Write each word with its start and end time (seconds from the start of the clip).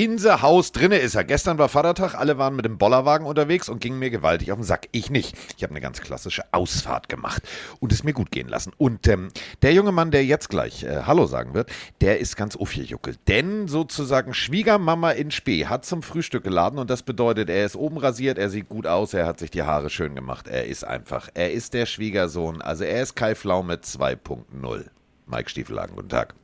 In 0.00 0.16
the 0.16 0.30
Haus 0.30 0.72
drinne 0.72 0.96
ist 0.96 1.14
er. 1.14 1.24
Gestern 1.24 1.58
war 1.58 1.68
Vatertag, 1.68 2.14
alle 2.14 2.38
waren 2.38 2.56
mit 2.56 2.64
dem 2.64 2.78
Bollerwagen 2.78 3.26
unterwegs 3.26 3.68
und 3.68 3.82
gingen 3.82 3.98
mir 3.98 4.08
gewaltig 4.08 4.50
auf 4.50 4.56
den 4.56 4.64
Sack. 4.64 4.88
Ich 4.92 5.10
nicht. 5.10 5.36
Ich 5.58 5.62
habe 5.62 5.72
eine 5.72 5.82
ganz 5.82 6.00
klassische 6.00 6.42
Ausfahrt 6.52 7.10
gemacht 7.10 7.42
und 7.80 7.92
es 7.92 8.02
mir 8.02 8.14
gut 8.14 8.30
gehen 8.30 8.48
lassen. 8.48 8.72
Und 8.78 9.06
ähm, 9.08 9.28
der 9.60 9.74
junge 9.74 9.92
Mann, 9.92 10.10
der 10.10 10.24
jetzt 10.24 10.48
gleich 10.48 10.84
äh, 10.84 11.02
Hallo 11.02 11.26
sagen 11.26 11.52
wird, 11.52 11.70
der 12.00 12.18
ist 12.18 12.38
ganz 12.38 12.56
aufgejuckelt. 12.56 13.18
Denn 13.28 13.68
sozusagen 13.68 14.32
Schwiegermama 14.32 15.10
in 15.10 15.30
Spee 15.30 15.66
hat 15.66 15.84
zum 15.84 16.02
Frühstück 16.02 16.44
geladen 16.44 16.78
und 16.78 16.88
das 16.88 17.02
bedeutet, 17.02 17.50
er 17.50 17.66
ist 17.66 17.76
oben 17.76 17.98
rasiert, 17.98 18.38
er 18.38 18.48
sieht 18.48 18.70
gut 18.70 18.86
aus, 18.86 19.12
er 19.12 19.26
hat 19.26 19.38
sich 19.38 19.50
die 19.50 19.64
Haare 19.64 19.90
schön 19.90 20.14
gemacht. 20.14 20.48
Er 20.48 20.64
ist 20.64 20.82
einfach, 20.82 21.28
er 21.34 21.52
ist 21.52 21.74
der 21.74 21.84
Schwiegersohn. 21.84 22.62
Also 22.62 22.84
er 22.84 23.02
ist 23.02 23.16
Kai 23.16 23.34
Pflaume 23.34 23.74
2.0. 23.74 24.86
Mike 25.26 25.50
Stiefelagen, 25.50 25.94
guten 25.94 26.08
Tag. 26.08 26.39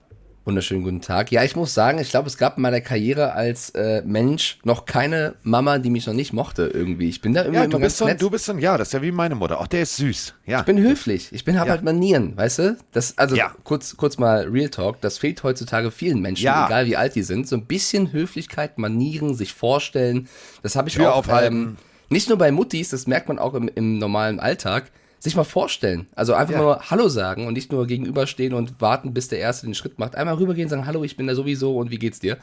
Wunderschönen 0.46 0.84
guten 0.84 1.00
Tag. 1.00 1.32
Ja, 1.32 1.42
ich 1.42 1.56
muss 1.56 1.74
sagen, 1.74 1.98
ich 1.98 2.08
glaube, 2.10 2.28
es 2.28 2.38
gab 2.38 2.56
in 2.56 2.62
meiner 2.62 2.80
Karriere 2.80 3.32
als 3.32 3.70
äh, 3.70 4.02
Mensch 4.06 4.60
noch 4.62 4.84
keine 4.84 5.34
Mama, 5.42 5.78
die 5.80 5.90
mich 5.90 6.06
noch 6.06 6.14
nicht 6.14 6.32
mochte 6.32 6.70
irgendwie. 6.72 7.08
Ich 7.08 7.20
bin 7.20 7.34
da 7.34 7.40
irgendwie 7.40 7.56
Ja, 7.56 7.64
immer 7.64 7.72
du 7.72 7.78
ganz 7.80 7.94
bist, 7.94 7.98
so, 7.98 8.04
nett. 8.04 8.22
du 8.22 8.30
bist 8.30 8.44
so 8.44 8.52
ein, 8.52 8.60
ja, 8.60 8.78
das 8.78 8.86
ist 8.88 8.92
ja 8.94 9.02
wie 9.02 9.10
meine 9.10 9.34
Mutter. 9.34 9.60
Auch 9.60 9.66
der 9.66 9.82
ist 9.82 9.96
süß. 9.96 10.34
Ja. 10.46 10.60
Ich 10.60 10.64
bin 10.64 10.78
höflich. 10.78 11.30
Ich 11.32 11.44
bin 11.44 11.58
hab 11.58 11.66
Ja. 11.66 11.72
halt 11.72 11.82
Manieren, 11.82 12.36
weißt 12.36 12.58
du? 12.60 12.76
Das, 12.92 13.18
also 13.18 13.34
Ja. 13.34 13.56
kurz, 13.64 13.96
kurz 13.96 14.18
mal 14.18 14.44
Real 14.48 14.68
Talk. 14.68 15.00
Das 15.00 15.18
fehlt 15.18 15.42
heutzutage 15.42 15.90
vielen 15.90 16.20
Menschen, 16.20 16.44
Ja. 16.44 16.66
egal 16.66 16.86
wie 16.86 16.96
alt 16.96 17.16
die 17.16 17.22
sind. 17.24 17.48
So 17.48 17.56
ein 17.56 17.66
bisschen 17.66 18.12
Höflichkeit, 18.12 18.78
Manieren, 18.78 19.34
sich 19.34 19.52
vorstellen. 19.52 20.28
Das 20.62 20.76
habe 20.76 20.88
ich 20.88 20.94
Tür 20.94 21.12
auch 21.16 21.26
ähm, 21.42 21.76
nicht 22.08 22.28
nur 22.28 22.38
bei 22.38 22.52
Muttis, 22.52 22.90
das 22.90 23.08
merkt 23.08 23.26
man 23.26 23.40
auch 23.40 23.54
im, 23.54 23.68
im 23.74 23.98
normalen 23.98 24.38
Alltag. 24.38 24.92
Sich 25.18 25.34
mal 25.34 25.44
vorstellen. 25.44 26.06
Also 26.14 26.34
einfach 26.34 26.54
Ja. 26.54 26.60
nur 26.60 26.80
Hallo 26.90 27.08
sagen 27.08 27.46
und 27.46 27.54
nicht 27.54 27.72
nur 27.72 27.86
gegenüberstehen 27.86 28.52
und 28.54 28.80
warten, 28.80 29.12
bis 29.14 29.28
der 29.28 29.38
Erste 29.38 29.66
den 29.66 29.74
Schritt 29.74 29.98
macht. 29.98 30.14
Einmal 30.14 30.34
rübergehen, 30.36 30.68
sagen 30.68 30.86
Hallo, 30.86 31.04
ich 31.04 31.16
bin 31.16 31.26
da 31.26 31.34
sowieso 31.34 31.76
und 31.76 31.90
wie 31.90 31.98
geht's 31.98 32.20
dir? 32.20 32.36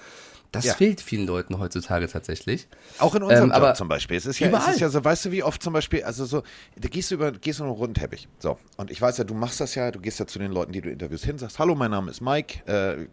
Das 0.53 0.65
Ja. 0.65 0.75
fehlt 0.75 1.01
vielen 1.01 1.25
Leuten 1.27 1.57
heutzutage 1.59 2.07
tatsächlich. 2.07 2.67
Auch 2.99 3.15
in 3.15 3.23
unserem 3.23 3.51
Ähm, 3.51 3.61
Job 3.61 3.75
zum 3.75 3.87
Beispiel. 3.87 4.15
Es 4.17 4.25
ist, 4.27 4.39
ja, 4.39 4.47
es 4.49 4.75
ist 4.75 4.79
ja 4.81 4.87
so, 4.89 5.03
weißt 5.03 5.25
du, 5.25 5.31
wie 5.31 5.41
oft 5.43 5.61
zum 5.61 5.73
Beispiel, 5.73 6.03
also 6.03 6.25
so, 6.25 6.43
da 6.77 6.87
gehst 6.89 7.09
du 7.11 7.15
über, 7.15 7.31
gehst 7.31 7.59
du 7.59 7.63
einen 7.63 7.73
runden 7.73 7.95
Teppich. 7.95 8.27
So. 8.37 8.59
Und 8.77 8.91
ich 8.91 9.01
weiß 9.01 9.17
ja, 9.17 9.23
du 9.23 9.33
machst 9.33 9.59
das 9.59 9.73
ja, 9.75 9.89
du 9.89 9.99
gehst 9.99 10.19
ja 10.19 10.27
zu 10.27 10.37
den 10.39 10.51
Leuten, 10.51 10.71
die 10.71 10.81
du 10.81 10.89
interviewst 10.91 11.25
hin, 11.25 11.37
sagst, 11.39 11.57
hallo, 11.59 11.73
mein 11.75 11.89
Name 11.91 12.11
ist 12.11 12.21
Mike, 12.21 12.59
äh, 12.71 13.07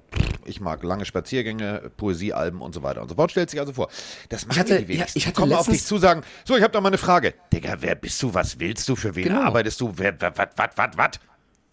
ich 0.44 0.60
mag 0.60 0.82
lange 0.82 1.04
Spaziergänge, 1.06 1.90
Poesiealben 1.96 2.60
und 2.60 2.74
so 2.74 2.82
weiter 2.82 3.00
und 3.02 3.08
so 3.08 3.14
fort. 3.14 3.30
Stellt 3.30 3.48
sich 3.50 3.58
also 3.58 3.72
vor. 3.72 3.88
Das 4.28 4.46
machen 4.46 4.58
hatte- 4.60 4.78
die 4.78 4.88
wenigsten. 4.88 5.18
ja, 5.18 5.22
ich 5.22 5.26
hatte 5.26 5.40
kommen 5.40 5.52
auf 5.54 5.66
dich 5.66 5.84
zu, 5.84 5.96
sagen, 5.98 6.22
so, 6.44 6.56
ich 6.56 6.62
habe 6.62 6.72
da 6.72 6.80
mal 6.82 6.88
eine 6.88 6.98
Frage. 6.98 7.32
Digga, 7.52 7.76
wer 7.80 7.94
bist 7.94 8.22
du, 8.22 8.34
was 8.34 8.60
willst 8.60 8.86
du, 8.88 8.96
für 8.96 9.14
wen 9.16 9.24
Genau. 9.24 9.40
arbeitest 9.42 9.80
du, 9.80 9.92
wer, 9.96 10.20
wat, 10.20 10.36
wat, 10.58 10.76
wat, 10.76 10.96
wat? 10.98 11.20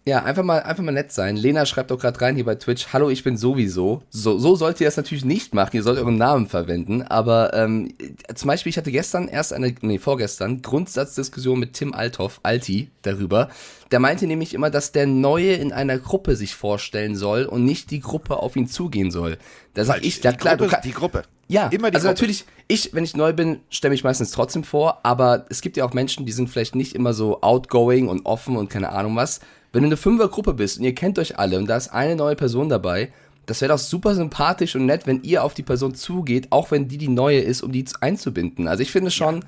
Ja, 0.08 0.22
einfach 0.22 0.42
mal, 0.42 0.62
einfach 0.62 0.82
mal 0.82 0.92
nett 0.92 1.12
sein. 1.12 1.36
Lena 1.36 1.66
schreibt 1.66 1.92
auch 1.92 1.98
gerade 1.98 2.18
rein 2.22 2.34
hier 2.34 2.46
bei 2.46 2.54
Twitch, 2.54 2.94
hallo, 2.94 3.10
ich 3.10 3.24
bin 3.24 3.36
sowieso. 3.36 4.02
So, 4.08 4.38
so 4.38 4.56
sollt 4.56 4.80
ihr 4.80 4.86
das 4.86 4.96
natürlich 4.96 5.26
nicht 5.26 5.52
machen, 5.52 5.76
ihr 5.76 5.82
sollt 5.82 5.98
euren 5.98 6.16
Namen 6.16 6.46
verwenden. 6.46 7.02
Aber 7.02 7.52
ähm, 7.52 7.92
zum 8.34 8.48
Beispiel, 8.48 8.70
ich 8.70 8.78
hatte 8.78 8.90
gestern 8.90 9.28
erst 9.28 9.52
eine, 9.52 9.74
nee, 9.82 9.98
vorgestern, 9.98 10.62
Grundsatzdiskussion 10.62 11.58
mit 11.58 11.74
Tim 11.74 11.92
Althoff, 11.92 12.40
Alti, 12.42 12.88
darüber. 13.02 13.50
Der 13.90 14.00
meinte 14.00 14.26
nämlich 14.26 14.54
immer, 14.54 14.70
dass 14.70 14.92
der 14.92 15.06
Neue 15.06 15.52
in 15.52 15.74
einer 15.74 15.98
Gruppe 15.98 16.36
sich 16.36 16.54
vorstellen 16.54 17.14
soll 17.14 17.44
und 17.44 17.66
nicht 17.66 17.90
die 17.90 18.00
Gruppe 18.00 18.38
auf 18.38 18.56
ihn 18.56 18.66
zugehen 18.66 19.10
soll. 19.10 19.36
Da 19.74 19.84
sag 19.84 20.02
ich, 20.02 20.22
ja 20.22 20.32
die 20.32 20.38
klar, 20.38 20.56
Gruppe, 20.56 20.76
du 20.76 20.88
die 20.88 20.94
Gruppe. 20.94 21.24
Ja, 21.48 21.68
immer 21.68 21.90
die 21.90 21.96
also 21.96 22.08
Gruppe. 22.08 22.14
natürlich, 22.14 22.46
ich, 22.66 22.94
wenn 22.94 23.04
ich 23.04 23.14
neu 23.14 23.34
bin, 23.34 23.60
stelle 23.68 23.92
mich 23.92 24.04
meistens 24.04 24.30
trotzdem 24.30 24.64
vor, 24.64 25.00
aber 25.02 25.44
es 25.50 25.60
gibt 25.60 25.76
ja 25.76 25.84
auch 25.84 25.92
Menschen, 25.92 26.24
die 26.24 26.32
sind 26.32 26.48
vielleicht 26.48 26.74
nicht 26.74 26.94
immer 26.94 27.12
so 27.12 27.42
outgoing 27.42 28.08
und 28.08 28.24
offen 28.24 28.56
und 28.56 28.70
keine 28.70 28.92
Ahnung 28.92 29.16
was. 29.16 29.40
Wenn 29.72 29.82
du 29.82 29.88
eine 29.88 29.96
Fünfergruppe 29.96 30.54
bist 30.54 30.78
und 30.78 30.84
ihr 30.84 30.94
kennt 30.94 31.18
euch 31.18 31.38
alle 31.38 31.58
und 31.58 31.66
da 31.66 31.76
ist 31.76 31.88
eine 31.88 32.16
neue 32.16 32.36
Person 32.36 32.68
dabei, 32.68 33.12
das 33.46 33.60
wäre 33.60 33.72
doch 33.72 33.78
super 33.78 34.14
sympathisch 34.14 34.76
und 34.76 34.86
nett, 34.86 35.06
wenn 35.06 35.22
ihr 35.22 35.42
auf 35.42 35.54
die 35.54 35.62
Person 35.62 35.94
zugeht, 35.94 36.48
auch 36.50 36.70
wenn 36.70 36.88
die 36.88 36.98
die 36.98 37.08
neue 37.08 37.40
ist, 37.40 37.62
um 37.62 37.72
die 37.72 37.84
einzubinden. 38.00 38.68
Also 38.68 38.82
ich 38.82 38.90
finde 38.92 39.10
schon, 39.10 39.44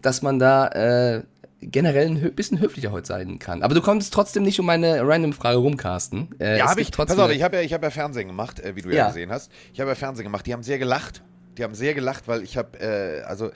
dass 0.00 0.22
man 0.22 0.38
da 0.38 0.68
äh, 0.68 1.22
generell 1.60 2.08
ein 2.08 2.34
bisschen 2.34 2.60
höflicher 2.60 2.90
heute 2.92 3.06
sein 3.06 3.38
kann. 3.38 3.62
Aber 3.62 3.74
du 3.74 3.80
kommst 3.80 4.12
trotzdem 4.12 4.42
nicht 4.42 4.58
um 4.60 4.66
meine 4.66 5.00
random 5.06 5.32
Frage 5.32 5.58
rum, 5.58 5.76
Carsten. 5.76 6.28
Äh, 6.40 6.58
Ja, 6.58 6.68
habe 6.70 6.80
ich. 6.80 6.90
trotzdem 6.90 7.16
Pass 7.16 7.26
auf, 7.26 7.32
ich 7.32 7.42
habe 7.42 7.56
ja, 7.56 7.62
ich 7.62 7.72
hab 7.72 7.82
ja 7.82 7.90
Fernsehen 7.90 8.28
gemacht, 8.28 8.60
äh, 8.60 8.74
wie 8.76 8.82
du 8.82 8.90
ja. 8.90 8.96
Ja. 8.96 9.06
gesehen 9.08 9.30
hast. 9.30 9.50
Ich 9.72 9.80
habe 9.80 9.90
ja 9.90 9.94
Fernsehen 9.94 10.24
gemacht. 10.24 10.46
Die 10.46 10.52
haben 10.52 10.62
sehr 10.62 10.78
gelacht. 10.78 11.22
Die 11.58 11.64
haben 11.64 11.74
sehr 11.74 11.94
gelacht, 11.94 12.28
weil 12.28 12.42
ich 12.42 12.56
habe, 12.56 12.78
äh, 12.80 13.22
also 13.22 13.50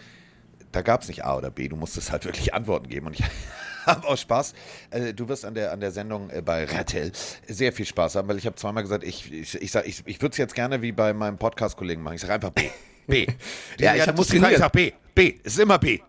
da 0.73 0.83
gab 0.83 1.03
es 1.03 1.09
nicht 1.09 1.25
A 1.25 1.37
oder 1.37 1.51
B. 1.51 1.69
Du 1.69 1.77
musstest 1.77 2.13
halt 2.13 2.25
wirklich 2.25 2.55
Antworten 2.55 2.89
geben. 2.89 3.07
Und 3.07 3.19
ich 3.19 3.25
habe 3.87 4.07
auch 4.07 4.17
Spaß. 4.19 4.55
Äh, 4.91 5.15
du 5.15 5.29
wirst 5.29 5.45
an 5.45 5.55
der, 5.55 5.73
an 5.73 5.81
der 5.81 5.91
Sendung 5.93 6.31
äh, 6.31 6.43
bei 6.43 6.65
Rattel 6.65 7.13
sehr 7.47 7.73
viel 7.73 7.87
Spaß 7.87 8.17
haben, 8.17 8.29
weil 8.29 8.39
ich 8.39 8.47
habe 8.47 8.57
zweimal 8.57 8.83
gesagt, 8.83 9.05
ich, 9.05 9.33
ich, 9.33 9.55
ich, 9.61 9.71
sag, 9.71 9.87
ich, 9.87 10.03
ich 10.07 10.21
würde 10.21 10.33
es 10.33 10.39
jetzt 10.39 10.55
gerne 10.55 10.83
wie 10.83 10.93
bei 10.93 11.13
meinem 11.13 11.39
Podcast-Kollegen 11.39 12.03
machen. 12.03 12.15
Ich 12.15 12.21
sage 12.21 12.35
einfach 12.35 12.51
B. 12.51 12.63
B. 13.07 13.27
Die 13.79 13.85
Ja, 13.85 13.95
ich 13.95 14.03
die 14.05 14.11
Frage, 14.11 14.21
ich 14.23 14.29
trainiert. 14.29 14.59
sag 14.59 14.73
B. 14.73 14.93
B. 15.15 15.35
Es 15.45 15.55
ist 15.55 15.61
immer 15.61 15.79
B. 15.79 16.01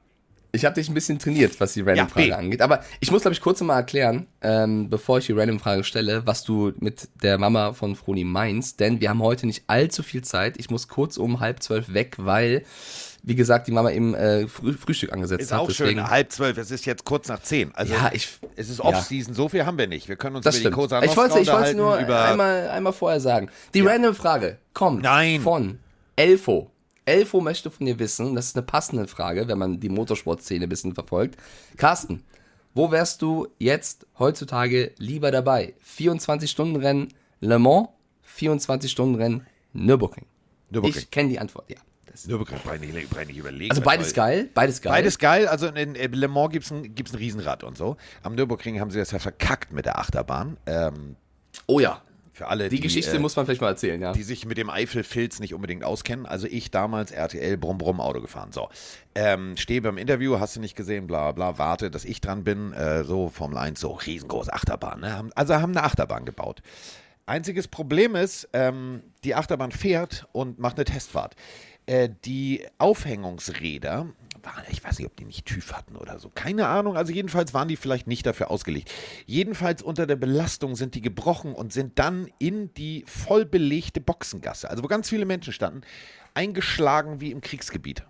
Ich 0.54 0.66
habe 0.66 0.74
dich 0.74 0.88
ein 0.90 0.94
bisschen 0.94 1.20
trainiert, 1.20 1.60
was 1.60 1.74
die 1.74 1.82
Ja, 1.82 1.88
Random-Frage 1.88 2.28
B. 2.28 2.34
angeht. 2.34 2.62
Aber 2.62 2.84
ich 3.00 3.12
muss, 3.12 3.22
glaube 3.22 3.34
ich, 3.34 3.42
kurz 3.42 3.62
mal 3.62 3.76
erklären, 3.76 4.26
ähm, 4.42 4.90
bevor 4.90 5.20
ich 5.20 5.26
die 5.28 5.34
Random-Frage 5.34 5.84
stelle, 5.84 6.26
was 6.26 6.44
du 6.44 6.72
mit 6.80 7.10
der 7.22 7.38
Mama 7.38 7.74
von 7.74 7.96
Froni 7.96 8.24
meinst. 8.24 8.80
Denn 8.80 9.00
wir 9.02 9.10
haben 9.10 9.22
heute 9.22 9.46
nicht 9.46 9.66
allzu 9.68 10.02
viel 10.04 10.24
Zeit. 10.24 10.56
Ich 10.58 10.70
muss 10.72 10.88
kurz 10.88 11.18
um 11.18 11.42
halb 11.42 11.62
zwölf 11.62 11.94
weg, 11.94 12.16
weil, 12.18 12.64
wie 13.28 13.36
gesagt, 13.36 13.68
die 13.68 13.72
Mama 13.74 13.92
eben 13.92 14.14
äh, 14.16 14.48
Früh 14.48 14.72
Frühstück 14.72 15.12
angesetzt 15.12 15.42
Ist 15.44 15.52
hat. 15.52 15.60
auch 15.60 15.68
deswegen, 15.68 16.00
schön. 16.00 16.10
Halb 16.10 16.32
zwölf. 16.32 16.58
Es 16.58 16.72
ist 16.72 16.86
jetzt 16.86 17.04
kurz 17.04 17.28
nach 17.28 17.42
zehn. 17.42 17.76
Also 17.76 17.94
Ja, 17.94 18.10
ich- 18.14 18.40
es 18.56 18.70
ist 18.70 18.80
ja. 18.80 18.86
Off-Season. 18.86 19.34
So 19.34 19.50
viel 19.50 19.66
haben 19.66 19.78
wir 19.78 19.88
nicht. 19.88 20.08
Wir 20.08 20.16
können 20.16 20.38
uns 20.38 20.46
Das 20.46 20.56
über 20.60 20.72
stimmt. 20.72 20.76
die 20.76 21.06
Ich 21.08 21.18
wollte 21.18 21.36
Nostra 21.36 21.42
ich 21.42 21.48
wollte 21.48 21.74
unterhalten, 21.74 21.78
nur 21.78 21.98
einmal, 22.24 22.70
einmal 22.70 22.94
vorher 22.94 23.20
sagen. 23.20 23.50
Die 23.74 23.82
Random-Frage 23.82 24.60
kommt 24.74 25.04
Nein. 25.04 25.42
von 25.42 25.80
Elfo. 26.16 26.72
Elfo 27.04 27.42
möchte 27.42 27.70
von 27.70 27.86
dir 27.86 28.00
wissen, 28.00 28.34
das 28.36 28.48
ist 28.48 28.56
eine 28.56 28.66
passende 28.66 29.08
Frage, 29.08 29.48
wenn 29.50 29.58
man 29.58 29.80
die 29.82 29.90
Motorsportszene 29.90 30.64
ein 30.66 30.70
bisschen 30.70 30.94
verfolgt. 30.94 31.38
Carsten, 31.76 32.24
wo 32.74 32.92
wärst 32.92 33.22
du 33.22 33.48
jetzt 33.60 34.08
heutzutage 34.20 34.94
lieber 34.98 35.32
dabei? 35.32 35.74
24-Stunden-Rennen 35.86 37.10
Le 37.42 37.60
Mans, 37.60 37.90
24-Stunden-Rennen 38.38 39.46
Nürburgring? 39.74 40.26
Nürburgring. 40.70 40.98
Ich 41.02 41.12
kenne 41.12 41.30
die 41.30 41.40
Antwort, 41.40 41.70
ja. 41.70 41.78
Das 42.18 42.28
Nürburgring 42.28 42.60
brauche 42.64 42.76
ich 42.76 42.94
nicht, 42.94 43.10
brauch 43.10 43.22
ich 43.22 43.28
nicht 43.28 43.38
überlegen. 43.38 43.70
also 43.70 43.84
beides 43.84 44.14
geil, 44.14 44.50
beides 44.54 44.82
geil. 44.82 44.92
Beides 44.92 45.20
geil. 45.20 45.48
Also 45.48 45.68
in, 45.68 45.94
in 45.94 46.14
Le 46.14 46.28
Mans 46.28 46.52
gibt 46.52 46.66
es 46.66 46.72
ein, 46.72 46.96
gibt's 46.96 47.14
ein 47.14 47.18
Riesenrad 47.18 47.64
und 47.64 47.78
so. 47.78 47.96
Am 48.24 48.34
Nürburgring 48.34 48.80
haben 48.80 48.90
sie 48.90 48.98
das 48.98 49.12
ja 49.12 49.20
verkackt 49.20 49.72
mit 49.72 49.86
der 49.86 50.00
Achterbahn. 50.00 50.58
Ähm, 50.66 51.16
Oh 51.66 51.80
ja, 51.80 52.02
für 52.34 52.48
alle, 52.48 52.70
die, 52.70 52.80
Geschichte 52.80 53.16
äh, 53.16 53.20
muss 53.20 53.36
man 53.36 53.46
vielleicht 53.46 53.62
mal 53.62 53.70
erzählen, 53.70 54.00
ja. 54.00 54.14
die 54.14 54.24
sich 54.24 54.46
mit 54.46 54.58
dem 54.58 54.70
Eifelfilz 54.70 55.40
nicht 55.40 55.54
unbedingt 55.54 55.84
auskennen. 55.84 56.26
Also 56.26 56.48
ich 56.48 56.70
damals 56.72 57.12
RTL 57.12 57.58
Brumm 57.58 57.78
Brumm 57.78 58.00
Auto 58.00 58.22
gefahren. 58.22 58.52
So, 58.52 58.70
ähm, 59.16 59.58
stehe 59.58 59.82
beim 59.82 59.98
Interview, 59.98 60.40
hast 60.40 60.56
du 60.56 60.60
nicht 60.60 60.76
gesehen, 60.76 61.08
bla 61.08 61.32
bla, 61.32 61.58
warte, 61.58 61.90
dass 61.90 62.06
ich 62.06 62.22
dran 62.22 62.44
bin. 62.44 62.74
Äh, 62.74 63.04
so 63.04 63.30
Formel 63.30 63.58
1, 63.58 63.80
so 63.80 63.92
riesengroße 63.92 64.54
Achterbahn. 64.54 65.02
Ne? 65.02 65.30
Also 65.36 65.56
haben 65.56 65.72
eine 65.72 65.84
Achterbahn 65.84 66.26
gebaut. 66.26 66.62
Einziges 67.26 67.68
Problem 67.68 68.16
ist, 68.16 68.48
ähm, 68.54 69.02
die 69.26 69.36
Achterbahn 69.36 69.72
fährt 69.72 70.28
und 70.32 70.60
macht 70.60 70.78
eine 70.78 70.86
Testfahrt. 70.86 71.36
Äh, 71.88 72.10
die 72.26 72.68
Aufhängungsräder, 72.78 74.08
waren, 74.44 74.64
ich 74.70 74.84
weiß 74.84 75.00
nicht, 75.00 75.08
ob 75.08 75.16
die 75.16 75.26
nicht 75.26 75.46
TÜV 75.46 75.74
hatten 75.74 75.96
oder 75.96 76.20
so, 76.20 76.30
keine 76.34 76.68
Ahnung. 76.68 76.98
Also 76.98 77.14
jedenfalls 77.14 77.54
waren 77.54 77.68
die 77.68 77.76
vielleicht 77.76 78.08
nicht 78.08 78.26
dafür 78.26 78.52
ausgelegt. 78.52 78.92
Jedenfalls 79.26 79.82
unter 79.82 80.06
der 80.06 80.16
Belastung 80.16 80.76
sind 80.76 80.96
die 80.96 81.02
gebrochen 81.02 81.54
und 81.54 81.74
sind 81.74 81.98
dann 82.00 82.30
in 82.40 82.74
die 82.74 83.04
voll 83.08 83.46
belegte 83.46 84.02
Boxengasse, 84.02 84.70
also 84.70 84.84
wo 84.84 84.88
ganz 84.88 85.10
viele 85.10 85.26
Menschen 85.26 85.54
standen, 85.54 85.82
eingeschlagen 86.34 87.22
wie 87.22 87.32
im 87.32 87.42
Kriegsgebiet. 87.42 88.04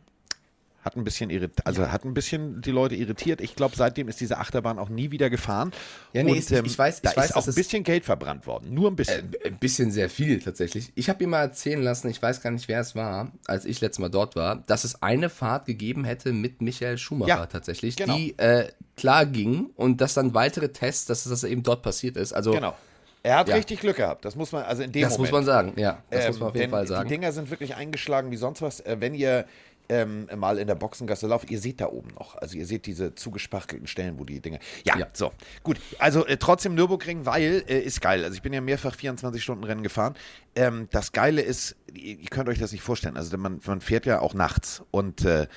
Hat 0.88 0.96
ein 0.96 1.04
bisschen 1.04 1.30
irrit 1.30 1.52
also 1.66 1.92
hat 1.92 2.06
ein 2.06 2.14
bisschen 2.14 2.62
die 2.62 2.72
Leute 2.72 2.96
irritiert. 2.96 3.42
Ich 3.42 3.56
glaube, 3.58 3.76
seitdem 3.76 4.08
ist 4.08 4.22
diese 4.22 4.38
Achterbahn 4.38 4.80
auch 4.80 4.88
nie 4.88 5.12
wieder 5.12 5.30
gefahren. 5.30 5.72
Ja, 6.14 6.24
nee, 6.24 6.32
und, 6.32 6.38
ich- 6.38 6.50
ich 6.50 6.76
weiß- 6.80 7.02
da 7.04 7.12
ich 7.12 7.18
weiß, 7.18 7.26
ist 7.32 7.36
auch 7.36 7.46
ein 7.46 7.54
bisschen 7.56 7.84
Geld 7.84 8.06
verbrannt 8.06 8.48
worden. 8.48 8.74
Nur 8.74 8.90
ein 8.90 8.96
bisschen. 8.96 9.34
Äh, 9.44 9.48
Ein 9.50 9.58
bisschen 9.60 9.92
sehr 9.92 10.10
viel 10.10 10.40
tatsächlich. 10.40 10.94
Ich 10.96 11.10
habe 11.10 11.22
ihm 11.26 11.32
mal 11.32 11.42
erzählen 11.42 11.82
lassen, 11.82 12.08
ich 12.08 12.22
weiß 12.22 12.42
gar 12.42 12.52
nicht, 12.52 12.70
wer 12.70 12.80
es 12.80 12.96
war, 12.96 13.34
als 13.48 13.66
ich 13.66 13.82
letztes 13.82 14.00
Mal 14.00 14.08
dort 14.10 14.38
war, 14.38 14.64
dass 14.68 14.86
es 14.86 15.02
eine 15.02 15.30
Fahrt 15.30 15.66
gegeben 15.66 16.06
hätte 16.06 16.32
mit 16.32 16.62
Michael 16.62 16.98
Schumacher 16.98 17.28
Ja, 17.28 17.46
tatsächlich, 17.48 17.98
genau. 17.98 18.16
die 18.16 18.38
äh, 18.40 18.70
klar 18.96 19.26
ging 19.26 19.72
und 19.76 20.00
dass 20.00 20.14
dann 20.14 20.34
weitere 20.34 20.70
Tests, 20.70 21.06
dass 21.06 21.26
das 21.26 21.44
eben 21.44 21.64
dort 21.64 21.82
passiert 21.84 22.16
ist. 22.16 22.32
Also 22.32 22.52
genau. 22.54 22.76
Er 23.24 23.40
hat 23.40 23.50
Ja. 23.50 23.56
richtig 23.56 23.82
Glück 23.82 23.98
gehabt. 23.98 24.24
Das 24.24 24.36
muss 24.38 24.54
man, 24.54 24.64
also 24.64 24.84
in 24.84 24.92
dem 24.94 25.02
das 25.02 25.18
muss 25.18 25.30
Moment. 25.30 25.34
man 25.34 25.46
sagen, 25.46 25.74
ja. 25.76 26.02
Das 26.10 26.22
Ähm, 26.24 26.28
muss 26.32 26.40
man 26.40 26.50
auf 26.50 26.56
jeden 26.56 26.62
denn 26.66 26.70
Fall 26.72 26.88
sagen. 26.88 27.10
Die 27.10 27.16
Dinger 27.16 27.32
sind 27.34 27.50
wirklich 27.50 27.76
eingeschlagen 27.76 28.32
wie 28.32 28.38
sonst 28.38 28.62
was. 28.62 28.80
Äh, 28.80 28.98
wenn 29.02 29.14
ihr 29.14 29.46
ähm, 29.90 30.28
mal 30.36 30.58
in 30.60 30.68
der 30.68 30.76
Boxengasse 30.76 31.28
lauft, 31.28 31.50
ihr 31.50 31.60
seht 31.60 31.80
da 31.82 31.88
oben 31.88 32.10
noch. 32.16 32.36
Also 32.36 32.58
ihr 32.58 32.66
seht 32.66 32.86
diese 32.86 33.16
zugespachtelten 33.16 33.88
Stellen, 33.88 34.20
wo 34.20 34.24
die 34.26 34.40
Dinger. 34.42 34.60
Ja, 34.84 34.98
Ja. 34.98 35.08
so. 35.14 35.32
Gut. 35.64 35.80
Also 36.00 36.26
äh, 36.26 36.38
trotzdem 36.38 36.76
Nürburgring, 36.76 37.26
weil 37.26 37.64
äh, 37.68 37.80
ist 37.80 38.02
geil. 38.02 38.24
Also 38.24 38.36
ich 38.36 38.42
bin 38.42 38.54
ja 38.54 38.62
mehrfach 38.62 38.96
24 38.96 39.42
Stunden 39.42 39.64
Rennen 39.64 39.84
gefahren. 39.84 40.16
Ähm, 40.56 40.88
das 40.92 41.12
Geile 41.12 41.42
ist, 41.42 41.76
ihr, 41.94 42.20
ihr 42.20 42.30
könnt 42.30 42.50
euch 42.50 42.60
das 42.60 42.72
nicht 42.72 42.82
vorstellen. 42.82 43.18
Also 43.18 43.38
man, 43.38 43.62
man 43.66 43.82
fährt 43.82 44.06
ja 44.06 44.20
auch 44.20 44.34
nachts. 44.34 44.84
Und 44.92 45.24
äh, 45.26 45.48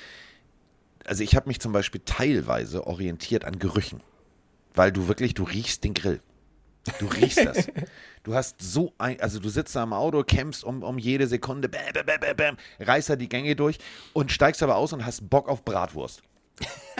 also 1.05 1.23
ich 1.23 1.35
habe 1.35 1.47
mich 1.49 1.59
zum 1.59 1.71
Beispiel 1.73 2.01
teilweise 2.05 2.87
orientiert 2.87 3.45
an 3.45 3.59
Gerüchen. 3.59 4.01
Weil 4.73 4.91
du 4.93 5.07
wirklich, 5.09 5.33
du 5.33 5.43
riechst 5.43 5.83
den 5.83 5.93
Grill. 5.93 6.21
Du 6.99 7.07
riechst 7.07 7.45
das. 7.45 7.67
Du 8.23 8.35
hast 8.35 8.61
so 8.61 8.93
ein, 8.97 9.19
also 9.19 9.39
du 9.39 9.49
sitzt 9.49 9.75
da 9.75 9.83
im 9.83 9.93
Auto, 9.93 10.23
kämpfst 10.23 10.63
um, 10.63 10.83
um 10.83 10.97
jede 10.97 11.27
Sekunde, 11.27 11.69
bäm, 11.69 11.81
bäm, 11.93 12.05
bäm, 12.05 12.35
bäm, 12.35 12.57
reißt 12.79 13.09
da 13.09 13.15
die 13.15 13.29
Gänge 13.29 13.55
durch 13.55 13.77
und 14.13 14.31
steigst 14.31 14.61
aber 14.61 14.75
aus 14.75 14.93
und 14.93 15.05
hast 15.05 15.29
Bock 15.29 15.49
auf 15.49 15.63
Bratwurst. 15.63 16.21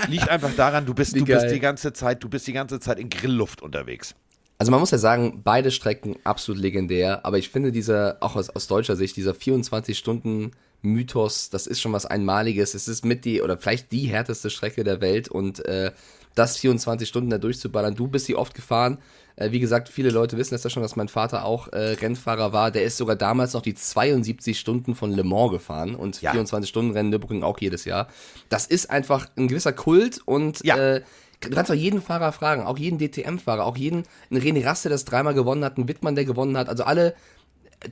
Liegt 0.07 0.29
einfach 0.29 0.55
daran, 0.55 0.85
du 0.85 0.93
bist, 0.93 1.13
Wie 1.13 1.19
du 1.19 1.25
bist 1.25 1.51
die 1.51 1.59
ganze 1.59 1.91
Zeit, 1.93 2.23
du 2.23 2.29
bist 2.29 2.47
die 2.47 2.53
ganze 2.53 2.79
Zeit 2.79 2.99
in 2.99 3.09
Grillluft 3.09 3.61
unterwegs. 3.61 4.15
Also 4.57 4.71
man 4.71 4.79
muss 4.79 4.91
ja 4.91 4.97
sagen, 4.99 5.41
beide 5.43 5.71
Strecken 5.71 6.17
absolut 6.23 6.61
legendär, 6.61 7.25
aber 7.25 7.39
ich 7.39 7.49
finde 7.49 7.71
dieser, 7.71 8.17
auch 8.19 8.35
aus, 8.35 8.51
aus 8.51 8.67
deutscher 8.67 8.95
Sicht, 8.95 9.17
dieser 9.17 9.31
24-Stunden-Mythos, 9.31 11.49
das 11.49 11.65
ist 11.65 11.81
schon 11.81 11.93
was 11.93 12.05
Einmaliges. 12.05 12.75
Es 12.75 12.87
ist 12.87 13.03
mit 13.03 13.25
die, 13.25 13.41
oder 13.41 13.57
vielleicht 13.57 13.91
die 13.91 14.07
härteste 14.07 14.51
Strecke 14.51 14.83
der 14.83 15.01
Welt 15.01 15.29
und 15.29 15.65
äh, 15.65 15.91
das 16.35 16.57
24 16.57 17.07
Stunden 17.07 17.31
da 17.31 17.39
durchzuballern. 17.39 17.95
Du 17.95 18.07
bist 18.07 18.27
sie 18.27 18.35
oft 18.35 18.53
gefahren. 18.53 18.99
Äh, 19.35 19.51
wie 19.51 19.59
gesagt, 19.59 19.89
viele 19.89 20.09
Leute 20.09 20.37
wissen 20.37 20.53
das 20.53 20.63
ja 20.63 20.69
schon, 20.69 20.83
dass 20.83 20.95
mein 20.95 21.07
Vater 21.07 21.45
auch 21.45 21.67
äh, 21.69 21.93
Rennfahrer 21.93 22.53
war. 22.53 22.71
Der 22.71 22.83
ist 22.83 22.97
sogar 22.97 23.15
damals 23.15 23.53
noch 23.53 23.61
die 23.61 23.73
72 23.73 24.59
Stunden 24.59 24.95
von 24.95 25.11
Le 25.11 25.23
Mans 25.23 25.51
gefahren 25.51 25.95
und 25.95 26.21
Ja. 26.21 26.31
24 26.31 26.69
Stunden 26.69 26.91
Rennen 26.91 27.09
Nürburgring 27.09 27.43
auch 27.43 27.59
jedes 27.59 27.85
Jahr. 27.85 28.07
Das 28.49 28.65
ist 28.67 28.89
einfach 28.89 29.27
ein 29.37 29.47
gewisser 29.47 29.73
Kult 29.73 30.19
und 30.25 30.63
Ja. 30.63 30.77
äh, 30.77 31.01
Du 31.43 31.49
kannst 31.49 31.71
auch 31.71 31.75
jeden 31.75 32.03
Fahrer 32.03 32.33
fragen, 32.33 32.61
auch 32.61 32.77
jeden 32.77 32.99
DTM-Fahrer, 32.99 33.65
auch 33.65 33.75
jeden, 33.75 34.03
einen 34.29 34.39
René 34.43 34.63
Rasse, 34.63 34.89
der 34.89 34.91
das 34.91 35.05
dreimal 35.05 35.33
gewonnen 35.33 35.65
hat, 35.65 35.75
einen 35.77 35.87
Wittmann, 35.87 36.13
der 36.13 36.23
gewonnen 36.23 36.55
hat, 36.55 36.69
also 36.69 36.83
alle 36.83 37.15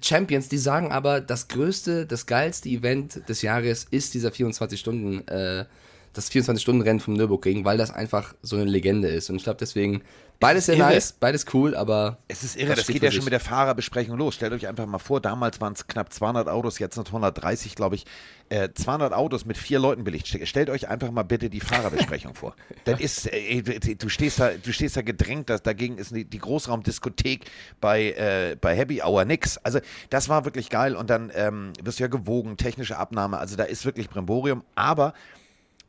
Champions, 0.04 0.50
die 0.50 0.60
sagen 0.60 0.92
aber, 0.92 1.20
das 1.20 1.48
größte, 1.48 2.06
das 2.06 2.28
geilste 2.28 2.70
Event 2.70 3.28
des 3.28 3.42
Jahres 3.42 3.88
ist 3.90 4.14
dieser 4.14 4.32
24 4.32 4.80
Stunden, 4.80 5.28
äh, 5.28 5.66
das 6.14 6.30
24-Stunden-Rennen 6.32 7.00
vom 7.00 7.16
Nürburgring, 7.16 7.66
weil 7.66 7.78
das 7.80 7.90
einfach 7.90 8.36
so 8.44 8.56
eine 8.56 8.66
Legende 8.66 9.08
ist. 9.08 9.32
Und 9.32 9.38
ich 9.38 9.44
glaube 9.44 9.58
deswegen, 9.60 10.02
beides 10.40 10.66
sehr 10.68 10.76
irre. 10.78 10.90
nice, 10.90 11.12
beides 11.14 11.46
cool, 11.54 11.76
aber. 11.76 12.18
Es 12.28 12.44
ist 12.44 12.56
irre, 12.56 12.76
das, 12.76 12.84
steht 12.86 12.96
geht 12.96 13.04
ja 13.04 13.12
schon 13.12 13.24
mit 13.26 13.34
der 13.34 13.40
Fahrerbesprechung 13.40 14.18
los. 14.18 14.36
Stellt 14.36 14.54
euch 14.54 14.68
einfach 14.68 14.86
mal 14.86 15.00
vor, 15.00 15.20
damals 15.22 15.60
waren 15.62 15.74
es 15.74 15.88
knapp 15.88 16.14
200 16.14 16.48
Autos, 16.48 16.80
jetzt 16.80 16.96
sind 16.96 17.08
es 17.08 17.14
130, 17.14 17.76
glaube 17.76 17.96
ich. 17.96 18.06
Äh, 18.50 18.70
200 18.74 19.14
Autos 19.14 19.46
mit 19.46 19.58
vier 19.58 19.78
Leuten 19.80 20.04
belegt. 20.04 20.28
Ste- 20.28 20.46
Stellt 20.48 20.70
euch 20.70 20.88
einfach 20.88 21.12
mal 21.12 21.24
bitte 21.24 21.50
die 21.50 21.60
Fahrerbesprechung 21.60 22.34
vor. 22.36 22.56
Das 22.86 23.00
ist, 23.00 23.28
äh, 23.32 23.62
du- 23.62 23.96
du 23.96 24.10
stehst 24.10 24.40
da, 24.40 24.52
du 24.52 24.72
stehst 24.74 24.98
da 24.98 25.02
gedrängt, 25.02 25.50
das, 25.50 25.62
dagegen 25.62 25.98
ist 25.98 26.16
die, 26.16 26.26
die 26.26 26.40
Großraumdiskothek 26.40 27.46
bei, 27.82 28.12
äh, 28.14 28.56
bei 28.60 28.76
Happy 28.76 29.02
Hour 29.04 29.26
nix. 29.26 29.58
Also 29.58 29.80
das 30.10 30.30
war 30.30 30.46
wirklich 30.46 30.70
geil 30.70 30.96
und 30.96 31.10
dann 31.10 31.32
ähm, 31.36 31.74
wirst 31.84 32.00
du 32.00 32.04
ja 32.04 32.08
gewogen, 32.08 32.58
technische 32.58 32.98
Abnahme, 32.98 33.38
also 33.38 33.56
da 33.56 33.66
ist 33.66 33.86
wirklich 33.86 34.10
Bremborium, 34.10 34.64
aber 34.76 35.14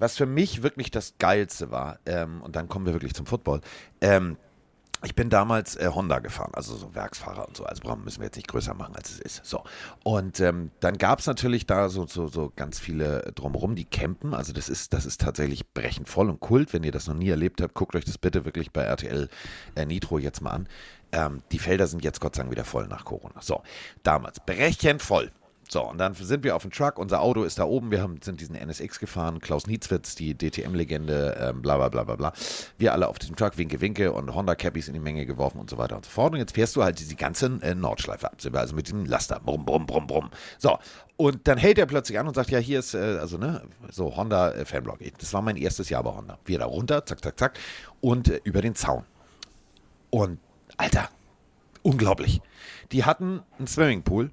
was 0.00 0.16
für 0.16 0.26
mich 0.26 0.62
wirklich 0.62 0.90
das 0.90 1.14
Geilste 1.18 1.70
war, 1.70 1.98
ähm, 2.06 2.42
und 2.42 2.56
dann 2.56 2.68
kommen 2.68 2.86
wir 2.86 2.92
wirklich 2.92 3.14
zum 3.14 3.26
Football, 3.26 3.60
ähm, 4.00 4.36
ich 5.02 5.14
bin 5.14 5.30
damals 5.30 5.76
äh, 5.76 5.88
Honda 5.94 6.18
gefahren, 6.18 6.50
also 6.52 6.76
so 6.76 6.94
Werksfahrer 6.94 7.48
und 7.48 7.56
so. 7.56 7.64
Also 7.64 7.82
brauchen 7.82 8.04
müssen 8.04 8.20
wir 8.20 8.26
jetzt 8.26 8.36
nicht 8.36 8.48
größer 8.48 8.74
machen, 8.74 8.94
als 8.96 9.10
es 9.10 9.18
ist. 9.18 9.46
So. 9.46 9.64
Und 10.04 10.40
ähm, 10.40 10.70
dann 10.80 10.98
gab 10.98 11.20
es 11.20 11.26
natürlich 11.26 11.66
da 11.66 11.88
so, 11.88 12.06
so, 12.06 12.28
so 12.28 12.52
ganz 12.54 12.78
viele 12.78 13.32
drumherum, 13.34 13.76
die 13.76 13.86
campen. 13.86 14.34
Also 14.34 14.52
das 14.52 14.68
ist, 14.68 14.92
das 14.92 15.06
ist 15.06 15.20
tatsächlich 15.20 15.72
brechend 15.72 16.08
voll 16.08 16.28
und 16.28 16.40
Kult. 16.40 16.74
Wenn 16.74 16.82
ihr 16.82 16.92
das 16.92 17.06
noch 17.06 17.14
nie 17.14 17.30
erlebt 17.30 17.62
habt, 17.62 17.74
guckt 17.74 17.96
euch 17.96 18.04
das 18.04 18.18
bitte 18.18 18.44
wirklich 18.44 18.72
bei 18.72 18.82
RTL 18.82 19.28
äh, 19.74 19.86
Nitro 19.86 20.18
jetzt 20.18 20.42
mal 20.42 20.50
an. 20.50 20.68
Ähm, 21.12 21.42
die 21.50 21.58
Felder 21.58 21.86
sind 21.86 22.04
jetzt 22.04 22.20
Gott 22.20 22.36
sei 22.36 22.42
Dank 22.42 22.52
wieder 22.52 22.64
voll 22.64 22.86
nach 22.86 23.04
Corona. 23.06 23.40
So, 23.40 23.62
damals 24.02 24.38
brechend 24.40 25.00
voll. 25.00 25.32
So, 25.72 25.88
und 25.88 25.98
dann 25.98 26.14
sind 26.14 26.42
wir 26.42 26.56
auf 26.56 26.62
dem 26.62 26.72
Truck, 26.72 26.98
unser 26.98 27.20
Auto 27.20 27.44
ist 27.44 27.60
da 27.60 27.64
oben, 27.64 27.92
wir 27.92 28.02
haben, 28.02 28.20
sind 28.20 28.40
diesen 28.40 28.56
NSX 28.56 28.98
gefahren, 28.98 29.38
Klaus 29.38 29.68
Nietzwitz, 29.68 30.16
die 30.16 30.36
DTM-Legende, 30.36 31.36
ähm, 31.40 31.62
bla 31.62 31.76
bla 31.76 31.88
bla 31.88 32.02
bla 32.02 32.16
bla. 32.16 32.32
Wir 32.76 32.92
alle 32.92 33.06
auf 33.06 33.20
diesem 33.20 33.36
Truck, 33.36 33.56
Winke 33.56 33.80
Winke 33.80 34.12
und 34.12 34.34
Honda-Cappies 34.34 34.88
in 34.88 34.94
die 34.94 35.00
Menge 35.00 35.26
geworfen 35.26 35.60
und 35.60 35.70
so 35.70 35.78
weiter 35.78 35.94
und 35.94 36.04
so 36.04 36.10
fort. 36.10 36.32
Und 36.32 36.40
jetzt 36.40 36.56
fährst 36.56 36.74
du 36.74 36.82
halt 36.82 36.98
diese 36.98 37.14
ganze 37.14 37.60
äh, 37.62 37.76
Nordschleife 37.76 38.26
ab, 38.26 38.36
also 38.52 38.74
mit 38.74 38.88
dem 38.88 39.04
Laster, 39.06 39.38
brumm, 39.38 39.64
brumm, 39.64 39.86
brumm, 39.86 40.08
brumm. 40.08 40.30
So, 40.58 40.76
und 41.16 41.46
dann 41.46 41.56
hält 41.56 41.78
er 41.78 41.86
plötzlich 41.86 42.18
an 42.18 42.26
und 42.26 42.34
sagt, 42.34 42.50
ja, 42.50 42.58
hier 42.58 42.80
ist, 42.80 42.94
äh, 42.94 43.18
also 43.20 43.38
ne, 43.38 43.62
so 43.90 44.16
Honda 44.16 44.50
äh. 44.50 44.64
Das 45.18 45.32
war 45.34 45.42
mein 45.42 45.56
erstes 45.56 45.88
Jahr 45.88 46.02
bei 46.02 46.10
Honda. 46.10 46.38
Wir 46.46 46.58
da 46.58 46.64
runter, 46.64 47.06
zack, 47.06 47.22
zack, 47.22 47.38
zack, 47.38 47.58
und 48.00 48.28
äh, 48.28 48.40
über 48.42 48.60
den 48.60 48.74
Zaun. 48.74 49.04
Und, 50.10 50.40
Alter, 50.78 51.10
unglaublich. 51.82 52.40
Die 52.90 53.04
hatten 53.04 53.42
einen 53.56 53.68
Swimmingpool, 53.68 54.32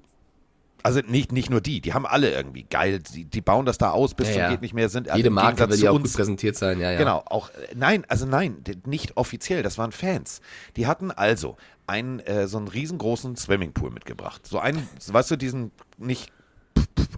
also 0.82 1.00
nicht, 1.06 1.32
nicht 1.32 1.50
nur 1.50 1.60
die, 1.60 1.80
die 1.80 1.92
haben 1.94 2.06
alle 2.06 2.30
irgendwie 2.30 2.62
geil, 2.64 3.00
die, 3.00 3.24
die 3.24 3.40
bauen 3.40 3.66
das 3.66 3.78
da 3.78 3.90
aus, 3.90 4.14
bis 4.14 4.28
Ja, 4.28 4.32
zum 4.34 4.42
ja. 4.42 4.50
geht 4.50 4.62
nicht 4.62 4.74
mehr, 4.74 4.88
sind 4.88 5.08
also 5.08 5.16
Jede 5.16 5.28
im 5.28 5.34
Marke 5.34 5.56
Gegensatz 5.56 5.78
will 5.78 5.84
ja 5.84 5.90
auch 5.90 5.94
uns- 5.96 6.10
gut 6.10 6.16
präsentiert 6.16 6.56
sein, 6.56 6.80
ja, 6.80 6.90
ja. 6.92 6.98
Genau, 6.98 7.22
auch, 7.26 7.50
äh, 7.50 7.74
nein, 7.74 8.04
also 8.08 8.26
nein, 8.26 8.62
nicht 8.86 9.16
offiziell, 9.16 9.62
das 9.62 9.78
waren 9.78 9.92
Fans. 9.92 10.40
Die 10.76 10.86
hatten 10.86 11.10
also 11.10 11.56
einen, 11.86 12.20
äh, 12.20 12.46
so 12.46 12.58
einen 12.58 12.68
riesengroßen 12.68 13.36
Swimmingpool 13.36 13.90
mitgebracht. 13.90 14.46
So 14.46 14.58
einen, 14.58 14.86
weißt 15.06 15.30
du, 15.30 15.36
diesen 15.36 15.72
nicht 15.96 16.30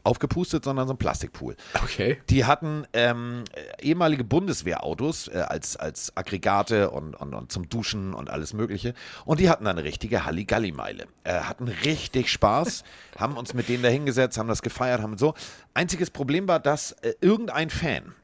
aufgepustet, 0.02 0.64
sondern 0.64 0.86
so 0.86 0.94
ein 0.94 0.98
Plastikpool. 0.98 1.56
Okay. 1.82 2.18
Die 2.28 2.44
hatten 2.44 2.86
ähm, 2.92 3.44
äh, 3.52 3.84
ehemalige 3.84 4.24
Bundeswehrautos 4.24 5.28
äh, 5.28 5.38
als, 5.38 5.76
als 5.76 6.16
Aggregate 6.16 6.90
und, 6.90 7.14
und, 7.14 7.34
und 7.34 7.52
zum 7.52 7.68
Duschen 7.68 8.14
und 8.14 8.30
alles 8.30 8.52
Mögliche. 8.52 8.94
Und 9.24 9.40
die 9.40 9.50
hatten 9.50 9.66
eine 9.66 9.84
richtige 9.84 10.24
Halligalli-Meile. 10.24 11.06
Äh, 11.24 11.40
hatten 11.40 11.68
richtig 11.68 12.30
Spaß, 12.30 12.84
haben 13.18 13.36
uns 13.36 13.54
mit 13.54 13.68
denen 13.68 13.82
da 13.82 13.88
hingesetzt, 13.88 14.38
haben 14.38 14.48
das 14.48 14.62
gefeiert, 14.62 15.02
haben 15.02 15.18
so. 15.18 15.34
Einziges 15.74 16.10
Problem 16.10 16.48
war, 16.48 16.60
dass 16.60 16.92
äh, 16.92 17.14
irgendein 17.20 17.70
Fan, 17.70 18.14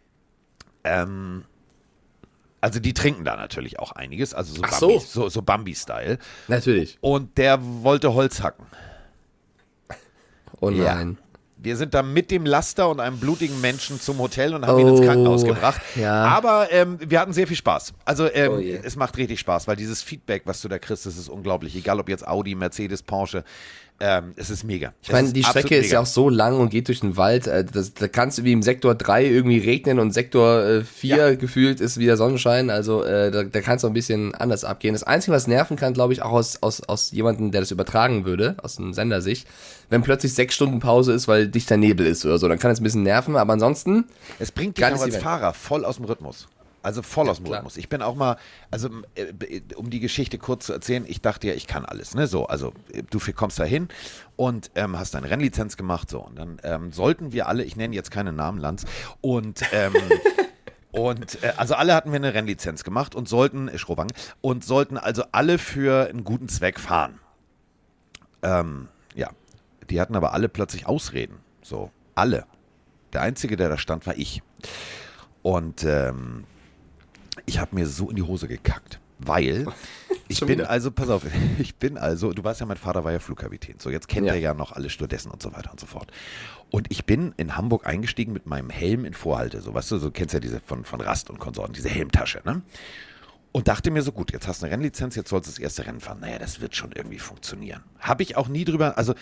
ähm, 0.85 1.45
also 2.61 2.81
die 2.81 2.95
trinken 2.95 3.25
da 3.25 3.37
natürlich 3.37 3.79
auch 3.79 3.93
einiges, 3.93 4.35
also 4.35 4.55
so, 4.55 4.63
Ach 4.65 4.73
so. 4.73 4.89
Bambi, 4.89 5.05
so, 5.05 5.29
so 5.29 5.43
Bambi-Style. 5.43 6.19
Natürlich. 6.49 6.99
Und 7.01 7.39
der 7.39 7.59
wollte 7.63 8.15
Holz 8.15 8.43
hacken. 8.43 8.67
Oh 10.61 10.71
Ja. 10.71 11.05
Wir 11.59 11.77
sind 11.79 11.95
da 11.95 12.03
mit 12.03 12.31
dem 12.31 12.45
Laster 12.45 12.89
und 12.91 13.01
einem 13.01 13.19
blutigen 13.19 13.61
Menschen 13.63 13.99
zum 13.99 14.19
Hotel 14.19 14.55
und 14.55 14.67
haben 14.67 14.79
ihn 14.79 14.89
ins 14.89 15.01
Krankenhaus 15.01 15.43
Oh, 15.43 15.47
gebracht. 15.47 15.81
ja. 15.95 16.25
Aber 16.25 16.71
ähm, 16.71 16.99
wir 17.01 17.19
hatten 17.19 17.33
sehr 17.33 17.47
viel 17.47 17.57
Spaß. 17.57 17.95
Also 18.05 18.31
ähm, 18.31 18.53
Oh 18.53 18.59
je. 18.59 18.79
es 18.83 18.95
macht 18.97 19.17
richtig 19.17 19.41
Spaß, 19.41 19.67
weil 19.67 19.75
dieses 19.77 20.03
Feedback, 20.03 20.43
was 20.45 20.61
du 20.61 20.69
da 20.69 20.79
kriegst, 20.79 21.07
das 21.07 21.17
ist 21.17 21.31
unglaublich. 21.31 21.75
Egal 21.75 21.99
ob 21.99 22.11
jetzt 22.11 22.29
Audi, 22.29 22.55
Mercedes, 22.55 23.03
Porsche, 23.03 23.43
ähm, 24.01 24.33
es 24.37 24.51
ist 24.51 24.63
mega. 24.65 24.93
Ich 25.03 25.11
meine, 25.11 25.33
die 25.33 25.43
Strecke 25.43 25.77
ist 25.77 25.91
ja 25.91 26.01
auch 26.01 26.07
so 26.07 26.29
lang 26.29 26.59
und 26.61 26.69
geht 26.71 26.89
durch 26.89 27.01
den 27.01 27.17
Wald. 27.17 27.47
äh, 27.47 27.65
Das, 27.65 27.95
da 27.95 28.09
kannst 28.09 28.37
du 28.39 28.45
wie 28.45 28.53
im 28.53 28.63
Sektor 28.63 28.95
3 28.95 29.25
irgendwie 29.25 29.59
regnen 29.59 29.99
und 29.99 30.13
Sektor 30.13 30.63
äh, 30.65 30.85
4 30.85 31.17
Ja. 31.17 31.35
gefühlt 31.35 31.81
ist 31.81 31.97
wieder 31.99 32.17
Sonnenschein. 32.17 32.69
Also 32.71 33.03
äh, 33.05 33.31
da, 33.31 33.45
da 33.45 33.61
kann 33.63 33.77
es 33.77 33.85
auch 33.85 33.89
ein 33.91 33.95
bisschen 33.95 34.35
anders 34.35 34.65
abgehen. 34.65 34.93
Das 34.95 35.03
Einzige, 35.03 35.33
was 35.35 35.47
nerven 35.47 35.77
kann, 35.77 35.95
glaube 35.95 36.13
ich, 36.13 36.23
auch 36.23 36.33
aus, 36.33 36.63
aus, 36.63 36.83
aus 36.83 37.11
jemandem, 37.13 37.51
der 37.53 37.61
das 37.63 37.71
übertragen 37.71 38.25
würde, 38.27 38.57
aus 38.63 38.77
dem 38.77 38.93
Sendersicht, 38.93 39.47
wenn 39.89 40.03
plötzlich 40.03 40.35
sechs 40.35 40.55
Stunden 40.55 40.79
Pause 40.81 41.13
ist, 41.13 41.27
weil 41.29 41.49
dichter 41.49 41.77
Nebel 41.77 42.07
ist 42.07 42.25
oder 42.27 42.39
so, 42.39 42.49
dann 42.49 42.59
kann 42.59 42.71
es 42.71 42.81
ein 42.81 42.85
bisschen 42.85 43.03
nerven. 43.03 43.37
Aber 43.37 43.53
ansonsten, 43.55 44.05
Es 44.39 44.53
bringt 44.53 44.77
dich 44.77 44.85
auch 44.85 44.91
als 44.91 45.03
Event. 45.07 45.23
Fahrer 45.23 45.55
voll 45.55 45.85
aus 45.85 45.97
dem 45.97 46.05
Rhythmus. 46.05 46.49
Also 46.87 47.03
voll 47.03 47.29
aus 47.29 47.39
dem 47.39 47.47
klar. 47.47 47.59
Rhythmus. 47.59 47.77
Ich 47.79 47.89
bin 47.89 48.01
auch 48.01 48.15
mal, 48.15 48.37
also 48.71 48.89
äh, 49.17 49.61
um 49.75 49.91
die 49.91 49.99
Geschichte 49.99 50.39
kurz 50.39 50.67
zu 50.67 50.73
erzählen, 50.73 51.05
ich 51.05 51.21
dachte 51.21 51.49
ja, 51.49 51.55
ich 51.55 51.67
kann 51.67 51.85
alles, 51.85 52.15
ne? 52.15 52.29
So, 52.29 52.47
also 52.47 52.75
äh, 52.93 53.03
du 53.11 53.19
kommst 53.35 53.59
da 53.59 53.65
hin 53.65 53.89
und 54.37 54.71
ähm, 54.77 54.97
hast 54.97 55.15
deine 55.15 55.29
Rennlizenz 55.29 55.77
gemacht, 55.77 56.09
so. 56.09 56.21
Und 56.21 56.39
dann 56.39 56.61
ähm, 56.63 56.93
sollten 56.93 57.33
wir 57.33 57.49
alle, 57.49 57.65
ich 57.65 57.75
nenne 57.75 57.93
jetzt 57.97 58.13
keine 58.13 58.33
Namen, 58.33 58.61
Lanz, 58.61 58.85
und 59.21 59.63
ähm, 59.73 59.95
Und 60.93 61.43
äh, 61.43 61.55
also 61.57 61.75
alle 61.75 61.93
hatten 61.93 62.13
wir 62.13 62.17
eine 62.17 62.33
Rennlizenz 62.33 62.85
gemacht 62.85 63.17
und 63.17 63.29
sollten, 63.29 63.67
äh, 63.67 63.79
Schrowang, 63.79 64.13
und 64.41 64.65
sollten 64.65 64.97
also 64.97 65.25
alle 65.33 65.59
für 65.59 66.09
einen 66.09 66.23
guten 66.23 66.49
Zweck 66.49 66.79
fahren. 66.79 67.19
Ähm, 68.43 68.89
ja, 69.17 69.31
die 69.91 70.01
hatten 70.01 70.15
aber 70.15 70.35
alle 70.35 70.49
plötzlich 70.49 70.87
Ausreden. 70.87 71.39
So, 71.63 71.91
alle. 72.15 72.47
Der 73.13 73.23
Einzige, 73.23 73.57
der 73.57 73.69
da 73.71 73.77
stand, 73.77 74.07
war 74.07 74.17
ich. 74.17 74.41
Und 75.43 75.83
ähm, 75.83 76.45
ich 77.47 77.59
habe 77.59 77.75
mir 77.75 77.87
so 77.87 78.11
in 78.11 78.17
die 78.17 78.23
Hose 78.23 78.49
gekackt, 78.49 79.01
weil 79.19 79.67
ich 80.29 80.41
bin 80.41 80.49
wieder. 80.51 80.71
also, 80.71 80.91
pass 80.91 81.09
auf, 81.09 81.23
ich 81.59 81.77
bin 81.77 81.97
also, 81.99 82.33
du 82.33 82.43
weißt 82.45 82.61
ja, 82.61 82.67
mein 82.67 82.77
Vater 82.77 83.05
war 83.05 83.13
ja 83.13 83.19
Flugkapitän. 83.19 83.77
So, 83.79 83.91
jetzt 83.91 84.09
kennt 84.09 84.27
Ja. 84.27 84.35
er 84.35 84.39
ja 84.41 84.55
noch 84.55 84.73
alle 84.73 84.91
Stewardessen 84.91 85.31
und 85.31 85.43
so 85.43 85.53
weiter 85.55 85.71
und 85.71 85.81
so 85.81 85.87
fort. 85.87 86.11
Und 86.71 86.91
ich 86.91 87.05
bin 87.07 87.33
in 87.37 87.57
Hamburg 87.57 87.87
eingestiegen 87.87 88.33
mit 88.33 88.47
meinem 88.47 88.71
Helm 88.71 89.05
in 89.05 89.15
Vorhalte. 89.15 89.61
So, 89.61 89.73
weißt 89.73 89.93
du, 89.93 89.99
so 89.99 90.11
kennst 90.11 90.35
ja 90.35 90.41
diese 90.41 90.61
von, 90.61 90.85
von 90.85 91.01
Rast 91.01 91.31
und 91.31 91.39
Konsorten, 91.39 91.73
diese 91.73 91.89
Helmtasche, 91.89 92.43
ne? 92.45 92.63
Und 93.53 93.69
dachte 93.69 93.91
mir 93.91 94.03
so, 94.03 94.13
gut, 94.13 94.33
jetzt 94.33 94.47
hast 94.47 94.61
du 94.61 94.67
eine 94.67 94.75
Rennlizenz, 94.75 95.15
jetzt 95.15 95.31
sollst 95.31 95.49
du 95.49 95.53
das 95.53 95.59
erste 95.59 95.87
Rennen 95.87 96.01
fahren. 96.01 96.21
Naja, 96.21 96.39
das 96.39 96.61
wird 96.61 96.77
schon 96.77 96.93
irgendwie 96.93 97.19
funktionieren. 97.19 97.83
Habe 98.01 98.23
ich 98.23 98.37
auch 98.37 98.49
nie 98.49 98.65
drüber, 98.67 98.99
also 98.99 99.15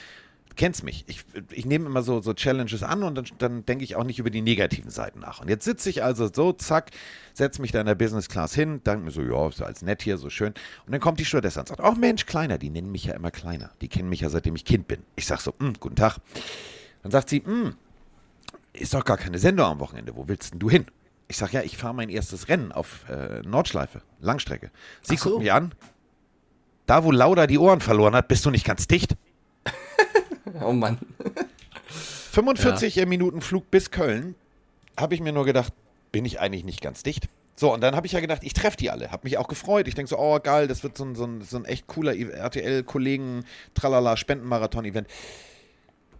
kennst 0.56 0.82
mich. 0.84 1.04
Ich, 1.06 1.24
ich 1.50 1.64
nehme 1.66 1.86
immer 1.86 2.02
so, 2.02 2.20
so 2.20 2.34
Challenges 2.34 2.82
an 2.82 3.02
und 3.02 3.14
dann, 3.14 3.26
dann 3.38 3.66
denke 3.66 3.84
ich 3.84 3.96
auch 3.96 4.04
nicht 4.04 4.18
über 4.18 4.30
die 4.30 4.42
negativen 4.42 4.90
Seiten 4.90 5.20
nach. 5.20 5.40
Und 5.40 5.48
jetzt 5.48 5.64
sitze 5.64 5.90
ich 5.90 6.02
also 6.02 6.28
so, 6.32 6.52
zack, 6.52 6.90
setze 7.32 7.60
mich 7.60 7.72
da 7.72 7.80
in 7.80 7.86
der 7.86 7.94
Business 7.94 8.28
Class 8.28 8.54
hin, 8.54 8.80
danke 8.84 9.04
mir 9.04 9.10
so, 9.10 9.22
ja, 9.22 9.48
ist 9.48 9.60
ja 9.60 9.66
alles 9.66 9.82
nett 9.82 10.02
hier, 10.02 10.18
so 10.18 10.30
schön. 10.30 10.54
Und 10.86 10.92
dann 10.92 11.00
kommt 11.00 11.20
die 11.20 11.24
Stewardess 11.24 11.56
und 11.56 11.68
sagt, 11.68 11.80
ach 11.80 11.96
Mensch, 11.96 12.26
Kleiner, 12.26 12.58
die 12.58 12.70
nennen 12.70 12.90
mich 12.90 13.04
ja 13.04 13.14
immer 13.14 13.30
Kleiner. 13.30 13.70
Die 13.80 13.88
kennen 13.88 14.08
mich 14.08 14.20
ja 14.20 14.28
seitdem 14.28 14.56
ich 14.56 14.64
Kind 14.64 14.88
bin. 14.88 15.02
Ich 15.16 15.26
sag 15.26 15.40
so, 15.40 15.54
"Mm, 15.58 15.72
guten 15.80 15.96
Tag. 15.96 16.18
Dann 17.02 17.12
sagt 17.12 17.28
sie, 17.28 17.40
"Mm, 17.40 17.74
ist 18.74 18.92
doch 18.94 19.04
gar 19.04 19.16
keine 19.16 19.38
Sendung 19.38 19.66
am 19.66 19.80
Wochenende. 19.80 20.16
Wo 20.16 20.28
willst 20.28 20.52
denn 20.52 20.58
du 20.58 20.68
hin? 20.68 20.86
Ich 21.28 21.36
sag, 21.38 21.52
ja, 21.52 21.62
ich 21.62 21.76
fahre 21.76 21.94
mein 21.94 22.10
erstes 22.10 22.48
Rennen 22.48 22.72
auf 22.72 23.08
äh, 23.08 23.40
Nordschleife, 23.42 24.02
Langstrecke. 24.20 24.70
Sie 25.02 25.16
so. 25.16 25.30
guckt 25.30 25.42
mich 25.42 25.52
an. 25.52 25.72
Da, 26.86 27.02
wo 27.02 27.10
Lauda 27.10 27.46
die 27.46 27.58
Ohren 27.58 27.80
verloren 27.80 28.14
hat, 28.14 28.28
bist 28.28 28.44
du 28.44 28.50
nicht 28.50 28.66
ganz 28.66 28.86
dicht. 28.86 29.16
Oh 30.62 30.72
Mann. 30.72 30.98
45 32.32 32.96
ja. 32.96 33.06
Minuten 33.06 33.40
Flug 33.40 33.70
bis 33.70 33.90
Köln, 33.90 34.34
habe 34.98 35.14
ich 35.14 35.20
mir 35.20 35.32
nur 35.32 35.44
gedacht, 35.44 35.72
bin 36.12 36.24
ich 36.24 36.40
eigentlich 36.40 36.64
nicht 36.64 36.80
ganz 36.80 37.02
dicht. 37.02 37.28
So, 37.56 37.72
und 37.72 37.80
dann 37.80 37.94
habe 37.94 38.06
ich 38.06 38.12
ja 38.12 38.20
gedacht, 38.20 38.42
ich 38.42 38.52
treffe 38.52 38.76
die 38.76 38.90
alle. 38.90 39.12
Habe 39.12 39.24
mich 39.24 39.38
auch 39.38 39.46
gefreut. 39.46 39.86
Ich 39.86 39.94
denke 39.94 40.08
so, 40.08 40.18
oh 40.18 40.40
geil, 40.40 40.66
das 40.66 40.82
wird 40.82 40.96
so 40.96 41.04
ein, 41.04 41.14
so 41.14 41.24
ein, 41.24 41.42
so 41.42 41.56
ein 41.56 41.64
echt 41.64 41.86
cooler 41.86 42.16
RTL-Kollegen, 42.16 43.44
tralala, 43.74 44.16
Spendenmarathon-Event. 44.16 45.06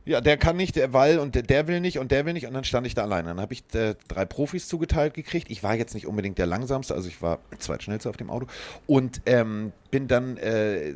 Ja, 0.06 0.20
der 0.20 0.36
kann 0.36 0.56
nicht, 0.56 0.76
der 0.76 0.92
weil 0.92 1.18
und 1.18 1.34
der, 1.34 1.42
der, 1.42 1.66
will 1.66 1.80
nicht 1.80 1.98
und 1.98 2.12
der 2.12 2.26
will 2.26 2.34
nicht 2.34 2.46
und 2.46 2.52
dann 2.52 2.64
stand 2.64 2.86
ich 2.86 2.94
da 2.94 3.02
alleine. 3.02 3.30
Dann 3.30 3.40
habe 3.40 3.54
ich 3.54 3.64
äh, 3.74 3.94
drei 4.06 4.26
Profis 4.26 4.68
zugeteilt 4.68 5.14
gekriegt. 5.14 5.50
Ich 5.50 5.62
war 5.62 5.74
jetzt 5.74 5.94
nicht 5.94 6.06
unbedingt 6.06 6.36
der 6.38 6.46
langsamste, 6.46 6.94
also 6.94 7.08
ich 7.08 7.22
war 7.22 7.38
zweitschnellste 7.58 8.10
auf 8.10 8.16
dem 8.18 8.28
Auto 8.30 8.46
und 8.86 9.22
ähm, 9.24 9.72
bin 9.90 10.06
dann 10.06 10.36
äh, 10.36 10.92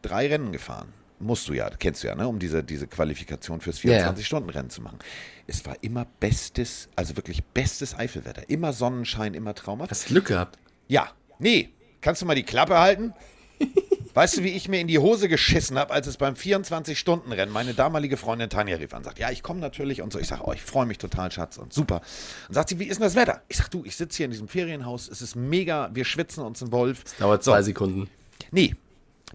drei 0.00 0.28
Rennen 0.28 0.52
gefahren. 0.52 0.92
Musst 1.22 1.48
du 1.48 1.52
ja, 1.52 1.70
kennst 1.70 2.02
du 2.02 2.08
ja, 2.08 2.14
ne, 2.14 2.26
um 2.26 2.38
diese, 2.38 2.64
diese 2.64 2.88
Qualifikation 2.88 3.60
fürs 3.60 3.78
24-Stunden-Rennen 3.78 4.70
zu 4.70 4.82
machen. 4.82 4.98
Es 5.46 5.64
war 5.64 5.76
immer 5.80 6.04
bestes, 6.18 6.88
also 6.96 7.16
wirklich 7.16 7.44
bestes 7.44 7.96
Eifelwetter. 7.96 8.48
Immer 8.50 8.72
Sonnenschein, 8.72 9.34
immer 9.34 9.54
traumhaft. 9.54 9.92
Hast 9.92 10.06
du 10.06 10.14
Glück 10.14 10.26
gehabt? 10.26 10.58
Ja. 10.88 11.08
Nee. 11.38 11.70
Kannst 12.00 12.22
du 12.22 12.26
mal 12.26 12.34
die 12.34 12.42
Klappe 12.42 12.78
halten? 12.78 13.14
Weißt 14.14 14.36
du, 14.36 14.42
wie 14.42 14.50
ich 14.50 14.68
mir 14.68 14.80
in 14.80 14.88
die 14.88 14.98
Hose 14.98 15.28
geschissen 15.28 15.78
habe, 15.78 15.92
als 15.92 16.06
es 16.06 16.18
beim 16.18 16.34
24-Stunden-Rennen 16.34 17.52
meine 17.52 17.72
damalige 17.72 18.16
Freundin 18.16 18.50
Tanja 18.50 18.76
rief 18.76 18.92
und 18.92 19.04
sagt, 19.04 19.18
ja, 19.18 19.30
ich 19.30 19.42
komme 19.42 19.60
natürlich 19.60 20.02
und 20.02 20.12
so. 20.12 20.18
Ich 20.18 20.26
sage, 20.26 20.42
oh, 20.44 20.52
ich 20.52 20.60
freue 20.60 20.84
mich 20.84 20.98
total, 20.98 21.30
Schatz 21.32 21.56
und 21.56 21.72
super. 21.72 22.02
Und 22.48 22.54
sagt 22.54 22.68
sie, 22.68 22.78
wie 22.78 22.84
ist 22.84 22.98
denn 22.98 23.04
das 23.04 23.14
Wetter? 23.14 23.42
Ich 23.48 23.56
sage, 23.56 23.70
du, 23.70 23.84
ich 23.84 23.96
sitze 23.96 24.18
hier 24.18 24.24
in 24.26 24.32
diesem 24.32 24.48
Ferienhaus, 24.48 25.08
es 25.08 25.22
ist 25.22 25.34
mega, 25.34 25.88
wir 25.94 26.04
schwitzen 26.04 26.42
uns 26.44 26.60
einen 26.62 26.72
Wolf. 26.72 27.04
Es 27.06 27.16
dauert 27.16 27.42
zwei 27.42 27.62
so. 27.62 27.66
Sekunden. 27.66 28.10
Nee, 28.50 28.74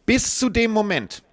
bis 0.05 0.37
zu 0.37 0.49
dem 0.49 0.71
Moment, 0.71 1.23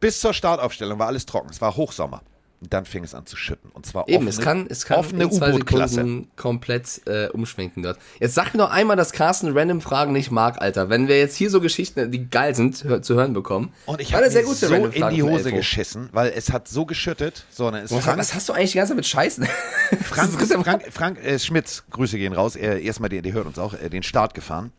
bis 0.00 0.20
zur 0.20 0.34
Startaufstellung 0.34 0.98
war 0.98 1.06
alles 1.06 1.26
trocken. 1.26 1.48
Es 1.50 1.60
war 1.60 1.76
Hochsommer. 1.76 2.22
Und 2.60 2.72
dann 2.72 2.86
fing 2.86 3.04
es 3.04 3.14
an 3.14 3.26
zu 3.26 3.36
schütten. 3.36 3.70
Und 3.70 3.84
zwar 3.84 4.08
Eben, 4.08 4.16
offene, 4.16 4.30
es 4.30 4.38
kann, 4.40 4.66
es 4.68 4.86
kann 4.86 4.98
offene 4.98 5.28
U-Boot-Klasse. 5.28 6.24
komplett 6.36 7.02
äh, 7.06 7.28
umschwenken 7.28 7.82
dort. 7.82 7.98
Jetzt 8.18 8.34
sag 8.34 8.54
mir 8.54 8.58
noch 8.58 8.70
einmal, 8.70 8.96
dass 8.96 9.12
Carsten 9.12 9.56
random 9.56 9.82
Fragen 9.82 10.12
nicht 10.12 10.30
mag, 10.30 10.60
Alter. 10.62 10.88
Wenn 10.88 11.06
wir 11.06 11.18
jetzt 11.18 11.36
hier 11.36 11.50
so 11.50 11.60
Geschichten, 11.60 12.10
die 12.10 12.30
geil 12.30 12.54
sind, 12.54 12.82
hör, 12.84 13.02
zu 13.02 13.14
hören 13.14 13.34
bekommen. 13.34 13.74
Und 13.84 14.00
ich 14.00 14.14
habe 14.14 14.30
so 14.30 14.74
in 14.74 15.08
die 15.10 15.22
Hose 15.22 15.52
geschissen, 15.52 16.08
weil 16.12 16.32
es 16.34 16.50
hat 16.50 16.66
so 16.66 16.86
geschüttet. 16.86 17.44
So, 17.50 17.70
dann 17.70 17.84
ist 17.84 17.90
Boah, 17.90 18.00
Frank, 18.00 18.18
was 18.18 18.34
hast 18.34 18.48
du 18.48 18.54
eigentlich 18.54 18.72
die 18.72 18.78
ganze 18.78 18.92
Zeit 18.92 18.96
mit 18.96 19.06
Scheißen? 19.06 19.44
Frank, 20.02 20.32
Frank, 20.64 20.82
Frank 20.90 21.24
äh, 21.24 21.38
Schmitz, 21.38 21.84
Grüße 21.90 22.16
gehen 22.16 22.32
raus. 22.32 22.56
Er, 22.56 22.80
erstmal, 22.80 23.10
der, 23.10 23.20
der 23.20 23.34
hört 23.34 23.46
uns 23.46 23.58
auch, 23.58 23.74
äh, 23.74 23.90
den 23.90 24.02
Start 24.02 24.32
gefahren. 24.32 24.72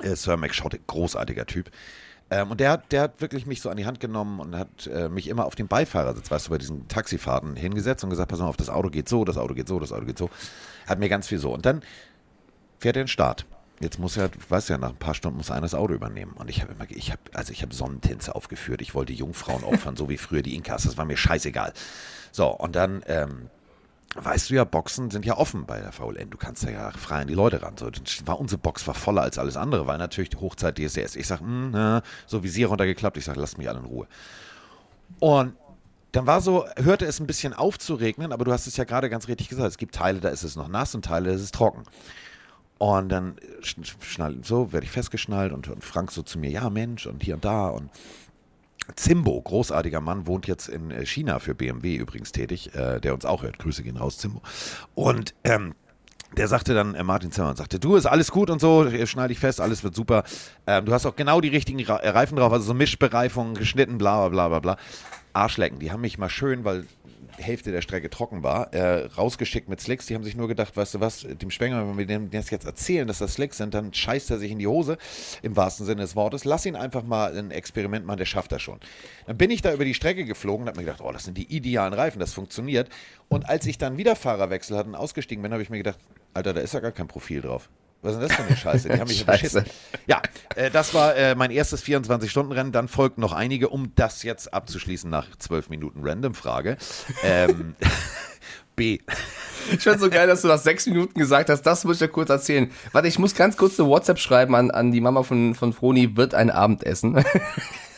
Äh, 0.00 0.14
Sir 0.14 0.36
McShot, 0.36 0.78
großartiger 0.86 1.46
Typ. 1.46 1.70
Ähm, 2.32 2.50
und 2.50 2.60
der 2.60 2.70
hat, 2.70 2.92
der 2.92 3.02
hat 3.02 3.20
wirklich 3.20 3.44
mich 3.44 3.60
so 3.60 3.68
an 3.68 3.76
die 3.76 3.84
Hand 3.84 4.00
genommen 4.00 4.40
und 4.40 4.56
hat 4.56 4.86
äh, 4.86 5.10
mich 5.10 5.28
immer 5.28 5.44
auf 5.44 5.54
den 5.54 5.68
Beifahrersitz, 5.68 6.30
weißt 6.30 6.46
du, 6.46 6.50
bei 6.50 6.56
diesen 6.56 6.88
Taxifahrten 6.88 7.56
hingesetzt 7.56 8.04
und 8.04 8.10
gesagt, 8.10 8.30
pass 8.30 8.38
mal 8.38 8.46
auf, 8.46 8.56
das 8.56 8.70
Auto 8.70 8.88
geht 8.88 9.06
so, 9.06 9.26
das 9.26 9.36
Auto 9.36 9.52
geht 9.52 9.68
so, 9.68 9.78
das 9.78 9.92
Auto 9.92 10.06
geht 10.06 10.16
so. 10.16 10.30
Hat 10.86 10.98
mir 10.98 11.10
ganz 11.10 11.28
viel 11.28 11.36
so. 11.36 11.52
Und 11.52 11.66
dann 11.66 11.82
fährt 12.78 12.96
er 12.96 13.02
in 13.02 13.04
den 13.04 13.08
Start. 13.08 13.44
Jetzt 13.80 13.98
muss 13.98 14.16
er, 14.16 14.30
weißt 14.48 14.70
du 14.70 14.72
ja, 14.72 14.78
nach 14.78 14.90
ein 14.90 14.96
paar 14.96 15.12
Stunden 15.12 15.36
muss 15.36 15.50
einer 15.50 15.60
das 15.60 15.74
Auto 15.74 15.92
übernehmen. 15.92 16.32
Und 16.32 16.48
ich 16.48 16.62
habe 16.62 16.72
immer, 16.72 16.86
ich 16.88 17.10
habe, 17.10 17.20
also 17.34 17.52
ich 17.52 17.60
habe 17.60 17.74
Sonnentänze 17.74 18.34
aufgeführt. 18.34 18.80
Ich 18.80 18.94
wollte 18.94 19.12
Jungfrauen 19.12 19.62
opfern, 19.64 19.96
so 19.96 20.08
wie 20.08 20.16
früher 20.16 20.40
die 20.40 20.54
Inkas. 20.54 20.84
Das 20.84 20.96
war 20.96 21.04
mir 21.04 21.18
scheißegal. 21.18 21.74
So, 22.30 22.48
und 22.48 22.74
dann 22.76 23.02
ähm, 23.08 23.50
weißt 24.14 24.50
du 24.50 24.54
ja, 24.54 24.64
Boxen 24.64 25.10
sind 25.10 25.24
ja 25.24 25.36
offen 25.36 25.64
bei 25.64 25.80
der 25.80 25.92
VLN. 25.92 26.30
Du 26.30 26.36
kannst 26.36 26.64
ja 26.64 26.90
frei 26.90 27.22
an 27.22 27.28
die 27.28 27.34
Leute 27.34 27.62
ran. 27.62 27.76
So, 27.76 27.90
war, 28.26 28.38
unsere 28.38 28.58
Box 28.58 28.86
war 28.86 28.94
voller 28.94 29.22
als 29.22 29.38
alles 29.38 29.56
andere, 29.56 29.86
weil 29.86 29.98
natürlich 29.98 30.30
die 30.30 30.36
Hochzeit 30.36 30.78
DSDS. 30.78 31.16
Ich 31.16 31.26
sag, 31.26 31.40
mh, 31.40 31.46
hm, 31.46 31.70
na, 31.70 32.02
so 32.26 32.42
Visier 32.42 32.68
runtergeklappt. 32.68 33.16
Ich 33.16 33.24
sag, 33.24 33.36
lasst 33.36 33.58
mich 33.58 33.68
alle 33.68 33.78
in 33.78 33.86
Ruhe. 33.86 34.06
Und 35.18 35.54
dann 36.12 36.26
war 36.26 36.42
so, 36.42 36.66
hörte 36.76 37.06
es 37.06 37.20
ein 37.20 37.26
bisschen 37.26 37.54
auf 37.54 37.78
zu 37.78 37.94
regnen, 37.94 38.32
aber 38.32 38.44
du 38.44 38.52
hast 38.52 38.66
es 38.66 38.76
ja 38.76 38.84
gerade 38.84 39.08
ganz 39.08 39.28
richtig 39.28 39.48
gesagt. 39.48 39.68
Es 39.68 39.78
gibt 39.78 39.94
Teile, 39.94 40.20
da 40.20 40.28
ist 40.28 40.42
es 40.42 40.56
noch 40.56 40.68
nass 40.68 40.94
und 40.94 41.04
Teile, 41.04 41.30
da 41.30 41.34
ist 41.34 41.42
es 41.42 41.52
trocken. 41.52 41.84
Und 42.76 43.08
dann 43.08 43.36
schnall, 43.62 44.38
so 44.42 44.72
werde 44.72 44.84
ich 44.84 44.90
festgeschnallt 44.90 45.52
und, 45.52 45.68
und 45.68 45.84
Frank 45.84 46.10
so 46.10 46.22
zu 46.22 46.38
mir, 46.38 46.50
ja 46.50 46.68
Mensch, 46.68 47.06
und 47.06 47.22
hier 47.22 47.34
und 47.34 47.44
da 47.44 47.68
und 47.68 47.90
Zimbo, 48.96 49.40
großartiger 49.40 50.00
Mann, 50.00 50.26
wohnt 50.26 50.46
jetzt 50.46 50.68
in 50.68 50.90
äh, 50.90 51.06
China 51.06 51.38
für 51.38 51.54
BMW 51.54 51.96
übrigens 51.96 52.32
tätig, 52.32 52.74
äh, 52.74 53.00
der 53.00 53.14
uns 53.14 53.24
auch 53.24 53.42
hört. 53.42 53.58
Grüße 53.58 53.82
gehen 53.82 53.96
raus, 53.96 54.18
Zimbo. 54.18 54.42
Und 54.94 55.34
ähm, 55.44 55.74
der 56.36 56.48
sagte 56.48 56.74
dann, 56.74 56.94
äh, 56.94 57.02
Martin 57.02 57.30
Zimmermann 57.30 57.56
sagte, 57.56 57.78
du, 57.78 57.96
ist 57.96 58.06
alles 58.06 58.30
gut 58.30 58.50
und 58.50 58.60
so, 58.60 58.88
schneide 59.04 59.28
dich 59.28 59.38
fest, 59.38 59.60
alles 59.60 59.84
wird 59.84 59.94
super. 59.94 60.24
Ähm, 60.66 60.84
du 60.84 60.92
hast 60.92 61.06
auch 61.06 61.16
genau 61.16 61.40
die 61.40 61.48
richtigen 61.48 61.82
Reifen 61.84 62.36
drauf, 62.36 62.52
also 62.52 62.66
so 62.66 62.74
Mischbereifung, 62.74 63.54
geschnitten, 63.54 63.98
bla 63.98 64.28
bla 64.28 64.48
bla 64.48 64.60
bla. 64.60 64.76
Arschlecken, 65.34 65.78
die 65.78 65.90
haben 65.90 66.02
mich 66.02 66.18
mal 66.18 66.28
schön, 66.28 66.64
weil 66.64 66.86
Hälfte 67.42 67.72
der 67.72 67.82
Strecke 67.82 68.10
trocken 68.10 68.42
war, 68.42 68.72
äh, 68.72 69.06
rausgeschickt 69.06 69.68
mit 69.68 69.80
Slicks. 69.80 70.06
Die 70.06 70.14
haben 70.14 70.24
sich 70.24 70.36
nur 70.36 70.48
gedacht, 70.48 70.76
weißt 70.76 70.94
du 70.94 71.00
was, 71.00 71.26
dem 71.28 71.50
Spengler, 71.50 71.86
wenn 71.86 71.98
wir 71.98 72.06
dem 72.06 72.30
das 72.30 72.50
jetzt 72.50 72.64
erzählen, 72.64 73.06
dass 73.06 73.18
das 73.18 73.34
Slicks 73.34 73.58
sind, 73.58 73.74
dann 73.74 73.92
scheißt 73.92 74.30
er 74.30 74.38
sich 74.38 74.50
in 74.50 74.58
die 74.58 74.66
Hose, 74.66 74.98
im 75.42 75.56
wahrsten 75.56 75.84
Sinne 75.86 76.02
des 76.02 76.16
Wortes. 76.16 76.44
Lass 76.44 76.64
ihn 76.66 76.76
einfach 76.76 77.02
mal 77.02 77.36
ein 77.36 77.50
Experiment 77.50 78.06
machen, 78.06 78.18
der 78.18 78.26
schafft 78.26 78.52
das 78.52 78.62
schon. 78.62 78.78
Dann 79.26 79.36
bin 79.36 79.50
ich 79.50 79.62
da 79.62 79.72
über 79.72 79.84
die 79.84 79.94
Strecke 79.94 80.24
geflogen 80.24 80.62
und 80.62 80.68
habe 80.68 80.78
mir 80.78 80.86
gedacht, 80.86 81.02
oh, 81.02 81.12
das 81.12 81.24
sind 81.24 81.36
die 81.36 81.54
idealen 81.54 81.92
Reifen, 81.92 82.18
das 82.18 82.32
funktioniert. 82.32 82.88
Und 83.28 83.48
als 83.48 83.66
ich 83.66 83.78
dann 83.78 83.98
wieder 83.98 84.16
Fahrerwechsel 84.16 84.76
hatte 84.76 84.88
und 84.88 84.94
ausgestiegen 84.94 85.42
bin, 85.42 85.52
habe 85.52 85.62
ich 85.62 85.70
mir 85.70 85.78
gedacht, 85.78 85.98
Alter, 86.34 86.54
da 86.54 86.60
ist 86.60 86.74
ja 86.74 86.80
gar 86.80 86.92
kein 86.92 87.08
Profil 87.08 87.42
drauf. 87.42 87.68
Was 88.02 88.14
ist 88.14 88.20
denn 88.20 88.28
das 88.28 88.36
für 88.36 88.42
eine 88.42 88.56
Scheiße? 88.56 88.88
Die 88.88 89.00
haben 89.00 89.08
mich 89.08 89.24
beschissen. 89.26 89.64
Ja, 90.06 90.20
äh, 90.56 90.70
das 90.70 90.92
war 90.92 91.14
äh, 91.14 91.36
mein 91.36 91.52
erstes 91.52 91.84
24-Stunden-Rennen. 91.84 92.72
Dann 92.72 92.88
folgten 92.88 93.20
noch 93.20 93.32
einige, 93.32 93.68
um 93.68 93.92
das 93.94 94.24
jetzt 94.24 94.52
abzuschließen 94.52 95.08
nach 95.08 95.36
zwölf 95.38 95.70
Minuten 95.70 96.00
Random-Frage. 96.02 96.76
Ähm, 97.22 97.76
B. 98.76 98.98
Ich 99.70 99.84
fand 99.84 100.00
so 100.00 100.10
geil, 100.10 100.26
dass 100.26 100.42
du 100.42 100.48
nach 100.48 100.58
sechs 100.58 100.86
Minuten 100.86 101.18
gesagt 101.18 101.48
hast, 101.48 101.62
das 101.62 101.84
muss 101.84 101.96
ich 101.96 102.00
ja 102.00 102.08
kurz 102.08 102.30
erzählen. 102.30 102.72
Warte, 102.90 103.06
ich 103.06 103.18
muss 103.18 103.34
ganz 103.34 103.56
kurz 103.56 103.78
eine 103.78 103.88
WhatsApp 103.88 104.18
schreiben 104.18 104.56
an, 104.56 104.72
an 104.72 104.90
die 104.90 105.00
Mama 105.00 105.22
von, 105.22 105.54
von 105.54 105.72
Froni, 105.72 106.16
wird 106.16 106.34
ein 106.34 106.50
Abendessen. 106.50 107.24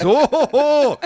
So! 0.00 0.98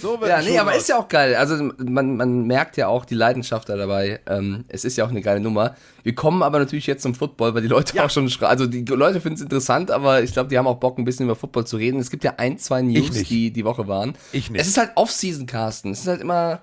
so 0.00 0.26
ja, 0.26 0.40
nee, 0.42 0.58
aber 0.58 0.74
ist 0.74 0.88
ja 0.88 0.98
auch 0.98 1.08
geil. 1.08 1.34
Also 1.34 1.70
man, 1.78 2.16
man 2.16 2.46
merkt 2.46 2.76
ja 2.76 2.88
auch 2.88 3.04
die 3.04 3.14
Leidenschaft 3.14 3.68
da 3.68 3.76
dabei. 3.76 4.20
Ähm, 4.26 4.64
es 4.68 4.84
ist 4.84 4.96
ja 4.96 5.04
auch 5.04 5.10
eine 5.10 5.20
geile 5.20 5.40
Nummer. 5.40 5.74
Wir 6.02 6.14
kommen 6.14 6.42
aber 6.42 6.58
natürlich 6.58 6.86
jetzt 6.86 7.02
zum 7.02 7.14
Football, 7.14 7.54
weil 7.54 7.62
die 7.62 7.68
Leute 7.68 7.96
ja. 7.96 8.04
auch 8.04 8.10
schon 8.10 8.30
Also 8.40 8.66
die 8.66 8.84
Leute 8.84 9.20
finden 9.20 9.36
es 9.36 9.42
interessant, 9.42 9.90
aber 9.90 10.22
ich 10.22 10.32
glaube, 10.32 10.48
die 10.48 10.58
haben 10.58 10.66
auch 10.66 10.78
Bock, 10.78 10.98
ein 10.98 11.04
bisschen 11.04 11.24
über 11.24 11.36
Football 11.36 11.66
zu 11.66 11.76
reden. 11.76 11.98
Es 11.98 12.10
gibt 12.10 12.24
ja 12.24 12.34
ein, 12.36 12.58
zwei 12.58 12.82
News, 12.82 13.10
die 13.24 13.50
die 13.50 13.64
Woche 13.64 13.88
waren. 13.88 14.14
Ich 14.32 14.50
nicht. 14.50 14.60
Es 14.60 14.68
ist 14.68 14.76
halt 14.76 14.92
Off-Season, 14.94 15.46
Carsten. 15.46 15.92
Es 15.92 16.00
ist 16.00 16.06
halt 16.06 16.20
immer, 16.20 16.60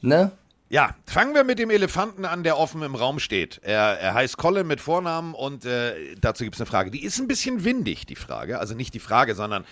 ne? 0.00 0.32
Ja, 0.70 0.96
fangen 1.06 1.34
wir 1.34 1.44
mit 1.44 1.58
dem 1.58 1.70
Elefanten 1.70 2.24
an, 2.24 2.42
der 2.42 2.58
offen 2.58 2.82
im 2.82 2.94
Raum 2.94 3.20
steht. 3.20 3.60
Er, 3.62 4.00
er 4.00 4.14
heißt 4.14 4.36
Colin 4.38 4.66
mit 4.66 4.80
Vornamen 4.80 5.34
und 5.34 5.64
äh, 5.64 6.16
dazu 6.20 6.42
gibt 6.42 6.56
es 6.56 6.60
eine 6.60 6.66
Frage. 6.66 6.90
Die 6.90 7.04
ist 7.04 7.20
ein 7.20 7.28
bisschen 7.28 7.64
windig, 7.64 8.06
die 8.06 8.16
Frage. 8.16 8.58
Also 8.58 8.74
nicht 8.74 8.92
die 8.92 8.98
Frage, 8.98 9.34
sondern 9.34 9.64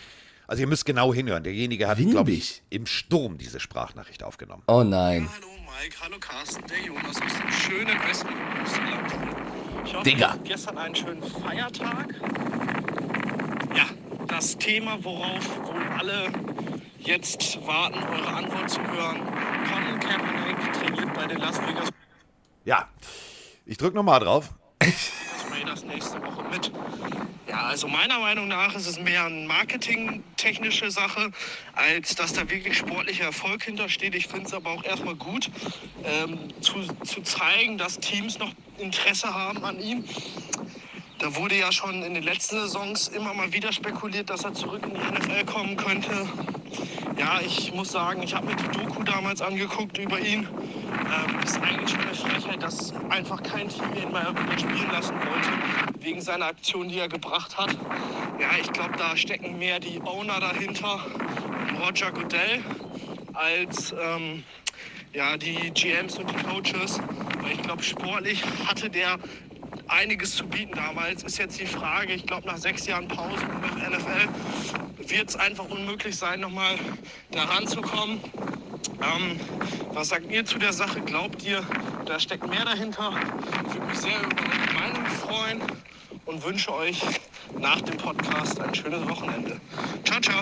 also 0.52 0.64
ihr 0.64 0.66
müsst 0.66 0.84
genau 0.84 1.14
hinhören. 1.14 1.42
Derjenige 1.42 1.88
hat, 1.88 1.96
glaube 1.96 2.32
ich, 2.32 2.62
im 2.68 2.84
Sturm 2.84 3.38
diese 3.38 3.58
Sprachnachricht 3.58 4.22
aufgenommen. 4.22 4.62
Oh 4.66 4.82
nein. 4.82 5.22
Ja, 5.22 5.30
hallo 5.34 5.48
Mike, 5.80 5.96
hallo 6.02 6.18
Carsten, 6.20 6.62
der 6.66 6.78
Jonas 6.78 7.22
aus 7.22 7.32
dem 7.40 7.50
schönen 7.50 7.98
Westen. 8.06 8.28
Ich 9.86 9.94
hoffe, 9.94 10.04
Digga. 10.04 10.36
gestern 10.44 10.76
einen 10.76 10.94
schönen 10.94 11.22
Feiertag. 11.22 12.14
Ja, 13.74 13.86
das 14.28 14.58
Thema, 14.58 15.02
worauf 15.02 15.56
wohl 15.64 15.82
alle 15.98 16.30
jetzt 16.98 17.66
warten, 17.66 18.02
eure 18.02 18.28
Antwort 18.28 18.68
zu 18.68 18.80
hören. 18.80 19.22
Colin 19.72 20.00
Kaepernick 20.00 20.72
trainiert 20.74 21.14
bei 21.14 21.26
den 21.28 21.38
Las 21.38 21.58
Vegas. 21.62 21.88
Ja, 22.66 22.90
ich 23.64 23.78
drücke 23.78 23.96
nochmal 23.96 24.20
drauf. 24.20 24.50
Raiders 25.50 25.82
nächste 25.84 26.20
Woche 26.20 26.44
mit. 26.50 26.70
Also 27.68 27.86
meiner 27.86 28.18
Meinung 28.18 28.48
nach 28.48 28.74
ist 28.74 28.86
es 28.86 28.98
mehr 28.98 29.24
eine 29.24 29.46
marketingtechnische 29.46 30.90
Sache, 30.90 31.30
als 31.74 32.14
dass 32.16 32.32
da 32.32 32.50
wirklich 32.50 32.76
sportlicher 32.76 33.24
Erfolg 33.24 33.62
hintersteht. 33.62 34.14
Ich 34.14 34.26
finde 34.26 34.46
es 34.46 34.52
aber 34.52 34.70
auch 34.70 34.84
erstmal 34.84 35.14
gut, 35.14 35.48
ähm, 36.04 36.38
zu, 36.60 36.82
zu 37.04 37.22
zeigen, 37.22 37.78
dass 37.78 38.00
Teams 38.00 38.38
noch 38.38 38.52
Interesse 38.78 39.32
haben 39.32 39.64
an 39.64 39.78
ihm. 39.80 40.04
Da 41.22 41.36
wurde 41.36 41.56
ja 41.56 41.70
schon 41.70 42.02
in 42.02 42.14
den 42.14 42.24
letzten 42.24 42.56
Saisons 42.56 43.06
immer 43.06 43.32
mal 43.32 43.52
wieder 43.52 43.72
spekuliert, 43.72 44.28
dass 44.28 44.42
er 44.42 44.54
zurück 44.54 44.82
in 44.88 44.94
die 44.94 45.00
NFL 45.00 45.44
kommen 45.44 45.76
könnte. 45.76 46.28
Ja, 47.16 47.40
ich 47.40 47.72
muss 47.72 47.92
sagen, 47.92 48.24
ich 48.24 48.34
habe 48.34 48.48
mir 48.48 48.56
die 48.56 48.76
Doku 48.76 49.04
damals 49.04 49.40
angeguckt 49.40 49.98
über 49.98 50.18
ihn. 50.18 50.48
Ähm, 50.48 51.40
ist 51.44 51.62
eigentlich 51.62 51.90
schon 51.90 52.00
eine 52.00 52.14
Frechheit, 52.14 52.60
dass 52.64 52.92
einfach 53.08 53.40
kein 53.44 53.68
Team 53.68 53.84
ihn 54.02 54.10
mal 54.10 54.34
spielen 54.58 54.90
lassen 54.90 55.14
wollte, 55.24 55.50
wegen 56.00 56.20
seiner 56.20 56.46
Aktion, 56.46 56.88
die 56.88 56.98
er 56.98 57.08
gebracht 57.08 57.56
hat. 57.56 57.70
Ja, 58.40 58.48
ich 58.60 58.72
glaube, 58.72 58.96
da 58.96 59.16
stecken 59.16 59.60
mehr 59.60 59.78
die 59.78 60.00
Owner 60.04 60.40
dahinter, 60.40 61.06
Roger 61.80 62.10
Goodell, 62.10 62.64
als 63.34 63.94
ähm, 63.96 64.42
ja, 65.12 65.36
die 65.36 65.70
GMs 65.70 66.18
und 66.18 66.28
die 66.28 66.42
Coaches. 66.42 67.00
Weil 67.42 67.52
ich 67.52 67.62
glaube, 67.62 67.84
sportlich 67.84 68.42
hatte 68.66 68.90
der 68.90 69.20
einiges 69.88 70.36
zu 70.36 70.46
bieten 70.46 70.72
damals. 70.74 71.22
Ist 71.22 71.38
jetzt 71.38 71.58
die 71.60 71.66
Frage, 71.66 72.12
ich 72.12 72.26
glaube 72.26 72.46
nach 72.46 72.58
sechs 72.58 72.86
Jahren 72.86 73.08
Pause 73.08 73.44
mit 73.62 73.90
NFL 73.90 74.28
wird 75.08 75.28
es 75.30 75.36
einfach 75.36 75.64
unmöglich 75.68 76.16
sein, 76.16 76.40
nochmal 76.40 76.76
da 77.30 77.42
ranzukommen. 77.44 78.20
Ähm, 79.02 79.40
was 79.92 80.08
sagt 80.10 80.30
ihr 80.30 80.44
zu 80.44 80.58
der 80.58 80.72
Sache? 80.72 81.00
Glaubt 81.00 81.42
ihr, 81.44 81.62
da 82.06 82.18
steckt 82.20 82.46
mehr 82.48 82.64
dahinter? 82.64 83.12
Ich 83.68 83.74
würde 83.74 83.86
mich 83.86 83.98
sehr 83.98 84.18
über 84.22 84.42
eure 84.42 84.80
Meinung 84.80 85.06
freuen 85.06 85.62
und 86.24 86.44
wünsche 86.44 86.72
euch 86.74 87.00
nach 87.58 87.80
dem 87.80 87.96
Podcast 87.96 88.60
ein 88.60 88.74
schönes 88.74 89.06
Wochenende. 89.08 89.60
Ciao, 90.04 90.20
ciao. 90.20 90.40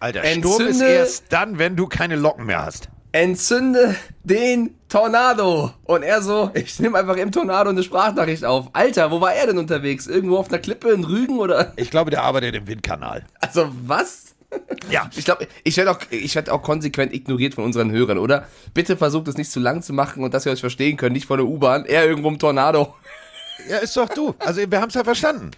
Alter, 0.00 0.22
Entzünde- 0.24 0.54
Sturm 0.54 0.68
ist 0.68 0.80
erst 0.80 1.24
dann, 1.32 1.58
wenn 1.58 1.76
du 1.76 1.86
keine 1.86 2.16
Locken 2.16 2.46
mehr 2.46 2.64
hast. 2.64 2.88
Entzünde 3.12 3.96
den 4.24 4.77
Tornado. 4.88 5.72
Und 5.84 6.02
er 6.02 6.22
so, 6.22 6.50
ich 6.54 6.78
nehme 6.80 6.98
einfach 6.98 7.16
im 7.16 7.30
Tornado 7.32 7.70
eine 7.70 7.82
Sprachnachricht 7.82 8.44
auf. 8.44 8.68
Alter, 8.72 9.10
wo 9.10 9.20
war 9.20 9.34
er 9.34 9.46
denn 9.48 9.58
unterwegs? 9.58 10.06
Irgendwo 10.06 10.38
auf 10.38 10.48
einer 10.48 10.58
Klippe 10.58 10.90
in 10.90 11.04
Rügen 11.04 11.38
oder? 11.38 11.72
Ich 11.76 11.90
glaube, 11.90 12.10
der 12.10 12.22
arbeitet 12.22 12.54
im 12.54 12.66
Windkanal. 12.66 13.24
Also 13.40 13.70
was? 13.86 14.34
Ja. 14.90 15.10
Ich 15.14 15.26
glaube, 15.26 15.46
ich 15.62 15.76
werde 15.76 15.90
auch, 15.90 15.98
ich 16.10 16.34
werd 16.34 16.48
auch 16.48 16.62
konsequent 16.62 17.12
ignoriert 17.12 17.54
von 17.54 17.64
unseren 17.64 17.90
Hörern, 17.90 18.16
oder? 18.18 18.46
Bitte 18.72 18.96
versucht 18.96 19.28
es 19.28 19.36
nicht 19.36 19.50
zu 19.50 19.60
lang 19.60 19.82
zu 19.82 19.92
machen 19.92 20.24
und 20.24 20.32
dass 20.32 20.46
wir 20.46 20.52
euch 20.52 20.60
verstehen 20.60 20.96
können, 20.96 21.12
nicht 21.12 21.26
von 21.26 21.36
der 21.38 21.46
U-Bahn, 21.46 21.84
eher 21.84 22.06
irgendwo 22.06 22.28
im 22.28 22.38
Tornado. 22.38 22.94
Ja, 23.68 23.76
ist 23.78 23.94
doch 23.96 24.08
du. 24.08 24.34
Also 24.38 24.62
wir 24.70 24.80
haben 24.80 24.88
es 24.88 24.94
ja 24.94 25.04
verstanden. 25.04 25.50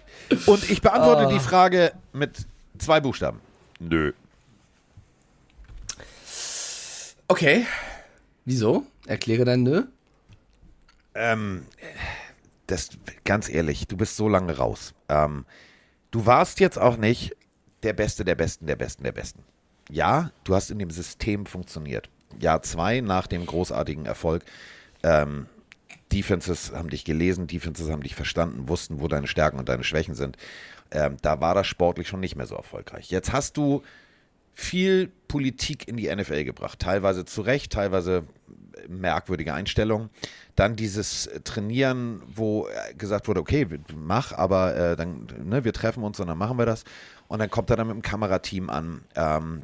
Und 0.45 0.69
ich 0.69 0.81
beantworte 0.81 1.27
Ah. 1.27 1.31
die 1.31 1.39
Frage 1.39 1.93
mit 2.11 2.45
zwei 2.79 2.99
Buchstaben. 2.99 3.39
Nö. 3.79 4.11
Okay. 7.29 7.65
Wieso? 8.45 8.85
Erkläre 9.05 9.45
dein 9.45 9.63
Nö. 9.63 9.83
Ähm, 11.13 11.65
das, 12.67 12.89
ganz 13.23 13.49
ehrlich, 13.49 13.87
du 13.87 13.97
bist 13.97 14.15
so 14.15 14.27
lange 14.27 14.57
raus. 14.57 14.93
Ähm, 15.09 15.45
du 16.11 16.25
warst 16.25 16.59
jetzt 16.59 16.77
auch 16.77 16.97
nicht 16.97 17.35
der 17.83 17.93
Beste 17.93 18.23
der 18.23 18.35
Besten 18.35 18.67
der 18.67 18.75
Besten 18.75 19.03
der 19.03 19.11
Besten. 19.11 19.43
Ja, 19.89 20.31
du 20.43 20.55
hast 20.55 20.71
in 20.71 20.79
dem 20.79 20.91
System 20.91 21.45
funktioniert. 21.45 22.09
Jahr 22.39 22.61
zwei 22.61 23.01
nach 23.01 23.27
dem 23.27 23.45
großartigen 23.45 24.05
Erfolg. 24.05 24.43
Ähm, 25.03 25.47
Defenses 26.11 26.71
haben 26.71 26.89
dich 26.89 27.05
gelesen, 27.05 27.47
Defenses 27.47 27.89
haben 27.89 28.03
dich 28.03 28.15
verstanden, 28.15 28.67
wussten, 28.67 28.99
wo 29.01 29.07
deine 29.07 29.27
Stärken 29.27 29.59
und 29.59 29.69
deine 29.69 29.83
Schwächen 29.83 30.15
sind. 30.15 30.37
Ähm, 30.91 31.17
da 31.21 31.39
war 31.39 31.55
das 31.55 31.67
sportlich 31.67 32.07
schon 32.07 32.19
nicht 32.19 32.35
mehr 32.35 32.47
so 32.47 32.55
erfolgreich. 32.55 33.09
Jetzt 33.09 33.31
hast 33.31 33.57
du 33.57 33.81
viel 34.53 35.11
Politik 35.27 35.87
in 35.87 35.97
die 35.97 36.13
NFL 36.13 36.43
gebracht. 36.43 36.79
Teilweise 36.79 37.25
zu 37.25 37.41
Recht, 37.41 37.71
teilweise 37.71 38.23
merkwürdige 38.87 39.53
Einstellungen. 39.53 40.09
Dann 40.55 40.75
dieses 40.75 41.27
äh, 41.27 41.41
Trainieren, 41.41 42.21
wo 42.33 42.67
äh, 42.67 42.93
gesagt 42.95 43.27
wurde, 43.27 43.39
okay, 43.39 43.67
mach, 43.95 44.33
aber 44.33 44.75
äh, 44.75 44.95
dann, 44.95 45.27
ne, 45.43 45.63
wir 45.63 45.73
treffen 45.73 46.03
uns 46.03 46.19
und 46.19 46.27
dann 46.27 46.37
machen 46.37 46.57
wir 46.57 46.65
das. 46.65 46.83
Und 47.27 47.39
dann 47.39 47.49
kommt 47.49 47.69
er 47.69 47.77
dann 47.77 47.87
mit 47.87 47.95
dem 47.95 48.01
Kamerateam 48.01 48.69
an. 48.69 49.01
Ähm, 49.15 49.63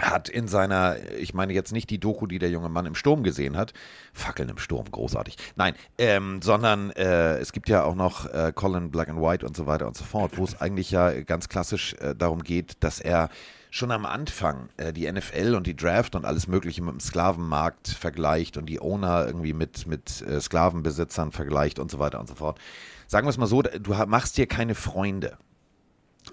hat 0.00 0.28
in 0.28 0.48
seiner, 0.48 0.96
ich 1.18 1.34
meine 1.34 1.52
jetzt 1.52 1.72
nicht 1.72 1.88
die 1.88 2.00
Doku, 2.00 2.26
die 2.26 2.40
der 2.40 2.50
junge 2.50 2.68
Mann 2.68 2.84
im 2.84 2.96
Sturm 2.96 3.22
gesehen 3.22 3.56
hat, 3.56 3.72
Fackeln 4.12 4.48
im 4.48 4.58
Sturm, 4.58 4.90
großartig. 4.90 5.36
Nein, 5.54 5.74
ähm, 5.98 6.42
sondern 6.42 6.90
äh, 6.90 7.36
es 7.38 7.52
gibt 7.52 7.68
ja 7.68 7.84
auch 7.84 7.94
noch 7.94 8.26
äh, 8.26 8.52
Colin 8.52 8.90
Black 8.90 9.08
and 9.08 9.20
White 9.20 9.46
und 9.46 9.56
so 9.56 9.66
weiter 9.66 9.86
und 9.86 9.96
so 9.96 10.02
fort, 10.02 10.36
wo 10.36 10.42
es 10.42 10.60
eigentlich 10.60 10.90
ja 10.90 11.12
ganz 11.22 11.48
klassisch 11.48 11.94
äh, 12.00 12.14
darum 12.16 12.42
geht, 12.42 12.76
dass 12.80 12.98
er 12.98 13.28
schon 13.74 13.90
am 13.90 14.06
Anfang 14.06 14.68
äh, 14.76 14.92
die 14.92 15.10
NFL 15.10 15.56
und 15.56 15.66
die 15.66 15.74
Draft 15.74 16.14
und 16.14 16.24
alles 16.24 16.46
Mögliche 16.46 16.80
mit 16.80 16.92
dem 16.92 17.00
Sklavenmarkt 17.00 17.88
vergleicht 17.88 18.56
und 18.56 18.66
die 18.66 18.80
Owner 18.80 19.26
irgendwie 19.26 19.52
mit, 19.52 19.88
mit 19.88 20.22
äh, 20.22 20.40
Sklavenbesitzern 20.40 21.32
vergleicht 21.32 21.80
und 21.80 21.90
so 21.90 21.98
weiter 21.98 22.20
und 22.20 22.28
so 22.28 22.36
fort. 22.36 22.60
Sagen 23.08 23.26
wir 23.26 23.30
es 23.30 23.36
mal 23.36 23.48
so, 23.48 23.62
du 23.62 23.92
machst 24.06 24.36
dir 24.36 24.46
keine 24.46 24.76
Freunde. 24.76 25.38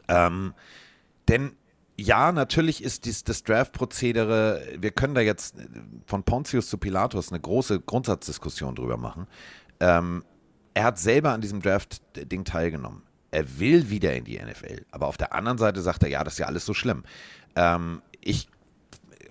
Ähm, 0.08 0.54
denn 1.28 1.54
ja, 1.98 2.32
natürlich 2.32 2.84
ist 2.84 3.06
dies, 3.06 3.24
das 3.24 3.44
Draft-Prozedere, 3.44 4.62
wir 4.78 4.92
können 4.92 5.16
da 5.16 5.22
jetzt 5.22 5.58
äh, 5.58 5.68
von 6.06 6.22
Pontius 6.22 6.70
zu 6.70 6.78
Pilatus 6.78 7.32
eine 7.32 7.40
große 7.40 7.80
Grundsatzdiskussion 7.80 8.76
drüber 8.76 8.98
machen. 8.98 9.26
Ähm, 9.80 10.24
er 10.76 10.84
hat 10.84 11.00
selber 11.00 11.32
an 11.32 11.42
diesem 11.42 11.60
Draft-Ding 11.64 12.46
teilgenommen. 12.46 13.02
Er 13.32 13.60
will 13.60 13.90
wieder 13.90 14.14
in 14.14 14.26
die 14.26 14.38
NFL. 14.38 14.86
Aber 14.92 15.08
auf 15.08 15.18
der 15.18 15.34
anderen 15.34 15.58
Seite 15.58 15.82
sagt 15.82 16.04
er, 16.04 16.10
ja, 16.10 16.24
das 16.24 16.34
ist 16.34 16.40
ja 16.40 16.48
alles 16.48 16.66
so 16.66 16.74
schlimm. 16.74 17.04
Ähm, 17.56 18.02
ich, 18.20 18.50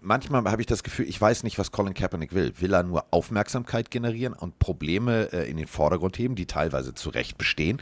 manchmal 0.00 0.44
habe 0.44 0.62
ich 0.62 0.66
das 0.66 0.82
Gefühl, 0.82 1.06
ich 1.08 1.20
weiß 1.20 1.42
nicht, 1.42 1.58
was 1.58 1.70
Colin 1.70 1.94
Kaepernick 1.94 2.34
will. 2.34 2.52
Will 2.58 2.72
er 2.72 2.82
nur 2.82 3.04
Aufmerksamkeit 3.10 3.90
generieren 3.90 4.32
und 4.32 4.58
Probleme 4.58 5.32
äh, 5.32 5.50
in 5.50 5.58
den 5.58 5.66
Vordergrund 5.66 6.18
heben, 6.18 6.34
die 6.34 6.46
teilweise 6.46 6.94
zu 6.94 7.10
Recht 7.10 7.36
bestehen? 7.36 7.80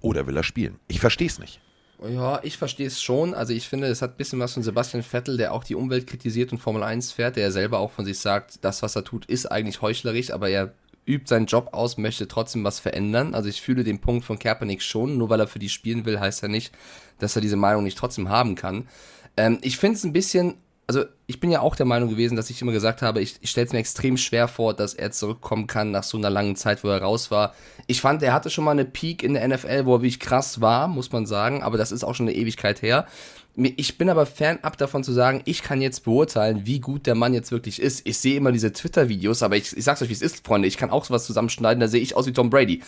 Oder 0.00 0.26
will 0.26 0.36
er 0.36 0.44
spielen? 0.44 0.78
Ich 0.88 1.00
verstehe 1.00 1.28
es 1.28 1.38
nicht. 1.38 1.60
Ja, 2.08 2.40
ich 2.42 2.58
verstehe 2.58 2.86
es 2.86 3.00
schon. 3.00 3.32
Also 3.32 3.52
ich 3.52 3.68
finde, 3.68 3.86
es 3.86 4.02
hat 4.02 4.14
ein 4.14 4.16
bisschen 4.16 4.40
was 4.40 4.54
von 4.54 4.62
Sebastian 4.62 5.02
Vettel, 5.02 5.36
der 5.36 5.52
auch 5.52 5.62
die 5.62 5.76
Umwelt 5.76 6.06
kritisiert 6.06 6.52
und 6.52 6.58
Formel 6.58 6.82
1 6.82 7.12
fährt, 7.12 7.36
der 7.36 7.52
selber 7.52 7.78
auch 7.78 7.92
von 7.92 8.04
sich 8.04 8.18
sagt, 8.18 8.64
das, 8.64 8.82
was 8.82 8.96
er 8.96 9.04
tut, 9.04 9.26
ist 9.26 9.46
eigentlich 9.46 9.82
heuchlerisch, 9.82 10.32
aber 10.32 10.48
er 10.48 10.74
übt 11.06 11.28
seinen 11.28 11.46
Job 11.46 11.70
aus, 11.72 11.98
möchte 11.98 12.28
trotzdem 12.28 12.64
was 12.64 12.78
verändern. 12.78 13.34
Also 13.34 13.48
ich 13.48 13.60
fühle 13.60 13.84
den 13.84 14.00
Punkt 14.00 14.24
von 14.24 14.38
Kaepernick 14.38 14.82
schon. 14.82 15.18
Nur 15.18 15.30
weil 15.30 15.40
er 15.40 15.48
für 15.48 15.58
die 15.58 15.68
spielen 15.68 16.04
will, 16.04 16.20
heißt 16.20 16.42
ja 16.42 16.48
nicht, 16.48 16.72
dass 17.18 17.36
er 17.36 17.42
diese 17.42 17.56
Meinung 17.56 17.84
nicht 17.84 17.98
trotzdem 17.98 18.28
haben 18.28 18.54
kann. 18.54 18.88
Ähm, 19.36 19.58
ich 19.62 19.78
finde 19.78 19.96
es 19.96 20.04
ein 20.04 20.12
bisschen, 20.12 20.54
also 20.86 21.04
ich 21.26 21.40
bin 21.40 21.50
ja 21.50 21.60
auch 21.60 21.74
der 21.74 21.86
Meinung 21.86 22.10
gewesen, 22.10 22.36
dass 22.36 22.50
ich 22.50 22.60
immer 22.62 22.72
gesagt 22.72 23.02
habe, 23.02 23.20
ich, 23.20 23.36
ich 23.40 23.50
stelle 23.50 23.66
es 23.66 23.72
mir 23.72 23.78
extrem 23.78 24.16
schwer 24.16 24.46
vor, 24.46 24.74
dass 24.74 24.94
er 24.94 25.10
zurückkommen 25.10 25.66
kann 25.66 25.90
nach 25.90 26.02
so 26.02 26.18
einer 26.18 26.30
langen 26.30 26.56
Zeit, 26.56 26.84
wo 26.84 26.88
er 26.88 27.02
raus 27.02 27.30
war. 27.30 27.54
Ich 27.86 28.00
fand, 28.00 28.22
er 28.22 28.32
hatte 28.32 28.50
schon 28.50 28.64
mal 28.64 28.72
eine 28.72 28.84
Peak 28.84 29.22
in 29.22 29.34
der 29.34 29.46
NFL, 29.48 29.86
wo 29.86 29.96
er 29.96 30.02
wirklich 30.02 30.20
krass 30.20 30.60
war, 30.60 30.88
muss 30.88 31.10
man 31.12 31.26
sagen, 31.26 31.62
aber 31.62 31.78
das 31.78 31.92
ist 31.92 32.04
auch 32.04 32.14
schon 32.14 32.28
eine 32.28 32.36
Ewigkeit 32.36 32.82
her. 32.82 33.06
Ich 33.54 33.98
bin 33.98 34.08
aber 34.08 34.24
fernab 34.24 34.78
davon 34.78 35.04
zu 35.04 35.12
sagen, 35.12 35.42
ich 35.44 35.62
kann 35.62 35.82
jetzt 35.82 36.04
beurteilen, 36.04 36.62
wie 36.64 36.80
gut 36.80 37.06
der 37.06 37.14
Mann 37.14 37.34
jetzt 37.34 37.52
wirklich 37.52 37.82
ist. 37.82 38.06
Ich 38.06 38.16
sehe 38.18 38.36
immer 38.36 38.50
diese 38.50 38.72
Twitter-Videos, 38.72 39.42
aber 39.42 39.56
ich, 39.56 39.76
ich 39.76 39.84
sag's 39.84 40.00
euch, 40.00 40.08
wie 40.08 40.14
es 40.14 40.22
ist, 40.22 40.46
Freunde. 40.46 40.68
Ich 40.68 40.78
kann 40.78 40.88
auch 40.90 41.04
sowas 41.04 41.26
zusammenschneiden, 41.26 41.78
da 41.80 41.86
sehe 41.88 42.00
ich 42.00 42.16
aus 42.16 42.26
wie 42.26 42.32
Tom 42.32 42.48
Brady. 42.48 42.82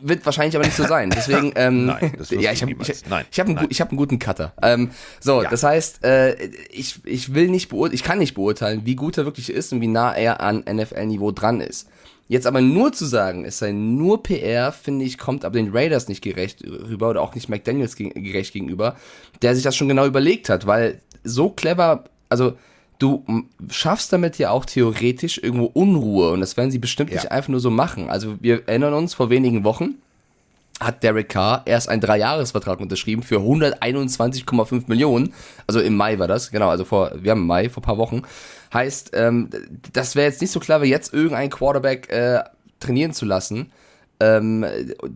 Wird 0.00 0.24
wahrscheinlich 0.24 0.56
aber 0.56 0.64
nicht 0.64 0.76
so 0.76 0.84
sein. 0.84 1.10
Deswegen, 1.10 1.52
ähm, 1.56 1.86
Nein, 1.86 2.14
das 2.16 2.30
ja, 2.30 2.52
ich 2.52 2.62
habe 2.62 2.72
ich, 2.72 3.06
Nein, 3.08 3.24
ich 3.30 3.38
hab 3.38 3.48
einen, 3.48 3.66
ich 3.68 3.80
hab 3.82 3.90
einen 3.90 3.98
guten 3.98 4.18
Cutter. 4.18 4.54
Ähm, 4.62 4.90
so, 5.20 5.42
Ja. 5.42 5.50
das 5.50 5.62
heißt, 5.62 6.02
äh, 6.04 6.34
ich, 6.72 7.00
ich 7.04 7.34
will 7.34 7.48
nicht 7.48 7.68
beurteilen, 7.68 7.94
ich 7.94 8.02
kann 8.02 8.18
nicht 8.18 8.34
beurteilen, 8.34 8.82
wie 8.84 8.96
gut 8.96 9.18
er 9.18 9.26
wirklich 9.26 9.50
ist 9.50 9.72
und 9.72 9.82
wie 9.82 9.86
nah 9.88 10.12
er 10.14 10.40
an 10.40 10.64
NFL-Niveau 10.68 11.32
dran 11.32 11.60
ist. 11.60 11.86
Jetzt 12.28 12.46
aber 12.46 12.60
nur 12.60 12.92
zu 12.92 13.04
sagen, 13.06 13.44
es 13.44 13.58
sei 13.58 13.70
nur 13.72 14.22
PR, 14.22 14.72
finde 14.72 15.04
ich, 15.04 15.16
kommt 15.16 15.44
aber 15.44 15.54
den 15.56 15.70
Raiders 15.72 16.08
nicht 16.08 16.22
gerecht 16.22 16.64
rüber 16.64 17.10
oder 17.10 17.22
auch 17.22 17.34
nicht 17.34 17.48
McDaniels 17.48 17.94
ge 17.94 18.10
gerecht 18.10 18.52
gegenüber, 18.52 18.96
der 19.42 19.54
sich 19.54 19.62
das 19.62 19.76
schon 19.76 19.88
genau 19.88 20.06
überlegt 20.06 20.48
hat, 20.48 20.66
weil 20.66 21.00
so 21.22 21.50
clever, 21.50 22.04
also 22.28 22.54
du 22.98 23.24
schaffst 23.70 24.12
damit 24.12 24.38
ja 24.38 24.50
auch 24.50 24.64
theoretisch 24.64 25.38
irgendwo 25.38 25.66
Unruhe 25.66 26.32
und 26.32 26.40
das 26.40 26.56
werden 26.56 26.70
sie 26.70 26.78
bestimmt 26.78 27.10
Ja. 27.10 27.16
nicht 27.16 27.30
einfach 27.30 27.48
nur 27.48 27.60
so 27.60 27.70
machen. 27.70 28.10
Also 28.10 28.36
wir 28.40 28.66
erinnern 28.66 28.94
uns 28.94 29.14
vor 29.14 29.30
wenigen 29.30 29.62
Wochen, 29.64 29.94
hat 30.80 31.02
Derek 31.02 31.28
Carr 31.28 31.62
erst 31.64 31.88
einen 31.88 32.00
Dreijahresvertrag 32.00 32.80
unterschrieben 32.80 33.22
für 33.22 33.38
121,5 33.38 34.84
Millionen. 34.88 35.32
Also 35.66 35.80
im 35.80 35.96
Mai 35.96 36.18
war 36.18 36.28
das, 36.28 36.50
genau, 36.50 36.68
also 36.68 36.84
vor, 36.84 37.12
wir 37.20 37.30
haben 37.30 37.40
im 37.42 37.46
Mai, 37.46 37.70
vor 37.70 37.82
ein 37.82 37.86
paar 37.86 37.98
Wochen. 37.98 38.22
Heißt, 38.76 39.12
ähm, 39.14 39.48
das 39.94 40.16
wäre 40.16 40.26
jetzt 40.26 40.42
nicht 40.42 40.50
so 40.50 40.60
clever, 40.60 40.84
jetzt 40.84 41.14
irgendeinen 41.14 41.48
Quarterback 41.48 42.10
äh, 42.10 42.44
trainieren 42.78 43.14
zu 43.14 43.24
lassen, 43.24 43.72
ähm, 44.20 44.66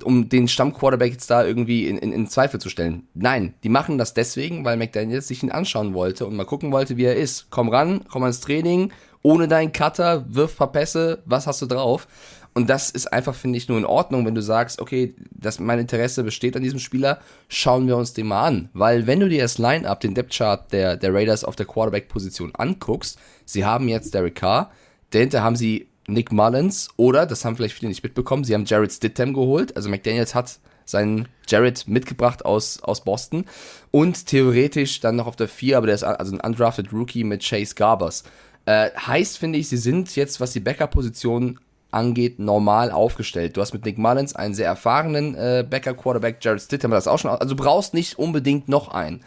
um 0.02 0.30
den 0.30 0.48
Stammquarterback 0.48 1.12
jetzt 1.12 1.30
da 1.30 1.44
irgendwie 1.44 1.86
in, 1.86 1.98
in, 1.98 2.10
in 2.10 2.26
Zweifel 2.26 2.58
zu 2.58 2.70
stellen. 2.70 3.06
Nein, 3.12 3.52
die 3.62 3.68
machen 3.68 3.98
das 3.98 4.14
deswegen, 4.14 4.64
weil 4.64 4.78
McDaniels 4.78 5.28
sich 5.28 5.42
ihn 5.42 5.50
anschauen 5.50 5.92
wollte 5.92 6.24
und 6.24 6.36
mal 6.36 6.46
gucken 6.46 6.72
wollte, 6.72 6.96
wie 6.96 7.04
er 7.04 7.16
ist. 7.16 7.48
Komm 7.50 7.68
ran, 7.68 8.00
komm 8.08 8.22
ans 8.22 8.40
Training, 8.40 8.92
ohne 9.20 9.46
deinen 9.46 9.72
Cutter, 9.72 10.24
wirf 10.30 10.52
ein 10.52 10.56
paar 10.56 10.72
Pässe, 10.72 11.22
was 11.26 11.46
hast 11.46 11.60
du 11.60 11.66
drauf? 11.66 12.08
Und 12.52 12.68
das 12.68 12.90
ist 12.90 13.12
einfach, 13.12 13.34
finde 13.34 13.58
ich, 13.58 13.68
nur 13.68 13.78
in 13.78 13.84
Ordnung, 13.84 14.26
wenn 14.26 14.34
du 14.34 14.42
sagst, 14.42 14.80
okay, 14.80 15.14
das, 15.30 15.60
mein 15.60 15.78
Interesse 15.78 16.24
besteht 16.24 16.56
an 16.56 16.62
diesem 16.62 16.80
Spieler, 16.80 17.20
schauen 17.48 17.86
wir 17.86 17.96
uns 17.96 18.12
den 18.12 18.26
mal 18.26 18.46
an. 18.46 18.68
Weil 18.72 19.06
wenn 19.06 19.20
du 19.20 19.28
dir 19.28 19.42
das 19.42 19.58
Line-Up, 19.58 20.00
den 20.00 20.14
Depth-Chart 20.14 20.72
der, 20.72 20.96
der 20.96 21.14
Raiders 21.14 21.44
auf 21.44 21.54
der 21.54 21.66
Quarterback-Position 21.66 22.54
anguckst, 22.54 23.18
sie 23.44 23.64
haben 23.64 23.88
jetzt 23.88 24.14
Derek 24.14 24.34
Carr, 24.34 24.70
dahinter 25.10 25.42
haben 25.42 25.56
sie 25.56 25.88
Nick 26.08 26.32
Mullins 26.32 26.88
oder, 26.96 27.24
das 27.24 27.44
haben 27.44 27.54
vielleicht 27.54 27.76
viele 27.76 27.90
nicht 27.90 28.02
mitbekommen, 28.02 28.42
sie 28.42 28.54
haben 28.54 28.64
Jared 28.64 28.92
Stidham 28.92 29.32
geholt. 29.32 29.76
Also 29.76 29.88
McDaniels 29.88 30.34
hat 30.34 30.58
seinen 30.84 31.28
Jared 31.46 31.86
mitgebracht 31.86 32.44
aus, 32.44 32.82
aus 32.82 33.04
Boston 33.04 33.44
und 33.92 34.26
theoretisch 34.26 34.98
dann 35.00 35.16
noch 35.16 35.28
auf 35.28 35.36
der 35.36 35.48
4, 35.48 35.76
aber 35.76 35.86
der 35.86 35.94
ist 35.94 36.02
also 36.02 36.34
ein 36.34 36.40
undrafted 36.40 36.92
Rookie 36.92 37.22
mit 37.22 37.44
Chase 37.44 37.76
Garbers. 37.76 38.24
Äh, 38.66 38.90
heißt, 38.90 39.38
finde 39.38 39.58
ich, 39.58 39.68
sie 39.68 39.76
sind 39.76 40.14
jetzt, 40.16 40.40
was 40.40 40.52
die 40.52 40.60
Backup-Position 40.60 41.60
angeht, 41.90 42.38
normal 42.38 42.90
aufgestellt. 42.90 43.56
Du 43.56 43.60
hast 43.60 43.72
mit 43.72 43.84
Nick 43.84 43.98
Mullins 43.98 44.34
einen 44.34 44.54
sehr 44.54 44.66
erfahrenen 44.66 45.34
äh, 45.34 45.64
Backup-Quarterback, 45.68 46.38
Jared 46.40 46.62
Stidham 46.62 46.90
das 46.90 47.08
auch 47.08 47.18
schon, 47.18 47.30
also 47.30 47.56
brauchst 47.56 47.94
nicht 47.94 48.18
unbedingt 48.18 48.68
noch 48.68 48.88
einen. 48.88 49.22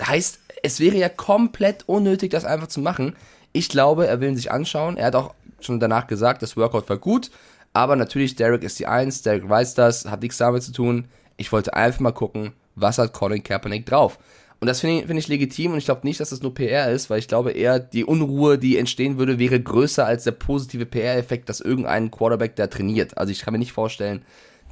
Heißt, 0.00 0.38
es 0.62 0.80
wäre 0.80 0.96
ja 0.96 1.08
komplett 1.08 1.84
unnötig, 1.88 2.30
das 2.30 2.44
einfach 2.44 2.68
zu 2.68 2.80
machen. 2.80 3.16
Ich 3.52 3.68
glaube, 3.68 4.06
er 4.06 4.20
will 4.20 4.30
ihn 4.30 4.36
sich 4.36 4.50
anschauen. 4.50 4.96
Er 4.96 5.06
hat 5.06 5.16
auch 5.16 5.34
schon 5.60 5.80
danach 5.80 6.06
gesagt, 6.06 6.42
das 6.42 6.56
Workout 6.56 6.88
war 6.88 6.98
gut. 6.98 7.30
Aber 7.72 7.96
natürlich, 7.96 8.36
Derek 8.36 8.62
ist 8.62 8.78
die 8.78 8.86
Eins, 8.86 9.22
Derek 9.22 9.48
weiß 9.48 9.74
das, 9.74 10.06
hat 10.06 10.22
nichts 10.22 10.38
damit 10.38 10.62
zu 10.62 10.72
tun. 10.72 11.06
Ich 11.36 11.52
wollte 11.52 11.74
einfach 11.74 12.00
mal 12.00 12.12
gucken, 12.12 12.52
was 12.74 12.98
hat 12.98 13.12
Colin 13.12 13.42
Kaepernick 13.42 13.86
drauf? 13.86 14.18
Und 14.58 14.68
das 14.68 14.80
finde 14.80 15.00
ich, 15.00 15.06
find 15.06 15.18
ich 15.18 15.28
legitim 15.28 15.72
und 15.72 15.78
ich 15.78 15.84
glaube 15.84 16.06
nicht, 16.06 16.18
dass 16.18 16.30
das 16.30 16.40
nur 16.40 16.54
PR 16.54 16.90
ist, 16.90 17.10
weil 17.10 17.18
ich 17.18 17.28
glaube 17.28 17.52
eher, 17.52 17.78
die 17.78 18.04
Unruhe, 18.04 18.58
die 18.58 18.78
entstehen 18.78 19.18
würde, 19.18 19.38
wäre 19.38 19.60
größer 19.60 20.06
als 20.06 20.24
der 20.24 20.32
positive 20.32 20.86
PR-Effekt, 20.86 21.48
dass 21.48 21.60
irgendein 21.60 22.10
Quarterback 22.10 22.56
da 22.56 22.66
trainiert. 22.66 23.18
Also 23.18 23.32
ich 23.32 23.42
kann 23.42 23.52
mir 23.52 23.58
nicht 23.58 23.72
vorstellen, 23.72 24.22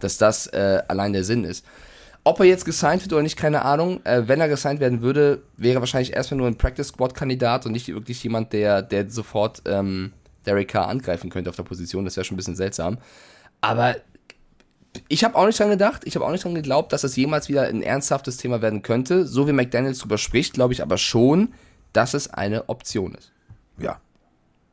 dass 0.00 0.16
das 0.16 0.46
äh, 0.48 0.82
allein 0.88 1.12
der 1.12 1.24
Sinn 1.24 1.44
ist. 1.44 1.66
Ob 2.26 2.40
er 2.40 2.46
jetzt 2.46 2.64
gesigned 2.64 3.02
wird 3.02 3.12
oder 3.12 3.22
nicht, 3.22 3.36
keine 3.36 3.62
Ahnung. 3.66 4.00
Äh, 4.04 4.22
wenn 4.26 4.40
er 4.40 4.48
gesigned 4.48 4.80
werden 4.80 5.02
würde, 5.02 5.42
wäre 5.58 5.80
wahrscheinlich 5.80 6.14
erstmal 6.14 6.38
nur 6.38 6.46
ein 6.46 6.56
Practice 6.56 6.88
Squad 6.88 7.14
Kandidat 7.14 7.66
und 7.66 7.72
nicht 7.72 7.86
wirklich 7.88 8.22
jemand, 8.24 8.54
der, 8.54 8.80
der 8.80 9.10
sofort 9.10 9.60
ähm, 9.66 10.12
Derek 10.46 10.68
Carr 10.68 10.88
angreifen 10.88 11.28
könnte 11.28 11.50
auf 11.50 11.56
der 11.56 11.62
Position. 11.64 12.06
Das 12.06 12.16
wäre 12.16 12.24
schon 12.24 12.36
ein 12.36 12.38
bisschen 12.38 12.56
seltsam. 12.56 12.96
Aber 13.60 13.96
ich 15.08 15.24
habe 15.24 15.34
auch 15.36 15.46
nicht 15.46 15.58
dran 15.58 15.70
gedacht, 15.70 16.02
ich 16.04 16.14
habe 16.14 16.24
auch 16.24 16.30
nicht 16.30 16.44
dran 16.44 16.54
geglaubt, 16.54 16.92
dass 16.92 17.02
das 17.02 17.16
jemals 17.16 17.48
wieder 17.48 17.62
ein 17.64 17.82
ernsthaftes 17.82 18.36
Thema 18.36 18.62
werden 18.62 18.82
könnte. 18.82 19.26
So 19.26 19.48
wie 19.48 19.52
McDaniels 19.52 19.98
drüber 19.98 20.18
spricht, 20.18 20.54
glaube 20.54 20.72
ich 20.72 20.82
aber 20.82 20.98
schon, 20.98 21.54
dass 21.92 22.14
es 22.14 22.32
eine 22.32 22.68
Option 22.68 23.14
ist. 23.14 23.32
Ja. 23.78 24.00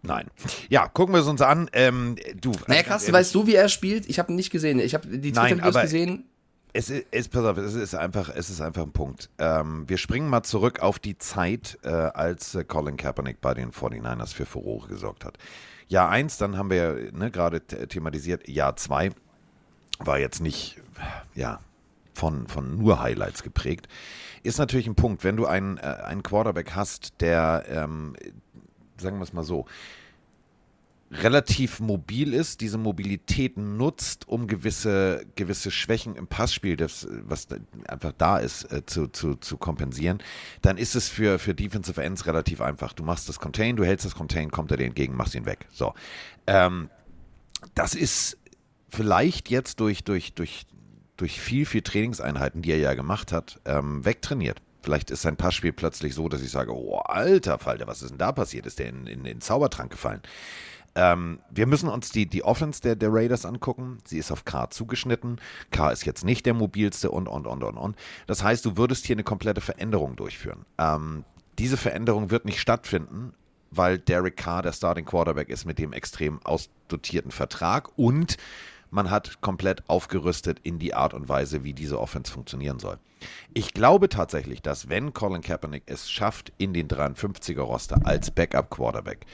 Nein. 0.04 0.28
Ja, 0.70 0.88
gucken 0.88 1.14
wir 1.14 1.22
es 1.22 1.28
uns 1.28 1.42
an. 1.42 1.70
Ähm, 1.74 2.16
du. 2.40 2.52
Naja, 2.68 2.82
Carsten, 2.84 3.14
weißt 3.14 3.36
du, 3.36 3.46
wie 3.46 3.56
er 3.56 3.70
spielt? 3.70 4.10
Ich 4.10 4.18
habe 4.18 4.32
ihn 4.32 4.36
nicht 4.36 4.50
gesehen. 4.50 4.80
Ich 4.80 4.96
habe 4.96 5.08
die 5.08 5.32
Twitter-Videos 5.32 5.80
gesehen. 5.80 6.26
Es 6.74 6.90
ist, 6.90 7.06
es, 7.12 7.28
pass 7.28 7.44
auf, 7.44 7.58
es 7.58 7.76
ist 7.76 7.96
einfach, 7.96 8.30
es 8.34 8.50
ist 8.50 8.62
einfach 8.62 8.84
ein 8.84 8.94
Punkt. 8.94 9.30
Ähm, 9.38 9.84
wir 9.88 9.98
springen 9.98 10.30
mal 10.30 10.42
zurück 10.42 10.80
auf 10.80 11.00
die 11.00 11.18
Zeit, 11.18 11.78
äh, 11.84 11.90
als 11.90 12.56
äh, 12.56 12.64
Colin 12.64 12.96
Kaepernick 12.96 13.42
bei 13.42 13.54
den 13.54 13.72
49ers 13.72 14.34
für 14.34 14.46
Furore 14.46 14.88
gesorgt 14.88 15.26
hat. 15.26 15.38
Jahr 15.90 16.10
1, 16.10 16.38
dann 16.38 16.58
haben 16.58 16.70
wir 16.70 17.12
ne, 17.12 17.30
gerade 17.30 17.62
thematisiert, 17.62 18.48
Jahr 18.48 18.78
2 18.78 19.12
war 20.06 20.20
jetzt 20.20 20.42
nicht, 20.42 20.78
ja, 21.36 21.60
von, 22.14 22.48
von 22.48 22.78
nur 22.78 23.02
Highlights 23.02 23.44
geprägt. 23.44 23.88
Ist 24.44 24.58
natürlich 24.58 24.88
ein 24.88 24.96
Punkt, 24.96 25.24
wenn 25.24 25.38
du 25.38 25.46
einen, 25.46 25.78
äh, 25.78 25.82
einen 25.82 26.24
Quarterback 26.24 26.76
hast, 26.76 27.22
der, 27.22 27.66
ähm, 27.68 28.16
sagen 28.98 29.18
wir 29.18 29.24
es 29.24 29.34
mal 29.34 29.44
so, 29.44 29.66
relativ 31.12 31.82
mobil 31.82 32.34
ist, 32.34 32.62
diese 32.62 32.78
Mobilität 32.78 33.58
nutzt, 33.58 34.28
um 34.30 34.48
gewisse, 34.48 35.26
gewisse 35.36 35.70
Schwächen 35.70 36.16
im 36.16 36.28
Passspiel, 36.28 36.78
das, 36.78 37.06
was 37.24 37.48
einfach 37.88 38.14
da 38.18 38.38
ist, 38.38 38.72
äh, 38.72 38.86
zu, 38.86 39.08
zu, 39.08 39.36
zu 39.36 39.58
kompensieren, 39.58 40.20
dann 40.62 40.78
ist 40.78 40.96
es 40.96 41.10
für, 41.10 41.38
für 41.38 41.54
Defensive 41.54 42.02
Ends 42.02 42.26
relativ 42.26 42.62
einfach. 42.62 42.94
Du 42.94 43.04
machst 43.04 43.28
das 43.28 43.40
Contain, 43.40 43.76
du 43.76 43.84
hältst 43.84 44.06
das 44.06 44.16
Contain, 44.16 44.52
kommt 44.52 44.72
er 44.72 44.78
dir 44.78 44.86
entgegen, 44.86 45.16
machst 45.16 45.36
ihn 45.36 45.46
weg. 45.46 45.68
So. 45.72 45.94
Ähm, 46.48 46.90
das 47.76 47.94
ist 47.94 48.38
vielleicht 48.92 49.50
jetzt 49.50 49.80
durch, 49.80 50.04
durch, 50.04 50.34
durch, 50.34 50.66
durch 51.18 51.40
viel, 51.40 51.66
viel 51.66 51.82
Trainingseinheiten, 51.82 52.62
die 52.62 52.72
er 52.72 52.80
ja 52.80 52.94
gemacht 52.94 53.32
hat, 53.32 53.60
ähm, 53.66 54.06
wegtrainiert. 54.06 54.62
Vielleicht 54.84 55.12
ist 55.12 55.22
sein 55.22 55.38
Passspiel 55.38 55.74
plötzlich 55.74 56.16
so, 56.16 56.28
dass 56.28 56.42
ich 56.42 56.50
sage, 56.50 56.76
oh, 56.76 56.98
alter 56.98 57.60
Falter, 57.60 57.88
was 57.88 58.02
ist 58.02 58.12
denn 58.12 58.18
da 58.18 58.32
passiert? 58.32 58.66
Ist 58.66 58.80
der 58.80 58.90
in, 58.90 59.08
in, 59.08 59.20
in 59.20 59.24
den 59.24 59.42
Zaubertrank 59.42 59.92
gefallen? 59.92 60.22
Ähm, 60.96 61.40
wir 61.50 61.68
müssen 61.68 61.88
uns 61.88 62.10
die, 62.10 62.26
die 62.26 62.44
Offense 62.44 62.82
der, 62.82 62.96
der 62.96 63.14
Raiders 63.14 63.46
angucken. 63.46 64.00
Sie 64.06 64.18
ist 64.18 64.32
auf 64.32 64.44
K 64.44 64.70
zugeschnitten. 64.70 65.40
K 65.70 65.92
ist 65.92 66.06
jetzt 66.06 66.26
nicht 66.26 66.46
der 66.46 66.54
mobilste 66.54 67.12
und, 67.12 67.28
und, 67.28 67.48
und, 67.48 67.64
und, 67.64 67.78
und. 67.78 67.96
Das 68.28 68.44
heißt, 68.44 68.66
du 68.66 68.76
würdest 68.76 69.06
hier 69.06 69.16
eine 69.16 69.24
komplette 69.24 69.62
Veränderung 69.62 70.16
durchführen. 70.16 70.66
Ähm, 70.78 71.24
diese 71.60 71.78
Veränderung 71.78 72.30
wird 72.30 72.46
nicht 72.46 72.60
stattfinden, 72.60 73.34
weil 73.70 74.00
Derek 74.00 74.36
Carr 74.36 74.64
der 74.64 74.74
Starting 74.74 75.06
Quarterback 75.06 75.50
ist 75.50 75.66
mit 75.66 75.80
dem 75.80 75.94
extrem 75.94 76.44
ausdotierten 76.44 77.32
Vertrag 77.32 77.98
und 77.98 78.38
man 78.92 79.10
hat 79.10 79.42
komplett 79.42 79.90
aufgerüstet 79.90 80.60
in 80.62 80.78
die 80.78 80.94
Art 80.94 81.14
und 81.14 81.28
Weise, 81.28 81.64
wie 81.64 81.74
diese 81.74 82.00
Offense 82.00 82.32
funktionieren 82.32 82.80
soll. 82.80 83.00
Ich 83.54 83.74
glaube 83.74 84.10
tatsächlich, 84.10 84.62
dass 84.62 84.90
wenn 84.90 85.14
Colin 85.14 85.42
Kaepernick 85.42 85.84
es 85.86 86.12
schafft 86.12 86.52
in 86.58 86.74
den 86.74 86.88
53er 86.88 87.62
Roster 87.62 88.00
als 88.04 88.32
Backup 88.32 88.70
Quarterback, 88.70 89.26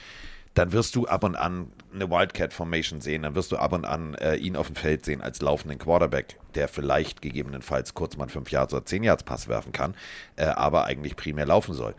dann 0.54 0.72
wirst 0.72 0.96
du 0.96 1.06
ab 1.06 1.24
und 1.24 1.36
an 1.36 1.70
eine 1.92 2.10
Wildcat-Formation 2.10 3.00
sehen, 3.00 3.22
dann 3.22 3.34
wirst 3.34 3.52
du 3.52 3.56
ab 3.56 3.72
und 3.72 3.84
an 3.84 4.14
äh, 4.14 4.36
ihn 4.36 4.56
auf 4.56 4.66
dem 4.66 4.76
Feld 4.76 5.04
sehen 5.04 5.20
als 5.20 5.40
laufenden 5.40 5.78
Quarterback, 5.78 6.38
der 6.54 6.68
vielleicht 6.68 7.22
gegebenenfalls 7.22 7.94
kurz 7.94 8.16
mal 8.16 8.24
einen 8.24 8.30
5 8.30 8.50
Yards 8.50 8.74
oder 8.74 8.84
10 8.84 9.04
Yards 9.04 9.22
Pass 9.22 9.48
werfen 9.48 9.72
kann, 9.72 9.94
äh, 10.36 10.46
aber 10.46 10.84
eigentlich 10.84 11.16
primär 11.16 11.46
laufen 11.46 11.74
soll. 11.74 11.94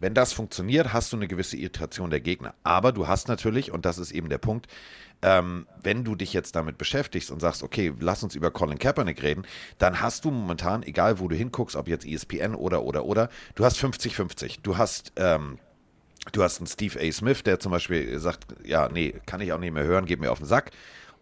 Wenn 0.00 0.12
das 0.12 0.32
funktioniert, 0.34 0.92
hast 0.92 1.12
du 1.12 1.16
eine 1.16 1.28
gewisse 1.28 1.56
Irritation 1.56 2.10
der 2.10 2.20
Gegner. 2.20 2.54
Aber 2.62 2.92
du 2.92 3.08
hast 3.08 3.28
natürlich, 3.28 3.72
und 3.72 3.86
das 3.86 3.96
ist 3.96 4.10
eben 4.10 4.28
der 4.28 4.38
Punkt, 4.38 4.66
ähm, 5.24 5.66
wenn 5.82 6.04
du 6.04 6.14
dich 6.14 6.34
jetzt 6.34 6.54
damit 6.54 6.76
beschäftigst 6.76 7.30
und 7.30 7.40
sagst, 7.40 7.62
okay, 7.62 7.94
lass 7.98 8.22
uns 8.22 8.34
über 8.34 8.50
Colin 8.50 8.78
Kaepernick 8.78 9.22
reden, 9.22 9.46
dann 9.78 10.02
hast 10.02 10.26
du 10.26 10.30
momentan, 10.30 10.82
egal 10.82 11.18
wo 11.18 11.28
du 11.28 11.34
hinguckst, 11.34 11.76
ob 11.76 11.88
jetzt 11.88 12.06
ESPN 12.06 12.54
oder, 12.54 12.82
oder, 12.82 13.06
oder, 13.06 13.30
du 13.54 13.64
hast 13.64 13.78
50-50. 13.78 14.58
Du 14.62 14.76
hast, 14.76 15.12
ähm, 15.16 15.58
du 16.32 16.42
hast 16.42 16.58
einen 16.58 16.66
Steve 16.66 17.00
A. 17.00 17.10
Smith, 17.10 17.42
der 17.42 17.58
zum 17.58 17.72
Beispiel 17.72 18.18
sagt, 18.18 18.54
ja, 18.66 18.90
nee, 18.90 19.14
kann 19.24 19.40
ich 19.40 19.54
auch 19.54 19.58
nicht 19.58 19.72
mehr 19.72 19.84
hören, 19.84 20.04
geht 20.04 20.20
mir 20.20 20.30
auf 20.30 20.38
den 20.38 20.46
Sack. 20.46 20.72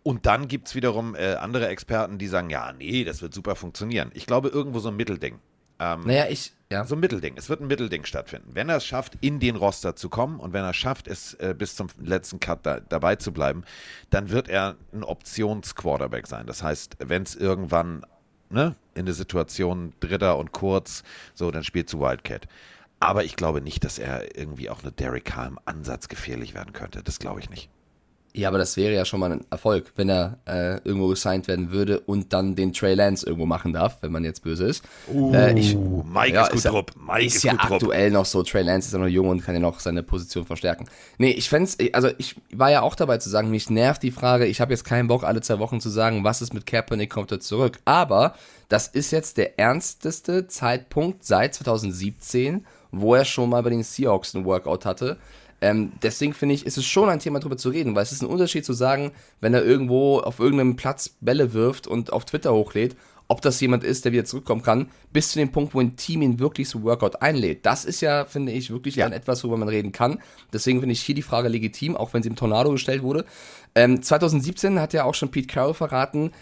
Und 0.02 0.26
dann 0.26 0.48
gibt 0.48 0.66
es 0.66 0.74
wiederum 0.74 1.14
äh, 1.14 1.34
andere 1.34 1.68
Experten, 1.68 2.18
die 2.18 2.26
sagen, 2.26 2.50
ja, 2.50 2.72
nee, 2.72 3.04
das 3.04 3.22
wird 3.22 3.32
super 3.32 3.54
funktionieren. 3.54 4.10
Ich 4.14 4.26
glaube, 4.26 4.48
irgendwo 4.48 4.80
so 4.80 4.88
ein 4.88 4.96
Mittelding. 4.96 5.38
Ähm, 5.78 6.00
naja, 6.06 6.26
ich, 6.28 6.52
ja. 6.72 6.84
So 6.84 6.96
ein 6.96 7.00
Mittelding. 7.00 7.34
Es 7.36 7.48
wird 7.48 7.60
ein 7.60 7.66
Mittelding 7.66 8.04
stattfinden. 8.04 8.50
Wenn 8.54 8.68
er 8.68 8.76
es 8.78 8.86
schafft, 8.86 9.16
in 9.20 9.38
den 9.38 9.56
Roster 9.56 9.94
zu 9.94 10.08
kommen 10.08 10.40
und 10.40 10.52
wenn 10.52 10.64
er 10.64 10.70
es 10.70 10.76
schafft, 10.76 11.06
es 11.06 11.34
äh, 11.34 11.54
bis 11.56 11.76
zum 11.76 11.88
letzten 12.02 12.40
Cut 12.40 12.66
da, 12.66 12.80
dabei 12.80 13.16
zu 13.16 13.32
bleiben, 13.32 13.62
dann 14.10 14.30
wird 14.30 14.48
er 14.48 14.76
ein 14.92 15.04
Options-Quarterback 15.04 16.26
sein. 16.26 16.46
Das 16.46 16.62
heißt, 16.62 16.96
wenn 16.98 17.22
es 17.22 17.36
irgendwann 17.36 18.04
ne, 18.50 18.74
in 18.94 19.06
der 19.06 19.14
Situation 19.14 19.92
Dritter 20.00 20.38
und 20.38 20.52
kurz, 20.52 21.02
so, 21.34 21.50
dann 21.50 21.64
spielt 21.64 21.88
zu 21.88 22.00
Wildcat. 22.00 22.48
Aber 23.00 23.24
ich 23.24 23.36
glaube 23.36 23.60
nicht, 23.60 23.84
dass 23.84 23.98
er 23.98 24.36
irgendwie 24.36 24.70
auch 24.70 24.82
eine 24.82 24.92
Derek 24.92 25.24
Carr 25.24 25.48
im 25.48 25.58
Ansatz 25.64 26.08
gefährlich 26.08 26.54
werden 26.54 26.72
könnte. 26.72 27.02
Das 27.02 27.18
glaube 27.18 27.40
ich 27.40 27.50
nicht. 27.50 27.68
Ja, 28.34 28.48
aber 28.48 28.56
das 28.56 28.78
wäre 28.78 28.94
ja 28.94 29.04
schon 29.04 29.20
mal 29.20 29.30
ein 29.30 29.44
Erfolg, 29.50 29.92
wenn 29.96 30.08
er 30.08 30.38
äh, 30.46 30.76
irgendwo 30.84 31.08
gesigned 31.08 31.48
werden 31.48 31.70
würde 31.70 32.00
und 32.00 32.32
dann 32.32 32.54
den 32.56 32.72
Trey 32.72 32.94
Lance 32.94 33.26
irgendwo 33.26 33.44
machen 33.44 33.74
darf, 33.74 33.98
wenn 34.00 34.10
man 34.10 34.24
jetzt 34.24 34.42
böse 34.42 34.64
ist. 34.64 34.82
Uh, 35.12 35.34
äh, 35.34 35.58
ich, 35.58 35.76
Mike 35.76 36.34
ja, 36.34 36.44
ist 36.44 36.50
gut 36.50 36.56
ist, 36.56 36.66
drupp. 36.66 36.92
Mike 36.96 37.26
ist, 37.26 37.36
ist 37.36 37.44
ja 37.44 37.52
aktuell 37.58 38.10
noch 38.10 38.24
so. 38.24 38.42
Trey 38.42 38.62
Lance 38.62 38.86
ist 38.86 38.94
ja 38.94 38.98
noch 38.98 39.06
jung 39.06 39.28
und 39.28 39.44
kann 39.44 39.54
ja 39.54 39.60
noch 39.60 39.80
seine 39.80 40.02
Position 40.02 40.46
verstärken. 40.46 40.86
Nee, 41.18 41.32
ich 41.32 41.50
fände 41.50 41.70
also 41.92 42.08
ich 42.16 42.36
war 42.54 42.70
ja 42.70 42.80
auch 42.80 42.94
dabei 42.94 43.18
zu 43.18 43.28
sagen, 43.28 43.50
mich 43.50 43.68
nervt 43.68 44.02
die 44.02 44.10
Frage, 44.10 44.46
ich 44.46 44.62
habe 44.62 44.72
jetzt 44.72 44.84
keinen 44.84 45.08
Bock, 45.08 45.24
alle 45.24 45.42
zwei 45.42 45.58
Wochen 45.58 45.80
zu 45.80 45.90
sagen, 45.90 46.24
was 46.24 46.40
ist 46.40 46.54
mit 46.54 46.64
Kaepernick, 46.64 47.10
kommt 47.10 47.32
er 47.32 47.40
zurück. 47.40 47.80
Aber 47.84 48.34
das 48.70 48.88
ist 48.88 49.10
jetzt 49.10 49.36
der 49.36 49.58
ernsteste 49.58 50.46
Zeitpunkt 50.46 51.24
seit 51.26 51.54
2017, 51.54 52.64
wo 52.92 53.14
er 53.14 53.26
schon 53.26 53.50
mal 53.50 53.62
bei 53.62 53.70
den 53.70 53.82
Seahawks 53.82 54.32
ein 54.34 54.46
Workout 54.46 54.86
hatte 54.86 55.18
ähm, 55.62 55.92
deswegen 56.02 56.34
finde 56.34 56.56
ich, 56.56 56.66
ist 56.66 56.76
es 56.76 56.84
schon 56.84 57.08
ein 57.08 57.20
Thema 57.20 57.38
darüber 57.38 57.56
zu 57.56 57.68
reden, 57.68 57.94
weil 57.94 58.02
es 58.02 58.10
ist 58.10 58.20
ein 58.20 58.28
Unterschied 58.28 58.64
zu 58.64 58.72
sagen, 58.72 59.12
wenn 59.40 59.54
er 59.54 59.64
irgendwo 59.64 60.18
auf 60.18 60.40
irgendeinem 60.40 60.74
Platz 60.74 61.14
Bälle 61.20 61.52
wirft 61.52 61.86
und 61.86 62.12
auf 62.12 62.24
Twitter 62.24 62.52
hochlädt, 62.52 62.96
ob 63.28 63.40
das 63.42 63.60
jemand 63.60 63.84
ist, 63.84 64.04
der 64.04 64.10
wieder 64.10 64.24
zurückkommen 64.24 64.62
kann, 64.62 64.90
bis 65.12 65.30
zu 65.30 65.38
dem 65.38 65.52
Punkt, 65.52 65.72
wo 65.72 65.80
ein 65.80 65.94
Team 65.94 66.22
ihn 66.22 66.40
wirklich 66.40 66.68
zum 66.68 66.82
Workout 66.82 67.22
einlädt. 67.22 67.64
Das 67.64 67.84
ist 67.84 68.00
ja, 68.00 68.24
finde 68.24 68.50
ich, 68.50 68.70
wirklich 68.70 68.96
ja. 68.96 69.06
etwas, 69.06 69.44
worüber 69.44 69.58
man 69.58 69.68
reden 69.68 69.92
kann. 69.92 70.18
Deswegen 70.52 70.80
finde 70.80 70.94
ich 70.94 71.02
hier 71.02 71.14
die 71.14 71.22
Frage 71.22 71.48
legitim, 71.48 71.96
auch 71.96 72.12
wenn 72.12 72.24
sie 72.24 72.28
im 72.28 72.36
Tornado 72.36 72.72
gestellt 72.72 73.04
wurde. 73.04 73.24
Ähm, 73.76 74.02
2017 74.02 74.80
hat 74.80 74.92
ja 74.92 75.04
auch 75.04 75.14
schon 75.14 75.30
Pete 75.30 75.46
Carroll 75.46 75.74
verraten, 75.74 76.32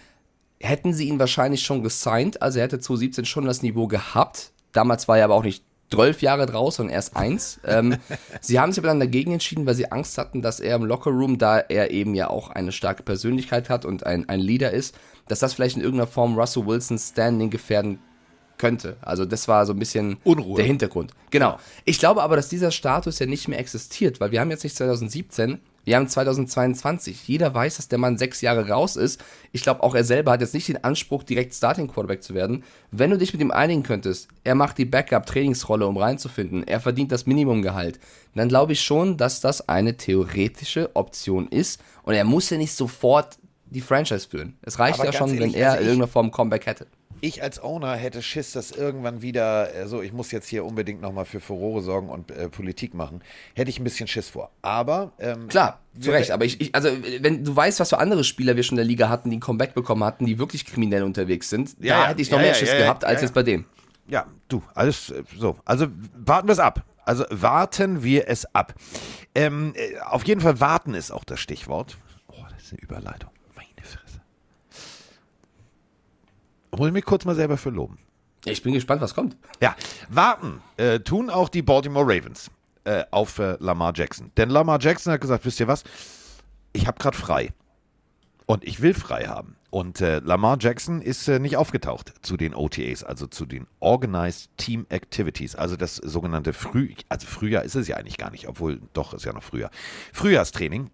hätten 0.61 0.94
sie 0.94 1.09
ihn 1.09 1.18
wahrscheinlich 1.18 1.62
schon 1.62 1.83
gesigned, 1.83 2.40
also 2.40 2.59
er 2.59 2.64
hätte 2.64 2.80
2017 2.80 3.26
schon 3.26 3.44
das 3.44 3.61
Niveau 3.61 3.87
gehabt. 3.87 4.52
Damals 4.72 5.09
war 5.09 5.18
er 5.18 5.26
aber 5.26 5.35
auch 5.35 5.44
nicht 5.44 5.62
zwölf 5.90 6.22
Jahre 6.22 6.46
draus 6.46 6.81
und 6.81 6.88
erst 6.88 7.16
eins. 7.16 7.61
Ähm, 7.64 7.96
sie 8.40 8.59
haben 8.61 8.72
sich 8.72 8.81
aber 8.81 8.88
dann 8.88 9.00
dagegen 9.00 9.33
entschieden, 9.33 9.66
weil 9.66 9.74
sie 9.74 9.90
Angst 9.90 10.18
hatten, 10.18 10.42
dass 10.42 10.61
er 10.61 10.76
im 10.76 10.85
Lockerroom, 10.85 11.38
da 11.38 11.59
er 11.59 11.90
eben 11.90 12.14
ja 12.14 12.31
auch 12.31 12.50
eine 12.50 12.72
starke 12.72 13.03
Persönlichkeit 13.03 13.68
hat 13.68 13.85
und 13.85 14.07
ein, 14.07 14.29
ein 14.29 14.40
Leader 14.40 14.70
ist, 14.70 14.94
dass 15.29 15.40
das 15.40 15.55
vielleicht 15.55 15.76
in 15.76 15.83
irgendeiner 15.83 16.11
Form 16.11 16.38
Russell 16.38 16.66
Wilsons 16.66 17.11
Standing 17.11 17.50
gefährden 17.50 17.98
könnte. 18.59 18.96
Also 19.00 19.24
das 19.24 19.48
war 19.48 19.64
so 19.64 19.72
ein 19.72 19.79
bisschen 19.79 20.18
Unruhe. 20.22 20.57
der 20.57 20.66
Hintergrund. 20.66 21.12
Genau. 21.31 21.59
Ich 21.87 21.98
glaube 21.98 22.22
aber, 22.22 22.37
dass 22.37 22.48
dieser 22.48 22.70
Status 22.70 23.18
ja 23.18 23.26
nicht 23.26 23.48
mehr 23.48 23.59
existiert, 23.59 24.20
weil 24.20 24.33
wir 24.33 24.40
haben 24.40 24.50
jetzt 24.50 24.64
nicht 24.64 24.76
2017, 24.76 25.59
wir 25.90 25.96
haben 25.96 26.07
2022. 26.07 27.26
Jeder 27.26 27.53
weiß, 27.53 27.79
dass 27.79 27.88
der 27.88 27.98
Mann 27.98 28.16
sechs 28.16 28.42
Jahre 28.42 28.68
raus 28.68 28.94
ist. 28.94 29.20
Ich 29.50 29.64
glaube, 29.64 29.83
auch 29.83 29.96
er 29.96 30.05
selber 30.05 30.31
hat 30.31 30.40
jetzt 30.40 30.55
nicht 30.55 30.68
den 30.68 30.85
Anspruch, 30.85 31.24
direkt 31.24 31.53
Starting 31.53 31.88
Quarterback 31.88 32.22
zu 32.22 32.33
werden. 32.33 32.62
Wenn 32.92 33.11
du 33.11 33.18
dich 33.18 33.33
mit 33.33 33.42
ihm 33.42 33.50
einigen 33.50 33.83
könntest, 33.83 34.29
er 34.44 34.55
macht 34.55 34.79
die 34.79 34.85
Backup-Trainingsrolle, 34.85 35.88
um 35.88 35.96
reinzufinden, 35.96 36.62
er 36.62 36.79
verdient 36.79 37.11
das 37.11 37.26
Minimumgehalt, 37.26 37.98
dann 38.37 38.48
glaube 38.48 38.74
ich 38.74 38.83
schon, 38.83 39.16
dass 39.16 39.40
das 39.40 39.68
eine 39.68 39.96
theoretische 39.96 40.94
Option 40.94 41.48
ist. 41.48 41.81
Und 42.05 42.14
er 42.14 42.22
muss 42.22 42.50
ja 42.50 42.57
nicht 42.57 42.72
sofort 42.72 43.38
die 43.66 43.81
Franchise 43.81 44.29
führen. 44.29 44.57
Es 44.62 44.79
reicht 44.79 45.00
Aber 45.00 45.07
ja 45.07 45.12
schon, 45.12 45.31
ehrlich, 45.31 45.55
wenn 45.55 45.61
er 45.61 45.70
also 45.72 45.81
in 45.81 45.87
irgendeiner 45.88 46.12
Form 46.12 46.31
Comeback 46.31 46.66
hätte. 46.66 46.87
Ich 47.20 47.42
als 47.42 47.62
Owner 47.62 47.94
hätte 47.94 48.22
Schiss, 48.22 48.52
dass 48.52 48.70
irgendwann 48.70 49.22
wieder, 49.22 49.74
äh, 49.74 49.87
so, 49.87 50.02
ich 50.02 50.12
muss 50.12 50.30
jetzt 50.30 50.48
hier 50.48 50.64
unbedingt 50.64 51.00
nochmal 51.00 51.24
für 51.24 51.40
Furore 51.40 51.83
sorgen 51.83 52.09
und 52.09 52.30
äh, 52.30 52.48
Politik 52.48 52.94
machen, 52.94 53.22
hätte 53.54 53.70
ich 53.70 53.78
ein 53.78 53.85
bisschen 53.85 54.06
Schiss 54.06 54.30
vor. 54.30 54.50
Aber. 54.62 55.12
Ähm, 55.18 55.48
Klar, 55.48 55.80
zu 55.98 56.11
Recht. 56.11 56.30
Aber 56.30 56.44
ich, 56.44 56.61
ich, 56.61 56.74
also, 56.74 56.88
wenn 57.20 57.44
du 57.44 57.54
weißt, 57.54 57.80
was 57.80 57.90
für 57.90 57.98
andere 57.98 58.24
Spieler 58.24 58.56
wir 58.56 58.62
schon 58.62 58.76
in 58.76 58.83
der 58.83 58.87
Liga 58.87 59.09
hatten, 59.09 59.30
die 59.30 59.37
ein 59.37 59.40
Comeback 59.40 59.74
bekommen 59.74 60.04
hatten, 60.04 60.26
die 60.26 60.38
wirklich 60.38 60.64
kriminell 60.66 61.02
unterwegs 61.02 61.50
sind, 61.50 61.76
Ja, 61.80 61.96
da 61.96 62.02
ja. 62.02 62.09
hätte 62.09 62.22
ich 62.22 62.30
noch 62.30 62.38
Ja, 62.38 62.44
mehr 62.44 62.54
Schiss 62.54 62.70
gehabt, 62.70 63.04
als 63.04 63.22
jetzt 63.22 63.35
bei 63.35 63.42
dem. 63.42 63.64
Ja, 64.09 64.26
du, 64.48 64.62
alles 64.74 65.11
äh, 65.11 65.22
so. 65.38 65.56
Also 65.64 65.87
warten 66.14 66.48
wir 66.48 66.52
es 66.52 66.59
ab. 66.59 66.85
Also 67.04 67.24
warten 67.30 68.02
wir 68.02 68.28
es 68.28 68.52
ab. 68.54 68.74
Ähm, 69.35 69.72
äh, 69.74 69.98
auf 70.00 70.26
jeden 70.26 70.40
Fall 70.40 70.61
warten 70.61 70.94
ist 70.94 71.11
auch 71.11 71.24
das 71.24 71.40
Stichwort. 71.40 71.96
Oh, 72.28 72.35
das 72.50 72.64
ist 72.64 72.72
eine 72.72 72.80
Überleitung. 72.83 73.30
Meine 73.56 73.68
Fresse. 73.87 74.20
Muss 76.76 76.88
ich 76.88 76.92
mich 76.92 77.04
kurz 77.04 77.24
mal 77.24 77.35
selber 77.35 77.56
für 77.56 77.70
loben. 77.70 77.98
Ich 78.44 78.62
bin 78.62 78.72
gespannt, 78.72 79.02
was 79.02 79.14
kommt. 79.14 79.37
Ja, 79.61 79.76
warten 80.09 80.62
äh, 80.76 81.00
tun 81.00 81.30
auch 81.30 81.48
die 81.48 81.62
Baltimore 81.62 82.06
Ravens 82.06 82.50
äh, 82.85 83.04
auf 83.11 83.38
äh, 83.38 83.56
Lamar 83.61 83.92
Jackson. 83.94 84.30
Denn 84.37 84.50
Lamar 84.50 84.78
Jackson 84.80 85.12
hat 85.12 85.20
gesagt, 85.20 85.44
wisst 85.44 85.61
ihr 85.61 85.68
was? 85.68 85.85
Ich 86.72 86.87
habe 86.87 86.98
gerade 86.98 87.16
frei. 87.16 87.52
Und 88.46 88.64
ich 88.64 88.80
will 88.80 88.94
frei 88.94 89.26
haben. 89.26 89.56
Und 89.70 90.00
äh, 90.00 90.18
Lamar 90.18 90.56
Jackson 90.59 91.00
ist 91.00 91.28
äh, 91.28 91.38
nicht 91.38 91.56
aufgetaucht 91.56 92.12
zu 92.22 92.37
den 92.37 92.54
OTAs, 92.54 93.04
also 93.04 93.28
zu 93.28 93.46
den 93.46 93.68
Organized 93.78 94.50
Team 94.56 94.87
Activities, 94.88 95.54
also 95.54 95.76
das 95.76 95.94
sogenannte 95.96 96.52
Früh, 96.52 96.94
also 97.09 97.28
Frühjahr 97.28 97.62
ist 97.62 97.76
es 97.76 97.87
ja 97.87 97.96
eigentlich 97.96 98.18
gar 98.18 98.33
nicht, 98.33 98.48
obwohl 98.48 98.80
doch 98.92 99.14
ist 99.14 99.24
ja 99.24 99.33
noch 99.33 99.44
Frühjahr. 99.44 99.70
Frühjahrstraining. 100.12 100.90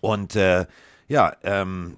Und 0.00 0.36
äh, 0.36 0.66
ja, 1.08 1.32
ähm, 1.42 1.96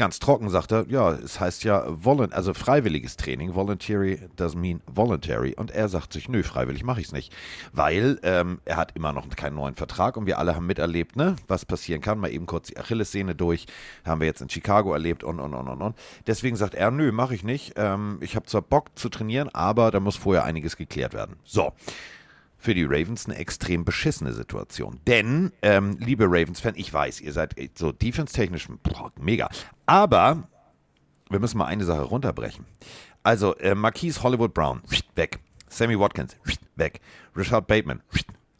ganz 0.00 0.18
trocken 0.18 0.48
sagt 0.48 0.72
er, 0.72 0.86
ja, 0.88 1.12
es 1.12 1.40
heißt 1.40 1.62
ja 1.62 1.84
volun 1.86 2.32
also 2.32 2.54
freiwilliges 2.54 3.18
Training. 3.18 3.54
Voluntary 3.54 4.18
doesn't 4.38 4.56
mean 4.56 4.80
voluntary. 4.86 5.54
Und 5.54 5.70
er 5.72 5.90
sagt 5.90 6.14
sich, 6.14 6.26
nö, 6.26 6.42
freiwillig 6.42 6.84
mache 6.84 7.02
ich 7.02 7.08
es 7.08 7.12
nicht. 7.12 7.34
Weil 7.74 8.18
ähm, 8.22 8.60
er 8.64 8.78
hat 8.78 8.96
immer 8.96 9.12
noch 9.12 9.28
keinen 9.28 9.56
neuen 9.56 9.74
Vertrag 9.74 10.16
und 10.16 10.24
wir 10.24 10.38
alle 10.38 10.56
haben 10.56 10.66
miterlebt, 10.66 11.16
ne, 11.16 11.36
was 11.48 11.66
passieren 11.66 12.00
kann. 12.00 12.18
Mal 12.18 12.32
eben 12.32 12.46
kurz 12.46 12.68
die 12.68 12.78
Achillessehne 12.78 13.34
durch. 13.34 13.66
Haben 14.06 14.22
wir 14.22 14.26
jetzt 14.26 14.40
in 14.40 14.48
Chicago 14.48 14.94
erlebt 14.94 15.22
und, 15.22 15.38
und, 15.38 15.52
und, 15.52 15.68
und, 15.68 15.82
und. 15.82 15.96
Deswegen 16.26 16.56
sagt 16.56 16.74
er, 16.74 16.90
nö, 16.90 17.12
mache 17.12 17.34
ich 17.34 17.44
nicht. 17.44 17.74
Ähm, 17.76 18.16
ich 18.22 18.36
habe 18.36 18.46
zwar 18.46 18.62
Bock 18.62 18.86
zu 18.94 19.10
trainieren, 19.10 19.50
aber 19.52 19.90
da 19.90 20.00
muss 20.00 20.16
vorher 20.16 20.44
einiges 20.44 20.78
geklärt 20.78 21.12
werden. 21.12 21.36
So 21.44 21.74
für 22.60 22.74
die 22.74 22.84
Ravens 22.84 23.26
eine 23.26 23.36
extrem 23.36 23.84
beschissene 23.84 24.32
Situation. 24.32 25.00
Denn, 25.06 25.52
ähm, 25.62 25.96
liebe 25.98 26.24
Ravens-Fan, 26.26 26.74
ich 26.76 26.92
weiß, 26.92 27.20
ihr 27.20 27.32
seid 27.32 27.54
so 27.74 27.90
defense-technisch 27.90 28.68
mega. 29.18 29.48
Aber 29.86 30.48
wir 31.30 31.40
müssen 31.40 31.58
mal 31.58 31.66
eine 31.66 31.84
Sache 31.84 32.02
runterbrechen. 32.02 32.66
Also, 33.22 33.56
äh, 33.56 33.74
Marquise 33.74 34.22
Hollywood 34.22 34.54
Brown, 34.54 34.82
weg. 35.14 35.40
Sammy 35.68 35.98
Watkins, 35.98 36.36
weg. 36.76 37.00
Richard 37.36 37.66
Bateman, 37.66 38.02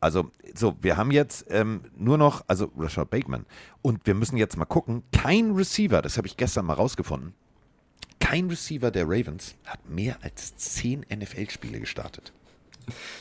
also, 0.01 0.31
so, 0.55 0.77
wir 0.81 0.97
haben 0.97 1.11
jetzt 1.11 1.47
ähm, 1.51 1.83
nur 1.95 2.17
noch, 2.17 2.43
also 2.47 2.73
Rashad 2.77 3.11
Bateman. 3.11 3.45
Und 3.83 4.07
wir 4.07 4.15
müssen 4.15 4.39
jetzt 4.39 4.57
mal 4.57 4.65
gucken, 4.65 5.03
kein 5.13 5.53
Receiver, 5.53 6.01
das 6.01 6.17
habe 6.17 6.27
ich 6.27 6.39
gestern 6.39 6.65
mal 6.65 6.75
rausgefunden, 6.75 7.35
kein 8.19 8.49
Receiver 8.49 8.91
der 8.91 9.05
Ravens 9.05 9.57
hat 9.67 9.89
mehr 9.89 10.17
als 10.23 10.57
zehn 10.57 11.05
NFL-Spiele 11.13 11.81
gestartet. 11.81 12.33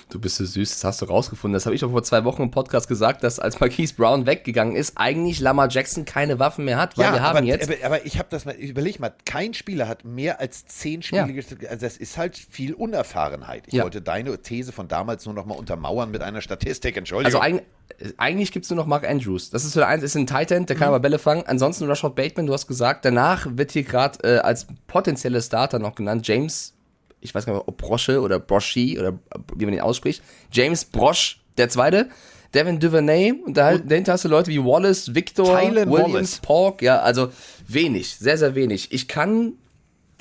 Du 0.09 0.19
bist 0.19 0.37
so 0.37 0.45
süß, 0.45 0.69
das 0.71 0.83
hast 0.83 1.01
du 1.01 1.05
rausgefunden. 1.05 1.53
Das 1.53 1.65
habe 1.65 1.75
ich 1.75 1.81
doch 1.81 1.91
vor 1.91 2.01
zwei 2.03 2.23
Wochen 2.23 2.41
im 2.43 2.51
Podcast 2.51 2.87
gesagt, 2.87 3.23
dass 3.23 3.39
als 3.39 3.59
Marquise 3.59 3.93
Brown 3.93 4.25
weggegangen 4.25 4.75
ist, 4.75 4.93
eigentlich 4.97 5.39
Lamar 5.39 5.69
Jackson 5.69 6.05
keine 6.05 6.39
Waffen 6.39 6.65
mehr 6.65 6.77
hat, 6.77 6.97
weil 6.97 7.13
wir 7.13 7.21
haben 7.21 7.37
aber, 7.37 7.45
jetzt. 7.45 7.69
Aber, 7.69 7.85
aber 7.85 8.05
ich 8.05 8.17
habe 8.17 8.27
das 8.31 8.45
mal, 8.45 8.55
überleg 8.55 8.99
mal, 8.99 9.13
kein 9.25 9.53
Spieler 9.53 9.87
hat 9.87 10.05
mehr 10.05 10.39
als 10.39 10.65
zehn 10.65 11.01
Spiele 11.03 11.31
Ja. 11.31 11.69
Also 11.69 11.85
das 11.85 11.97
ist 11.97 12.17
halt 12.17 12.37
viel 12.37 12.73
Unerfahrenheit. 12.73 13.63
Ich 13.67 13.73
Ja. 13.73 13.83
wollte 13.83 14.01
deine 14.01 14.37
These 14.41 14.71
von 14.71 14.87
damals 14.87 15.25
nur 15.25 15.35
noch 15.35 15.45
mal 15.45 15.55
untermauern 15.55 16.09
mit 16.11 16.21
einer 16.23 16.41
Statistik. 16.41 16.97
Entschuldigung. 16.97 17.25
Also 17.25 17.39
eigentlich, 17.39 17.65
eigentlich 18.17 18.51
gibt 18.51 18.63
es 18.65 18.69
nur 18.71 18.77
noch 18.77 18.85
Mark 18.87 19.07
Andrews. 19.07 19.49
Das 19.51 19.63
ist 19.63 19.73
so 19.73 19.79
der 19.81 19.89
eins, 19.89 20.03
ist 20.03 20.15
ein 20.15 20.25
Titan, 20.27 20.65
der 20.65 20.75
kann 20.75 20.87
Mhm. 20.87 20.93
aber 20.95 20.99
Bälle 21.01 21.19
fangen. 21.19 21.43
Ansonsten 21.45 21.85
Rashad 21.85 22.15
Bateman, 22.15 22.47
du 22.47 22.53
hast 22.53 22.67
gesagt. 22.67 23.05
Danach 23.05 23.45
wird 23.51 23.71
hier 23.71 23.83
gerade 23.83 24.17
äh, 24.23 24.37
als 24.39 24.67
potenzieller 24.87 25.41
Starter 25.41 25.79
noch 25.79 25.95
genannt 25.95 26.27
James, 26.27 26.73
ich 27.21 27.33
weiß 27.33 27.45
gar 27.45 27.53
nicht, 27.53 27.67
ob 27.67 27.77
Brosche 27.77 28.21
oder 28.21 28.39
Broschi 28.39 28.99
oder 28.99 29.19
wie 29.55 29.65
man 29.65 29.73
ihn 29.73 29.81
ausspricht. 29.81 30.23
James 30.51 30.85
Brosch, 30.85 31.41
der 31.57 31.69
zweite. 31.69 32.09
Devin 32.53 32.79
Duvernay 32.79 33.33
und 33.45 33.57
halt, 33.59 33.91
dahinter 33.91 34.13
hast 34.13 34.25
du 34.25 34.29
Leute 34.29 34.49
wie 34.49 34.63
Wallace, 34.63 35.13
Victor, 35.13 35.59
Tylen 35.59 35.89
Williams, 35.89 36.13
Wallace. 36.13 36.39
Pork, 36.39 36.81
ja, 36.81 36.99
also 36.99 37.29
wenig, 37.67 38.15
sehr, 38.15 38.39
sehr 38.39 38.55
wenig. 38.55 38.91
Ich 38.91 39.07
kann 39.07 39.53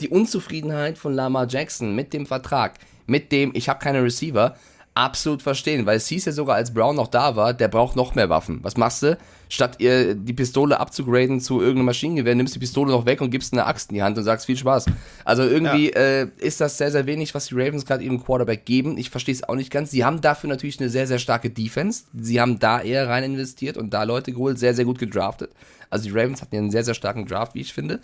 die 0.00 0.10
Unzufriedenheit 0.10 0.98
von 0.98 1.14
Lamar 1.14 1.46
Jackson 1.48 1.94
mit 1.94 2.12
dem 2.12 2.26
Vertrag, 2.26 2.74
mit 3.06 3.32
dem 3.32 3.52
ich 3.54 3.70
habe 3.70 3.78
keine 3.78 4.02
Receiver, 4.02 4.56
absolut 4.98 5.42
verstehen, 5.42 5.86
weil 5.86 5.96
es 5.96 6.08
hieß 6.08 6.24
ja 6.24 6.32
sogar, 6.32 6.56
als 6.56 6.74
Brown 6.74 6.96
noch 6.96 7.06
da 7.06 7.36
war, 7.36 7.54
der 7.54 7.68
braucht 7.68 7.94
noch 7.94 8.16
mehr 8.16 8.28
Waffen. 8.28 8.58
Was 8.62 8.76
machst 8.76 9.04
du? 9.04 9.16
Statt 9.48 9.76
ihr 9.78 10.16
die 10.16 10.32
Pistole 10.32 10.80
abzugraden 10.80 11.40
zu 11.40 11.60
irgendeinem 11.60 11.86
Maschinengewehr, 11.86 12.34
nimmst 12.34 12.56
die 12.56 12.58
Pistole 12.58 12.90
noch 12.90 13.06
weg 13.06 13.20
und 13.20 13.30
gibst 13.30 13.52
eine 13.52 13.64
Axt 13.64 13.90
in 13.90 13.94
die 13.94 14.02
Hand 14.02 14.18
und 14.18 14.24
sagst 14.24 14.46
viel 14.46 14.56
Spaß. 14.56 14.86
Also 15.24 15.44
irgendwie 15.44 15.90
äh, 15.90 16.26
ist 16.38 16.60
das 16.60 16.78
sehr, 16.78 16.90
sehr 16.90 17.06
wenig, 17.06 17.32
was 17.32 17.46
die 17.46 17.54
Ravens 17.54 17.86
gerade 17.86 18.02
ihrem 18.02 18.22
Quarterback 18.22 18.66
geben. 18.66 18.98
Ich 18.98 19.08
verstehe 19.08 19.34
es 19.34 19.44
auch 19.44 19.54
nicht 19.54 19.70
ganz. 19.70 19.92
Sie 19.92 20.04
haben 20.04 20.20
dafür 20.20 20.50
natürlich 20.50 20.80
eine 20.80 20.90
sehr, 20.90 21.06
sehr 21.06 21.20
starke 21.20 21.48
Defense. 21.48 22.04
Sie 22.12 22.40
haben 22.40 22.58
da 22.58 22.80
eher 22.80 23.08
rein 23.08 23.22
investiert 23.22 23.76
und 23.76 23.94
da 23.94 24.02
Leute 24.02 24.32
geholt, 24.32 24.58
sehr, 24.58 24.74
sehr 24.74 24.84
gut 24.84 24.98
gedraftet. 24.98 25.52
Also 25.90 26.10
die 26.10 26.10
Ravens 26.10 26.42
hatten 26.42 26.56
ja 26.56 26.60
einen 26.60 26.72
sehr, 26.72 26.84
sehr 26.84 26.94
starken 26.94 27.24
Draft, 27.24 27.54
wie 27.54 27.60
ich 27.60 27.72
finde. 27.72 28.00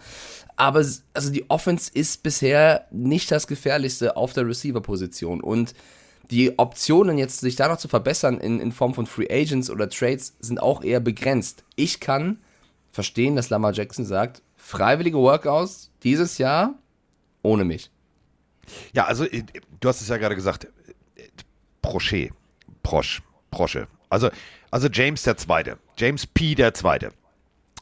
Aber 0.55 0.85
also 1.13 1.31
die 1.33 1.51
Offense 1.51 1.91
ist 1.93 2.23
bisher 2.23 2.87
nicht 2.93 3.33
das 3.33 3.49
Gefährlichste 3.49 4.17
auf 4.17 4.33
der 4.33 4.47
Receiver-Position. 4.47 5.41
Und 5.41 5.75
die 6.31 6.59
Optionen 6.59 7.19
jetzt, 7.19 7.41
sich 7.41 7.57
da 7.57 7.69
noch 7.69 7.77
zu 7.77 7.89
verbessern 7.89 8.39
in, 8.39 8.61
in 8.61 8.73
Form 8.73 8.95
von 8.95 9.07
Free 9.07 9.29
Agents 9.31 9.71
oder 9.71 9.89
Trades, 9.89 10.37
sind 10.41 10.61
auch 10.61 10.83
eher 10.83 11.01
begrenzt. 11.01 11.65
Ich 11.77 12.01
kann 12.01 12.39
verstehen, 12.91 13.37
dass 13.37 13.51
Lamar 13.51 13.73
Jackson 13.73 14.05
sagt, 14.05 14.43
freiwillige 14.57 15.19
Workouts 15.19 15.91
dieses 16.03 16.39
Jahr 16.39 16.75
ohne 17.43 17.65
mich. 17.65 17.91
Ja, 18.95 19.05
also 19.05 19.25
äh, 19.25 19.43
du 19.81 19.89
hast 19.89 20.01
es 20.01 20.09
ja 20.09 20.17
gerade 20.17 20.35
gesagt, 20.35 20.65
äh, 21.17 21.29
Proche, 21.83 22.31
Prosch, 22.83 23.23
Prosche. 23.51 23.89
Also, 24.09 24.31
also 24.71 24.89
James 24.89 25.23
der 25.23 25.37
Zweite, 25.37 25.79
James 25.99 26.27
P. 26.27 26.55
der 26.55 26.73
Zweite. 26.73 27.11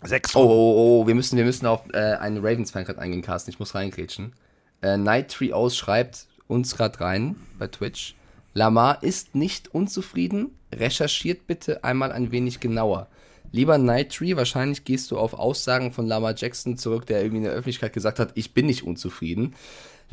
Sechs 0.03 0.35
Oh, 0.35 0.41
oh, 0.41 1.03
oh, 1.03 1.07
wir 1.07 1.15
müssen, 1.15 1.37
wir 1.37 1.45
müssen 1.45 1.67
auf 1.67 1.83
äh, 1.93 2.15
einen 2.15 2.39
Ravens-Fan 2.39 2.85
gerade 2.85 2.99
eingehen, 2.99 3.23
Carsten. 3.23 3.51
Ich 3.51 3.61
muss 3.61 3.75
reingrätschen. 3.77 4.35
Äh, 4.83 4.97
Night 4.97 5.31
Tree 5.31 5.53
schreibt 5.71 6.27
uns 6.49 6.77
gerade 6.77 7.01
rein 7.01 7.37
bei 7.59 7.69
Twitch. 7.69 8.17
Lamar 8.55 9.03
ist 9.03 9.35
nicht 9.35 9.75
unzufrieden. 9.75 10.51
Recherchiert 10.75 11.47
bitte 11.47 11.85
einmal 11.85 12.13
ein 12.13 12.33
wenig 12.33 12.61
genauer. 12.61 13.09
Lieber 13.51 13.77
Night 13.77 14.15
Tree, 14.15 14.37
wahrscheinlich 14.37 14.85
gehst 14.85 15.11
du 15.11 15.19
auf 15.19 15.35
Aussagen 15.35 15.93
von 15.93 16.07
Lamar 16.07 16.35
Jackson 16.35 16.79
zurück, 16.79 17.07
der 17.07 17.21
irgendwie 17.21 17.39
in 17.39 17.45
der 17.45 17.53
Öffentlichkeit 17.53 17.93
gesagt 17.93 18.19
hat, 18.19 18.33
ich 18.35 18.55
bin 18.55 18.65
nicht 18.67 18.83
unzufrieden. 18.83 19.55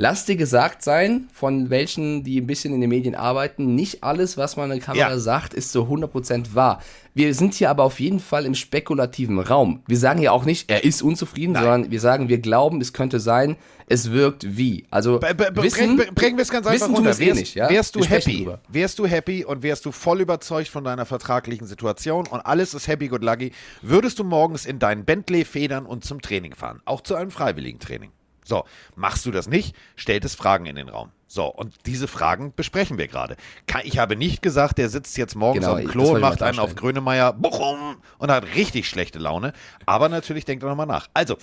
Lass 0.01 0.23
dir 0.23 0.37
gesagt 0.37 0.81
sein, 0.81 1.27
von 1.33 1.69
welchen, 1.69 2.23
die 2.23 2.39
ein 2.39 2.47
bisschen 2.47 2.73
in 2.73 2.79
den 2.79 2.89
Medien 2.89 3.15
arbeiten, 3.15 3.75
nicht 3.75 4.01
alles, 4.01 4.37
was 4.37 4.55
man 4.55 4.71
in 4.71 4.77
der 4.77 4.85
Kamera 4.85 5.09
Ja. 5.09 5.19
sagt, 5.19 5.53
ist 5.53 5.73
so 5.73 5.87
100% 5.89 6.55
wahr. 6.55 6.81
Wir 7.13 7.33
sind 7.33 7.53
hier 7.53 7.69
aber 7.69 7.83
auf 7.83 7.99
jeden 7.99 8.21
Fall 8.21 8.45
im 8.45 8.55
spekulativen 8.55 9.39
Raum. 9.41 9.81
Wir 9.87 9.97
sagen 9.97 10.21
ja 10.21 10.31
auch 10.31 10.45
nicht, 10.45 10.71
er 10.71 10.85
ist 10.85 11.01
unzufrieden, 11.01 11.53
sondern 11.53 11.91
wir 11.91 11.99
sagen, 11.99 12.29
wir 12.29 12.37
glauben, 12.37 12.79
es 12.79 12.93
könnte 12.93 13.19
sein, 13.19 13.57
es 13.87 14.09
wirkt 14.11 14.55
wie. 14.57 14.85
Also, 14.89 15.19
B- 15.19 15.27
wissen, 15.55 15.97
bringen 16.15 16.37
wir 16.37 16.43
es 16.43 16.49
ganz 16.49 16.65
einfach 16.65 16.87
runter. 16.87 17.11
eh 17.19 17.25
wärst, 17.27 17.39
nicht, 17.41 17.55
ja? 17.55 17.69
wärst 17.69 17.93
du 17.97 18.05
happy, 18.05 18.37
drüber. 18.37 18.61
wärst 18.69 18.99
du 18.99 19.05
happy 19.05 19.43
und 19.43 19.63
wärst 19.63 19.85
du 19.85 19.91
voll 19.91 20.21
überzeugt 20.21 20.69
von 20.69 20.85
deiner 20.85 21.05
vertraglichen 21.05 21.67
Situation 21.67 22.25
und 22.27 22.39
alles 22.39 22.73
ist 22.73 22.87
happy 22.87 23.09
good 23.09 23.21
lucky, 23.25 23.51
würdest 23.81 24.17
du 24.17 24.23
morgens 24.23 24.65
in 24.65 24.79
deinen 24.79 25.03
Bentley 25.03 25.43
federn 25.43 25.85
und 25.85 26.05
zum 26.05 26.21
Training 26.21 26.55
fahren, 26.55 26.79
auch 26.85 27.01
zu 27.01 27.15
einem 27.15 27.31
freiwilligen 27.31 27.79
Training. 27.79 28.11
So, 28.49 28.65
machst 28.95 29.25
du 29.27 29.31
das 29.31 29.47
nicht, 29.47 29.75
stellt 29.95 30.25
es 30.25 30.33
Fragen 30.33 30.65
in 30.65 30.75
den 30.75 30.89
Raum. 30.89 31.11
So, 31.27 31.45
und 31.45 31.75
diese 31.85 32.07
Fragen 32.07 32.51
besprechen 32.55 32.97
wir 32.97 33.07
gerade. 33.07 33.37
Ich 33.83 33.99
habe 33.99 34.15
nicht 34.15 34.41
gesagt, 34.41 34.79
der 34.79 34.89
sitzt 34.89 35.15
jetzt 35.17 35.35
morgens 35.35 35.63
Genau, 35.63 35.77
das 35.79 35.91
Klo 35.91 36.09
und 36.15 36.21
macht 36.21 36.41
einen 36.41 36.57
auf. 36.57 36.73
Grönemeyer 36.73 37.31
Bochum 37.33 37.97
und 38.17 38.31
hat 38.31 38.55
richtig 38.55 38.89
schlechte 38.89 39.19
Laune. 39.19 39.53
Aber 39.85 40.09
natürlich 40.09 40.45
denkt 40.45 40.63
er 40.63 40.69
nochmal 40.69 40.87
nach. 40.87 41.07
Also, 41.13 41.37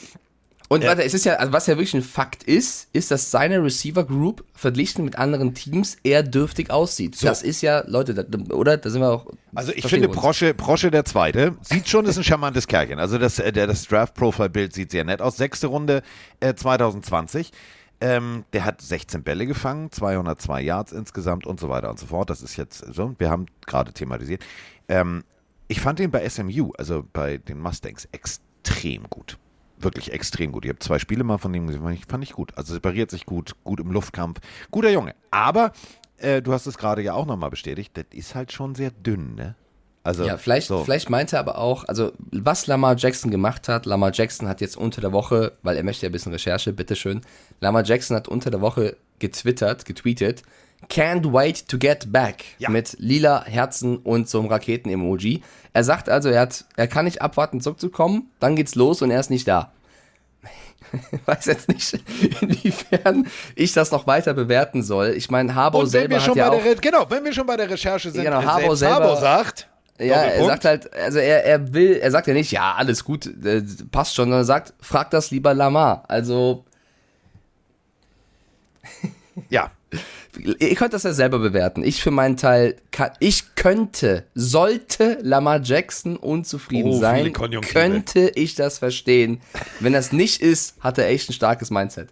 Und 0.69 0.85
warte, 0.85 1.05
es 1.05 1.15
ist 1.15 1.25
ja, 1.25 1.35
also 1.35 1.53
was 1.53 1.67
ja 1.67 1.75
wirklich 1.75 1.95
ein 1.95 2.03
Fakt 2.03 2.43
ist, 2.43 2.89
ist, 2.93 3.11
dass 3.11 3.31
seine 3.31 3.63
Receiver 3.63 4.05
Group 4.05 4.45
verglichen 4.53 5.05
mit 5.05 5.17
anderen 5.17 5.55
Teams 5.55 5.97
eher 6.03 6.23
dürftig 6.23 6.71
aussieht. 6.71 7.23
Das 7.23 7.43
ist 7.43 7.63
ja, 7.63 7.85
Leute, 7.87 8.15
da, 8.15 8.25
oder? 8.53 8.77
Da 8.77 8.91
sind 8.91 9.01
wir 9.01 9.11
auch. 9.11 9.27
Also 9.55 9.73
ich 9.73 9.87
finde. 9.87 10.09
Prosche, 10.09 10.55
Prosche 10.55 10.91
der 10.91 11.05
Zweite 11.05 11.57
sieht 11.63 11.89
schon, 11.89 12.05
ist 12.07 12.17
ein 12.17 12.25
charmantes 12.25 12.67
Kerlchen. 12.67 12.99
Also 12.99 13.19
das, 13.19 13.39
äh, 13.39 13.53
der, 13.53 13.67
das 13.67 13.87
Draft-Profile-Bild 13.87 14.73
sieht 14.73 14.91
sehr 14.91 15.05
nett 15.05 15.23
aus. 15.23 15.37
Sechste 15.37 15.69
Runde 15.69 16.03
äh, 16.41 16.55
2020. 16.55 17.53
Ähm, 18.01 18.45
der 18.53 18.65
hat 18.65 18.83
16 18.83 19.23
Bälle 19.23 19.47
gefangen, 19.47 19.91
202 19.91 20.61
Yards 20.63 20.93
insgesamt 20.93 21.47
und 21.47 21.61
so 21.61 21.69
weiter 21.69 21.91
und 21.91 21.99
so 21.99 22.07
fort. 22.07 22.29
Das 22.29 22.43
ist 22.43 22.57
jetzt 22.57 22.85
so, 22.93 23.15
wir 23.19 23.31
haben 23.31 23.47
gerade 23.67 23.93
thematisiert. 23.93 24.45
Ähm, 24.89 25.25
ich 25.69 25.81
fand 25.81 26.01
ihn 26.01 26.11
bei 26.11 26.29
SMU, 26.29 26.73
also 26.77 27.05
bei 27.13 27.39
den 27.39 27.59
Mustangs, 27.59 28.07
extrem 28.13 29.05
gut. 29.09 29.39
Wirklich 29.79 30.13
extrem 30.13 30.53
gut. 30.53 30.65
Ich 30.65 30.71
habe 30.71 30.79
zwei 30.79 30.99
Spiele 30.99 31.25
mal 31.25 31.39
von 31.39 31.53
dem 31.53 31.67
gesehen, 31.67 31.83
fand 31.83 31.95
ich, 31.97 32.07
fand 32.07 32.25
ich 32.25 32.33
gut. 32.33 32.57
Also 32.57 32.75
separiert 32.75 33.11
sich 33.11 33.27
gut, 33.27 33.55
gut 33.65 33.81
im 33.81 33.91
Luftkampf. 33.93 34.41
Guter 34.71 34.91
Junge. 34.91 35.15
Aber 35.31 35.73
äh, 36.19 36.43
du 36.43 36.53
hast 36.53 36.67
es 36.67 36.79
gerade 36.79 37.03
ja 37.03 37.15
auch 37.15 37.27
nochmal 37.27 37.51
bestätigt, 37.51 37.97
das 37.97 38.07
ist 38.13 38.35
halt 38.35 38.53
schon 38.53 38.75
sehr 38.75 38.91
dünn, 38.91 39.35
ne? 39.35 39.55
Also, 40.03 40.25
ja, 40.25 40.37
vielleicht, 40.37 40.69
so. 40.69 40.85
vielleicht 40.85 41.11
meinte 41.11 41.35
er 41.35 41.41
aber 41.41 41.59
auch, 41.59 41.83
also 41.89 42.13
was 42.31 42.69
Lamar 42.69 42.95
Jackson 42.97 43.33
gemacht 43.33 43.69
hat, 43.69 43.87
Lamar 43.87 44.13
Jackson 44.13 44.47
hat 44.47 44.61
jetzt 44.61 44.77
unter 44.77 45.01
der 45.01 45.11
Woche, 45.11 45.55
weil 45.63 45.77
er 45.77 45.83
möchte 45.83 46.07
ja 46.07 46.11
ein 46.11 46.13
bisschen 46.13 46.31
Recherche, 46.31 46.73
bitteschön, 46.73 47.23
Lamar 47.61 47.85
Jackson 47.85 48.17
hat 48.17 48.29
unter 48.29 48.53
der 48.53 48.61
Woche 48.61 48.97
getwittert, 49.19 49.85
getweetet, 49.85 50.43
can't 50.91 51.33
wait 51.33 51.69
to 51.69 51.79
get 51.79 52.13
back 52.13 52.45
Ja. 52.59 52.71
mit 52.71 52.97
lila 52.99 53.45
Herzen 53.45 53.97
und 53.99 54.29
so 54.29 54.39
einem 54.41 54.49
Raketen-Emoji. 54.49 55.43
Er 55.73 55.85
sagt 55.85 56.09
also, 56.09 56.29
er, 56.29 56.43
hat, 56.43 56.65
er 56.77 56.87
kann 56.89 57.05
nicht 57.07 57.23
abwarten, 57.23 57.61
zurückzukommen, 57.61 58.31
dann 58.41 58.57
geht's 58.57 58.75
los 58.75 59.03
und 59.03 59.11
er 59.11 59.21
ist 59.21 59.31
nicht 59.31 59.47
da. 59.49 59.73
Ich 61.13 61.19
weiß 61.27 61.47
jetzt 61.47 61.69
nicht, 61.69 61.99
inwiefern 62.41 63.27
ich 63.57 63.73
das 63.73 63.91
noch 63.91 64.07
weiter 64.07 64.35
bewerten 64.35 64.83
soll. 64.83 65.15
Ich 65.17 65.31
meine, 65.31 65.55
Harbo 65.55 65.85
selber 65.85 66.21
hat 66.23 66.37
ja 66.37 66.51
auch... 66.51 66.65
Re 66.65 66.77
genau, 66.81 67.07
wenn 67.11 67.25
wir 67.25 67.33
schon 67.33 67.47
bei 67.47 67.57
der 67.57 67.69
Recherche 67.69 68.11
sind, 68.11 68.23
Genau, 68.25 68.41
äh, 68.41 68.45
Harbo 68.45 68.75
selber- 68.77 69.07
Harbo 69.07 69.21
sagt, 69.21 69.69
Ja, 69.99 70.15
er 70.23 70.45
sagt 70.47 70.65
halt, 70.65 70.93
also 70.95 71.19
er, 71.19 71.45
er 71.45 71.73
will, 71.75 71.95
er 72.01 72.11
sagt 72.11 72.29
ja 72.29 72.35
nicht, 72.35 72.53
ja, 72.53 72.75
alles 72.77 73.03
gut, 73.05 73.27
äh, 73.45 73.63
passt 73.91 74.15
schon, 74.15 74.27
sondern 74.27 74.43
er 74.43 74.45
sagt, 74.45 74.75
frag 74.81 75.11
das 75.11 75.31
lieber 75.33 75.55
Lamar. 75.55 76.05
Also, 76.07 76.65
ja, 79.51 79.71
ihr 80.59 80.75
könnt 80.75 80.93
das 80.93 81.03
ja 81.05 81.13
selber 81.13 81.39
bewerten. 81.39 81.83
Ich 81.83 82.03
für 82.03 82.11
meinen 82.11 82.37
Teil, 82.37 82.77
kann, 82.91 83.11
ich 83.21 83.55
könnte, 83.55 84.25
sollte 84.35 85.19
Lamar 85.23 85.61
Jackson 85.63 86.17
unzufrieden 86.17 86.91
Oh, 86.93 86.99
sein, 87.01 87.33
könnte 87.33 88.31
ich 88.35 88.55
das 88.55 88.79
verstehen. 88.79 89.41
Wenn 89.81 89.93
das 89.93 90.13
nicht 90.13 90.41
ist, 90.43 90.77
hat 90.81 90.99
er 90.99 91.09
echt 91.09 91.31
ein 91.31 91.33
starkes 91.33 91.71
Mindset. 91.71 92.09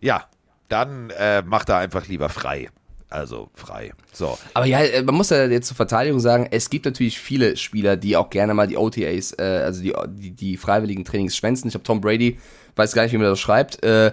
ja, 0.00 0.24
dann 0.68 1.10
äh, 1.10 1.42
macht 1.42 1.68
er 1.68 1.76
einfach 1.76 2.08
lieber 2.08 2.30
frei. 2.30 2.70
Also 3.10 3.50
frei. 3.54 3.92
So. 4.12 4.36
Aber 4.54 4.64
ja, 4.66 4.80
äh, 4.80 5.02
man 5.02 5.14
muss 5.14 5.30
ja 5.30 5.44
jetzt 5.44 5.68
zur 5.68 5.76
Verteidigung 5.76 6.18
sagen, 6.20 6.48
es 6.50 6.68
gibt 6.70 6.86
natürlich 6.86 7.20
viele 7.20 7.56
Spieler, 7.56 7.96
die 7.96 8.16
auch 8.16 8.28
gerne 8.30 8.54
mal 8.54 8.66
die 8.66 8.76
OTAs, 8.76 9.34
äh, 9.38 9.42
also 9.42 9.82
die, 9.82 9.92
die, 10.08 10.30
die 10.32 10.56
freiwilligen 10.56 11.04
Trainings 11.04 11.36
schwänzen. 11.36 11.68
Ich 11.68 11.74
habe 11.74 11.84
Tom 11.84 12.00
Brady, 12.00 12.38
weiß 12.76 12.92
gar 12.94 13.02
nicht, 13.04 13.12
wie 13.12 13.18
man 13.18 13.26
das 13.26 13.38
schreibt, 13.38 13.84
äh, 13.84 14.12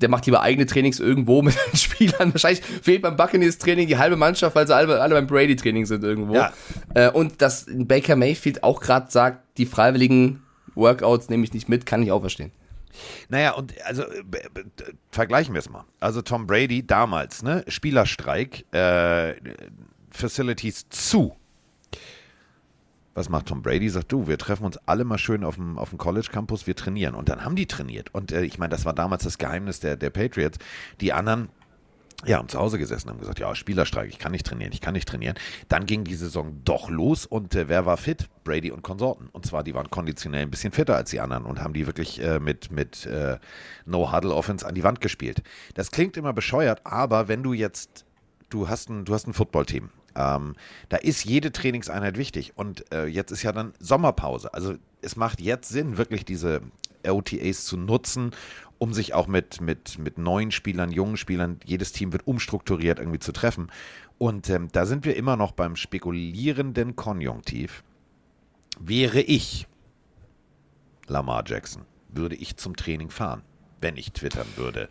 der 0.00 0.08
macht 0.08 0.26
lieber 0.26 0.42
eigene 0.42 0.66
Trainings 0.66 1.00
irgendwo 1.00 1.42
mit 1.42 1.54
den 1.54 1.76
Spielern. 1.78 2.32
Wahrscheinlich 2.32 2.62
fehlt 2.64 3.02
beim 3.02 3.16
Buccaneers 3.16 3.58
Training 3.58 3.88
die 3.88 3.98
halbe 3.98 4.16
Mannschaft, 4.16 4.54
weil 4.56 4.66
sie 4.66 4.74
alle, 4.74 5.00
alle 5.00 5.14
beim 5.14 5.26
Brady 5.26 5.56
Training 5.56 5.86
sind 5.86 6.04
irgendwo. 6.04 6.34
Ja. 6.34 6.52
Äh, 6.94 7.10
und 7.10 7.40
dass 7.40 7.66
Baker 7.68 8.16
Mayfield 8.16 8.62
auch 8.62 8.80
gerade 8.80 9.10
sagt, 9.10 9.58
die 9.58 9.66
freiwilligen 9.66 10.42
Workouts 10.74 11.28
nehme 11.28 11.44
ich 11.44 11.52
nicht 11.52 11.68
mit, 11.68 11.86
kann 11.86 12.02
ich 12.02 12.10
auch 12.10 12.20
verstehen. 12.20 12.50
Naja, 13.28 13.52
und 13.52 13.74
also 13.84 14.02
äh, 14.02 14.22
vergleichen 15.10 15.54
wir 15.54 15.58
es 15.58 15.68
mal. 15.68 15.84
Also 16.00 16.22
Tom 16.22 16.46
Brady 16.46 16.86
damals, 16.86 17.42
ne? 17.42 17.64
Spielerstreik, 17.68 18.64
äh, 18.72 19.34
Facilities 20.10 20.88
zu. 20.90 21.36
Was 23.14 23.28
macht 23.28 23.46
Tom 23.46 23.62
Brady? 23.62 23.88
Sagt, 23.88 24.10
du, 24.10 24.26
wir 24.26 24.38
treffen 24.38 24.64
uns 24.64 24.76
alle 24.86 25.04
mal 25.04 25.18
schön 25.18 25.44
auf 25.44 25.54
dem, 25.54 25.78
auf 25.78 25.90
dem 25.90 25.98
College 25.98 26.28
Campus, 26.30 26.66
wir 26.66 26.74
trainieren. 26.74 27.14
Und 27.14 27.28
dann 27.28 27.44
haben 27.44 27.56
die 27.56 27.66
trainiert. 27.66 28.12
Und 28.12 28.32
äh, 28.32 28.42
ich 28.42 28.58
meine, 28.58 28.70
das 28.70 28.84
war 28.84 28.92
damals 28.92 29.24
das 29.24 29.38
Geheimnis 29.38 29.80
der, 29.80 29.96
der 29.96 30.10
Patriots. 30.10 30.58
Die 31.00 31.12
anderen 31.12 31.48
ja, 32.26 32.38
haben 32.38 32.48
zu 32.48 32.58
Hause 32.58 32.78
gesessen, 32.78 33.10
haben 33.10 33.18
gesagt, 33.18 33.38
ja, 33.38 33.54
Spielerstreik, 33.54 34.08
ich 34.08 34.18
kann 34.18 34.32
nicht 34.32 34.46
trainieren, 34.46 34.72
ich 34.72 34.80
kann 34.80 34.94
nicht 34.94 35.08
trainieren. 35.08 35.36
Dann 35.68 35.86
ging 35.86 36.04
die 36.04 36.14
Saison 36.14 36.60
doch 36.64 36.88
los 36.88 37.26
und 37.26 37.54
äh, 37.54 37.68
wer 37.68 37.86
war 37.86 37.96
fit? 37.96 38.28
Brady 38.44 38.70
und 38.70 38.82
Konsorten. 38.82 39.28
Und 39.32 39.46
zwar, 39.46 39.62
die 39.62 39.74
waren 39.74 39.90
konditionell 39.90 40.42
ein 40.42 40.50
bisschen 40.50 40.72
fitter 40.72 40.96
als 40.96 41.10
die 41.10 41.20
anderen 41.20 41.44
und 41.44 41.62
haben 41.62 41.74
die 41.74 41.86
wirklich 41.86 42.22
äh, 42.22 42.40
mit, 42.40 42.70
mit 42.70 43.06
äh, 43.06 43.38
No-Huddle-Offense 43.84 44.66
an 44.66 44.74
die 44.74 44.84
Wand 44.84 45.00
gespielt. 45.00 45.42
Das 45.74 45.90
klingt 45.90 46.16
immer 46.16 46.32
bescheuert, 46.32 46.80
aber 46.84 47.28
wenn 47.28 47.42
du 47.42 47.52
jetzt, 47.52 48.04
du 48.48 48.68
hast 48.68 48.88
ein, 48.88 49.04
du 49.04 49.14
hast 49.14 49.26
ein 49.26 49.34
Footballteam, 49.34 49.90
ähm, 50.16 50.54
da 50.88 50.96
ist 50.96 51.24
jede 51.24 51.52
Trainingseinheit 51.52 52.16
wichtig. 52.16 52.52
Und 52.56 52.92
äh, 52.92 53.06
jetzt 53.06 53.30
ist 53.30 53.42
ja 53.42 53.52
dann 53.52 53.72
Sommerpause. 53.78 54.52
Also 54.54 54.74
es 55.02 55.16
macht 55.16 55.40
jetzt 55.40 55.68
Sinn, 55.68 55.98
wirklich 55.98 56.24
diese 56.24 56.60
OTAs 57.06 57.64
zu 57.64 57.76
nutzen, 57.76 58.32
um 58.78 58.92
sich 58.92 59.14
auch 59.14 59.26
mit, 59.26 59.60
mit, 59.60 59.98
mit 59.98 60.18
neuen 60.18 60.50
Spielern, 60.50 60.90
jungen 60.90 61.16
Spielern, 61.16 61.60
jedes 61.64 61.92
Team 61.92 62.12
wird 62.12 62.26
umstrukturiert 62.26 62.98
irgendwie 62.98 63.18
zu 63.18 63.32
treffen. 63.32 63.70
Und 64.18 64.48
ähm, 64.48 64.68
da 64.72 64.86
sind 64.86 65.04
wir 65.04 65.16
immer 65.16 65.36
noch 65.36 65.52
beim 65.52 65.76
spekulierenden 65.76 66.96
Konjunktiv. 66.96 67.82
Wäre 68.80 69.20
ich 69.20 69.66
Lamar 71.06 71.44
Jackson, 71.46 71.82
würde 72.08 72.36
ich 72.36 72.56
zum 72.56 72.76
Training 72.76 73.10
fahren, 73.10 73.42
wenn 73.80 73.96
ich 73.96 74.12
twittern 74.12 74.46
würde. 74.56 74.88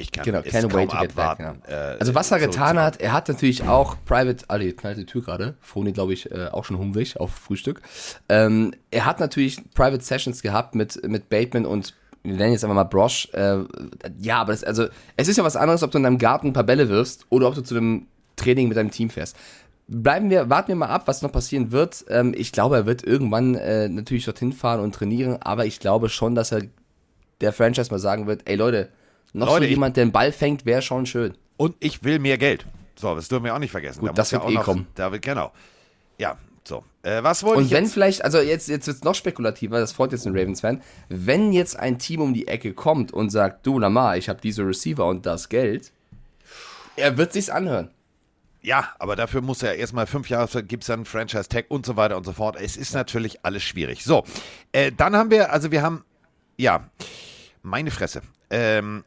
Ich 0.00 0.12
kann 0.12 0.24
Genau, 0.24 0.42
keine 0.42 0.72
way 0.72 0.86
to 0.86 0.96
get 0.98 1.14
back. 1.14 1.38
Genau. 1.38 1.54
äh, 1.68 1.96
also 1.98 2.14
was 2.14 2.30
er 2.30 2.38
getan 2.38 2.52
zurückzukommen. 2.52 2.80
hat, 2.80 3.00
er 3.00 3.12
hat 3.12 3.28
natürlich 3.28 3.62
auch 3.64 3.96
Private, 4.04 4.44
alle 4.48 4.64
jetzt 4.64 4.78
knallt 4.78 4.98
die 4.98 5.06
Tür 5.06 5.22
gerade, 5.22 5.54
Froni 5.60 5.92
glaube 5.92 6.12
ich 6.12 6.30
äh, 6.30 6.48
auch 6.48 6.64
schon 6.64 6.78
hungrig 6.78 7.18
auf 7.20 7.32
Frühstück. 7.32 7.82
Ähm, 8.28 8.72
er 8.90 9.04
hat 9.04 9.20
natürlich 9.20 9.62
Private 9.74 10.02
Sessions 10.02 10.42
gehabt 10.42 10.74
mit 10.74 11.06
mit 11.08 11.28
Bateman 11.28 11.66
und 11.66 11.94
wir 12.22 12.34
nennen 12.34 12.52
jetzt 12.52 12.64
einfach 12.64 12.74
mal 12.74 12.84
Brosh. 12.84 13.28
Äh, 13.32 13.58
ja, 14.20 14.40
aber 14.40 14.52
das, 14.52 14.64
also 14.64 14.86
es 15.16 15.28
ist 15.28 15.36
ja 15.36 15.44
was 15.44 15.56
anderes, 15.56 15.82
ob 15.82 15.90
du 15.90 15.98
in 15.98 16.04
deinem 16.04 16.18
Garten 16.18 16.48
ein 16.48 16.52
paar 16.52 16.64
Bälle 16.64 16.88
wirfst 16.88 17.26
oder 17.30 17.48
ob 17.48 17.54
du 17.54 17.62
zu 17.62 17.76
einem 17.76 18.06
Training 18.36 18.68
mit 18.68 18.76
deinem 18.76 18.90
Team 18.90 19.10
fährst. 19.10 19.36
Bleiben 19.88 20.30
wir, 20.30 20.48
warten 20.48 20.68
wir 20.68 20.76
mal 20.76 20.88
ab, 20.88 21.02
was 21.06 21.22
noch 21.22 21.32
passieren 21.32 21.72
wird. 21.72 22.04
Ähm, 22.08 22.32
ich 22.36 22.52
glaube, 22.52 22.76
er 22.76 22.86
wird 22.86 23.02
irgendwann 23.02 23.54
äh, 23.56 23.88
natürlich 23.88 24.24
dorthin 24.24 24.52
fahren 24.52 24.80
und 24.80 24.94
trainieren, 24.94 25.38
aber 25.40 25.66
ich 25.66 25.80
glaube 25.80 26.08
schon, 26.08 26.34
dass 26.34 26.52
er 26.52 26.62
der 27.40 27.52
Franchise 27.52 27.90
mal 27.90 27.98
sagen 27.98 28.26
wird, 28.26 28.42
ey 28.44 28.56
Leute, 28.56 28.90
noch 29.32 29.46
Leute, 29.48 29.66
so 29.66 29.70
jemand, 29.70 29.96
der 29.96 30.04
den 30.06 30.12
Ball 30.12 30.32
fängt, 30.32 30.64
wäre 30.66 30.82
schon 30.82 31.06
schön. 31.06 31.34
Und 31.56 31.76
ich 31.80 32.02
will 32.04 32.18
mehr 32.18 32.38
Geld. 32.38 32.66
So, 32.96 33.14
das 33.14 33.28
dürfen 33.28 33.44
wir 33.44 33.54
auch 33.54 33.58
nicht 33.58 33.70
vergessen. 33.70 34.00
Gut, 34.00 34.10
Da 34.10 34.12
das 34.14 34.32
wird 34.32 34.44
ja 34.44 34.50
eh 34.50 34.58
auch 34.58 34.64
kommen. 34.64 34.86
Da 34.94 35.12
wird, 35.12 35.22
genau. 35.22 35.52
Ja, 36.18 36.36
so. 36.64 36.84
Äh, 37.02 37.22
was 37.22 37.42
wollte 37.42 37.58
Und 37.58 37.64
ich 37.66 37.70
wenn 37.70 37.84
jetzt? 37.84 37.94
vielleicht, 37.94 38.24
also 38.24 38.38
jetzt, 38.40 38.68
jetzt 38.68 38.86
wird 38.86 38.96
es 38.98 39.04
noch 39.04 39.14
spekulativer, 39.14 39.80
das 39.80 39.92
freut 39.92 40.12
jetzt 40.12 40.26
den 40.26 40.36
Ravens-Fan, 40.36 40.82
wenn 41.08 41.52
jetzt 41.52 41.78
ein 41.78 41.98
Team 41.98 42.20
um 42.20 42.34
die 42.34 42.46
Ecke 42.48 42.74
kommt 42.74 43.12
und 43.12 43.30
sagt, 43.30 43.66
du 43.66 43.78
Lamar, 43.78 44.16
ich 44.16 44.28
habe 44.28 44.40
diese 44.40 44.66
Receiver 44.66 45.06
und 45.06 45.24
das 45.24 45.48
Geld, 45.48 45.92
er 46.96 47.16
wird 47.16 47.32
sich's 47.32 47.48
anhören. 47.48 47.90
Ja, 48.62 48.90
aber 48.98 49.16
dafür 49.16 49.40
muss 49.40 49.62
er 49.62 49.76
erstmal 49.76 50.06
fünf 50.06 50.28
Jahre, 50.28 50.62
gibt 50.62 50.82
es 50.82 50.88
dann 50.88 51.06
Franchise-Tag 51.06 51.66
und 51.70 51.86
so 51.86 51.96
weiter 51.96 52.18
und 52.18 52.24
so 52.26 52.32
fort. 52.32 52.56
Es 52.60 52.76
ist 52.76 52.92
natürlich 52.92 53.42
alles 53.42 53.62
schwierig. 53.62 54.04
So, 54.04 54.24
äh, 54.72 54.92
dann 54.94 55.16
haben 55.16 55.30
wir, 55.30 55.50
also 55.50 55.70
wir 55.70 55.80
haben, 55.80 56.04
ja, 56.58 56.90
meine 57.62 57.90
Fresse. 57.90 58.20
Ähm, 58.50 59.04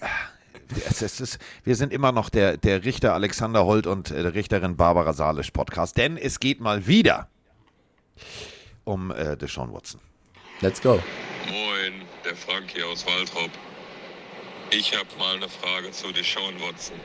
es, 0.88 1.02
es 1.02 1.20
ist, 1.20 1.38
wir 1.64 1.76
sind 1.76 1.92
immer 1.92 2.12
noch 2.12 2.30
der, 2.30 2.56
der 2.56 2.84
Richter 2.84 3.14
Alexander 3.14 3.64
Holt 3.64 3.86
und 3.86 4.10
äh, 4.10 4.22
der 4.22 4.34
Richterin 4.34 4.76
Barbara 4.76 5.12
Salisch 5.12 5.50
Podcast, 5.50 5.96
denn 5.96 6.16
es 6.16 6.40
geht 6.40 6.60
mal 6.60 6.86
wieder 6.86 7.28
um 8.84 9.10
äh, 9.10 9.36
Deshaun 9.36 9.72
Watson. 9.72 10.00
Let's 10.60 10.80
go. 10.80 11.02
Moin, 11.50 12.02
der 12.24 12.36
Frank 12.36 12.70
hier 12.72 12.86
aus 12.86 13.04
Waltrop. 13.06 13.50
Ich 14.70 14.96
habe 14.96 15.08
mal 15.18 15.36
eine 15.36 15.48
Frage 15.48 15.90
zu 15.90 16.12
Deshaun 16.12 16.54
Watson. 16.60 16.98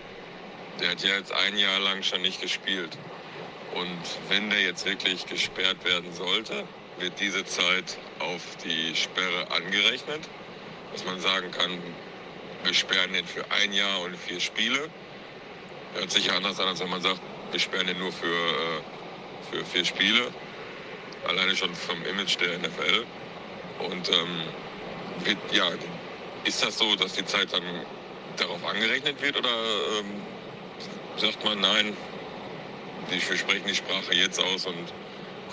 Der 0.80 0.91
hat 0.91 1.04
ja 1.04 1.15
jetzt 1.15 1.34
ein 1.34 1.58
Jahr 1.58 1.80
lang 1.80 2.02
schon 2.02 2.22
nicht 2.22 2.41
gespielt. 2.41 2.98
Und 3.76 4.30
wenn 4.30 4.50
der 4.50 4.62
jetzt 4.62 4.86
wirklich 4.86 5.26
gesperrt 5.26 5.84
werden 5.86 6.12
sollte, 6.13 6.63
wird 7.00 7.20
diese 7.20 7.46
Zeit 7.46 7.98
auf 8.20 8.41
die 8.63 8.96
Sperre 8.96 9.50
angerechnet. 9.52 10.22
Dass 10.93 11.06
man 11.06 11.19
sagen 11.19 11.51
kann, 11.51 11.80
wir 12.63 12.73
sperren 12.73 13.15
ihn 13.15 13.25
für 13.25 13.49
ein 13.49 13.73
Jahr 13.73 14.01
und 14.01 14.15
vier 14.17 14.39
Spiele. 14.39 14.89
Hört 15.95 16.12
sich 16.12 16.32
anders 16.32 16.60
an, 16.60 16.67
als 16.67 16.80
wenn 16.80 16.89
man 16.89 17.01
sagt, 17.01 17.21
wir 17.51 17.60
sperren 17.60 17.88
ihn 17.88 17.99
nur 17.99 18.12
für, 18.12 18.27
äh, 18.27 19.51
für 19.51 19.65
vier 19.65 19.86
Spiele. 19.86 20.32
Alleine 21.27 21.56
schon 21.56 21.73
vom 21.75 22.04
Image 22.06 22.39
der 22.39 22.58
NFL. 22.60 23.06
Und 23.80 24.10
ähm, 24.10 25.25
wird, 25.25 25.38
ja, 25.51 25.69
ist 26.43 26.63
das 26.63 26.77
so, 26.77 26.95
dass 26.95 27.13
die 27.13 27.25
Zeit 27.25 27.51
dann 27.54 27.63
darauf 28.38 28.63
angerechnet 28.65 29.21
wird 29.21 29.38
oder 29.38 29.49
ähm, 29.49 30.21
sagt 31.17 31.43
man 31.43 31.60
nein, 31.60 31.95
wir 33.10 33.19
sprechen 33.19 33.67
die 33.67 33.75
Sprache 33.75 34.13
jetzt 34.13 34.39
aus 34.39 34.65
und 34.65 34.94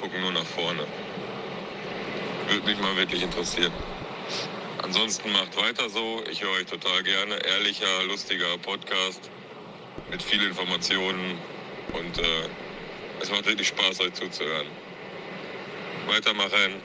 gucken 0.01 0.21
nur 0.21 0.33
nach 0.33 0.45
vorne? 0.45 0.87
Würde 2.49 2.67
mich 2.67 2.79
mal 2.79 2.97
wirklich 2.97 3.23
interessieren. 3.23 3.73
Ansonsten 4.89 5.31
macht 5.33 5.55
weiter 5.55 5.91
so. 5.91 6.23
Ich 6.31 6.43
höre 6.43 6.53
euch 6.53 6.65
total 6.65 7.03
gerne. 7.03 7.35
Ehrlicher, 7.45 8.05
lustiger 8.09 8.57
Podcast 8.57 9.31
mit 10.11 10.23
viel 10.23 10.43
Informationen 10.43 11.37
und 11.93 12.19
äh, 12.19 12.49
es 13.21 13.31
macht 13.31 13.45
wirklich 13.45 13.69
Spaß, 13.69 14.01
euch 14.01 14.15
zuzuhören. 14.15 14.67
Weitermachen. 16.07 16.81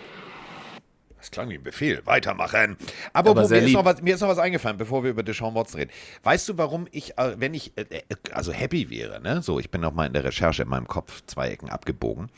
Das 1.17 1.31
klang 1.31 1.49
wie 1.49 1.53
ein 1.53 1.63
Befehl. 1.63 2.01
Weitermachen. 2.03 2.75
Aber, 3.13 3.29
Aber 3.29 3.47
mir, 3.47 3.59
ist 3.59 3.73
was, 3.73 4.01
mir 4.01 4.15
ist 4.15 4.19
noch 4.19 4.27
was 4.27 4.37
eingefallen, 4.37 4.77
bevor 4.77 5.05
wir 5.05 5.11
über 5.11 5.23
Deshaun 5.23 5.55
Watson 5.55 5.79
reden. 5.79 5.91
Weißt 6.23 6.49
du, 6.49 6.57
warum 6.57 6.87
ich, 6.91 7.17
äh, 7.17 7.39
wenn 7.39 7.53
ich, 7.53 7.71
äh, 7.77 7.83
äh, 7.83 8.01
also 8.33 8.51
happy 8.51 8.89
wäre, 8.89 9.21
ne? 9.21 9.41
So, 9.41 9.61
ich 9.61 9.71
bin 9.71 9.79
noch 9.79 9.93
mal 9.93 10.07
in 10.07 10.13
der 10.13 10.25
Recherche 10.25 10.63
in 10.63 10.67
meinem 10.67 10.87
Kopf 10.87 11.21
zwei 11.27 11.51
Ecken 11.51 11.69
abgebogen. 11.69 12.29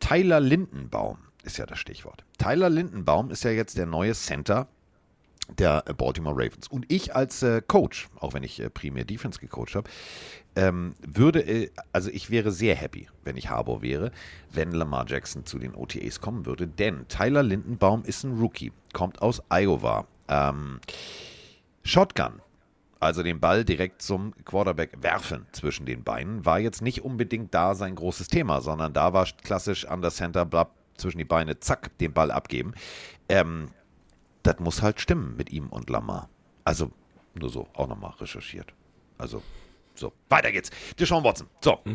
Tyler 0.00 0.40
Lindenbaum 0.40 1.16
ist 1.44 1.56
ja 1.56 1.64
das 1.64 1.78
Stichwort. 1.78 2.24
Tyler 2.36 2.68
Lindenbaum 2.68 3.30
ist 3.30 3.42
ja 3.42 3.52
jetzt 3.52 3.78
der 3.78 3.86
neue 3.86 4.12
Center 4.12 4.68
der 5.58 5.82
Baltimore 5.82 6.34
Ravens. 6.36 6.68
Und 6.68 6.86
ich 6.88 7.14
als 7.14 7.42
äh, 7.42 7.62
Coach, 7.66 8.08
auch 8.18 8.34
wenn 8.34 8.42
ich 8.42 8.60
äh, 8.60 8.70
primär 8.70 9.04
Defense 9.04 9.38
gecoacht 9.38 9.74
habe, 9.74 9.90
ähm, 10.54 10.94
würde, 11.06 11.40
äh, 11.40 11.70
also 11.92 12.10
ich 12.10 12.30
wäre 12.30 12.52
sehr 12.52 12.74
happy, 12.74 13.08
wenn 13.24 13.36
ich 13.36 13.50
Harbour 13.50 13.82
wäre, 13.82 14.12
wenn 14.52 14.72
Lamar 14.72 15.06
Jackson 15.08 15.44
zu 15.44 15.58
den 15.58 15.74
OTAs 15.74 16.20
kommen 16.20 16.46
würde, 16.46 16.66
denn 16.66 17.06
Tyler 17.08 17.42
Lindenbaum 17.42 18.04
ist 18.04 18.24
ein 18.24 18.38
Rookie, 18.38 18.72
kommt 18.92 19.22
aus 19.22 19.42
Iowa. 19.50 20.06
Ähm, 20.28 20.80
Shotgun, 21.84 22.40
also 23.00 23.22
den 23.22 23.40
Ball 23.40 23.64
direkt 23.64 24.02
zum 24.02 24.32
Quarterback 24.44 25.02
werfen 25.02 25.46
zwischen 25.52 25.86
den 25.86 26.04
Beinen, 26.04 26.44
war 26.44 26.60
jetzt 26.60 26.82
nicht 26.82 27.02
unbedingt 27.02 27.52
da 27.52 27.74
sein 27.74 27.96
großes 27.96 28.28
Thema, 28.28 28.60
sondern 28.60 28.92
da 28.92 29.12
war 29.12 29.26
klassisch 29.42 29.86
an 29.86 30.02
der 30.02 30.12
Center, 30.12 30.44
blab, 30.44 30.74
zwischen 30.96 31.18
die 31.18 31.24
Beine, 31.24 31.58
zack, 31.58 31.96
den 31.98 32.12
Ball 32.12 32.30
abgeben. 32.30 32.74
Ähm, 33.28 33.68
das 34.42 34.58
muss 34.60 34.82
halt 34.82 35.00
stimmen 35.00 35.36
mit 35.36 35.50
ihm 35.50 35.68
und 35.68 35.90
Lamar. 35.90 36.28
Also 36.64 36.90
nur 37.34 37.50
so, 37.50 37.66
auch 37.74 37.88
nochmal 37.88 38.12
recherchiert. 38.20 38.72
Also 39.18 39.42
so, 39.94 40.12
weiter 40.30 40.50
geht's. 40.52 40.70
Deshaun 40.98 41.22
Watson. 41.24 41.46
So. 41.62 41.78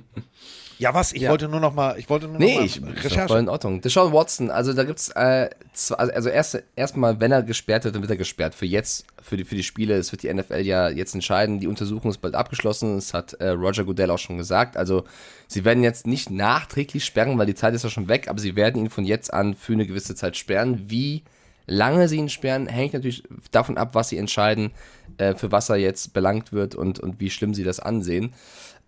Ja, 0.80 0.94
was? 0.94 1.12
Ich 1.14 1.24
Ja. 1.24 1.32
wollte 1.32 1.48
nur 1.48 1.60
noch 1.60 1.74
mal, 1.74 1.98
ich 1.98 2.08
wollte 2.08 2.28
nur 2.28 2.38
Nee, 2.38 2.52
noch 2.54 2.60
mal 2.60 2.66
ich, 2.68 2.76
doch 2.76 2.86
voll 2.86 2.94
Recherche. 2.94 3.38
in 3.40 3.50
Ordnung. 3.50 3.82
Deshaun 3.82 4.14
Watson, 4.14 4.52
also 4.52 4.74
da 4.74 4.84
gibt's 4.84 5.10
äh, 5.10 5.50
zwei, 5.74 5.96
also 5.96 6.30
erst 6.30 6.62
erstmal, 6.76 7.20
wenn 7.20 7.32
er 7.32 7.42
gesperrt 7.42 7.84
wird, 7.84 7.96
dann 7.96 8.04
wird 8.04 8.12
er 8.12 8.18
gesperrt. 8.18 8.54
Für 8.54 8.68
jetzt, 8.68 9.08
für 9.20 9.38
die, 9.38 9.44
für 9.44 9.56
die 9.56 9.64
Spiele, 9.64 9.96
es 9.96 10.12
wird 10.12 10.22
die 10.22 10.32
NFL 10.32 10.60
ja 10.60 10.88
jetzt 10.90 11.16
entscheiden. 11.16 11.60
Die 11.60 11.66
Untersuchung 11.66 12.12
ist 12.12 12.20
bald 12.20 12.36
abgeschlossen. 12.36 12.94
Das 12.94 13.16
hat 13.16 13.34
äh, 13.34 13.48
Roger 13.50 13.86
Goodell 13.86 14.12
auch 14.12 14.20
schon 14.20 14.38
gesagt. 14.38 14.78
Also 14.78 15.04
sie 15.48 15.66
werden 15.66 15.82
jetzt 15.82 16.06
nicht 16.06 16.30
nachträglich 16.30 17.04
sperren, 17.06 17.40
weil 17.40 17.48
die 17.48 17.56
Zeit 17.56 17.74
ist 17.74 17.84
ja 17.84 17.90
schon 17.90 18.08
weg, 18.08 18.28
aber 18.28 18.38
sie 18.38 18.56
werden 18.56 18.80
ihn 18.84 18.92
von 18.92 19.04
jetzt 19.04 19.34
an 19.34 19.56
für 19.56 19.74
eine 19.74 19.88
gewisse 19.88 20.14
Zeit 20.14 20.38
sperren. 20.38 20.92
Wie 20.92 21.24
lange 21.68 22.08
sie 22.08 22.18
ihn 22.18 22.30
sperren, 22.30 22.68
hängt 22.68 22.94
natürlich 22.94 23.24
davon 23.52 23.78
ab, 23.78 23.94
was 23.94 24.10
sie 24.10 24.18
entscheiden, 24.18 24.72
äh, 25.18 25.36
für 25.36 25.52
was 25.52 25.70
er 25.70 25.76
jetzt 25.76 26.14
belangt 26.14 26.52
wird 26.54 26.74
und, 26.74 27.00
und 27.00 27.20
wie 27.20 27.30
schlimm 27.30 27.54
sie 27.54 27.64
das 27.64 27.80
ansehen. 27.80 28.34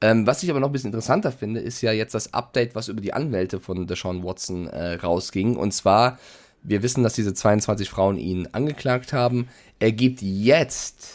Ähm, 0.01 0.25
was 0.25 0.43
ich 0.43 0.49
aber 0.49 0.61
noch 0.61 0.69
ein 0.69 0.71
bisschen 0.71 0.89
interessanter 0.89 1.31
finde, 1.31 1.59
ist 1.59 1.81
ja 1.81 1.91
jetzt 1.91 2.15
das 2.15 2.33
Update, 2.33 2.73
was 2.73 2.87
über 2.87 3.01
die 3.01 3.13
Anwälte 3.13 3.59
von 3.59 3.85
Deshaun 3.85 4.23
Watson 4.23 4.67
äh, 4.67 4.93
rausging. 4.93 5.57
Und 5.57 5.73
zwar, 5.73 6.17
wir 6.63 6.81
wissen, 6.81 7.03
dass 7.03 7.13
diese 7.13 7.33
22 7.33 7.89
Frauen 7.89 8.17
ihn 8.17 8.47
angeklagt 8.53 9.11
haben. 9.11 9.49
Er 9.79 9.91
gibt 9.91 10.21
jetzt, 10.21 11.09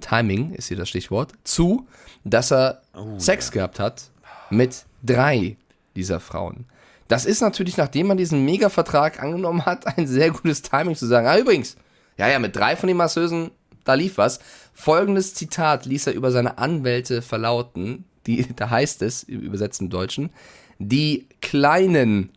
Timing 0.00 0.54
ist 0.54 0.68
hier 0.68 0.78
das 0.78 0.88
Stichwort, 0.88 1.32
zu, 1.44 1.86
dass 2.24 2.50
er 2.50 2.80
Sex 3.18 3.50
gehabt 3.50 3.78
hat 3.78 4.10
mit 4.48 4.86
drei 5.02 5.56
dieser 5.94 6.18
Frauen. 6.18 6.64
Das 7.08 7.24
ist 7.24 7.40
natürlich, 7.40 7.76
nachdem 7.76 8.08
man 8.08 8.16
diesen 8.16 8.44
Mega-Vertrag 8.44 9.22
angenommen 9.22 9.64
hat, 9.66 9.86
ein 9.98 10.06
sehr 10.06 10.30
gutes 10.30 10.62
Timing 10.62 10.96
zu 10.96 11.06
sagen, 11.06 11.26
ah 11.26 11.38
übrigens, 11.38 11.76
ja, 12.16 12.28
ja, 12.28 12.38
mit 12.38 12.56
drei 12.56 12.76
von 12.76 12.88
den 12.88 12.96
Masseusen, 12.96 13.50
da 13.84 13.94
lief 13.94 14.18
was. 14.18 14.40
Folgendes 14.72 15.34
Zitat 15.34 15.86
ließ 15.86 16.08
er 16.08 16.14
über 16.14 16.30
seine 16.30 16.58
Anwälte 16.58 17.22
verlauten, 17.22 18.04
die, 18.26 18.46
da 18.56 18.70
heißt 18.70 19.02
es, 19.02 19.22
übersetzt 19.22 19.80
im 19.80 19.90
Deutschen, 19.90 20.30
die 20.78 21.28
kleinen 21.40 22.30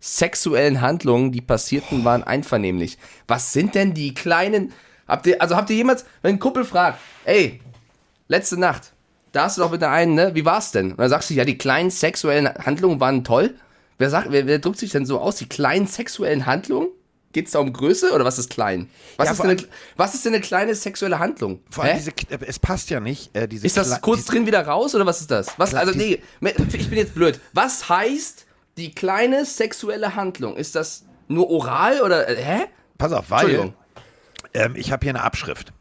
sexuellen 0.00 0.80
Handlungen, 0.80 1.32
die 1.32 1.40
passierten, 1.40 2.04
waren 2.04 2.22
einvernehmlich. 2.22 2.98
Was 3.26 3.52
sind 3.52 3.74
denn 3.74 3.94
die 3.94 4.14
kleinen, 4.14 4.72
habt 5.08 5.26
ihr, 5.26 5.40
also 5.40 5.56
habt 5.56 5.70
ihr 5.70 5.76
jemals, 5.76 6.04
wenn 6.22 6.36
ein 6.36 6.38
Kumpel 6.38 6.64
fragt, 6.64 7.00
ey, 7.24 7.60
letzte 8.28 8.58
Nacht, 8.58 8.92
da 9.32 9.44
hast 9.44 9.58
du 9.58 9.62
doch 9.62 9.70
mit 9.70 9.82
der 9.82 9.90
einen, 9.90 10.14
ne, 10.14 10.34
wie 10.34 10.44
war's 10.44 10.70
denn? 10.72 10.92
Und 10.92 10.98
dann 10.98 11.10
sagst 11.10 11.30
du, 11.30 11.34
ja, 11.34 11.44
die 11.44 11.58
kleinen 11.58 11.90
sexuellen 11.90 12.48
Handlungen 12.48 13.00
waren 13.00 13.24
toll. 13.24 13.54
Wer 13.98 14.10
sagt, 14.10 14.30
wer, 14.30 14.46
wer 14.46 14.58
drückt 14.58 14.78
sich 14.78 14.90
denn 14.90 15.06
so 15.06 15.20
aus, 15.20 15.36
die 15.36 15.48
kleinen 15.48 15.86
sexuellen 15.86 16.46
Handlungen? 16.46 16.88
Geht's 17.32 17.50
da 17.50 17.58
um 17.58 17.72
Größe 17.72 18.12
oder 18.12 18.24
was 18.24 18.38
ist 18.38 18.48
klein? 18.50 18.88
Was, 19.18 19.26
Ja, 19.26 19.32
ist, 19.32 19.42
denn 19.42 19.50
eine, 19.50 19.62
was 19.96 20.14
ist 20.14 20.24
denn 20.24 20.32
eine 20.34 20.42
kleine 20.42 20.74
sexuelle 20.74 21.18
Handlung? 21.18 21.60
Vor 21.70 21.84
allem 21.84 21.98
diese, 21.98 22.12
es 22.46 22.58
passt 22.58 22.88
ja 22.88 22.98
nicht. 23.00 23.36
Äh, 23.36 23.46
Ist 23.50 23.76
das 23.76 23.92
Kle- 23.96 24.00
kurz 24.00 24.24
drin 24.24 24.46
wieder 24.46 24.66
raus 24.66 24.94
oder 24.94 25.04
was 25.04 25.20
ist 25.20 25.30
das? 25.30 25.48
Was, 25.58 25.74
also 25.74 25.92
nee, 25.92 26.22
ich 26.40 26.88
bin 26.88 26.98
jetzt 26.98 27.14
blöd. 27.14 27.38
Was 27.52 27.88
heißt 27.90 28.46
die 28.78 28.92
kleine 28.94 29.44
sexuelle 29.44 30.14
Handlung? 30.14 30.56
Ist 30.56 30.74
das 30.76 31.04
nur 31.28 31.50
oral 31.50 32.00
oder 32.00 32.26
äh, 32.28 32.36
hä? 32.36 32.60
Pass 32.96 33.12
auf, 33.12 33.30
weil 33.30 33.74
ähm, 34.54 34.74
ich 34.76 34.90
habe 34.92 35.04
hier 35.04 35.10
eine 35.14 35.22
Abschrift. 35.22 35.72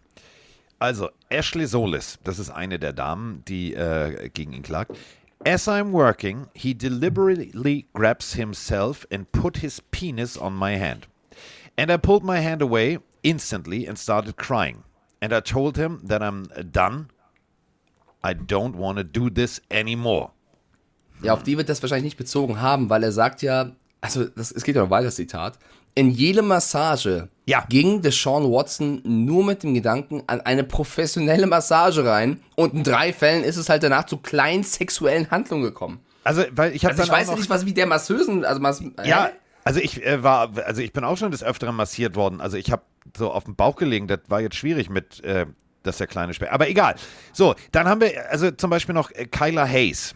Also, 0.77 1.09
Ashley 1.29 1.67
Solis, 1.67 2.19
das 2.25 2.37
ist 2.37 2.49
eine 2.49 2.79
der 2.79 2.91
Damen, 2.91 3.43
die 3.47 3.73
äh, 3.73 4.29
gegen 4.29 4.51
ihn 4.51 4.63
klagt. 4.63 4.91
As 5.45 5.67
I'm 5.67 5.91
working, 5.91 6.49
he 6.55 6.73
deliberately 6.73 7.85
grabs 7.93 8.33
himself 8.33 9.05
and 9.11 9.31
put 9.31 9.57
his 9.57 9.79
penis 9.91 10.35
on 10.35 10.55
my 10.55 10.71
hand. 10.71 11.05
And 11.77 11.91
I 11.91 11.97
pulled 11.97 12.23
my 12.23 12.39
hand 12.39 12.63
away 12.63 12.97
instantly 13.21 13.85
and 13.85 13.99
started 13.99 14.37
crying. 14.37 14.85
And 15.21 15.31
I 15.31 15.41
told 15.41 15.77
him 15.77 16.01
that 16.03 16.23
I'm 16.23 16.45
done. 16.71 17.11
I 18.23 18.33
don't 18.33 18.75
want 18.75 18.97
to 18.97 19.03
do 19.03 19.29
this 19.29 19.61
anymore. 19.69 20.31
Ja, 21.21 21.33
auf 21.33 21.43
die 21.43 21.57
wird 21.57 21.69
das 21.69 21.81
wahrscheinlich 21.83 22.05
nicht 22.05 22.17
bezogen 22.17 22.59
haben, 22.59 22.89
weil 22.89 23.03
er 23.03 23.11
sagt 23.11 23.43
ja, 23.43 23.71
also 24.01 24.25
das, 24.25 24.51
es 24.51 24.63
geht 24.63 24.75
ja 24.75 24.81
noch 24.81 24.89
weiter, 24.89 25.11
Zitat. 25.11 25.59
In 25.97 26.11
jede 26.11 26.41
Massage 26.41 27.29
Ja. 27.45 27.65
ging 27.69 28.01
Deshaun 28.01 28.51
Watson 28.51 29.01
nur 29.05 29.45
mit 29.45 29.63
dem 29.63 29.73
Gedanken 29.73 30.23
an 30.27 30.41
eine 30.41 30.63
professionelle 30.65 31.47
Massage 31.47 32.03
rein 32.05 32.41
und 32.55 32.73
in 32.73 32.83
drei 32.83 33.13
Fällen 33.13 33.43
ist 33.45 33.55
es 33.55 33.69
halt 33.69 33.81
danach 33.83 34.05
zu 34.05 34.17
kleinen 34.17 34.63
sexuellen 34.63 35.31
Handlungen 35.31 35.63
gekommen. 35.63 35.99
Also, 36.25 36.43
weil 36.51 36.75
ich 36.75 36.83
habe 36.83 36.93
Also 36.93 37.03
ich 37.03 37.09
weiß 37.11 37.35
nicht, 37.37 37.49
was 37.49 37.65
wie 37.65 37.73
der 37.73 37.85
Masseusen, 37.85 38.43
also 38.43 38.59
Mas 38.59 38.83
Ja, 39.05 39.29
also 39.63 39.79
ich 39.79 40.05
äh, 40.05 40.21
war, 40.21 40.51
also 40.65 40.81
ich 40.81 40.91
bin 40.91 41.03
auch 41.03 41.17
schon 41.17 41.31
des 41.31 41.43
Öfteren 41.43 41.75
massiert 41.75 42.15
worden. 42.15 42.41
Also 42.41 42.57
ich 42.57 42.71
habe 42.71 42.81
so 43.15 43.31
auf 43.31 43.45
dem 43.45 43.55
Bauch 43.55 43.75
gelegen. 43.77 44.07
Das 44.07 44.19
war 44.27 44.41
jetzt 44.41 44.55
schwierig 44.55 44.89
mit, 44.89 45.23
äh, 45.23 45.45
dass 45.83 45.97
der 45.97 46.07
kleine 46.07 46.33
Speer. 46.33 46.51
Aber 46.51 46.67
egal. 46.67 46.95
So, 47.31 47.55
dann 47.71 47.87
haben 47.87 48.01
wir 48.01 48.29
also 48.29 48.51
zum 48.51 48.69
Beispiel 48.69 48.93
noch 48.93 49.11
äh, 49.11 49.25
Kyla 49.27 49.65
Hayes. 49.67 50.13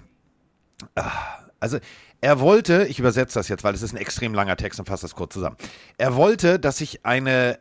Ah, 0.96 1.12
Also 1.60 1.78
er 2.22 2.40
wollte, 2.40 2.86
ich 2.88 3.00
übersetze 3.00 3.40
das 3.40 3.48
jetzt, 3.48 3.64
weil 3.64 3.74
es 3.74 3.82
ist 3.82 3.94
ein 3.94 3.98
extrem 3.98 4.34
langer 4.34 4.58
Text 4.58 4.80
und 4.80 4.86
fasse 4.86 5.04
das 5.04 5.16
kurz 5.16 5.34
zusammen. 5.34 5.58
Er 5.98 6.16
wollte, 6.16 6.60
dass 6.60 6.82
ich 6.82 7.06
eine 7.06 7.60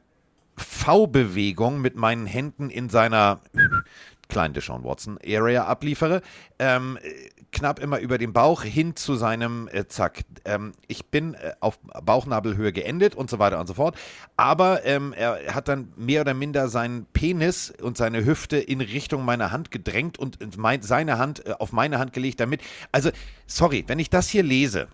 V-Bewegung 0.56 1.80
mit 1.80 1.96
meinen 1.96 2.26
Händen 2.26 2.70
in 2.70 2.88
seiner 2.88 3.40
kleinen 4.28 4.54
Deshaun 4.54 4.84
Watson 4.84 5.18
Area 5.24 5.64
abliefere. 5.64 6.22
Ähm, 6.59 6.98
äh, 7.02 7.38
knapp 7.53 7.78
immer 7.78 7.99
über 7.99 8.18
den 8.18 8.32
Bauch 8.32 8.62
hin 8.62 8.96
zu 8.96 9.14
seinem 9.14 9.68
äh, 9.72 9.86
Zack. 9.88 10.24
Ähm, 10.44 10.72
ich 10.86 11.07
bin 11.07 11.34
äh, 11.34 11.53
auf 11.61 11.78
Bauchnabelhöhe 11.80 12.72
geendet 12.72 13.14
und 13.14 13.30
so 13.30 13.38
weiter 13.38 13.59
und 13.61 13.66
so 13.66 13.74
fort. 13.74 13.96
Aber 14.36 14.84
ähm, 14.84 15.12
er 15.12 15.55
hat 15.55 15.68
dann 15.68 15.92
mehr 15.96 16.22
oder 16.22 16.34
minder 16.34 16.68
seinen 16.68 17.07
Penis 17.07 17.72
und 17.82 17.96
seine 17.96 18.24
Hüfte 18.24 18.59
in 18.59 18.80
Richtung 18.80 19.24
meiner 19.24 19.51
Hand 19.51 19.70
gedrängt 19.70 20.18
und 20.18 20.57
mein, 20.57 20.82
seine 20.82 21.18
Hand 21.18 21.46
äh, 21.46 21.55
auf 21.59 21.72
meine 21.72 21.99
Hand 21.99 22.12
gelegt, 22.12 22.40
damit. 22.40 22.61
Also, 22.92 23.11
sorry, 23.46 23.84
wenn 23.86 23.99
ich 23.99 24.11
das 24.11 24.28
hier 24.28 24.42
lese 24.42 24.88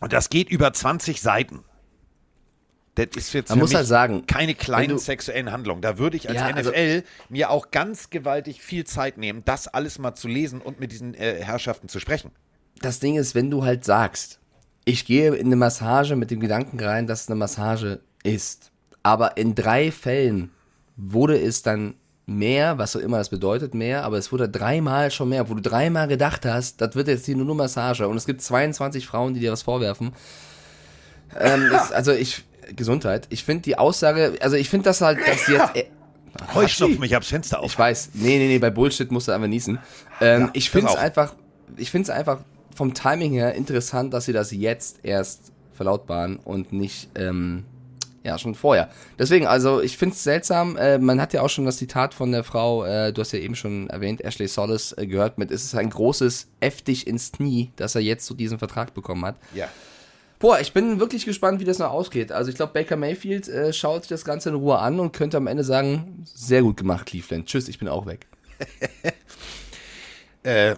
und 0.00 0.12
das 0.12 0.30
geht 0.30 0.50
über 0.50 0.72
20 0.72 1.20
Seiten. 1.20 1.64
Das 3.06 3.16
ist 3.16 3.32
jetzt 3.32 3.48
Man 3.50 3.58
für 3.58 3.64
muss 3.64 3.74
halt 3.74 3.86
sagen, 3.86 4.26
keine 4.26 4.54
kleinen 4.54 4.90
du- 4.90 4.98
sexuellen 4.98 5.52
Handlungen. 5.52 5.80
Da 5.82 5.98
würde 5.98 6.16
ich 6.16 6.28
als 6.28 6.36
Ja, 6.38 6.46
also- 6.46 6.70
NFL 6.70 7.04
mir 7.28 7.50
auch 7.50 7.70
ganz 7.70 8.10
gewaltig 8.10 8.60
viel 8.62 8.84
Zeit 8.84 9.18
nehmen, 9.18 9.42
das 9.44 9.68
alles 9.68 9.98
mal 9.98 10.14
zu 10.14 10.28
lesen 10.28 10.60
und 10.60 10.80
mit 10.80 10.92
diesen 10.92 11.14
äh, 11.14 11.42
Herrschaften 11.42 11.88
zu 11.88 12.00
sprechen. 12.00 12.30
das 12.80 13.00
Ding 13.00 13.16
ist, 13.16 13.34
wenn 13.34 13.50
du 13.50 13.64
halt 13.64 13.84
sagst, 13.84 14.38
ich 14.84 15.04
gehe 15.04 15.34
in 15.34 15.46
eine 15.46 15.56
Massage 15.56 16.14
mit 16.16 16.30
dem 16.30 16.40
Gedanken 16.40 16.78
rein, 16.80 17.06
dass 17.06 17.22
es 17.22 17.28
eine 17.28 17.34
Massage 17.36 18.00
ist, 18.22 18.70
aber 19.02 19.36
in 19.36 19.54
drei 19.54 19.90
Fällen 19.90 20.50
wurde 20.96 21.38
es 21.40 21.62
dann 21.62 21.94
mehr, 22.26 22.78
was 22.78 22.94
auch 22.94 23.00
immer 23.00 23.18
das 23.18 23.30
bedeutet, 23.30 23.74
mehr, 23.74 24.04
aber 24.04 24.16
es 24.18 24.30
wurde 24.32 24.48
dreimal 24.48 25.10
schon 25.10 25.28
mehr, 25.30 25.48
wo 25.48 25.54
du 25.54 25.62
dreimal 25.62 26.08
gedacht 26.08 26.44
hast, 26.46 26.80
das 26.80 26.94
wird 26.94 27.08
jetzt 27.08 27.26
hier 27.26 27.36
nur 27.36 27.46
eine 27.46 27.54
Massage 27.54 28.06
und 28.06 28.16
es 28.16 28.26
gibt 28.26 28.42
22 28.42 29.06
Frauen, 29.06 29.34
die 29.34 29.40
dir 29.40 29.50
was 29.52 29.62
vorwerfen. 29.62 30.12
Ähm, 31.38 31.62
ist, 31.72 31.92
also 31.92 32.12
ich, 32.12 32.44
Gesundheit, 32.74 33.26
ich 33.30 33.44
finde 33.44 33.62
die 33.62 33.78
Aussage, 33.78 34.34
also 34.40 34.56
ich 34.56 34.68
finde 34.68 34.84
das 34.84 35.00
halt, 35.00 35.18
dass 35.26 35.46
jetzt, 35.48 35.76
äh, 35.76 35.84
Heuschnupfen 36.54 37.00
mich 37.00 37.16
aufs 37.16 37.28
Fenster 37.28 37.60
auf. 37.60 37.66
ich 37.66 37.78
weiß, 37.78 38.10
nee, 38.14 38.38
nee, 38.38 38.48
nee, 38.48 38.58
bei 38.58 38.70
Bullshit 38.70 39.10
musst 39.10 39.28
du 39.28 39.32
einfach 39.32 39.48
niesen. 39.48 39.78
Ähm, 40.20 40.42
Ja, 40.42 40.50
ich 40.52 40.70
finde 40.70 40.88
es 40.88 40.96
einfach, 40.96 41.34
ich 41.76 41.90
finde 41.90 42.04
es 42.04 42.10
einfach 42.10 42.40
vom 42.74 42.94
Timing 42.94 43.32
her 43.32 43.54
interessant, 43.54 44.14
dass 44.14 44.26
sie 44.26 44.32
das 44.32 44.52
jetzt 44.52 45.00
erst 45.02 45.52
verlautbaren 45.72 46.36
und 46.36 46.72
nicht, 46.72 47.08
ähm, 47.16 47.64
ja, 48.24 48.38
schon 48.38 48.54
vorher. 48.54 48.90
Deswegen, 49.18 49.46
also 49.46 49.80
ich 49.80 49.96
finde 49.96 50.14
es 50.14 50.22
seltsam, 50.22 50.76
äh, 50.76 50.98
man 50.98 51.20
hat 51.20 51.32
ja 51.32 51.40
auch 51.42 51.48
schon 51.48 51.64
das 51.64 51.78
Zitat 51.78 52.14
von 52.14 52.30
der 52.30 52.44
Frau, 52.44 52.84
äh, 52.84 53.12
du 53.12 53.20
hast 53.20 53.32
ja 53.32 53.38
eben 53.38 53.54
schon 53.56 53.88
erwähnt, 53.88 54.22
Ashley 54.22 54.48
Solis, 54.48 54.92
äh, 54.92 55.06
gehört 55.06 55.38
mit, 55.38 55.50
es 55.50 55.64
ist 55.64 55.74
ein 55.74 55.90
großes 55.90 56.48
F 56.60 56.82
dich 56.82 57.06
ins 57.06 57.32
Knie, 57.32 57.72
dass 57.76 57.94
er 57.94 58.00
jetzt 58.02 58.26
so 58.26 58.34
diesen 58.34 58.58
Vertrag 58.58 58.92
bekommen 58.94 59.24
hat. 59.24 59.36
Ja. 59.54 59.68
Boah, 60.38 60.60
ich 60.60 60.72
bin 60.72 61.00
wirklich 61.00 61.24
gespannt, 61.24 61.60
wie 61.60 61.64
das 61.64 61.78
noch 61.78 61.90
ausgeht. 61.90 62.30
Also 62.30 62.50
ich 62.50 62.56
glaube, 62.56 62.72
Baker 62.72 62.96
Mayfield 62.96 63.48
äh, 63.48 63.72
schaut 63.72 64.02
sich 64.04 64.08
das 64.08 64.24
Ganze 64.24 64.50
in 64.50 64.54
Ruhe 64.54 64.78
an 64.78 65.00
und 65.00 65.12
könnte 65.12 65.36
am 65.36 65.48
Ende 65.48 65.64
sagen, 65.64 66.24
sehr 66.32 66.62
gut 66.62 66.76
gemacht, 66.76 67.06
Cleveland. 67.06 67.46
Tschüss, 67.46 67.68
ich 67.68 67.78
bin 67.78 67.88
auch 67.88 68.06
weg. 68.06 68.26
Äh, 70.44 70.76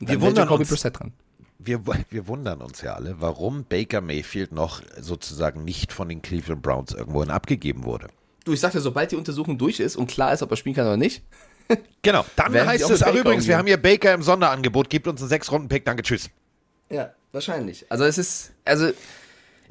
wir 0.00 0.20
wundern 0.20 0.48
uns. 0.48 0.68
Dran. 0.68 1.12
wir, 1.58 1.82
wir 2.10 2.26
wundern 2.26 2.62
uns 2.62 2.80
ja 2.80 2.94
alle, 2.94 3.20
warum 3.20 3.64
Baker 3.64 4.00
Mayfield 4.00 4.52
noch 4.52 4.80
sozusagen 4.98 5.64
nicht 5.64 5.92
von 5.92 6.08
den 6.08 6.22
Cleveland 6.22 6.62
Browns 6.62 6.92
irgendwohin 6.92 7.30
abgegeben 7.30 7.84
wurde. 7.84 8.08
Du, 8.44 8.52
ich 8.52 8.60
sagte, 8.60 8.80
sobald 8.80 9.12
die 9.12 9.16
Untersuchung 9.16 9.58
durch 9.58 9.78
ist 9.78 9.96
und 9.96 10.10
klar 10.10 10.32
ist, 10.32 10.42
ob 10.42 10.50
er 10.50 10.56
spielen 10.56 10.74
kann 10.74 10.86
oder 10.86 10.96
nicht. 10.96 11.22
Genau, 12.02 12.24
dann 12.36 12.54
heißt 12.66 12.84
auch 12.84 12.90
es, 12.90 13.02
ach 13.02 13.08
Baker 13.08 13.20
übrigens, 13.20 13.46
wir 13.46 13.56
umgehen. 13.56 13.58
haben 13.58 13.66
hier 13.66 13.76
Baker 13.76 14.14
im 14.14 14.22
Sonderangebot, 14.22 14.88
gibt 14.88 15.06
uns 15.06 15.20
einen 15.20 15.28
Sechs-Runden-Pick, 15.28 15.84
danke, 15.84 16.02
tschüss. 16.02 16.30
Ja, 16.90 17.12
wahrscheinlich. 17.32 17.86
Also 17.90 18.04
es 18.04 18.18
ist, 18.18 18.52
also 18.64 18.88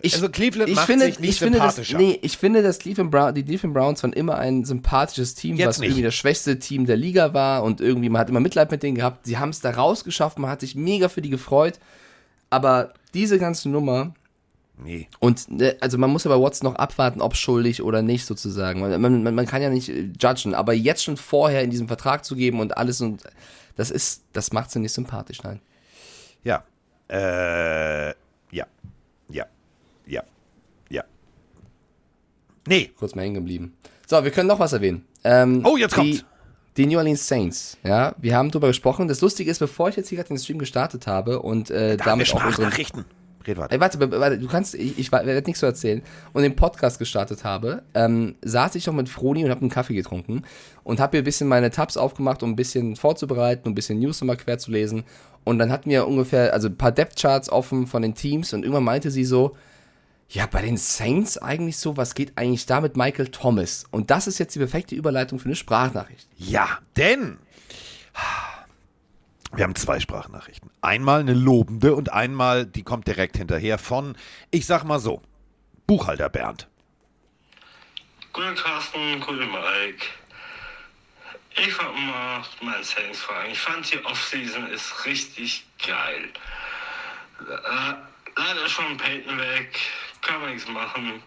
ich, 0.02 0.14
Also 0.14 0.30
Cleveland 0.30 0.70
ich 0.70 0.76
macht 0.76 0.86
finde, 0.86 1.06
sich 1.06 1.20
nicht 1.20 1.30
ich 1.32 1.40
finde, 1.40 1.58
das, 1.58 1.92
nee, 1.94 2.20
ich 2.22 2.38
finde, 2.38 2.62
dass 2.62 2.78
Cleveland 2.80 3.10
Brown, 3.10 3.34
die 3.34 3.44
Cleveland 3.44 3.74
Browns 3.74 4.04
waren 4.04 4.14
immer 4.14 4.38
ein 4.38 4.64
sympathisches 4.64 5.34
Team, 5.34 5.56
Jetzt 5.56 5.68
was 5.68 5.80
nicht. 5.80 5.90
irgendwie 5.90 6.04
das 6.04 6.14
schwächste 6.16 6.60
Team 6.60 6.86
der 6.86 6.98
Liga 6.98 7.34
war 7.34 7.64
und 7.64 7.82
irgendwie 7.82 8.10
man 8.10 8.20
hat 8.20 8.30
immer 8.30 8.40
Mitleid 8.40 8.70
mit 8.70 8.84
denen 8.84 8.96
gehabt. 8.96 9.26
Sie 9.26 9.38
haben 9.40 9.50
es 9.50 9.60
da 9.60 9.72
rausgeschafft, 9.72 10.38
man 10.38 10.52
hat 10.52 10.62
sich 10.62 10.76
mega 10.76 11.10
für 11.10 11.22
die 11.22 11.32
gefreut. 11.32 11.80
Aber 12.50 12.94
diese 13.14 13.40
ganze 13.40 13.70
Nummer 13.70 14.14
Nee. 14.80 15.08
und 15.20 15.50
ne, 15.50 15.76
also 15.82 15.98
man 15.98 16.12
muss 16.12 16.24
ja 16.24 16.30
bei 16.30 16.40
Watson 16.40 16.70
noch 16.70 16.76
abwarten, 16.78 17.20
ob 17.20 17.36
schuldig 17.36 17.82
oder 17.82 18.04
nicht 18.04 18.28
sozusagen. 18.28 18.80
Man, 18.80 19.02
man, 19.24 19.34
man 19.34 19.46
kann 19.48 19.64
ja 19.64 19.72
nicht 19.72 19.90
äh, 19.90 20.12
judgen, 20.22 20.54
aber 20.54 20.74
jetzt 20.74 21.04
schon 21.04 21.18
vorher 21.18 21.64
in 21.64 21.72
diesem 21.72 21.88
Vertrag 21.88 22.24
zu 22.24 22.36
geben 22.36 22.60
und 22.60 22.78
alles 22.78 23.02
und 23.02 23.24
das 23.76 23.90
ist, 23.90 24.22
das 24.34 24.54
macht 24.54 24.70
sie 24.70 24.78
nicht 24.80 24.94
sympathisch, 24.94 25.42
nein. 25.42 25.60
Ja. 26.44 26.64
Äh, 27.10 28.08
ja. 28.10 28.66
Ja. 29.30 29.46
Ja. 30.06 30.24
Ja. 30.90 31.04
Nee. 32.68 32.92
kurz 32.98 33.16
mal 33.16 33.24
hängen 33.24 33.36
geblieben. 33.36 33.78
So, 34.06 34.24
wir 34.24 34.32
können 34.32 34.48
noch 34.48 34.60
was 34.60 34.74
erwähnen. 34.74 35.06
Ähm, 35.24 35.62
Oh, 35.66 35.78
jetzt 35.78 35.94
die, 35.94 35.96
kommt's. 35.96 36.26
Die 36.78 36.86
New 36.86 36.98
Orleans 36.98 37.28
Saints, 37.28 37.78
ja, 37.84 38.14
wir 38.20 38.36
haben 38.36 38.52
drüber 38.52 38.68
gesprochen. 38.68 39.08
Das 39.08 39.20
Lustige 39.22 39.50
ist, 39.50 39.58
bevor 39.60 39.90
ich 39.90 39.96
jetzt 39.96 40.10
hier 40.10 40.18
gerade 40.18 40.28
den 40.30 40.38
Stream 40.38 40.60
gestartet 40.60 41.08
habe 41.08 41.42
und 41.42 41.72
äh, 41.72 41.98
Da 41.98 42.06
damit 42.06 42.30
auch 42.30 42.36
unseren 42.36 42.52
Sprachnachrichten. 42.54 43.06
Red 43.48 43.58
weiter. 43.58 43.74
Ey, 43.74 43.80
warte, 43.80 44.00
warte, 44.00 44.38
du 44.38 44.48
kannst, 44.48 44.76
ich, 44.76 45.00
ich 45.00 45.12
werde 45.12 45.42
nichts 45.46 45.60
so 45.60 45.66
erzählen. 45.66 46.02
Und 46.34 46.44
den 46.44 46.56
Podcast 46.56 47.00
gestartet 47.00 47.44
habe, 47.44 47.84
ähm, 47.94 48.36
saß 48.44 48.76
ich 48.76 48.86
noch 48.88 48.94
mit 48.94 49.10
Froni 49.10 49.44
und 49.44 49.52
habe 49.52 49.62
einen 49.62 49.70
Kaffee 49.70 49.96
getrunken 49.96 50.44
und 50.84 51.00
habe 51.00 51.18
hier 51.18 51.22
ein 51.22 51.26
bisschen 51.26 51.48
meine 51.48 51.72
Tabs 51.72 51.98
aufgemacht, 51.98 52.44
um 52.44 52.52
ein 52.52 52.56
bisschen 52.56 52.96
vorzubereiten, 52.96 53.64
um 53.66 53.72
ein 53.72 53.76
bisschen 53.76 54.00
News 54.00 54.22
nochmal 54.22 54.38
quer 54.38 54.58
zu 54.58 54.72
lesen. 54.72 55.04
Und 55.44 55.60
dann 55.60 55.72
hatten 55.72 55.90
wir 55.90 56.08
ungefähr, 56.08 56.54
also 56.54 56.68
ein 56.68 56.78
paar 56.78 56.92
Depth-Charts 56.92 57.50
offen 57.50 57.88
von 57.88 58.02
den 58.02 58.16
Teams 58.16 58.54
und 58.54 58.64
irgendwann 58.64 58.84
meinte 58.84 59.12
sie 59.12 59.24
so, 59.24 59.56
ja, 60.30 60.46
bei 60.46 60.62
den 60.62 60.76
Saints 60.76 61.38
eigentlich 61.38 61.78
so, 61.78 61.96
was 61.96 62.14
geht 62.14 62.34
eigentlich 62.36 62.66
da 62.66 62.82
mit 62.82 62.98
Michael 62.98 63.30
Thomas? 63.30 63.86
Und 63.92 64.12
das 64.12 64.28
ist 64.28 64.40
jetzt 64.40 64.56
die 64.56 64.60
perfekte 64.60 64.94
Überleitung 64.94 65.40
für 65.40 65.46
eine 65.46 65.56
Sprachnachricht. 65.56 66.28
Ja, 66.36 66.80
denn 66.98 67.38
wir 69.54 69.64
haben 69.64 69.76
zwei 69.76 70.00
Sprachnachrichten. 70.00 70.70
Einmal 70.82 71.22
eine 71.22 71.34
lobende 71.34 71.96
und 71.96 72.12
einmal, 72.12 72.66
die 72.66 72.84
kommt 72.84 73.08
direkt 73.08 73.38
hinterher 73.38 73.78
von, 73.78 74.16
ich 74.52 74.66
sag 74.66 74.84
mal 74.84 75.00
so, 75.00 75.22
Buchhalter 75.86 76.30
Bernd. 76.30 76.68
Guten 78.34 78.56
Carsten, 78.56 79.20
guten 79.22 79.50
Mike. 79.52 80.06
Ich 81.56 81.80
wollte 81.80 82.00
mal 82.00 82.44
meinen 82.62 82.84
Saints 82.84 83.22
fragen. 83.22 83.52
Ich 83.52 83.60
fand 83.60 83.92
die 83.92 84.04
Offseason 84.06 84.68
ist 84.70 85.06
richtig 85.06 85.66
geil. 85.86 86.30
Äh, 87.40 87.94
leider 88.36 88.70
schon 88.70 88.98
Peyton 88.98 89.40
weg, 89.40 89.80
kann 90.22 90.42
man 90.42 90.54
nichts 90.54 90.70
machen. 90.70 91.24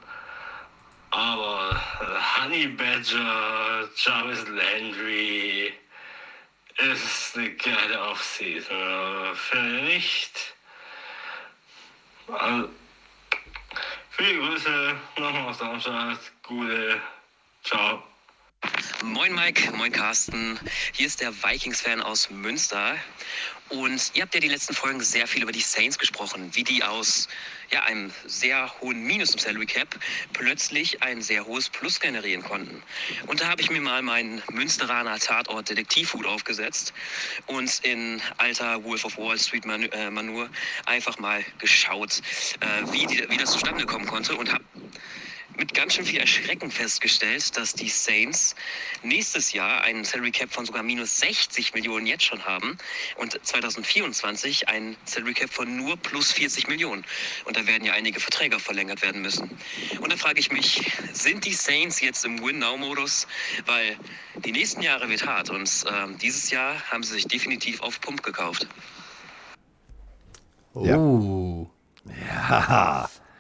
Aber 1.10 1.80
äh, 2.00 2.42
Honey 2.42 2.68
Badger, 2.68 3.88
Jarvis 3.96 4.44
Landry 4.46 5.72
ist 6.83 7.37
eine 7.37 7.51
geile 7.55 8.01
Offseason. 8.03 9.35
ich 9.35 9.83
nicht. 9.83 10.55
Also, 12.28 12.68
viele 14.11 14.39
Grüße, 14.39 14.97
nochmal 15.16 15.49
aus 15.49 15.59
Darmstadt. 15.59 16.33
Gute. 16.43 17.01
Ciao. 17.62 18.09
Moin 19.02 19.34
Mike, 19.34 19.72
moin 19.76 19.90
Carsten. 19.90 20.61
Hier 20.92 21.06
ist 21.06 21.22
der 21.22 21.32
Vikings-Fan 21.32 22.02
aus 22.02 22.28
Münster. 22.28 22.96
Und 23.70 24.11
ihr 24.12 24.22
habt 24.22 24.34
ja 24.34 24.40
die 24.40 24.48
letzten 24.48 24.74
Folgen 24.74 25.00
sehr 25.00 25.26
viel 25.26 25.42
über 25.42 25.52
die 25.52 25.61
Saints 25.61 25.98
gesprochen, 25.98 26.50
wie 26.52 26.64
die 26.64 26.82
aus 26.82 27.26
ja, 27.70 27.82
einem 27.84 28.12
sehr 28.26 28.70
hohen 28.80 29.02
Minus 29.02 29.32
im 29.32 29.38
Salary 29.38 29.64
Cap 29.64 29.88
plötzlich 30.34 31.02
ein 31.02 31.22
sehr 31.22 31.46
hohes 31.46 31.70
Plus 31.70 31.98
generieren 31.98 32.42
konnten. 32.42 32.82
Und 33.26 33.40
da 33.40 33.48
habe 33.48 33.62
ich 33.62 33.70
mir 33.70 33.80
mal 33.80 34.02
meinen 34.02 34.42
Münsteraner 34.50 35.18
Tatort 35.18 35.70
Detektivhut 35.70 36.26
aufgesetzt 36.26 36.92
und 37.46 37.80
in 37.82 38.20
alter 38.36 38.84
Wolf 38.84 39.04
of 39.06 39.16
Wall 39.16 39.38
Street 39.38 39.64
Manu 39.64 39.86
äh, 39.92 40.11
Manur 40.11 40.50
einfach 40.84 41.18
mal 41.18 41.42
geschaut, 41.58 42.20
äh, 42.61 42.92
wie, 42.92 43.06
die, 43.06 43.24
wie 43.30 43.36
das 43.38 43.52
zustande 43.52 43.86
kommen 43.86 44.06
konnte 44.06 44.34
und 44.34 44.52
habe 44.52 44.64
mit 45.61 45.74
ganz 45.74 45.92
schön 45.92 46.06
viel 46.06 46.18
Erschrecken 46.18 46.70
festgestellt, 46.70 47.54
dass 47.54 47.74
die 47.74 47.90
Saints 47.90 48.56
nächstes 49.02 49.52
Jahr 49.52 49.82
einen 49.82 50.04
Salary 50.04 50.30
Cap 50.30 50.50
von 50.50 50.64
sogar 50.64 50.82
minus 50.82 51.20
60 51.20 51.74
Millionen 51.74 52.06
jetzt 52.06 52.24
schon 52.24 52.42
haben 52.46 52.78
und 53.16 53.38
2024 53.44 54.70
einen 54.70 54.96
Salary 55.04 55.34
Cap 55.34 55.50
von 55.50 55.76
nur 55.76 55.98
plus 55.98 56.32
40 56.32 56.66
Millionen. 56.66 57.04
Und 57.44 57.58
da 57.58 57.66
werden 57.66 57.84
ja 57.84 57.92
einige 57.92 58.20
Verträge 58.20 58.58
verlängert 58.58 59.02
werden 59.02 59.20
müssen. 59.20 59.50
Und 60.00 60.11
da 60.11 60.16
frage 60.16 60.40
ich 60.40 60.50
mich, 60.50 60.82
sind 61.12 61.44
die 61.44 61.52
Saints 61.52 62.00
jetzt 62.00 62.24
im 62.24 62.42
Win-Now-Modus? 62.42 63.26
Weil 63.66 63.98
die 64.46 64.52
nächsten 64.52 64.80
Jahre 64.80 65.11
wird 65.11 65.26
hart 65.26 65.50
und 65.50 65.70
ähm, 65.92 66.16
dieses 66.16 66.50
Jahr 66.50 66.80
haben 66.90 67.02
sie 67.02 67.12
sich 67.12 67.26
definitiv 67.26 67.82
auf 67.82 68.00
Pump 68.00 68.22
gekauft. 68.22 68.66
Ja. 70.74 70.96
Oh. 70.96 71.68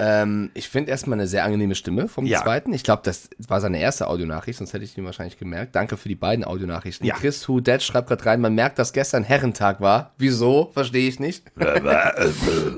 Ähm, 0.00 0.50
ich 0.54 0.68
finde 0.68 0.90
erstmal 0.90 1.18
eine 1.18 1.26
sehr 1.28 1.44
angenehme 1.44 1.74
Stimme 1.74 2.08
vom 2.08 2.24
Ja. 2.24 2.42
zweiten. 2.42 2.72
Ich 2.72 2.82
glaube, 2.84 3.02
das 3.04 3.28
war 3.46 3.60
seine 3.60 3.78
erste 3.80 4.06
Audionachricht, 4.08 4.58
sonst 4.58 4.72
hätte 4.72 4.84
ich 4.84 4.94
die 4.94 5.04
wahrscheinlich 5.04 5.38
gemerkt. 5.38 5.74
Danke 5.76 5.96
für 5.98 6.08
die 6.08 6.14
beiden 6.14 6.44
Audionachrichten. 6.44 7.06
Ja. 7.06 7.14
Chris 7.16 7.46
Hu 7.46 7.60
Dad 7.60 7.82
schreibt 7.82 8.08
gerade 8.08 8.24
rein, 8.24 8.40
man 8.40 8.54
merkt, 8.54 8.78
dass 8.78 8.92
gestern 8.94 9.24
Herrentag 9.24 9.80
war. 9.80 10.14
Wieso? 10.16 10.70
Verstehe 10.72 11.06
ich 11.06 11.20
nicht. 11.20 11.44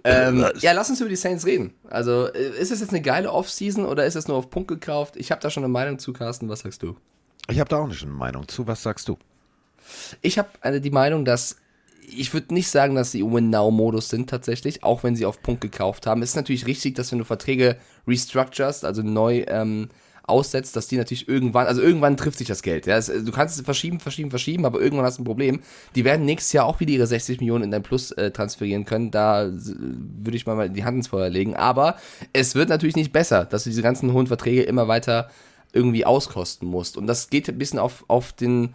ähm, 0.04 0.46
ja, 0.60 0.72
lass 0.72 0.90
uns 0.90 1.00
über 1.00 1.10
die 1.10 1.16
Saints 1.16 1.46
reden. 1.46 1.72
Also, 1.88 2.26
äh, 2.32 2.50
ist 2.60 2.70
es 2.72 2.80
jetzt 2.80 2.90
eine 2.90 3.02
geile 3.02 3.32
Offseason 3.32 3.84
oder 3.86 4.04
ist 4.06 4.16
es 4.16 4.28
nur 4.28 4.36
auf 4.36 4.50
Punkt 4.50 4.68
gekauft? 4.68 5.16
Ich 5.16 5.30
habe 5.30 5.40
da 5.40 5.50
schon 5.50 5.62
eine 5.64 5.72
Meinung 5.72 5.98
zu, 5.98 6.12
Carsten. 6.12 6.48
Was 6.48 6.60
sagst 6.60 6.82
du? 6.82 6.96
Ich 7.48 7.58
habe 7.60 7.68
da 7.68 7.78
auch 7.78 7.88
eine 7.90 8.10
Meinung 8.10 8.48
zu. 8.48 8.66
Was 8.66 8.82
sagst 8.82 9.08
du? 9.08 9.16
Ich 10.20 10.38
habe 10.38 10.48
äh, 10.62 10.80
die 10.80 10.90
Meinung, 10.90 11.24
dass 11.24 11.56
ich 12.18 12.32
würde 12.34 12.54
nicht 12.54 12.68
sagen, 12.68 12.94
dass 12.94 13.12
sie 13.12 13.22
Win-Now-Modus 13.22 14.08
sind 14.08 14.30
tatsächlich, 14.30 14.82
auch 14.84 15.02
wenn 15.02 15.16
sie 15.16 15.26
auf 15.26 15.42
Punkt 15.42 15.60
gekauft 15.60 16.06
haben. 16.06 16.22
Es 16.22 16.30
ist 16.30 16.36
natürlich 16.36 16.66
richtig, 16.66 16.94
dass 16.94 17.12
wenn 17.12 17.18
du 17.18 17.24
Verträge 17.24 17.76
restructurest, 18.06 18.84
also 18.84 19.02
neu 19.02 19.44
ähm, 19.48 19.88
aussetzt, 20.24 20.76
dass 20.76 20.88
die 20.88 20.96
natürlich 20.96 21.28
irgendwann, 21.28 21.66
also 21.66 21.82
irgendwann 21.82 22.16
trifft 22.16 22.38
sich 22.38 22.48
das 22.48 22.62
Geld. 22.62 22.86
Ja? 22.86 22.96
Es, 22.96 23.06
du 23.06 23.32
kannst 23.32 23.58
es 23.58 23.64
verschieben, 23.64 24.00
verschieben, 24.00 24.30
verschieben, 24.30 24.64
aber 24.64 24.80
irgendwann 24.80 25.06
hast 25.06 25.18
du 25.18 25.22
ein 25.22 25.26
Problem. 25.26 25.60
Die 25.94 26.04
werden 26.04 26.24
nächstes 26.24 26.52
Jahr 26.52 26.66
auch 26.66 26.80
wieder 26.80 26.92
ihre 26.92 27.06
60 27.06 27.40
Millionen 27.40 27.64
in 27.64 27.70
dein 27.70 27.82
Plus 27.82 28.12
äh, 28.12 28.30
transferieren 28.30 28.84
können. 28.84 29.10
Da 29.10 29.44
äh, 29.44 29.50
würde 29.52 30.36
ich 30.36 30.46
mal 30.46 30.70
die 30.70 30.84
Hand 30.84 30.96
ins 30.96 31.08
Feuer 31.08 31.28
legen. 31.28 31.56
Aber 31.56 31.96
es 32.32 32.54
wird 32.54 32.68
natürlich 32.68 32.96
nicht 32.96 33.12
besser, 33.12 33.44
dass 33.44 33.64
du 33.64 33.70
diese 33.70 33.82
ganzen 33.82 34.12
hohen 34.12 34.26
Verträge 34.26 34.62
immer 34.62 34.88
weiter 34.88 35.28
irgendwie 35.72 36.04
auskosten 36.04 36.68
musst. 36.68 36.96
Und 36.96 37.06
das 37.06 37.30
geht 37.30 37.48
ein 37.48 37.58
bisschen 37.58 37.78
auf, 37.78 38.04
auf 38.08 38.32
den 38.32 38.74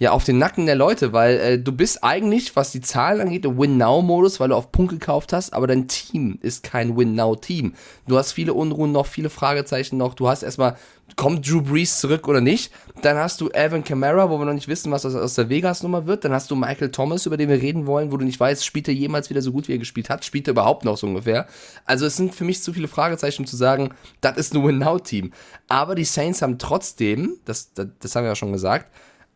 ja, 0.00 0.12
auf 0.12 0.24
den 0.24 0.38
Nacken 0.38 0.64
der 0.64 0.76
Leute, 0.76 1.12
weil 1.12 1.36
äh, 1.38 1.58
du 1.58 1.72
bist 1.72 2.02
eigentlich, 2.02 2.56
was 2.56 2.72
die 2.72 2.80
Zahlen 2.80 3.20
angeht, 3.20 3.44
im 3.44 3.58
Win-Now-Modus, 3.58 4.40
weil 4.40 4.48
du 4.48 4.54
auf 4.54 4.72
Punkt 4.72 4.92
gekauft 4.92 5.34
hast, 5.34 5.52
aber 5.52 5.66
dein 5.66 5.88
Team 5.88 6.38
ist 6.40 6.62
kein 6.62 6.96
Win-Now-Team. 6.96 7.74
Du 8.08 8.16
hast 8.16 8.32
viele 8.32 8.54
Unruhen 8.54 8.92
noch, 8.92 9.04
viele 9.04 9.28
Fragezeichen 9.28 9.98
noch. 9.98 10.14
Du 10.14 10.26
hast 10.26 10.42
erstmal, 10.42 10.76
kommt 11.16 11.46
Drew 11.46 11.60
Brees 11.60 12.00
zurück 12.00 12.28
oder 12.28 12.40
nicht? 12.40 12.72
Dann 13.02 13.18
hast 13.18 13.42
du 13.42 13.50
Alvin 13.50 13.84
Kamara, 13.84 14.30
wo 14.30 14.38
wir 14.38 14.46
noch 14.46 14.54
nicht 14.54 14.68
wissen, 14.68 14.90
was 14.90 15.04
aus, 15.04 15.14
aus 15.14 15.34
der 15.34 15.50
Vegas-Nummer 15.50 16.06
wird. 16.06 16.24
Dann 16.24 16.32
hast 16.32 16.50
du 16.50 16.56
Michael 16.56 16.90
Thomas, 16.90 17.26
über 17.26 17.36
den 17.36 17.50
wir 17.50 17.60
reden 17.60 17.86
wollen, 17.86 18.10
wo 18.10 18.16
du 18.16 18.24
nicht 18.24 18.40
weißt, 18.40 18.64
spielt 18.64 18.88
er 18.88 18.94
jemals 18.94 19.28
wieder 19.28 19.42
so 19.42 19.52
gut, 19.52 19.68
wie 19.68 19.72
er 19.72 19.78
gespielt 19.78 20.08
hat? 20.08 20.24
Spielt 20.24 20.48
er 20.48 20.52
überhaupt 20.52 20.86
noch 20.86 20.96
so 20.96 21.08
ungefähr? 21.08 21.46
Also 21.84 22.06
es 22.06 22.16
sind 22.16 22.34
für 22.34 22.44
mich 22.44 22.62
zu 22.62 22.72
viele 22.72 22.88
Fragezeichen, 22.88 23.42
um 23.42 23.46
zu 23.46 23.56
sagen, 23.56 23.90
das 24.22 24.38
ist 24.38 24.54
ein 24.54 24.64
Win-Now-Team. 24.64 25.34
Aber 25.68 25.94
die 25.94 26.04
Saints 26.04 26.40
haben 26.40 26.56
trotzdem, 26.56 27.36
das, 27.44 27.74
das, 27.74 27.88
das 28.00 28.16
haben 28.16 28.24
wir 28.24 28.30
ja 28.30 28.36
schon 28.36 28.52
gesagt, 28.52 28.86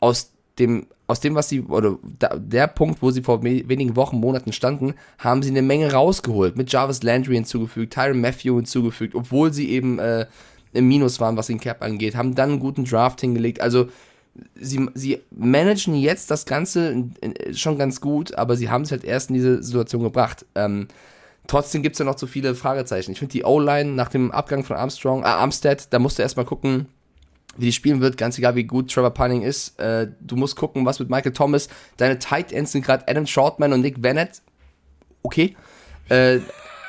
aus 0.00 0.33
dem, 0.58 0.86
aus 1.06 1.20
dem, 1.20 1.34
was 1.34 1.48
sie, 1.48 1.62
oder 1.62 1.98
der 2.36 2.66
Punkt, 2.68 3.02
wo 3.02 3.10
sie 3.10 3.22
vor 3.22 3.42
wenigen 3.42 3.96
Wochen, 3.96 4.16
Monaten 4.18 4.52
standen, 4.52 4.94
haben 5.18 5.42
sie 5.42 5.50
eine 5.50 5.62
Menge 5.62 5.92
rausgeholt. 5.92 6.56
Mit 6.56 6.72
Jarvis 6.72 7.02
Landry 7.02 7.34
hinzugefügt, 7.34 7.92
Tyron 7.94 8.20
Matthew 8.20 8.56
hinzugefügt, 8.56 9.14
obwohl 9.14 9.52
sie 9.52 9.68
eben 9.70 9.98
äh, 9.98 10.26
im 10.72 10.88
Minus 10.88 11.20
waren, 11.20 11.36
was 11.36 11.48
den 11.48 11.60
Cap 11.60 11.82
angeht, 11.82 12.16
haben 12.16 12.34
dann 12.34 12.50
einen 12.50 12.60
guten 12.60 12.84
Draft 12.84 13.20
hingelegt. 13.20 13.60
Also 13.60 13.88
sie, 14.54 14.88
sie 14.94 15.20
managen 15.30 15.94
jetzt 15.94 16.30
das 16.30 16.46
Ganze 16.46 16.88
in- 16.90 17.14
schon 17.54 17.78
ganz 17.78 18.00
gut, 18.00 18.34
aber 18.34 18.56
sie 18.56 18.70
haben 18.70 18.82
es 18.82 18.90
halt 18.90 19.04
erst 19.04 19.30
in 19.30 19.34
diese 19.34 19.62
Situation 19.62 20.02
gebracht. 20.02 20.46
Ähm, 20.54 20.88
trotzdem 21.46 21.82
gibt 21.82 21.94
es 21.94 21.98
ja 21.98 22.04
noch 22.04 22.16
zu 22.16 22.26
viele 22.26 22.54
Fragezeichen. 22.54 23.12
Ich 23.12 23.18
finde 23.18 23.32
die 23.32 23.44
O-Line 23.44 23.92
nach 23.92 24.08
dem 24.08 24.30
Abgang 24.30 24.64
von 24.64 24.76
Armstrong, 24.76 25.22
äh, 25.22 25.26
Armstead, 25.26 25.88
da 25.90 25.98
musst 25.98 26.18
du 26.18 26.22
erstmal 26.22 26.46
gucken, 26.46 26.86
wie 27.56 27.66
die 27.66 27.72
spielen 27.72 28.00
wird, 28.00 28.16
ganz 28.16 28.38
egal 28.38 28.54
wie 28.54 28.64
gut 28.64 28.92
Trevor 28.92 29.10
Punning 29.10 29.42
ist. 29.42 29.78
Äh, 29.78 30.08
du 30.20 30.36
musst 30.36 30.56
gucken, 30.56 30.84
was 30.86 30.98
mit 30.98 31.10
Michael 31.10 31.32
Thomas. 31.32 31.68
Deine 31.96 32.18
Tight 32.18 32.52
Ends 32.52 32.72
sind 32.72 32.84
gerade 32.84 33.06
Adam 33.08 33.26
Shortman 33.26 33.72
und 33.72 33.80
Nick 33.80 34.00
Bennett. 34.00 34.42
okay. 35.22 35.56
Äh, 36.08 36.40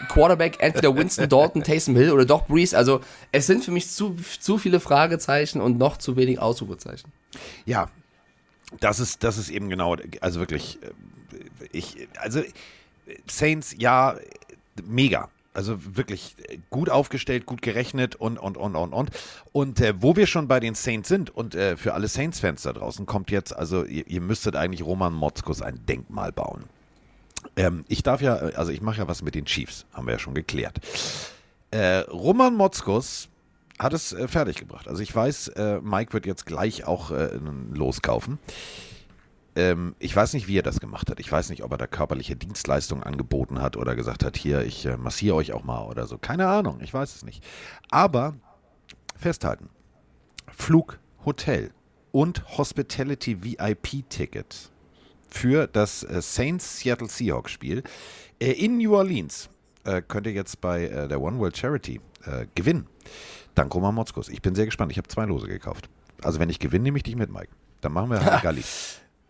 Quarterback 0.09 0.57
entweder 0.59 0.95
Winston 0.95 1.29
Dalton, 1.29 1.63
Taysom 1.63 1.95
Hill 1.95 2.11
oder 2.11 2.25
doch 2.25 2.47
Breeze. 2.47 2.77
Also 2.77 3.01
es 3.31 3.47
sind 3.47 3.63
für 3.63 3.71
mich 3.71 3.89
zu, 3.89 4.15
zu 4.39 4.57
viele 4.57 4.79
Fragezeichen 4.79 5.61
und 5.61 5.77
noch 5.77 5.97
zu 5.97 6.17
wenig 6.17 6.39
Ausrufezeichen. 6.39 7.11
Ja, 7.65 7.89
das 8.79 8.99
ist, 8.99 9.23
das 9.23 9.37
ist 9.37 9.49
eben 9.49 9.69
genau, 9.69 9.95
also 10.21 10.39
wirklich, 10.39 10.79
äh, 10.83 10.89
ich, 11.71 12.07
also 12.17 12.41
Saints, 13.27 13.75
ja, 13.77 14.17
mega. 14.83 15.29
Also 15.55 15.77
wirklich 15.95 16.35
gut 16.69 16.89
aufgestellt, 16.89 17.45
gut 17.45 17.61
gerechnet 17.61 18.15
und, 18.15 18.37
und, 18.37 18.57
und, 18.57 18.75
und, 18.75 18.93
und. 18.93 19.09
Und 19.51 19.79
äh, 19.79 19.93
wo 19.99 20.15
wir 20.15 20.27
schon 20.27 20.47
bei 20.47 20.59
den 20.59 20.75
Saints 20.75 21.07
sind 21.07 21.29
und 21.29 21.55
äh, 21.55 21.77
für 21.77 21.93
alle 21.93 22.07
Saints-Fans 22.07 22.61
da 22.63 22.73
draußen 22.73 23.05
kommt 23.05 23.31
jetzt, 23.31 23.55
also 23.55 23.83
ihr, 23.85 24.05
ihr 24.07 24.21
müsstet 24.21 24.55
eigentlich 24.55 24.83
Roman 24.83 25.13
Motzkus 25.13 25.61
ein 25.61 25.85
Denkmal 25.85 26.31
bauen. 26.31 26.65
Ähm, 27.55 27.85
ich 27.87 28.03
darf 28.03 28.21
ja, 28.21 28.35
also 28.35 28.71
ich 28.71 28.81
mache 28.81 28.97
ja 28.97 29.07
was 29.07 29.21
mit 29.21 29.35
den 29.35 29.45
Chiefs, 29.45 29.85
haben 29.93 30.07
wir 30.07 30.13
ja 30.13 30.19
schon 30.19 30.33
geklärt. 30.33 30.79
Äh, 31.71 31.99
Roman 32.09 32.55
Motzkus 32.55 33.29
hat 33.79 33.93
es 33.93 34.13
äh, 34.13 34.27
fertiggebracht. 34.27 34.87
Also 34.87 35.01
ich 35.01 35.13
weiß, 35.15 35.49
äh, 35.49 35.79
Mike 35.81 36.13
wird 36.13 36.25
jetzt 36.25 36.45
gleich 36.45 36.85
auch 36.85 37.11
äh, 37.11 37.39
loskaufen. 37.73 38.39
Ähm, 39.55 39.95
ich 39.99 40.15
weiß 40.15 40.33
nicht, 40.33 40.47
wie 40.47 40.57
er 40.57 40.63
das 40.63 40.79
gemacht 40.79 41.09
hat. 41.09 41.19
Ich 41.19 41.31
weiß 41.31 41.49
nicht, 41.49 41.63
ob 41.63 41.71
er 41.71 41.77
da 41.77 41.87
körperliche 41.87 42.35
Dienstleistungen 42.35 43.03
angeboten 43.03 43.61
hat 43.61 43.77
oder 43.77 43.95
gesagt 43.95 44.23
hat, 44.23 44.37
hier, 44.37 44.63
ich 44.63 44.85
äh, 44.85 44.97
massiere 44.97 45.35
euch 45.35 45.53
auch 45.53 45.63
mal 45.63 45.83
oder 45.85 46.07
so. 46.07 46.17
Keine 46.17 46.47
Ahnung, 46.47 46.79
ich 46.81 46.93
weiß 46.93 47.15
es 47.15 47.23
nicht. 47.23 47.43
Aber 47.89 48.35
festhalten. 49.17 49.69
Flug, 50.51 50.99
Hotel 51.25 51.71
und 52.11 52.57
Hospitality 52.57 53.43
VIP-Ticket 53.43 54.71
für 55.29 55.67
das 55.67 56.03
äh, 56.03 56.21
Saints 56.21 56.79
Seattle 56.79 57.09
Seahawks 57.09 57.51
Spiel 57.51 57.83
äh, 58.39 58.51
in 58.51 58.77
New 58.77 58.95
Orleans 58.95 59.49
äh, 59.85 60.01
könnt 60.01 60.27
ihr 60.27 60.33
jetzt 60.33 60.61
bei 60.61 60.85
äh, 60.85 61.07
der 61.07 61.21
One 61.21 61.39
World 61.39 61.57
Charity 61.57 62.01
äh, 62.25 62.45
gewinnen. 62.55 62.87
Dank 63.53 63.73
Roman 63.73 63.95
Motzkus. 63.95 64.29
Ich 64.29 64.41
bin 64.41 64.55
sehr 64.55 64.65
gespannt. 64.65 64.91
Ich 64.91 64.97
habe 64.97 65.07
zwei 65.07 65.25
Lose 65.25 65.47
gekauft. 65.47 65.89
Also 66.21 66.39
wenn 66.39 66.49
ich 66.49 66.59
gewinne, 66.59 66.83
nehme 66.83 66.97
ich 66.97 67.03
dich 67.03 67.15
mit, 67.15 67.31
Mike. 67.31 67.49
Dann 67.81 67.93
machen 67.93 68.09
wir 68.09 68.19
Galli. 68.43 68.63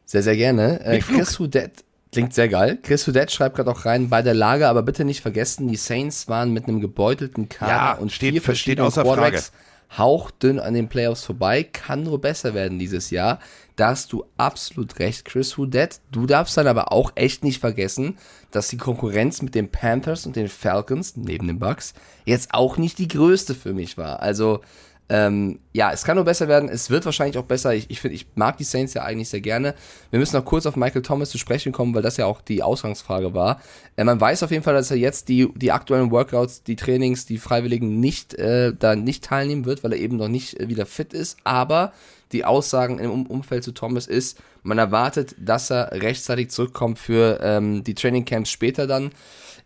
Sehr, 0.05 0.23
sehr 0.23 0.35
gerne. 0.35 0.83
Äh, 0.85 0.99
Chris 0.99 1.39
Hudet 1.39 1.83
klingt 2.11 2.33
sehr 2.33 2.47
geil. 2.47 2.77
Chris 2.81 3.05
Hudet 3.07 3.31
schreibt 3.31 3.55
gerade 3.57 3.71
auch 3.71 3.85
rein, 3.85 4.09
bei 4.09 4.21
der 4.21 4.33
Lage, 4.33 4.67
aber 4.67 4.83
bitte 4.83 5.03
nicht 5.03 5.21
vergessen, 5.21 5.67
die 5.67 5.75
Saints 5.75 6.27
waren 6.27 6.51
mit 6.53 6.67
einem 6.67 6.79
gebeutelten 6.79 7.49
Kader 7.49 7.71
Ja, 7.71 7.93
und 7.93 8.11
steht- 8.11 8.31
vier 8.31 8.39
steht 8.41 8.45
verschiedene 8.45 8.87
außer 8.87 9.03
Quarterbacks 9.03 9.51
hauchdünn 9.97 10.59
an 10.59 10.73
den 10.73 10.87
Playoffs 10.89 11.23
vorbei. 11.23 11.63
Kann 11.63 12.03
nur 12.03 12.19
besser 12.19 12.53
werden 12.53 12.79
dieses 12.79 13.11
Jahr. 13.11 13.39
Da 13.75 13.89
hast 13.89 14.11
du 14.13 14.25
absolut 14.37 14.99
recht, 14.99 15.25
Chris 15.25 15.57
Hudet. 15.57 15.99
Du 16.11 16.25
darfst 16.25 16.57
dann 16.57 16.67
aber 16.67 16.91
auch 16.91 17.11
echt 17.15 17.43
nicht 17.43 17.59
vergessen, 17.59 18.17
dass 18.51 18.67
die 18.69 18.77
Konkurrenz 18.77 19.41
mit 19.41 19.53
den 19.53 19.69
Panthers 19.69 20.25
und 20.25 20.35
den 20.35 20.47
Falcons, 20.49 21.15
neben 21.17 21.47
den 21.47 21.59
Bucks, 21.59 21.93
jetzt 22.25 22.53
auch 22.53 22.77
nicht 22.77 22.97
die 22.97 23.07
größte 23.07 23.53
für 23.53 23.73
mich 23.73 23.97
war. 23.97 24.21
Also, 24.21 24.61
ähm, 25.07 25.59
ja, 25.71 25.91
es 25.91 26.03
kann 26.03 26.15
nur 26.15 26.25
besser 26.25 26.47
werden. 26.47 26.67
Es 26.67 26.89
wird 26.89 27.05
wahrscheinlich 27.05 27.37
auch 27.37 27.43
besser. 27.45 27.73
Ich, 27.75 27.89
ich 27.91 28.01
finde, 28.01 28.15
ich 28.15 28.25
mag 28.35 28.57
die 28.57 28.63
Saints 28.63 28.93
ja 28.95 29.03
eigentlich 29.03 29.29
sehr 29.29 29.41
gerne. 29.41 29.75
Wir 30.09 30.19
müssen 30.19 30.35
noch 30.35 30.45
kurz 30.45 30.65
auf 30.65 30.75
Michael 30.75 31.03
Thomas 31.03 31.29
zu 31.29 31.37
sprechen 31.37 31.71
kommen, 31.71 31.93
weil 31.93 32.01
das 32.01 32.17
ja 32.17 32.25
auch 32.25 32.41
die 32.41 32.63
Ausgangsfrage 32.63 33.33
war. 33.33 33.61
Äh, 33.97 34.03
man 34.03 34.19
weiß 34.19 34.41
auf 34.43 34.51
jeden 34.51 34.63
Fall, 34.63 34.73
dass 34.73 34.89
er 34.89 34.97
jetzt 34.97 35.29
die, 35.29 35.47
die 35.55 35.71
aktuellen 35.71 36.11
Workouts, 36.11 36.63
die 36.63 36.75
Trainings, 36.75 37.25
die 37.25 37.37
Freiwilligen 37.37 37.99
nicht, 37.99 38.33
äh, 38.33 38.73
da 38.77 38.95
nicht 38.95 39.23
teilnehmen 39.23 39.65
wird, 39.65 39.83
weil 39.83 39.93
er 39.93 39.99
eben 39.99 40.17
noch 40.17 40.27
nicht 40.27 40.59
äh, 40.59 40.69
wieder 40.69 40.85
fit 40.85 41.13
ist. 41.13 41.37
Aber 41.43 41.93
die 42.31 42.43
Aussagen 42.43 42.97
im 42.97 43.11
Um- 43.11 43.27
Umfeld 43.27 43.63
zu 43.63 43.73
Thomas 43.73 44.07
ist, 44.07 44.39
man 44.63 44.79
erwartet, 44.79 45.35
dass 45.37 45.69
er 45.69 45.91
rechtzeitig 45.91 46.49
zurückkommt 46.49 46.97
für 46.97 47.39
ähm, 47.43 47.83
die 47.83 47.93
Trainingcamps 47.93 48.49
später 48.49 48.87
dann. 48.87 49.11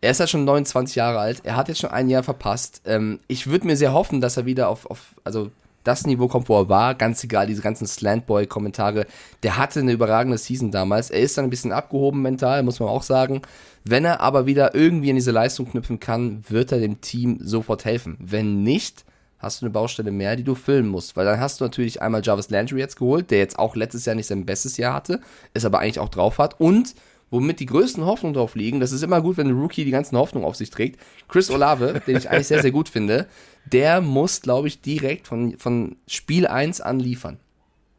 Er 0.01 0.11
ist 0.11 0.19
ja 0.19 0.27
schon 0.27 0.45
29 0.45 0.95
Jahre 0.95 1.19
alt, 1.19 1.41
er 1.43 1.55
hat 1.55 1.67
jetzt 1.67 1.79
schon 1.81 1.91
ein 1.91 2.09
Jahr 2.09 2.23
verpasst. 2.23 2.81
Ähm, 2.85 3.19
ich 3.27 3.47
würde 3.47 3.67
mir 3.67 3.75
sehr 3.75 3.93
hoffen, 3.93 4.21
dass 4.21 4.37
er 4.37 4.45
wieder 4.45 4.69
auf, 4.69 4.89
auf 4.89 5.15
also 5.23 5.51
das 5.83 6.05
Niveau 6.05 6.27
kommt, 6.27 6.49
wo 6.49 6.59
er 6.59 6.69
war. 6.69 6.95
Ganz 6.95 7.23
egal, 7.23 7.47
diese 7.47 7.61
ganzen 7.61 7.87
Slantboy-Kommentare. 7.87 9.05
Der 9.43 9.57
hatte 9.57 9.79
eine 9.79 9.91
überragende 9.91 10.37
Season 10.37 10.71
damals. 10.71 11.09
Er 11.09 11.21
ist 11.21 11.37
dann 11.37 11.45
ein 11.45 11.49
bisschen 11.49 11.71
abgehoben 11.71 12.21
mental, 12.21 12.63
muss 12.63 12.79
man 12.79 12.89
auch 12.89 13.03
sagen. 13.03 13.41
Wenn 13.85 14.05
er 14.05 14.21
aber 14.21 14.45
wieder 14.45 14.75
irgendwie 14.75 15.09
an 15.09 15.15
diese 15.15 15.31
Leistung 15.31 15.69
knüpfen 15.69 15.99
kann, 15.99 16.43
wird 16.47 16.71
er 16.71 16.79
dem 16.79 17.01
Team 17.01 17.39
sofort 17.41 17.85
helfen. 17.85 18.17
Wenn 18.19 18.63
nicht, 18.63 19.05
hast 19.39 19.61
du 19.61 19.65
eine 19.65 19.73
Baustelle 19.73 20.11
mehr, 20.11 20.35
die 20.35 20.43
du 20.43 20.53
füllen 20.53 20.87
musst. 20.87 21.15
Weil 21.15 21.25
dann 21.25 21.39
hast 21.39 21.59
du 21.59 21.65
natürlich 21.65 22.01
einmal 22.01 22.21
Jarvis 22.23 22.49
Landry 22.49 22.79
jetzt 22.79 22.97
geholt, 22.97 23.31
der 23.31 23.39
jetzt 23.39 23.57
auch 23.57 23.75
letztes 23.75 24.05
Jahr 24.05 24.15
nicht 24.15 24.27
sein 24.27 24.45
bestes 24.45 24.77
Jahr 24.77 24.93
hatte, 24.93 25.21
es 25.53 25.65
aber 25.65 25.79
eigentlich 25.79 25.99
auch 25.99 26.09
drauf 26.09 26.37
hat. 26.37 26.59
Und 26.59 26.93
womit 27.31 27.59
die 27.59 27.65
größten 27.65 28.05
Hoffnungen 28.05 28.33
drauf 28.33 28.55
liegen, 28.55 28.79
das 28.79 28.91
ist 28.91 29.03
immer 29.03 29.21
gut, 29.21 29.37
wenn 29.37 29.47
ein 29.47 29.59
Rookie 29.59 29.85
die 29.85 29.91
ganzen 29.91 30.17
Hoffnungen 30.17 30.47
auf 30.47 30.55
sich 30.55 30.69
trägt. 30.69 30.99
Chris 31.27 31.49
Olave, 31.49 32.01
den 32.07 32.17
ich 32.17 32.29
eigentlich 32.29 32.47
sehr, 32.47 32.61
sehr 32.61 32.71
gut 32.71 32.89
finde, 32.89 33.27
der 33.65 34.01
muss, 34.01 34.41
glaube 34.41 34.67
ich, 34.67 34.81
direkt 34.81 35.27
von, 35.27 35.57
von 35.57 35.97
Spiel 36.07 36.47
1 36.47 36.81
an 36.81 36.99
liefern. 36.99 37.39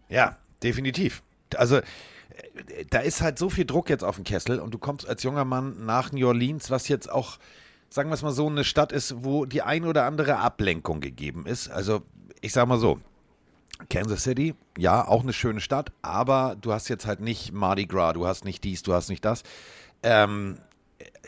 Ja, 0.09 0.37
definitiv. 0.62 1.22
Also 1.57 1.76
äh, 1.76 1.83
da 2.91 3.01
ist 3.01 3.22
halt 3.22 3.39
so 3.39 3.51
viel 3.51 3.64
Druck 3.64 3.89
jetzt 3.89 4.05
auf 4.05 4.16
dem 4.16 4.24
Kessel 4.24 4.59
und 4.59 4.74
du 4.74 4.78
kommst 4.78 5.09
als 5.09 5.22
junger 5.22 5.45
Mann 5.45 5.85
nach 5.85 6.12
New 6.12 6.26
Orleans, 6.26 6.70
was 6.70 6.89
jetzt 6.89 7.11
auch, 7.11 7.39
sagen 7.89 8.11
wir 8.11 8.14
es 8.14 8.22
mal 8.22 8.33
so, 8.33 8.49
eine 8.49 8.64
Stadt 8.64 8.93
ist, 8.93 9.24
wo 9.24 9.45
die 9.45 9.62
ein 9.62 9.85
oder 9.85 10.05
andere 10.05 10.39
Ablenkung 10.39 11.01
gegeben 11.01 11.47
ist. 11.47 11.68
Also 11.68 12.03
ich 12.41 12.53
sag 12.53 12.66
mal 12.66 12.78
so, 12.78 13.01
Kansas 13.89 14.22
City, 14.22 14.55
ja, 14.76 15.07
auch 15.07 15.22
eine 15.22 15.33
schöne 15.33 15.61
Stadt, 15.61 15.93
aber 16.03 16.57
du 16.61 16.72
hast 16.72 16.89
jetzt 16.89 17.07
halt 17.07 17.20
nicht 17.20 17.53
Mardi 17.53 17.87
Gras, 17.87 18.14
du 18.14 18.26
hast 18.26 18.45
nicht 18.45 18.64
dies, 18.64 18.83
du 18.83 18.93
hast 18.93 19.09
nicht 19.09 19.24
das. 19.24 19.43
Ähm, 20.03 20.59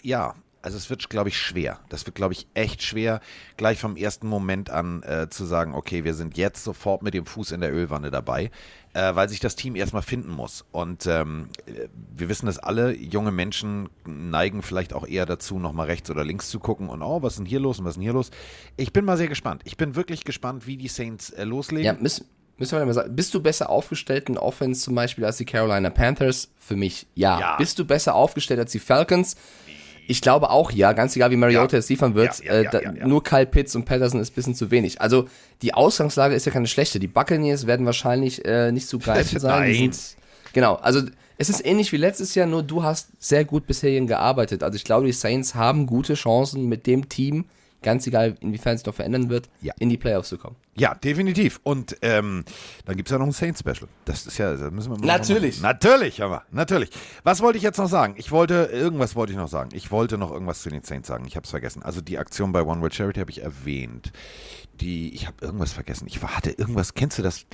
ja, 0.02 0.34
also 0.62 0.76
es 0.76 0.88
wird, 0.88 1.10
glaube 1.10 1.28
ich, 1.28 1.36
schwer. 1.36 1.80
Das 1.88 2.06
wird, 2.06 2.14
glaube 2.14 2.32
ich, 2.32 2.46
echt 2.54 2.82
schwer, 2.82 3.20
gleich 3.56 3.80
vom 3.80 3.96
ersten 3.96 4.28
Moment 4.28 4.70
an 4.70 5.02
äh, 5.02 5.28
zu 5.28 5.44
sagen, 5.44 5.74
okay, 5.74 6.04
wir 6.04 6.14
sind 6.14 6.36
jetzt 6.36 6.62
sofort 6.62 7.02
mit 7.02 7.14
dem 7.14 7.26
Fuß 7.26 7.50
in 7.50 7.60
der 7.60 7.74
Ölwanne 7.74 8.12
dabei, 8.12 8.50
äh, 8.94 9.14
weil 9.14 9.28
sich 9.28 9.40
das 9.40 9.56
Team 9.56 9.74
erstmal 9.74 10.02
finden 10.02 10.30
muss. 10.30 10.64
Und 10.70 11.06
ähm, 11.06 11.48
äh, 11.66 11.88
wir 12.16 12.28
wissen 12.28 12.46
das 12.46 12.58
alle, 12.58 12.94
junge 12.96 13.32
Menschen 13.32 13.88
neigen 14.06 14.62
vielleicht 14.62 14.92
auch 14.92 15.06
eher 15.06 15.26
dazu, 15.26 15.58
nochmal 15.58 15.88
rechts 15.88 16.10
oder 16.10 16.24
links 16.24 16.48
zu 16.48 16.60
gucken 16.60 16.88
und, 16.88 17.02
oh, 17.02 17.22
was 17.22 17.32
ist 17.32 17.38
denn 17.40 17.46
hier 17.46 17.60
los 17.60 17.80
und 17.80 17.84
was 17.84 17.92
ist 17.92 17.96
denn 17.96 18.04
hier 18.04 18.12
los? 18.12 18.30
Ich 18.76 18.92
bin 18.92 19.04
mal 19.04 19.16
sehr 19.16 19.28
gespannt. 19.28 19.62
Ich 19.64 19.76
bin 19.76 19.96
wirklich 19.96 20.24
gespannt, 20.24 20.66
wie 20.68 20.76
die 20.76 20.88
Saints 20.88 21.30
äh, 21.30 21.42
loslegen. 21.42 21.84
Ja, 21.84 22.00
müssen, 22.00 22.26
müssen 22.62 22.78
wir 22.78 22.86
mal 22.86 22.94
sagen, 22.94 23.16
bist 23.16 23.34
du 23.34 23.42
besser 23.42 23.68
aufgestellt 23.68 24.28
in 24.28 24.38
Offense 24.38 24.82
zum 24.82 24.94
Beispiel 24.94 25.24
als 25.24 25.36
die 25.36 25.44
Carolina 25.44 25.90
Panthers? 25.90 26.48
Für 26.58 26.76
mich 26.76 27.06
ja. 27.16 27.40
Ja. 27.40 27.56
Bist 27.56 27.78
du 27.78 27.84
besser 27.84 28.14
aufgestellt 28.14 28.60
als 28.60 28.70
die 28.70 28.78
Falcons? 28.78 29.36
Ich 30.06 30.20
glaube 30.20 30.50
auch 30.50 30.70
ja, 30.70 30.92
ganz 30.92 31.16
egal 31.16 31.32
wie 31.32 31.36
Mariota 31.36 31.74
Ja. 31.74 31.78
es 31.80 31.88
liefern 31.88 32.14
wird. 32.14 32.42
Ja, 32.44 32.52
äh, 32.52 32.64
da. 32.70 33.06
Nur 33.06 33.24
Kyle 33.24 33.46
Pitts 33.46 33.74
und 33.74 33.84
Patterson 33.84 34.20
ist 34.20 34.32
ein 34.32 34.34
bisschen 34.34 34.54
zu 34.54 34.70
wenig. 34.70 35.00
Also 35.00 35.28
die 35.62 35.74
Ausgangslage 35.74 36.34
ist 36.36 36.46
ja 36.46 36.52
keine 36.52 36.68
schlechte. 36.68 37.00
Die 37.00 37.08
Buccaneers 37.08 37.66
werden 37.66 37.84
wahrscheinlich 37.84 38.44
äh, 38.44 38.70
nicht 38.70 38.88
zu 38.88 38.98
greifen 39.00 39.40
sein. 39.40 39.70
Nein. 39.72 39.90
genau, 40.52 40.76
also 40.76 41.02
es 41.38 41.48
ist 41.48 41.66
ähnlich 41.66 41.90
wie 41.90 41.96
letztes 41.96 42.36
Jahr, 42.36 42.46
nur 42.46 42.62
du 42.62 42.84
hast 42.84 43.08
sehr 43.18 43.44
gut 43.44 43.66
bisher 43.66 44.00
gearbeitet. 44.02 44.62
Also 44.62 44.76
ich 44.76 44.84
glaube, 44.84 45.06
die 45.06 45.12
Saints 45.12 45.56
haben 45.56 45.86
gute 45.86 46.14
Chancen 46.14 46.68
mit 46.68 46.86
dem 46.86 47.08
Team, 47.08 47.46
ganz 47.82 48.06
egal 48.06 48.36
inwiefern 48.40 48.74
es 48.76 48.84
noch 48.86 48.94
verändern 48.94 49.28
wird, 49.28 49.48
Ja. 49.60 49.74
in 49.78 49.88
die 49.88 49.96
Playoffs 49.96 50.28
zu 50.30 50.38
kommen. 50.38 50.56
Ja, 50.76 50.94
definitiv. 50.94 51.60
Und 51.64 51.96
ähm, 52.02 52.44
dann 52.86 52.96
gibt 52.96 53.08
es 53.08 53.12
ja 53.12 53.18
noch 53.18 53.26
ein 53.26 53.32
Saints-Special. 53.32 53.88
Das 54.04 54.26
ist 54.26 54.38
ja, 54.38 54.54
da 54.56 54.70
müssen 54.70 54.90
wir 54.92 54.98
mal 54.98 55.06
Natürlich. 55.06 55.60
Mal, 55.60 55.68
natürlich, 55.74 56.22
aber 56.22 56.44
natürlich. 56.50 56.90
Was 57.24 57.40
wollte 57.42 57.58
ich 57.58 57.62
jetzt 57.64 57.78
noch 57.78 57.88
sagen? 57.88 58.14
Ich 58.16 58.30
wollte, 58.32 58.70
irgendwas 58.72 59.14
wollte 59.16 59.32
ich 59.32 59.38
noch 59.38 59.48
sagen. 59.48 59.70
Ich 59.74 59.90
wollte 59.90 60.16
noch 60.18 60.30
irgendwas 60.30 60.62
zu 60.62 60.70
den 60.70 60.82
Saints 60.82 61.08
sagen. 61.08 61.24
Ich 61.26 61.36
habe 61.36 61.44
es 61.44 61.50
vergessen. 61.50 61.82
Also 61.82 62.00
die 62.00 62.18
Aktion 62.18 62.52
bei 62.52 62.62
One 62.62 62.80
World 62.80 62.94
Charity 62.94 63.20
habe 63.20 63.30
ich 63.30 63.42
erwähnt. 63.42 64.12
Die, 64.80 65.14
ich 65.14 65.26
habe 65.26 65.36
irgendwas 65.44 65.72
vergessen. 65.72 66.06
Ich 66.08 66.22
hatte 66.22 66.50
irgendwas, 66.50 66.94
kennst 66.94 67.18
du 67.18 67.22
das? 67.22 67.44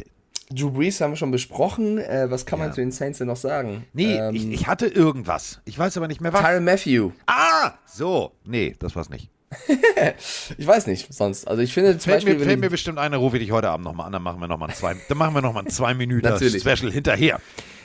Drew 0.51 0.71
Brees 0.71 0.99
haben 1.03 1.11
wir 1.13 1.17
schon 1.17 1.31
besprochen. 1.31 1.99
Äh, 1.99 2.31
was 2.31 2.47
kann 2.47 2.59
man 2.59 2.69
Ja. 2.69 2.75
zu 2.75 2.81
den 2.81 2.91
Saints 2.93 3.19
denn 3.19 3.27
noch 3.27 3.37
sagen? 3.37 3.85
Nee, 3.93 4.15
ähm, 4.17 4.35
ich, 4.35 4.47
ich 4.49 4.67
hatte 4.67 4.87
irgendwas. 4.87 5.61
Ich 5.67 5.79
weiß 5.79 5.97
aber 5.99 6.09
nicht 6.09 6.21
mehr 6.23 6.33
was. 6.33 6.41
Tyron 6.41 6.65
Matthew. 6.65 7.11
ah, 7.27 7.73
so. 7.85 8.33
Nee, 8.45 8.75
das 8.79 8.97
war's 8.97 9.11
nicht. 9.11 9.29
Ich 10.59 10.67
weiß 10.67 10.87
nicht, 10.87 11.13
sonst. 11.13 11.47
Also 11.47 11.63
ich 11.63 11.73
finde 11.73 11.93
zum 11.93 12.11
Fällt, 12.11 12.25
Beispiel, 12.25 12.39
mir, 12.39 12.45
fällt 12.45 12.61
mir 12.61 12.71
bestimmt 12.71 12.99
eine, 12.99 13.17
rufe 13.17 13.37
ich 13.37 13.45
dich 13.45 13.53
heute 13.53 13.71
Abend 13.71 13.85
nochmal 13.85 14.07
an, 14.07 14.13
dann 14.13 14.23
machen 14.23 14.41
wir 14.41 14.49
nochmal 14.49 14.75
zwei, 14.75 14.97
dann 15.09 15.19
machen 15.19 15.35
wir 15.35 15.43
noch 15.43 15.53
mal 15.53 15.65
ein 15.65 15.71
zwei 15.71 15.95
Minuten. 15.95 16.27
Special 16.61 16.93
hinterher. 16.93 17.41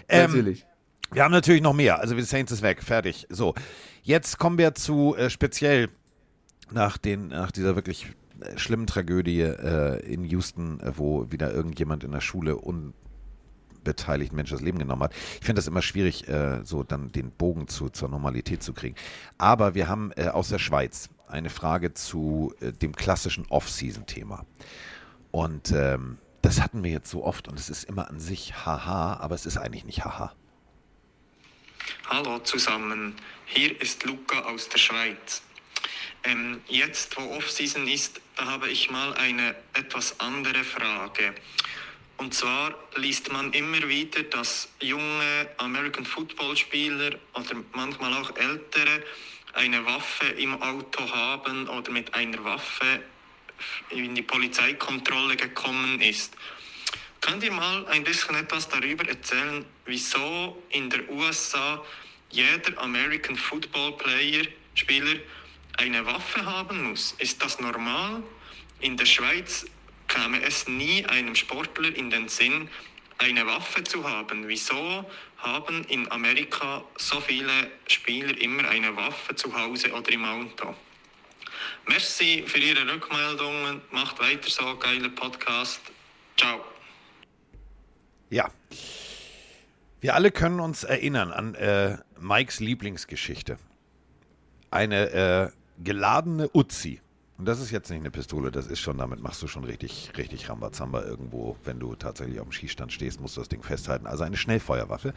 Ähm, 0.09 0.31
natürlich. 0.31 0.65
Wir 1.11 1.23
haben 1.23 1.31
natürlich 1.31 1.61
noch 1.61 1.73
mehr. 1.73 1.99
Also 1.99 2.15
die 2.15 2.23
Saints 2.23 2.51
ist 2.51 2.61
weg, 2.63 2.81
fertig. 2.81 3.27
So, 3.29 3.53
jetzt 4.01 4.39
kommen 4.39 4.57
wir 4.57 4.73
zu 4.73 5.15
äh, 5.15 5.29
speziell 5.29 5.89
nach, 6.71 6.97
den, 6.97 7.27
nach 7.27 7.51
dieser 7.51 7.75
wirklich 7.75 8.07
äh, 8.41 8.57
schlimmen 8.57 8.87
Tragödie 8.87 9.41
äh, 9.41 9.99
in 10.11 10.23
Houston, 10.25 10.79
äh, 10.79 10.93
wo 10.95 11.31
wieder 11.31 11.53
irgendjemand 11.53 12.03
in 12.03 12.11
der 12.11 12.21
Schule 12.21 12.57
unbeteiligt 12.57 14.33
Mensch 14.33 14.49
das 14.49 14.61
Leben 14.61 14.79
genommen 14.79 15.03
hat. 15.03 15.13
Ich 15.39 15.45
finde 15.45 15.59
das 15.59 15.67
immer 15.67 15.83
schwierig, 15.83 16.27
äh, 16.27 16.61
so 16.63 16.83
dann 16.83 17.11
den 17.11 17.29
Bogen 17.31 17.67
zu, 17.67 17.89
zur 17.89 18.09
Normalität 18.09 18.63
zu 18.63 18.73
kriegen. 18.73 18.95
Aber 19.37 19.75
wir 19.75 19.87
haben 19.87 20.11
äh, 20.15 20.29
aus 20.29 20.49
der 20.49 20.59
Schweiz 20.59 21.09
eine 21.33 21.49
Frage 21.49 21.93
zu 21.93 22.53
äh, 22.61 22.71
dem 22.71 22.95
klassischen 22.95 23.45
Off-Season-Thema. 23.47 24.45
Und 25.31 25.71
ähm, 25.71 26.19
das 26.41 26.61
hatten 26.61 26.83
wir 26.83 26.91
jetzt 26.91 27.09
so 27.09 27.25
oft 27.25 27.47
und 27.47 27.59
es 27.59 27.69
ist 27.69 27.85
immer 27.85 28.07
an 28.09 28.19
sich 28.19 28.53
haha, 28.65 29.17
aber 29.17 29.33
es 29.35 29.45
ist 29.45 29.57
eigentlich 29.57 29.83
nicht 29.83 30.05
haha. 30.05 30.33
Hallo 32.07 32.39
zusammen, 32.39 33.15
hier 33.45 33.81
ist 33.81 34.05
Luca 34.05 34.41
aus 34.41 34.69
der 34.69 34.77
Schweiz. 34.77 35.41
Ähm, 36.23 36.61
jetzt, 36.67 37.17
wo 37.17 37.21
Off-Season 37.35 37.87
ist, 37.87 38.21
da 38.35 38.45
habe 38.45 38.69
ich 38.69 38.89
mal 38.91 39.13
eine 39.15 39.55
etwas 39.73 40.19
andere 40.19 40.63
Frage. 40.63 41.33
Und 42.17 42.33
zwar 42.33 42.75
liest 42.95 43.31
man 43.31 43.51
immer 43.53 43.87
wieder, 43.89 44.21
dass 44.23 44.69
junge 44.79 45.49
American 45.57 46.05
Football 46.05 46.55
Spieler 46.55 47.15
oder 47.33 47.55
manchmal 47.73 48.13
auch 48.13 48.35
ältere 48.37 49.03
eine 49.53 49.85
Waffe 49.85 50.25
im 50.25 50.61
Auto 50.61 51.09
haben 51.09 51.67
oder 51.67 51.91
mit 51.91 52.13
einer 52.13 52.43
Waffe 52.43 53.03
in 53.89 54.15
die 54.15 54.21
Polizeikontrolle 54.21 55.35
gekommen 55.35 56.01
ist. 56.01 56.35
Könnt 57.21 57.43
ihr 57.43 57.51
mal 57.51 57.87
ein 57.87 58.03
bisschen 58.03 58.35
etwas 58.35 58.67
darüber 58.67 59.07
erzählen, 59.07 59.65
wieso 59.85 60.61
in 60.69 60.89
der 60.89 61.07
USA 61.09 61.81
jeder 62.31 62.77
American 62.81 63.37
Football 63.37 63.93
Player, 63.97 64.45
Spieler, 64.73 65.19
eine 65.77 66.05
Waffe 66.05 66.45
haben 66.45 66.89
muss? 66.89 67.13
Ist 67.19 67.41
das 67.41 67.59
normal? 67.59 68.21
In 68.81 68.97
der 68.97 69.05
Schweiz 69.05 69.65
käme 70.07 70.41
es 70.43 70.67
nie 70.67 71.05
einem 71.05 71.35
Sportler 71.35 71.95
in 71.95 72.09
den 72.09 72.27
Sinn, 72.27 72.69
eine 73.19 73.45
Waffe 73.47 73.83
zu 73.83 74.07
haben. 74.07 74.47
Wieso 74.47 75.09
haben 75.43 75.83
in 75.85 76.09
Amerika 76.11 76.83
so 76.97 77.19
viele 77.19 77.69
Spieler 77.87 78.35
immer 78.41 78.67
eine 78.69 78.95
Waffe 78.95 79.35
zu 79.35 79.53
Hause 79.53 79.91
oder 79.91 80.11
im 80.11 80.25
Auto? 80.25 80.73
Merci 81.87 82.43
für 82.47 82.59
Ihre 82.59 82.87
Rückmeldungen. 82.91 83.81
Macht 83.91 84.19
weiter 84.19 84.49
so, 84.49 84.77
geiler 84.77 85.09
Podcast. 85.09 85.81
Ciao. 86.37 86.63
Ja. 88.29 88.49
Wir 90.01 90.15
alle 90.15 90.31
können 90.31 90.59
uns 90.59 90.83
erinnern 90.83 91.31
an 91.31 91.55
äh, 91.55 91.97
Mikes 92.19 92.59
Lieblingsgeschichte. 92.59 93.57
Eine 94.71 95.09
äh, 95.11 95.83
geladene 95.83 96.49
Uzi. 96.53 97.01
Und 97.37 97.45
das 97.45 97.59
ist 97.59 97.71
jetzt 97.71 97.89
nicht 97.89 97.99
eine 97.99 98.11
Pistole, 98.11 98.51
das 98.51 98.67
ist 98.67 98.79
schon, 98.79 98.97
damit 98.99 99.21
machst 99.21 99.41
du 99.41 99.47
schon 99.47 99.63
richtig, 99.63 100.11
richtig 100.17 100.49
Rambazamba 100.49 101.03
irgendwo. 101.03 101.57
Wenn 101.63 101.79
du 101.79 101.95
tatsächlich 101.95 102.39
auf 102.39 102.47
dem 102.47 102.51
Schießstand 102.51 102.93
stehst, 102.93 103.19
musst 103.19 103.37
du 103.37 103.41
das 103.41 103.49
Ding 103.49 103.63
festhalten. 103.63 104.05
Also 104.05 104.23
eine 104.23 104.37
Schnellfeuerwaffe 104.37 105.13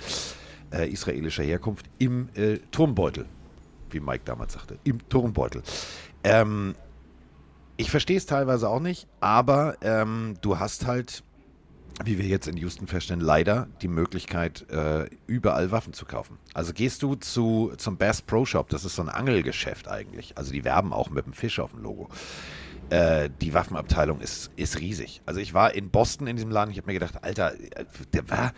äh, 0.73 0.91
israelischer 0.91 1.43
Herkunft 1.43 1.87
im 1.99 2.29
äh, 2.35 2.59
Turmbeutel, 2.71 3.27
wie 3.91 4.01
Mike 4.01 4.23
damals 4.25 4.55
sagte, 4.55 4.79
im 4.85 5.07
Turmbeutel. 5.09 5.63
Ähm, 6.25 6.75
ich 7.77 7.91
verstehe 7.91 8.17
es 8.17 8.25
teilweise 8.25 8.71
auch 8.71 8.81
nicht, 8.81 9.07
aber 9.21 9.77
ähm, 9.83 10.35
du 10.41 10.59
hast 10.59 10.87
halt 10.87 11.23
wie 12.05 12.19
wir 12.19 12.27
jetzt 12.27 12.47
in 12.47 12.57
Houston 12.57 12.87
feststellen, 12.87 13.23
leider 13.23 13.69
die 13.81 13.89
Möglichkeit, 13.89 14.69
äh, 14.71 15.09
überall 15.27 15.71
Waffen 15.71 15.93
zu 15.93 16.05
kaufen. 16.05 16.39
Also 16.55 16.73
gehst 16.73 17.03
du 17.03 17.15
zu, 17.15 17.73
zum 17.79 17.97
Bass 17.97 18.23
Pro 18.23 18.45
Shop, 18.45 18.69
das 18.69 18.85
ist 18.85 18.97
so 18.97 19.03
ein 19.03 19.09
Angelgeschäft 19.09 19.89
eigentlich. 19.89 20.37
Also 20.37 20.53
die 20.53 20.65
werben 20.65 20.93
auch 20.93 21.11
mit 21.11 21.27
dem 21.27 21.33
Fisch 21.33 21.59
auf 21.59 21.71
dem 21.71 21.83
Logo. 21.83 22.09
Äh, 22.91 23.31
die 23.41 23.55
Waffenabteilung 23.55 24.21
ist, 24.21 24.51
ist 24.57 24.79
riesig. 24.79 25.23
Also 25.27 25.41
ich 25.41 25.55
war 25.55 25.75
in 25.75 25.91
Boston 25.91 26.27
in 26.27 26.37
diesem 26.37 26.51
Laden, 26.51 26.71
ich 26.71 26.77
habe 26.77 26.87
mir 26.87 26.99
gedacht, 26.99 27.25
Alter, 27.25 27.53
der 28.13 28.29
war, 28.31 28.53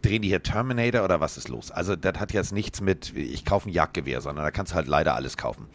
drehen 0.00 0.22
die 0.22 0.28
hier 0.28 0.42
Terminator 0.42 1.04
oder 1.04 1.20
was 1.20 1.36
ist 1.36 1.48
los? 1.48 1.70
Also 1.70 1.94
das 1.94 2.18
hat 2.18 2.32
jetzt 2.32 2.52
nichts 2.52 2.80
mit, 2.80 3.14
ich 3.14 3.44
kaufe 3.44 3.68
ein 3.68 3.72
Jagdgewehr, 3.72 4.20
sondern 4.20 4.44
da 4.44 4.50
kannst 4.50 4.72
du 4.72 4.76
halt 4.76 4.88
leider 4.88 5.14
alles 5.14 5.36
kaufen. 5.36 5.68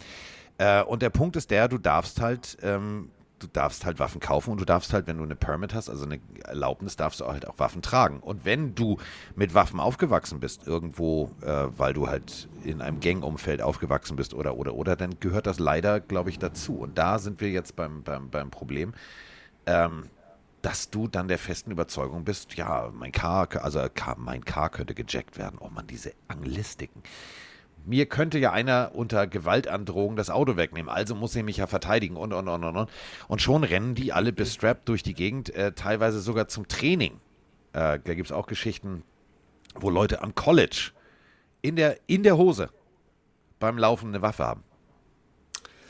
Äh, 0.58 0.82
und 0.84 1.02
der 1.02 1.12
Punkt 1.12 1.36
ist 1.36 1.52
der, 1.52 1.68
du 1.68 1.78
darfst 1.78 2.20
halt 2.20 2.58
ähm, 2.62 3.10
du 3.40 3.48
darfst 3.48 3.86
halt 3.86 4.00
Waffen 4.00 4.20
kaufen 4.20 4.52
und 4.52 4.62
du 4.62 4.66
darfst 4.66 4.94
halt, 4.94 5.08
wenn 5.08 5.18
du 5.18 5.24
eine 5.24 5.36
Permit 5.36 5.74
hast, 5.74 5.90
also 5.90 6.06
eine 6.06 6.20
Erlaubnis, 6.44 6.96
darfst 6.96 7.20
du 7.20 7.28
halt 7.28 7.48
auch 7.48 7.60
Waffen 7.60 7.82
tragen. 7.82 8.20
Und 8.20 8.46
wenn 8.46 8.76
du 8.76 8.98
mit 9.36 9.54
Waffen 9.54 9.80
aufgewachsen 9.80 10.40
bist, 10.40 10.68
irgendwo, 10.68 11.32
äh, 11.42 11.68
weil 11.78 11.94
du 11.94 12.08
halt 12.08 12.48
in 12.64 12.82
einem 12.82 13.00
Gangumfeld 13.00 13.62
aufgewachsen 13.62 14.16
bist 14.16 14.34
oder, 14.34 14.58
oder, 14.58 14.74
oder, 14.76 14.96
dann 14.96 15.20
gehört 15.20 15.48
das 15.48 15.60
leider, 15.60 16.00
glaube 16.00 16.30
ich, 16.30 16.40
dazu. 16.40 16.78
Und 16.78 16.98
da 16.98 17.20
sind 17.20 17.42
wir 17.42 17.50
jetzt 17.50 17.76
beim, 17.76 18.04
beim, 18.04 18.30
beim 18.30 18.52
Problem. 18.52 18.94
dass 20.62 20.90
du 20.90 21.08
dann 21.08 21.28
der 21.28 21.38
festen 21.38 21.72
Überzeugung 21.72 22.24
bist, 22.24 22.56
ja, 22.56 22.90
mein 22.94 23.12
Car, 23.12 23.50
also 23.62 23.82
mein 24.18 24.46
Car 24.46 24.70
könnte 24.70 24.94
gejackt 24.96 25.38
werden. 25.38 25.58
Oh 25.60 25.70
man, 25.70 25.88
diese 25.88 26.14
Anglistiken 26.30 27.04
mir 27.88 28.06
könnte 28.06 28.38
ja 28.38 28.52
einer 28.52 28.92
unter 28.94 29.28
Gewaltandrohung 29.28 30.16
das 30.16 30.30
Auto 30.30 30.58
wegnehmen, 30.58 30.90
also 30.90 31.16
muss 31.16 31.36
ich 31.36 31.44
mich 31.44 31.58
ja 31.58 31.68
verteidigen 31.68 32.18
und, 32.18 32.34
und, 32.34 32.48
und, 32.48 32.64
und, 32.64 32.76
und. 32.76 32.90
Und 33.28 33.42
schon 33.42 33.64
rennen 33.64 33.96
die 33.96 34.12
alle 34.14 34.34
bestrappt 34.34 34.90
durch 34.90 35.04
die 35.04 35.14
Gegend, 35.14 35.54
äh, 35.56 35.72
teilweise 35.72 36.20
sogar 36.20 36.48
zum 36.48 36.68
Training. 36.68 37.14
Äh, 37.74 38.00
da 38.04 38.14
gibt 38.14 38.26
es 38.26 38.32
auch 38.32 38.46
Geschichten, 38.46 39.04
wo 39.76 39.90
Leute 39.90 40.22
am 40.22 40.36
College 40.36 40.92
in 41.62 41.76
der, 41.76 41.98
in 42.08 42.24
der 42.24 42.38
Hose 42.38 42.70
beim 43.60 43.78
Laufen 43.78 44.10
eine 44.10 44.22
Waffe 44.22 44.44
haben. 44.44 44.64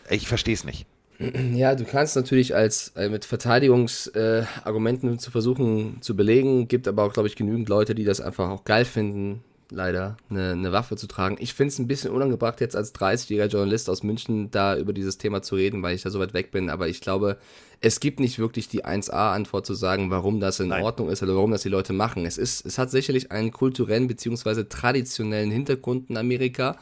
Ich 0.10 0.28
verstehe 0.28 0.54
es 0.54 0.64
nicht. 0.64 0.86
Ja, 1.56 1.74
du 1.74 1.84
kannst 1.84 2.16
natürlich 2.16 2.54
als 2.54 2.90
äh, 2.90 3.10
mit 3.10 3.26
Verteidigungsargumenten 3.26 5.16
äh, 5.16 5.18
zu 5.18 5.32
versuchen 5.32 6.00
zu 6.02 6.16
belegen, 6.16 6.68
gibt 6.68 6.88
aber 6.88 7.04
auch, 7.04 7.14
glaube 7.14 7.28
ich, 7.28 7.36
genügend 7.36 7.70
Leute, 7.70 7.96
die 7.96 8.04
das 8.04 8.22
einfach 8.22 8.52
auch 8.52 8.66
geil 8.66 8.86
finden, 8.86 9.44
leider, 9.72 10.18
eine, 10.30 10.52
eine 10.52 10.72
Waffe 10.72 10.96
zu 10.96 11.08
tragen. 11.08 11.38
Ich 11.40 11.54
finde 11.54 11.74
es 11.74 11.80
ein 11.80 11.88
bisschen 11.88 12.12
unangebracht, 12.12 12.62
jetzt 12.62 12.76
als 12.76 12.94
30-jähriger 12.96 13.48
Journalist 13.48 13.90
aus 13.90 14.04
München 14.04 14.50
da 14.52 14.78
über 14.78 14.94
dieses 14.94 15.18
Thema 15.18 15.42
zu 15.42 15.56
reden, 15.56 15.84
weil 15.84 15.96
ich 15.96 16.04
da 16.04 16.10
so 16.10 16.20
weit 16.20 16.34
weg 16.34 16.52
bin. 16.52 16.70
Aber 16.70 16.88
ich 16.88 17.02
glaube, 17.02 17.38
es 17.80 18.00
gibt 18.00 18.20
nicht 18.20 18.40
wirklich 18.40 18.68
die 18.68 18.86
1A-Antwort 18.86 19.66
zu 19.66 19.74
sagen, 19.74 20.10
warum 20.10 20.40
das 20.40 20.60
in 20.60 20.70
Nein. 20.70 20.84
Ordnung 20.84 21.10
ist 21.10 21.22
oder 21.22 21.36
warum 21.36 21.52
das 21.52 21.62
die 21.62 21.70
Leute 21.70 21.94
machen. 21.94 22.26
Es 22.26 22.38
ist, 22.38 22.66
es 22.66 22.78
hat 22.78 22.90
sicherlich 22.90 23.32
einen 23.32 23.52
kulturellen 23.52 24.08
beziehungsweise 24.08 24.68
traditionellen 24.68 25.52
Hintergrund 25.52 26.10
in 26.10 26.18
Amerika, 26.18 26.78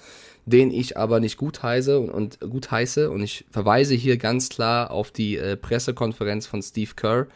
den 0.46 0.72
ich 0.72 0.96
aber 0.96 1.20
nicht 1.20 1.38
gut 1.38 1.64
heiße 1.64 2.00
und, 2.00 2.10
und 2.10 2.40
gut 2.40 2.72
heiße. 2.72 3.10
Und 3.10 3.24
ich 3.24 3.46
verweise 3.52 3.96
hier 3.96 4.18
ganz 4.18 4.50
klar 4.50 4.92
auf 4.92 5.12
die 5.12 5.38
äh, 5.38 5.58
Pressekonferenz 5.58 6.48
von 6.48 6.62
Steve 6.62 6.92
Kerr, 6.96 7.28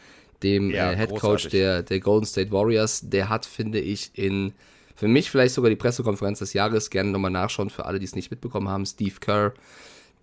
dem 0.43 0.70
ja, 0.70 0.91
äh, 0.91 0.95
Head 0.95 1.16
Coach 1.16 1.50
der, 1.50 1.84
der 1.84 2.00
Golden 2.00 2.26
State 2.26 2.52
Warriors. 2.52 3.10
Der 3.10 3.30
hat, 3.30 3.45
finde 3.45 3.80
ich, 3.80 4.12
in 4.14 4.54
für 5.00 5.08
mich 5.08 5.32
vielleicht 5.32 5.54
sogar 5.54 5.70
die 5.70 5.78
Pressekonferenz 5.78 6.39
des 6.39 6.52
Jahres. 6.52 6.89
Gerne 6.89 7.12
nochmal 7.12 7.32
nachschauen 7.32 7.70
für 7.70 7.86
alle, 7.86 8.00
die 8.00 8.06
es 8.06 8.16
nicht 8.16 8.32
mitbekommen 8.32 8.68
haben. 8.68 8.86
Steve 8.86 9.16
Kerr, 9.22 9.54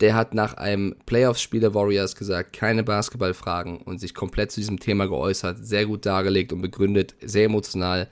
der 0.01 0.15
hat 0.15 0.35
nach 0.35 0.53
einem 0.59 0.97
Playoffs-Spiel 1.07 1.61
der 1.61 1.73
Warriors 1.73 2.15
gesagt, 2.15 2.53
keine 2.53 2.83
Basketballfragen 2.85 3.79
und 3.79 4.01
sich 4.01 4.13
komplett 4.13 4.53
zu 4.53 4.61
diesem 4.61 4.79
Thema 4.79 5.07
geäußert, 5.07 5.65
sehr 5.65 5.87
gut 5.87 6.05
dargelegt 6.05 6.53
und 6.53 6.61
begründet, 6.61 7.15
sehr 7.25 7.47
emotional, 7.47 8.11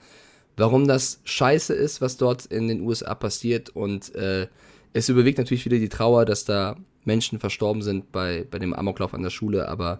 warum 0.57 0.87
das 0.87 1.21
scheiße 1.25 1.71
ist, 1.71 2.01
was 2.01 2.17
dort 2.17 2.47
in 2.47 2.67
den 2.67 2.81
USA 2.81 3.13
passiert 3.13 3.69
und 3.69 4.15
äh, 4.15 4.47
es 4.93 5.07
überwiegt 5.07 5.37
natürlich 5.37 5.65
wieder 5.65 5.77
die 5.77 5.89
Trauer, 5.89 6.25
dass 6.25 6.45
da 6.45 6.77
Menschen 7.03 7.37
verstorben 7.37 7.83
sind 7.83 8.11
bei, 8.11 8.47
bei 8.49 8.57
dem 8.57 8.73
Amoklauf 8.73 9.13
an 9.13 9.21
der 9.21 9.29
Schule, 9.29 9.67
aber 9.69 9.99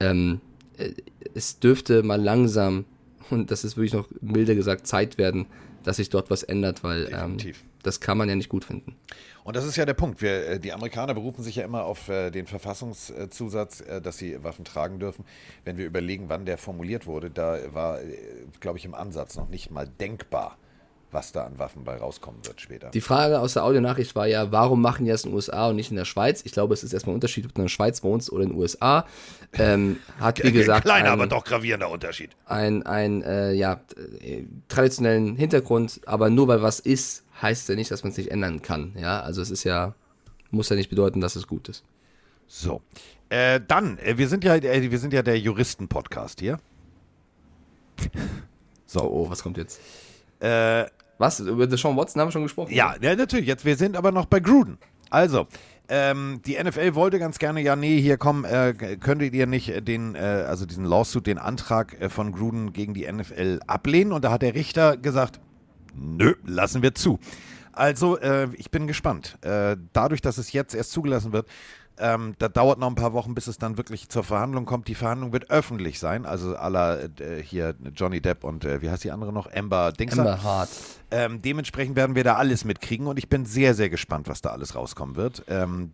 ähm, 0.00 0.40
äh, 0.78 0.90
es 1.34 1.60
dürfte 1.60 2.02
mal 2.02 2.20
langsam, 2.20 2.86
und 3.30 3.52
das 3.52 3.62
ist 3.62 3.76
wirklich 3.76 3.94
noch 3.94 4.08
milder 4.20 4.56
gesagt, 4.56 4.88
Zeit 4.88 5.16
werden, 5.16 5.46
dass 5.82 5.96
sich 5.96 6.10
dort 6.10 6.30
was 6.30 6.42
ändert, 6.42 6.84
weil 6.84 7.08
ähm, 7.12 7.36
das 7.82 8.00
kann 8.00 8.18
man 8.18 8.28
ja 8.28 8.34
nicht 8.34 8.48
gut 8.48 8.64
finden. 8.64 8.96
Und 9.44 9.56
das 9.56 9.64
ist 9.64 9.76
ja 9.76 9.84
der 9.84 9.94
Punkt. 9.94 10.22
Wir, 10.22 10.46
äh, 10.46 10.60
die 10.60 10.72
Amerikaner 10.72 11.14
berufen 11.14 11.42
sich 11.42 11.56
ja 11.56 11.64
immer 11.64 11.84
auf 11.84 12.08
äh, 12.08 12.30
den 12.30 12.46
Verfassungszusatz, 12.46 13.80
äh, 13.80 14.00
dass 14.00 14.18
sie 14.18 14.42
Waffen 14.44 14.64
tragen 14.64 14.98
dürfen. 14.98 15.24
Wenn 15.64 15.76
wir 15.76 15.86
überlegen, 15.86 16.28
wann 16.28 16.46
der 16.46 16.58
formuliert 16.58 17.06
wurde, 17.06 17.30
da 17.30 17.58
war, 17.72 17.98
glaube 18.60 18.78
ich, 18.78 18.84
im 18.84 18.94
Ansatz 18.94 19.36
noch 19.36 19.48
nicht 19.48 19.70
mal 19.70 19.88
denkbar, 19.88 20.56
was 21.12 21.32
da 21.32 21.44
an 21.44 21.58
Waffen 21.58 21.84
bei 21.84 21.96
rauskommen 21.96 22.44
wird 22.46 22.60
später. 22.60 22.90
Die 22.90 23.00
Frage 23.00 23.40
aus 23.40 23.52
der 23.52 23.64
Audionachricht 23.64 24.14
war 24.14 24.26
ja, 24.26 24.50
warum 24.50 24.80
machen 24.80 25.04
die 25.04 25.10
das 25.10 25.24
in 25.24 25.30
den 25.30 25.36
USA 25.36 25.68
und 25.68 25.76
nicht 25.76 25.90
in 25.90 25.96
der 25.96 26.04
Schweiz? 26.04 26.42
Ich 26.44 26.52
glaube, 26.52 26.74
es 26.74 26.82
ist 26.82 26.92
erstmal 26.92 27.12
ein 27.12 27.16
Unterschied, 27.16 27.44
ob 27.44 27.54
du 27.54 27.60
in 27.60 27.66
der 27.66 27.70
Schweiz 27.70 28.02
wohnst 28.02 28.32
oder 28.32 28.44
in 28.44 28.50
den 28.50 28.58
USA. 28.58 29.06
Ähm, 29.52 29.98
hat, 30.18 30.42
wie 30.42 30.52
gesagt. 30.52 30.84
Kleiner, 30.84 31.08
ein, 31.08 31.12
aber 31.12 31.26
doch 31.26 31.44
gravierender 31.44 31.90
Unterschied. 31.90 32.30
Ein, 32.46 32.84
ein 32.84 33.22
äh, 33.22 33.52
ja, 33.52 33.80
äh, 34.20 34.44
traditionellen 34.68 35.36
Hintergrund, 35.36 36.00
aber 36.06 36.30
nur 36.30 36.48
weil 36.48 36.62
was 36.62 36.80
ist, 36.80 37.24
heißt 37.40 37.68
ja 37.68 37.74
nicht, 37.74 37.90
dass 37.90 38.02
man 38.02 38.12
es 38.12 38.18
nicht 38.18 38.30
ändern 38.30 38.62
kann. 38.62 38.94
Ja, 38.98 39.20
also 39.20 39.42
es 39.42 39.50
ist 39.50 39.64
ja, 39.64 39.94
muss 40.50 40.68
ja 40.68 40.76
nicht 40.76 40.90
bedeuten, 40.90 41.20
dass 41.20 41.36
es 41.36 41.46
gut 41.46 41.68
ist. 41.68 41.84
So. 42.46 42.82
Äh, 43.28 43.60
dann, 43.66 43.98
äh, 43.98 44.18
wir 44.18 44.28
sind 44.28 44.44
ja, 44.44 44.56
äh, 44.56 44.90
wir 44.90 44.98
sind 44.98 45.12
ja 45.12 45.22
der 45.22 45.38
Juristen-Podcast 45.38 46.40
hier. 46.40 46.58
So. 48.86 49.00
Oh, 49.00 49.24
oh, 49.24 49.30
was 49.30 49.42
kommt 49.42 49.56
jetzt? 49.56 49.80
Äh, 51.22 51.26
was? 51.26 51.40
Über 51.40 51.66
Deshaun 51.66 51.96
Watson 51.96 52.20
haben 52.20 52.28
wir 52.28 52.32
schon 52.32 52.42
gesprochen? 52.42 52.72
Ja, 52.72 52.94
ja, 53.00 53.14
natürlich. 53.14 53.46
Jetzt, 53.46 53.64
wir 53.64 53.76
sind 53.76 53.96
aber 53.96 54.12
noch 54.12 54.26
bei 54.26 54.40
Gruden. 54.40 54.78
Also, 55.10 55.46
ähm, 55.88 56.40
die 56.46 56.62
NFL 56.62 56.94
wollte 56.94 57.18
ganz 57.18 57.38
gerne, 57.38 57.60
ja, 57.60 57.76
nee, 57.76 58.00
hier 58.00 58.16
komm, 58.16 58.44
äh, 58.44 58.72
könntet 58.72 59.34
ihr 59.34 59.46
nicht 59.46 59.86
den, 59.86 60.14
äh, 60.14 60.18
also 60.18 60.64
diesen 60.64 60.84
Lawsuit, 60.84 61.26
den 61.26 61.38
Antrag 61.38 62.00
äh, 62.00 62.08
von 62.08 62.32
Gruden 62.32 62.72
gegen 62.72 62.94
die 62.94 63.10
NFL 63.10 63.60
ablehnen? 63.66 64.12
Und 64.12 64.24
da 64.24 64.30
hat 64.30 64.42
der 64.42 64.54
Richter 64.54 64.96
gesagt, 64.96 65.40
nö, 65.94 66.34
lassen 66.44 66.82
wir 66.82 66.94
zu. 66.94 67.18
Also, 67.72 68.18
äh, 68.18 68.48
ich 68.56 68.70
bin 68.70 68.86
gespannt. 68.86 69.38
Äh, 69.42 69.76
dadurch, 69.92 70.20
dass 70.20 70.38
es 70.38 70.52
jetzt 70.52 70.74
erst 70.74 70.92
zugelassen 70.92 71.32
wird, 71.32 71.46
Ähm, 71.98 72.34
da 72.38 72.48
dauert 72.48 72.78
noch 72.78 72.88
ein 72.88 72.94
paar 72.94 73.12
Wochen, 73.12 73.34
bis 73.34 73.46
es 73.46 73.58
dann 73.58 73.76
wirklich 73.76 74.08
zur 74.08 74.24
Verhandlung 74.24 74.64
kommt. 74.64 74.88
Die 74.88 74.94
Verhandlung 74.94 75.32
wird 75.32 75.50
öffentlich 75.50 75.98
sein, 75.98 76.24
also 76.24 76.56
aller 76.56 77.04
äh, 77.20 77.42
hier 77.42 77.74
Johnny 77.94 78.20
Depp 78.20 78.44
und 78.44 78.64
äh, 78.64 78.80
wie 78.80 78.90
heißt 78.90 79.04
die 79.04 79.10
andere 79.10 79.32
noch? 79.32 79.52
Amber 79.52 79.92
Dingser. 79.92 80.20
Amber 80.22 80.42
Hart. 80.42 80.70
Ähm, 81.10 81.42
dementsprechend 81.42 81.94
werden 81.96 82.16
wir 82.16 82.24
da 82.24 82.36
alles 82.36 82.64
mitkriegen 82.64 83.06
und 83.06 83.18
ich 83.18 83.28
bin 83.28 83.44
sehr, 83.44 83.74
sehr 83.74 83.90
gespannt, 83.90 84.28
was 84.28 84.40
da 84.40 84.50
alles 84.50 84.74
rauskommen 84.74 85.16
wird. 85.16 85.44
Ähm, 85.48 85.92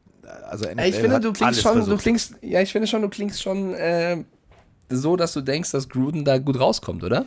also 0.49 0.67
NFL 0.67 0.81
ich 0.81 0.95
finde, 0.95 1.21
du 1.21 1.33
klingst 1.33 1.63
schon, 1.63 1.75
du 1.75 1.79
versucht. 1.85 2.03
klingst, 2.03 2.35
ja, 2.43 2.61
ich 2.61 2.71
finde 2.71 2.87
schon, 2.87 3.03
du 3.03 3.09
klingst 3.09 3.43
schon 3.43 3.75
äh, 3.75 4.25
so, 4.89 5.17
dass 5.17 5.33
du 5.33 5.41
denkst, 5.41 5.73
dass 5.73 5.89
Gruden 5.89 6.25
da 6.25 6.39
gut 6.39 6.61
rauskommt, 6.61 7.03
oder? 7.03 7.27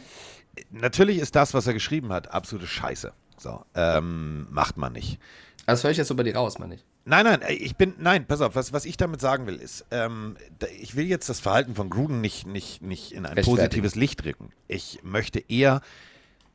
Natürlich 0.69 1.19
ist 1.19 1.35
das, 1.35 1.53
was 1.53 1.67
er 1.67 1.73
geschrieben 1.73 2.11
hat, 2.11 2.31
absolute 2.31 2.67
Scheiße. 2.67 3.13
So, 3.37 3.63
ähm, 3.73 4.47
macht 4.51 4.77
man 4.77 4.93
nicht. 4.93 5.19
Also 5.65 5.79
das 5.79 5.83
höre 5.83 5.91
ich 5.91 5.97
jetzt 5.97 6.07
so 6.07 6.15
bei 6.15 6.23
dir 6.23 6.35
raus, 6.35 6.57
meine 6.59 6.75
ich. 6.75 6.83
Nein, 7.05 7.25
nein, 7.25 7.39
ich 7.49 7.75
bin, 7.75 7.93
nein, 7.99 8.25
pass 8.25 8.41
auf, 8.41 8.55
was, 8.55 8.73
was 8.73 8.85
ich 8.85 8.97
damit 8.97 9.21
sagen 9.21 9.47
will, 9.47 9.55
ist, 9.55 9.85
ähm, 9.91 10.35
ich 10.79 10.95
will 10.95 11.05
jetzt 11.05 11.29
das 11.29 11.39
Verhalten 11.39 11.75
von 11.75 11.89
Gruden 11.89 12.19
nicht, 12.21 12.45
nicht, 12.47 12.81
nicht 12.81 13.11
in 13.11 13.25
ein 13.25 13.35
positives 13.43 13.95
Licht 13.95 14.25
rücken. 14.25 14.51
Ich 14.67 14.99
möchte 15.03 15.39
eher 15.39 15.81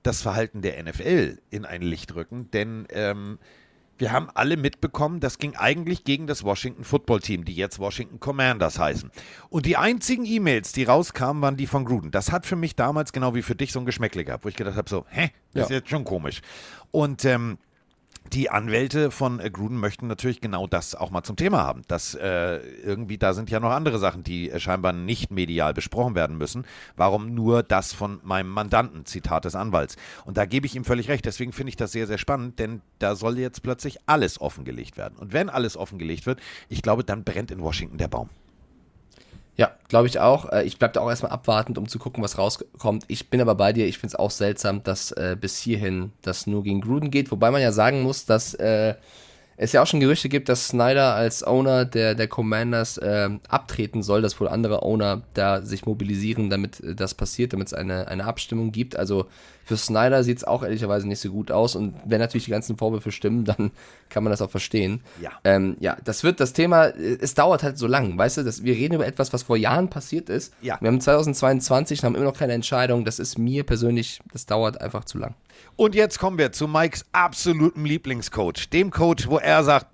das 0.03 0.23
Verhalten 0.23 0.63
der 0.63 0.83
NFL 0.83 1.39
in 1.51 1.65
ein 1.65 1.83
Licht 1.83 2.15
rücken, 2.15 2.51
denn 2.53 2.87
ähm, 2.91 3.39
wir 3.99 4.13
haben 4.13 4.29
alle 4.35 4.57
mitbekommen, 4.57 5.21
das 5.21 5.39
ging 5.39 5.57
eigentlich 5.57 6.05
gegen 6.05 6.27
das 6.27 6.45
Washington 6.45 6.85
Football 6.85 7.21
Team, 7.21 7.45
die 7.45 7.55
jetzt 7.55 7.79
Washington 7.79 8.21
Commanders 8.21 8.79
heißen. 8.79 9.11
Und 9.49 9.67
die 9.67 9.77
einzigen 9.79 10.27
E-Mails, 10.27 10.73
die 10.73 10.85
rauskamen, 10.85 11.43
waren 11.43 11.57
die 11.57 11.67
von 11.67 11.85
Gruden. 11.87 12.11
Das 12.11 12.31
hat 12.31 12.45
für 12.45 12.57
mich 12.57 12.77
damals 12.77 13.13
genau 13.13 13.35
wie 13.35 13.43
für 13.43 13.55
dich 13.55 13.73
so 13.73 13.81
ein 13.81 13.87
Geschmäckle 13.87 14.25
gehabt, 14.25 14.45
wo 14.45 14.49
ich 14.49 14.57
gedacht 14.57 14.77
habe, 14.77 14.89
so, 14.89 15.07
hä, 15.09 15.31
das 15.55 15.65
ist 15.65 15.71
Ja. 15.71 15.77
jetzt 15.77 15.89
schon 15.89 16.05
komisch. 16.05 16.43
Und 16.91 17.25
ähm, 17.25 17.57
die 18.33 18.51
Anwälte 18.51 19.11
von 19.11 19.41
äh, 19.41 19.51
Gruden 19.51 19.79
möchten 19.79 20.07
natürlich 20.07 20.41
genau 20.41 20.67
das 20.67 20.95
auch 20.95 21.11
mal 21.11 21.23
zum 21.23 21.37
Thema 21.37 21.59
haben. 21.59 21.83
Dass 21.89 22.15
äh, 22.15 22.57
irgendwie, 22.57 23.19
da 23.19 23.35
sind 23.35 23.51
ja 23.51 23.61
noch 23.61 23.71
andere 23.71 23.99
Sachen, 23.99 24.23
die 24.23 24.51
äh, 24.51 24.61
scheinbar 24.61 24.93
nicht 24.93 25.31
medial 25.31 25.75
besprochen 25.75 26.15
werden 26.15 26.39
müssen. 26.39 26.65
Warum 26.97 27.35
nur 27.35 27.63
das 27.63 27.93
von 27.93 28.21
meinem 28.23 28.49
Mandanten? 28.49 29.07
Zitat 29.07 29.45
des 29.45 29.55
Anwalts. 29.55 29.97
Und 30.25 30.37
da 30.37 30.47
gebe 30.47 30.67
ich 30.67 30.77
ihm 30.77 30.85
völlig 30.85 31.09
recht. 31.09 31.25
Deswegen 31.25 31.53
finde 31.53 31.71
ich 31.71 31.77
das 31.77 31.93
sehr, 31.93 32.07
sehr 32.07 32.19
spannend, 32.19 32.59
denn 32.59 32.83
da 32.99 33.15
soll 33.15 33.39
jetzt 33.39 33.63
plötzlich 33.63 33.99
alles 34.07 34.41
offengelegt 34.41 34.97
werden. 34.97 35.17
Und 35.19 35.33
wenn 35.33 35.49
alles 35.49 35.77
offengelegt 35.77 36.27
wird, 36.27 36.41
ich 36.69 36.83
glaube, 36.83 37.05
dann 37.05 37.25
brennt 37.25 37.51
in 37.51 37.61
Washington 37.61 37.99
der 37.99 38.09
Baum. 38.09 38.31
Ja, 39.57 39.73
glaube 39.89 40.07
ich 40.07 40.19
auch. 40.21 40.53
Äh, 40.53 40.65
Ich 40.65 40.79
bleibe 40.79 40.93
da 40.95 41.01
auch 41.01 41.09
erstmal 41.09 41.33
abwartend, 41.33 41.79
um 41.79 41.89
zu 41.89 41.99
gucken, 41.99 42.23
was 42.23 42.37
rauskommt. 42.39 43.05
Ich 43.09 43.31
bin 43.31 43.41
aber 43.41 43.55
bei 43.55 43.73
dir. 43.73 43.87
Ich 43.87 43.99
finde 43.99 44.09
es 44.09 44.15
auch 44.19 44.31
seltsam, 44.31 44.83
dass 44.83 45.13
äh, 45.13 45.37
bis 45.41 45.59
hierhin 45.59 46.13
das 46.23 46.47
nur 46.47 46.63
gegen 46.63 46.81
Gruden 46.83 47.11
geht. 47.11 47.31
Wobei 47.31 47.51
man 47.51 47.63
ja 47.63 47.73
sagen 47.73 48.03
muss, 48.03 48.27
dass 48.27 48.55
äh, 48.55 48.95
es 49.57 49.73
ja 49.73 49.83
auch 49.83 49.87
schon 49.87 50.01
Gerüchte 50.01 50.29
gibt, 50.29 50.51
dass 50.51 50.69
Snyder 50.69 51.15
als 51.15 51.43
Owner 51.43 51.87
der, 51.87 52.15
der 52.15 52.29
Commanders 52.29 52.99
äh, 52.99 53.31
abtreten 53.49 54.03
soll, 54.03 54.21
dass 54.21 54.39
wohl 54.39 54.49
andere 54.49 54.83
Owner 54.83 55.23
da 55.33 55.63
sich 55.63 55.87
mobilisieren, 55.87 56.51
damit 56.51 56.81
äh, 56.81 56.95
das 56.95 57.15
passiert, 57.15 57.55
damit 57.55 57.69
es 57.69 57.75
eine, 57.75 58.09
eine 58.09 58.27
Abstimmung 58.27 58.73
gibt. 58.73 58.97
Also 58.97 59.27
für 59.67 59.77
Snyder 59.77 60.23
sieht 60.23 60.39
es 60.39 60.45
auch 60.45 60.63
ehrlicherweise 60.63 61.09
nicht 61.09 61.19
so 61.19 61.29
gut 61.33 61.51
aus. 61.51 61.75
Und 61.75 61.97
wenn 62.05 62.21
natürlich 62.21 62.45
die 62.45 62.53
ganzen 62.53 62.77
Vorwürfe 62.77 63.11
stimmen, 63.11 63.45
dann 63.45 63.73
kann 64.09 64.23
man 64.23 64.31
das 64.31 64.41
auch 64.41 64.51
verstehen. 64.51 65.03
Ja. 65.21 65.33
Ähm, 65.43 65.77
ja, 65.81 65.97
das 66.05 66.23
wird 66.23 66.39
das 66.39 66.53
Thema, 66.53 66.87
äh, 66.87 67.19
es 67.21 67.35
dauert 67.35 67.65
halt 67.65 67.77
so 67.77 67.89
lang, 67.89 68.17
weißt 68.17 68.39
du, 68.39 68.43
das, 68.45 68.63
wir 68.63 68.75
reden 68.75 68.95
über 68.95 69.07
etwas, 69.07 69.33
was 69.33 69.43
vor 69.43 69.57
Jahren 69.57 69.91
passiert 69.91 70.31
ist. 70.31 70.55
Ja. 70.63 70.79
Wir 70.81 70.87
haben 70.87 71.01
2022 71.01 71.99
und 71.99 72.05
haben 72.05 72.15
immer 72.15 72.27
noch 72.27 72.39
keine 72.39 72.53
Entscheidung. 72.53 73.05
Das 73.05 73.19
ist 73.19 73.39
mir 73.39 73.65
persönlich, 73.65 74.21
das 74.33 74.47
dauert 74.47 74.81
einfach 74.81 75.05
zu 75.05 75.19
lang. 75.19 75.35
Und 75.75 75.97
jetzt 75.97 76.21
kommen 76.21 76.39
wir 76.39 76.53
zu 76.53 76.69
Mikes 76.69 77.05
absolutem 77.11 77.85
Lieblingscoach. 77.85 78.71
Dem 78.73 78.93
Coach, 78.93 79.27
wo 79.27 79.39
er 79.39 79.65
sagt, 79.65 79.89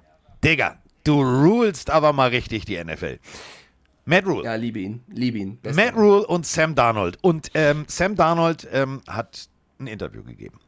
Digga, 0.45 0.77
du 1.05 1.23
rulst 1.23 1.89
aber 1.89 2.13
mal 2.13 2.29
richtig 2.29 2.67
die 2.67 2.83
NFL. 2.83 3.19
Matt 4.05 4.27
Rule. 4.27 4.45
Ja, 4.45 4.55
liebe 4.57 4.81
ihn, 4.81 5.03
liebe 5.09 5.39
ihn. 5.39 5.59
Matt 5.75 5.95
Rule 5.95 6.27
und 6.27 6.45
Sam 6.45 6.75
Darnold. 6.75 7.19
Und 7.23 7.51
ähm, 7.55 7.85
Sam 7.87 8.17
Darnold 8.17 8.69
ähm, 8.71 9.01
hat 9.09 9.49
ein 9.85 9.87
Interview 9.89 10.23
gegeben. 10.23 10.59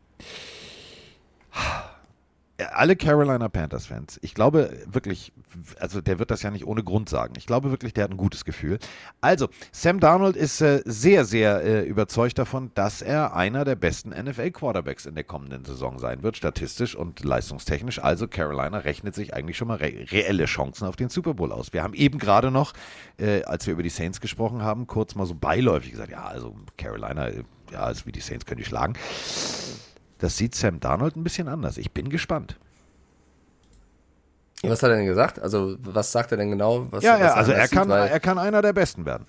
Alle 2.73 2.95
Carolina 2.95 3.49
Panthers-Fans, 3.49 4.21
ich 4.23 4.33
glaube 4.33 4.79
wirklich, 4.87 5.33
also 5.81 6.01
der 6.01 6.21
wird 6.21 6.31
das 6.31 6.43
ja 6.43 6.53
nicht 6.53 6.65
ohne 6.65 6.85
Grund 6.85 7.09
sagen. 7.09 7.35
Ich 7.37 7.47
glaube 7.47 7.73
wirklich, 7.73 7.95
der 7.95 8.05
hat 8.05 8.13
ein 8.13 8.17
gutes 8.17 8.45
Gefühl. 8.45 8.79
Also, 9.21 9.49
Sam 9.73 9.99
Darnold 9.99 10.37
ist 10.37 10.61
äh, 10.61 10.81
sehr, 10.85 11.25
sehr 11.25 11.65
äh, 11.65 11.83
überzeugt 11.83 12.39
davon, 12.39 12.71
dass 12.77 13.03
er 13.03 13.35
einer 13.35 13.65
der 13.65 13.75
besten 13.75 14.11
NFL-Quarterbacks 14.11 15.05
in 15.05 15.17
der 15.17 15.25
kommenden 15.25 15.65
Saison 15.65 15.99
sein 15.99 16.23
wird, 16.23 16.37
statistisch 16.37 16.95
und 16.95 17.25
leistungstechnisch. 17.25 17.99
Also, 17.99 18.29
Carolina 18.29 18.79
rechnet 18.79 19.17
sich 19.17 19.35
eigentlich 19.35 19.57
schon 19.57 19.69
mal 19.69 19.79
re 19.79 20.07
reelle 20.13 20.45
Chancen 20.45 20.87
auf 20.87 20.95
den 20.95 21.09
Super 21.09 21.35
Bowl 21.35 21.51
aus. 21.51 21.73
Wir 21.73 21.83
haben 21.83 21.95
eben 21.95 22.21
gerade 22.21 22.53
noch, 22.53 22.73
äh, 23.19 23.43
als 23.43 23.67
wir 23.67 23.73
über 23.73 23.83
die 23.83 23.91
Saints 23.91 24.21
gesprochen 24.21 24.63
haben, 24.63 24.87
kurz 24.87 25.17
mal 25.17 25.27
so 25.27 25.35
beiläufig 25.35 25.91
gesagt, 25.91 26.13
ja, 26.13 26.25
also 26.25 26.55
Carolina, 26.77 27.31
äh, 27.31 27.43
ja, 27.75 27.81
also 27.81 28.07
wie 28.07 28.13
die 28.13 28.21
Saints 28.21 28.47
können 28.47 28.59
die 28.59 28.65
schlagen. 28.65 28.95
Das 30.19 30.37
sieht 30.39 30.55
Sam 30.55 30.81
Darnold 30.81 31.17
ein 31.17 31.25
bisschen 31.25 31.49
anders. 31.49 31.77
Ich 31.77 31.91
bin 31.93 32.09
gespannt. 32.09 32.57
Was 34.63 34.83
hat 34.83 34.91
er 34.91 34.97
denn 34.97 35.07
gesagt? 35.07 35.39
Also, 35.41 35.77
was 35.81 36.11
sagt 36.13 36.31
er 36.33 36.39
denn 36.39 36.51
genau? 36.51 36.87
Was, 36.91 37.05
Ja, 37.05 37.15
was 37.15 37.21
ja, 37.21 37.27
also 37.35 37.53
anders 37.53 37.57
er 37.59 37.69
sieht? 37.69 37.79
kann, 37.79 37.89
Weil- 37.91 38.09
er 38.09 38.21
kann 38.21 38.39
einer 38.39 38.63
der 38.63 38.73
Besten 38.73 39.05
werden. 39.05 39.27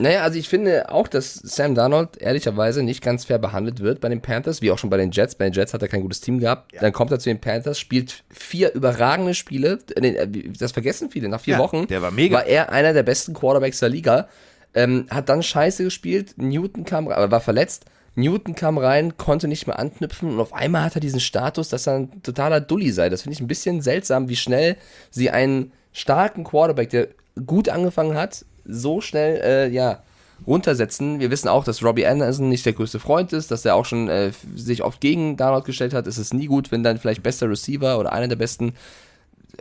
Naja, 0.00 0.22
also 0.22 0.38
ich 0.38 0.48
finde 0.48 0.92
auch, 0.92 1.08
dass 1.08 1.34
Sam 1.34 1.74
Darnold 1.74 2.18
ehrlicherweise 2.18 2.84
nicht 2.84 3.02
ganz 3.02 3.24
fair 3.24 3.38
behandelt 3.40 3.80
wird 3.80 4.00
bei 4.00 4.08
den 4.08 4.22
Panthers, 4.22 4.62
wie 4.62 4.70
auch 4.70 4.78
schon 4.78 4.90
bei 4.90 4.96
den 4.96 5.10
Jets. 5.10 5.34
Bei 5.34 5.44
den 5.46 5.52
Jets 5.52 5.74
hat 5.74 5.82
er 5.82 5.88
kein 5.88 6.02
gutes 6.02 6.20
Team 6.20 6.38
gehabt. 6.38 6.72
Dann 6.80 6.92
kommt 6.92 7.10
er 7.10 7.18
zu 7.18 7.28
den 7.28 7.40
Panthers, 7.40 7.80
spielt 7.80 8.22
vier 8.30 8.72
überragende 8.74 9.34
Spiele. 9.34 9.80
Äh, 9.96 10.28
Das 10.56 10.70
vergessen 10.70 11.10
viele. 11.10 11.28
Nach 11.28 11.40
vier 11.40 11.54
Ja, 11.54 11.58
Wochen 11.58 11.88
der 11.88 12.00
war 12.00 12.12
mega. 12.12 12.36
war 12.36 12.46
er 12.46 12.70
einer 12.70 12.92
der 12.92 13.02
besten 13.02 13.34
Quarterbacks 13.34 13.80
der 13.80 13.88
Liga. 13.88 14.28
Ähm, 14.74 15.06
hat 15.10 15.28
dann 15.28 15.42
scheiße 15.42 15.84
gespielt. 15.84 16.34
Newton 16.36 16.84
kam, 16.84 17.08
aber 17.08 17.30
war 17.30 17.40
verletzt. 17.40 17.86
Newton 18.14 18.54
kam 18.54 18.78
rein, 18.78 19.16
konnte 19.16 19.46
nicht 19.46 19.66
mehr 19.66 19.78
anknüpfen 19.78 20.30
und 20.32 20.40
auf 20.40 20.52
einmal 20.52 20.82
hat 20.82 20.96
er 20.96 21.00
diesen 21.00 21.20
Status, 21.20 21.68
dass 21.68 21.86
er 21.86 22.00
ein 22.00 22.22
totaler 22.22 22.60
Dulli 22.60 22.90
sei. 22.90 23.08
Das 23.08 23.22
finde 23.22 23.34
ich 23.34 23.40
ein 23.40 23.46
bisschen 23.46 23.80
seltsam, 23.80 24.28
wie 24.28 24.36
schnell 24.36 24.76
sie 25.10 25.30
einen 25.30 25.72
starken 25.92 26.42
Quarterback, 26.42 26.90
der 26.90 27.08
gut 27.46 27.68
angefangen 27.68 28.16
hat, 28.16 28.44
so 28.64 29.00
schnell, 29.00 29.40
äh, 29.40 29.68
ja, 29.68 30.02
runtersetzen. 30.46 31.20
Wir 31.20 31.30
wissen 31.30 31.48
auch, 31.48 31.64
dass 31.64 31.82
Robbie 31.82 32.06
Anderson 32.06 32.48
nicht 32.48 32.66
der 32.66 32.72
größte 32.72 33.00
Freund 33.00 33.32
ist, 33.32 33.50
dass 33.50 33.64
er 33.64 33.74
auch 33.74 33.84
schon 33.84 34.08
äh, 34.08 34.32
sich 34.54 34.82
oft 34.82 35.00
gegen 35.00 35.36
Darnold 35.36 35.64
gestellt 35.64 35.94
hat. 35.94 36.06
Es 36.06 36.18
ist 36.18 36.34
nie 36.34 36.46
gut, 36.46 36.70
wenn 36.70 36.82
dann 36.82 36.98
vielleicht 36.98 37.22
bester 37.22 37.48
Receiver 37.48 37.98
oder 37.98 38.12
einer 38.12 38.28
der 38.28 38.36
besten 38.36 38.74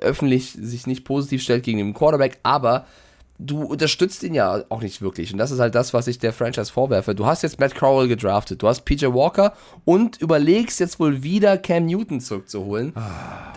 öffentlich 0.01 0.51
sich 0.59 0.85
nicht 0.85 1.05
positiv 1.05 1.41
stellt 1.41 1.63
gegen 1.63 1.79
den 1.79 1.93
Quarterback, 1.93 2.37
aber 2.43 2.85
du 3.39 3.63
unterstützt 3.63 4.23
ihn 4.23 4.33
ja 4.33 4.63
auch 4.69 4.81
nicht 4.81 5.01
wirklich. 5.01 5.31
Und 5.31 5.37
das 5.37 5.51
ist 5.51 5.59
halt 5.59 5.75
das, 5.75 5.93
was 5.93 6.07
ich 6.07 6.19
der 6.19 6.33
Franchise 6.33 6.71
vorwerfe. 6.71 7.13
Du 7.13 7.25
hast 7.25 7.43
jetzt 7.43 7.59
Matt 7.59 7.75
Crowell 7.75 8.07
gedraftet, 8.07 8.61
du 8.61 8.67
hast 8.67 8.81
PJ 8.85 9.05
Walker 9.07 9.53
und 9.85 10.17
überlegst 10.21 10.79
jetzt 10.79 10.99
wohl 10.99 11.21
wieder 11.23 11.57
Cam 11.57 11.85
Newton 11.85 12.19
zurückzuholen. 12.19 12.93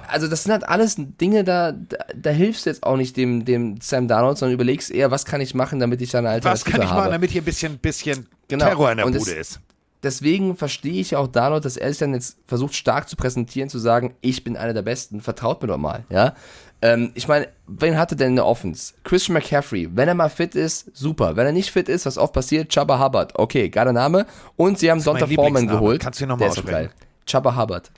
Also 0.08 0.26
das 0.28 0.42
sind 0.44 0.52
halt 0.52 0.68
alles 0.68 0.96
Dinge, 0.98 1.44
da, 1.44 1.72
da, 1.72 1.96
da 2.14 2.30
hilfst 2.30 2.66
du 2.66 2.70
jetzt 2.70 2.82
auch 2.82 2.96
nicht 2.96 3.16
dem, 3.16 3.44
dem 3.44 3.78
Sam 3.80 4.08
Darnold, 4.08 4.38
sondern 4.38 4.54
überlegst 4.54 4.90
eher, 4.90 5.10
was 5.10 5.24
kann 5.24 5.40
ich 5.40 5.54
machen, 5.54 5.80
damit 5.80 6.02
ich 6.02 6.10
da 6.10 6.18
eine 6.18 6.28
Was 6.28 6.34
Alternative 6.34 6.70
kann 6.70 6.82
ich 6.82 6.88
habe. 6.88 7.00
machen, 7.00 7.12
damit 7.12 7.30
hier 7.30 7.42
ein 7.42 7.44
bisschen, 7.44 7.78
bisschen 7.78 8.26
Genau. 8.48 8.64
Terror 8.66 8.90
in 8.90 8.96
der 8.98 9.06
Und 9.06 9.16
Bude 9.16 9.30
ist? 9.30 9.60
deswegen 10.02 10.56
verstehe 10.56 11.00
ich 11.00 11.12
ja 11.12 11.18
auch 11.18 11.28
Darnold, 11.28 11.64
dass 11.64 11.76
er 11.76 11.88
sich 11.90 11.98
dann 11.98 12.14
jetzt 12.14 12.36
versucht 12.46 12.74
stark 12.74 13.08
zu 13.08 13.16
präsentieren, 13.16 13.68
zu 13.68 13.78
sagen, 13.78 14.14
ich 14.20 14.42
bin 14.44 14.56
einer 14.56 14.74
der 14.74 14.82
Besten, 14.82 15.20
vertraut 15.20 15.62
mir 15.62 15.68
doch 15.68 15.78
mal, 15.78 16.04
ja. 16.10 16.34
Ähm, 16.82 17.10
ich 17.14 17.28
meine, 17.28 17.48
wen 17.66 17.98
hatte 17.98 18.16
denn 18.16 18.28
in 18.30 18.36
der 18.36 18.46
Offense? 18.46 18.94
Christian 19.04 19.34
McCaffrey, 19.34 19.88
wenn 19.94 20.08
er 20.08 20.14
mal 20.14 20.30
fit 20.30 20.54
ist, 20.54 20.96
super. 20.96 21.36
Wenn 21.36 21.46
er 21.46 21.52
nicht 21.52 21.70
fit 21.70 21.88
ist, 21.88 22.06
was 22.06 22.16
oft 22.16 22.32
passiert, 22.32 22.70
Chubba 22.70 23.04
Hubbard, 23.04 23.38
okay, 23.38 23.68
geiler 23.68 23.92
Name. 23.92 24.26
Und 24.56 24.78
sie 24.78 24.90
haben 24.90 25.02
Donta 25.02 25.26
Foreman 25.26 25.66
geholt. 25.66 26.00
Kannst 26.00 26.20
du 26.20 26.24
ihn 26.24 26.28
noch 26.28 26.36
mal 26.36 26.44
Der 26.44 26.48
ist 26.48 26.58
doch 26.58 26.64
aussprechen? 26.64 26.88
geil. 26.88 27.06
Chubba 27.26 27.56
Hubbard. 27.56 27.90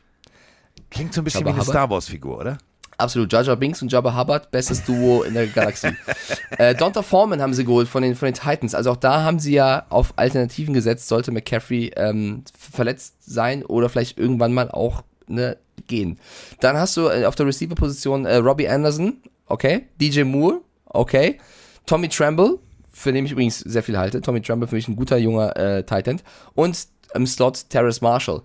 Klingt 0.91 1.15
so 1.15 1.21
ein 1.21 1.25
bisschen 1.25 1.41
Jabba 1.41 1.51
wie 1.51 1.55
eine 1.55 1.61
Hubbard? 1.63 1.77
Star 1.77 1.91
Wars-Figur, 1.91 2.39
oder? 2.39 2.59
Absolut. 2.99 3.33
Jaja 3.33 3.55
Binks 3.55 3.83
und 3.83 3.91
Jabba 3.91 4.17
Hubbard, 4.17 4.51
bestes 4.51 4.85
Duo 4.85 5.23
in 5.23 5.35
der 5.35 5.47
Galaxie. 5.47 5.97
äh, 6.59 6.75
Donta 6.75 7.03
Foreman 7.03 7.41
haben 7.41 7.55
sie 7.55 7.65
geholt 7.65 7.89
von 7.89 8.03
den, 8.03 8.15
von 8.15 8.27
den 8.27 8.35
Titans. 8.35 8.75
Also 8.75 8.93
auch 8.93 8.97
da 8.97 9.23
haben 9.23 9.39
sie 9.39 9.55
ja 9.55 9.87
auf 9.89 10.13
Alternativen 10.17 10.75
gesetzt, 10.75 11.09
sollte 11.09 11.33
McCaffrey 11.33 11.93
ähm, 11.97 12.45
verletzt 12.57 13.17
sein 13.21 13.65
oder 13.65 13.89
vielleicht 13.89 14.19
irgendwann 14.19 14.53
mal 14.53 14.71
auch 14.71 15.03
ne, 15.33 15.57
gehen. 15.87 16.19
Dann 16.61 16.77
hast 16.77 16.97
du 16.97 17.09
äh, 17.09 17.25
auf 17.25 17.35
der 17.35 17.47
Receiver-Position 17.47 18.27
äh, 18.27 18.37
Robbie 18.37 18.69
Anderson, 18.69 19.19
okay. 19.47 19.87
DJ 20.01 20.23
Moore, 20.23 20.61
okay. 20.87 21.39
Tommy 21.87 22.09
Tremble, 22.09 22.59
für 22.93 23.13
den 23.13 23.27
ich 23.27 23.33
übrigens 23.33 23.59
sehr 23.61 23.83
viel 23.83 23.99
halte. 23.99 24.21
Tommy 24.21 24.41
Tremble 24.41 24.69
für 24.69 24.77
mich 24.77 24.89
ein 24.89 24.97
guter 24.97 25.17
junger 25.17 25.57
äh, 25.57 25.83
Titan. 25.85 26.21
Und 26.55 26.87
im 27.15 27.27
Slot 27.27 27.69
Terrace 27.69 28.01
Marshall 28.01 28.43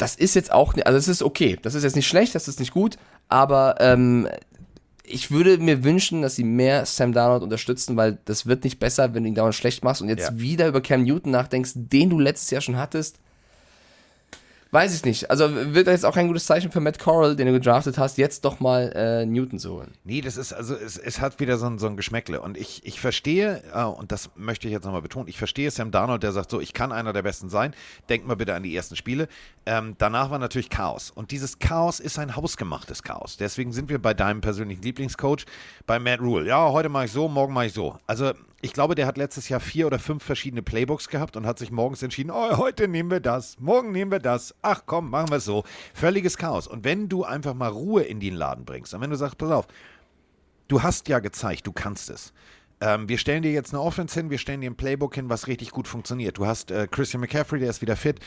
das 0.00 0.14
ist 0.14 0.34
jetzt 0.34 0.50
auch, 0.50 0.74
also 0.84 0.96
es 0.96 1.08
ist 1.08 1.22
okay. 1.22 1.58
Das 1.60 1.74
ist 1.74 1.82
jetzt 1.82 1.96
nicht 1.96 2.08
schlecht, 2.08 2.34
das 2.34 2.48
ist 2.48 2.58
nicht 2.58 2.72
gut, 2.72 2.96
aber 3.28 3.74
ähm, 3.80 4.26
ich 5.04 5.30
würde 5.30 5.58
mir 5.58 5.84
wünschen, 5.84 6.22
dass 6.22 6.36
sie 6.36 6.44
mehr 6.44 6.86
Sam 6.86 7.12
Darnold 7.12 7.42
unterstützen, 7.42 7.96
weil 7.96 8.18
das 8.24 8.46
wird 8.46 8.64
nicht 8.64 8.78
besser, 8.78 9.12
wenn 9.12 9.24
du 9.24 9.28
ihn 9.28 9.34
dauernd 9.34 9.54
schlecht 9.54 9.84
machst 9.84 10.00
und 10.00 10.08
jetzt 10.08 10.30
Ja. 10.30 10.38
wieder 10.38 10.68
über 10.68 10.80
Cam 10.80 11.02
Newton 11.02 11.32
nachdenkst, 11.32 11.72
den 11.74 12.10
du 12.10 12.18
letztes 12.18 12.50
Jahr 12.50 12.62
schon 12.62 12.76
hattest. 12.76 13.18
Weiß 14.72 14.94
ich 14.94 15.04
nicht. 15.04 15.30
Also 15.30 15.48
wird 15.74 15.88
jetzt 15.88 16.06
auch 16.06 16.14
kein 16.14 16.28
gutes 16.28 16.46
Zeichen 16.46 16.70
für 16.70 16.78
Matt 16.78 17.00
Corral, 17.00 17.34
den 17.34 17.48
du 17.48 17.52
gedraftet 17.52 17.98
hast, 17.98 18.18
jetzt 18.18 18.44
doch 18.44 18.60
mal 18.60 18.92
äh, 18.94 19.26
Newton 19.26 19.58
zu 19.58 19.72
holen. 19.72 19.94
Nee, 20.04 20.20
das 20.20 20.36
ist, 20.36 20.52
also 20.52 20.76
es, 20.76 20.96
es 20.96 21.20
hat 21.20 21.40
wieder 21.40 21.58
so 21.58 21.66
ein, 21.66 21.80
so 21.80 21.88
ein 21.88 21.96
Geschmäckle. 21.96 22.40
Und 22.40 22.56
ich, 22.56 22.86
ich 22.86 23.00
verstehe, 23.00 23.64
äh, 23.74 23.82
und 23.82 24.12
das 24.12 24.30
möchte 24.36 24.68
ich 24.68 24.72
jetzt 24.72 24.84
nochmal 24.84 25.02
betonen, 25.02 25.26
ich 25.26 25.38
verstehe 25.38 25.72
Sam 25.72 25.90
Darnold, 25.90 26.22
der 26.22 26.30
sagt 26.30 26.52
so, 26.52 26.60
ich 26.60 26.72
kann 26.72 26.92
einer 26.92 27.12
der 27.12 27.22
Besten 27.22 27.48
sein. 27.48 27.74
Denkt 28.08 28.28
mal 28.28 28.36
bitte 28.36 28.54
an 28.54 28.62
die 28.62 28.74
ersten 28.74 28.94
Spiele. 28.94 29.26
Ähm, 29.66 29.96
danach 29.98 30.30
war 30.30 30.38
natürlich 30.38 30.70
Chaos. 30.70 31.10
Und 31.10 31.32
dieses 31.32 31.58
Chaos 31.58 31.98
ist 31.98 32.20
ein 32.20 32.36
hausgemachtes 32.36 33.02
Chaos. 33.02 33.36
Deswegen 33.38 33.72
sind 33.72 33.88
wir 33.88 34.00
bei 34.00 34.14
deinem 34.14 34.40
persönlichen 34.40 34.82
Lieblingscoach, 34.82 35.46
bei 35.86 35.98
Matt 35.98 36.20
Rule. 36.20 36.46
Ja, 36.46 36.70
heute 36.70 36.88
mache 36.88 37.06
ich 37.06 37.12
so, 37.12 37.28
morgen 37.28 37.52
mache 37.54 37.66
ich 37.66 37.72
so. 37.72 37.98
Also 38.06 38.34
ich 38.62 38.72
glaube, 38.72 38.94
der 38.94 39.06
hat 39.06 39.16
letztes 39.16 39.48
Jahr 39.48 39.60
vier 39.60 39.86
oder 39.86 39.98
fünf 39.98 40.22
verschiedene 40.22 40.62
Playbooks 40.62 41.08
gehabt 41.08 41.36
und 41.36 41.46
hat 41.46 41.58
sich 41.58 41.70
morgens 41.70 42.02
entschieden, 42.02 42.30
oh, 42.30 42.56
heute 42.58 42.88
nehmen 42.88 43.10
wir 43.10 43.20
das, 43.20 43.58
morgen 43.58 43.90
nehmen 43.90 44.10
wir 44.10 44.18
das, 44.18 44.54
ach 44.60 44.82
komm, 44.84 45.10
machen 45.10 45.30
wir 45.30 45.36
es 45.36 45.44
so. 45.44 45.64
Völliges 45.94 46.36
Chaos. 46.36 46.66
Und 46.66 46.84
wenn 46.84 47.08
du 47.08 47.24
einfach 47.24 47.54
mal 47.54 47.68
Ruhe 47.68 48.02
in 48.02 48.20
den 48.20 48.34
Laden 48.34 48.64
bringst 48.64 48.92
und 48.92 49.00
wenn 49.00 49.10
du 49.10 49.16
sagst, 49.16 49.38
pass 49.38 49.50
auf, 49.50 49.66
du 50.68 50.82
hast 50.82 51.08
ja 51.08 51.20
gezeigt, 51.20 51.66
du 51.66 51.72
kannst 51.72 52.10
es. 52.10 52.32
Ähm, 52.80 53.08
wir 53.08 53.18
stellen 53.18 53.42
dir 53.42 53.52
jetzt 53.52 53.74
eine 53.74 53.82
Offense 53.82 54.18
hin, 54.18 54.30
wir 54.30 54.38
stellen 54.38 54.62
dir 54.62 54.70
ein 54.70 54.76
Playbook 54.76 55.14
hin, 55.14 55.28
was 55.28 55.46
richtig 55.46 55.70
gut 55.70 55.86
funktioniert. 55.86 56.38
Du 56.38 56.46
hast 56.46 56.70
äh, 56.70 56.88
Christian 56.90 57.20
McCaffrey, 57.20 57.60
der 57.60 57.70
ist 57.70 57.82
wieder 57.82 57.96
fit. 57.96 58.20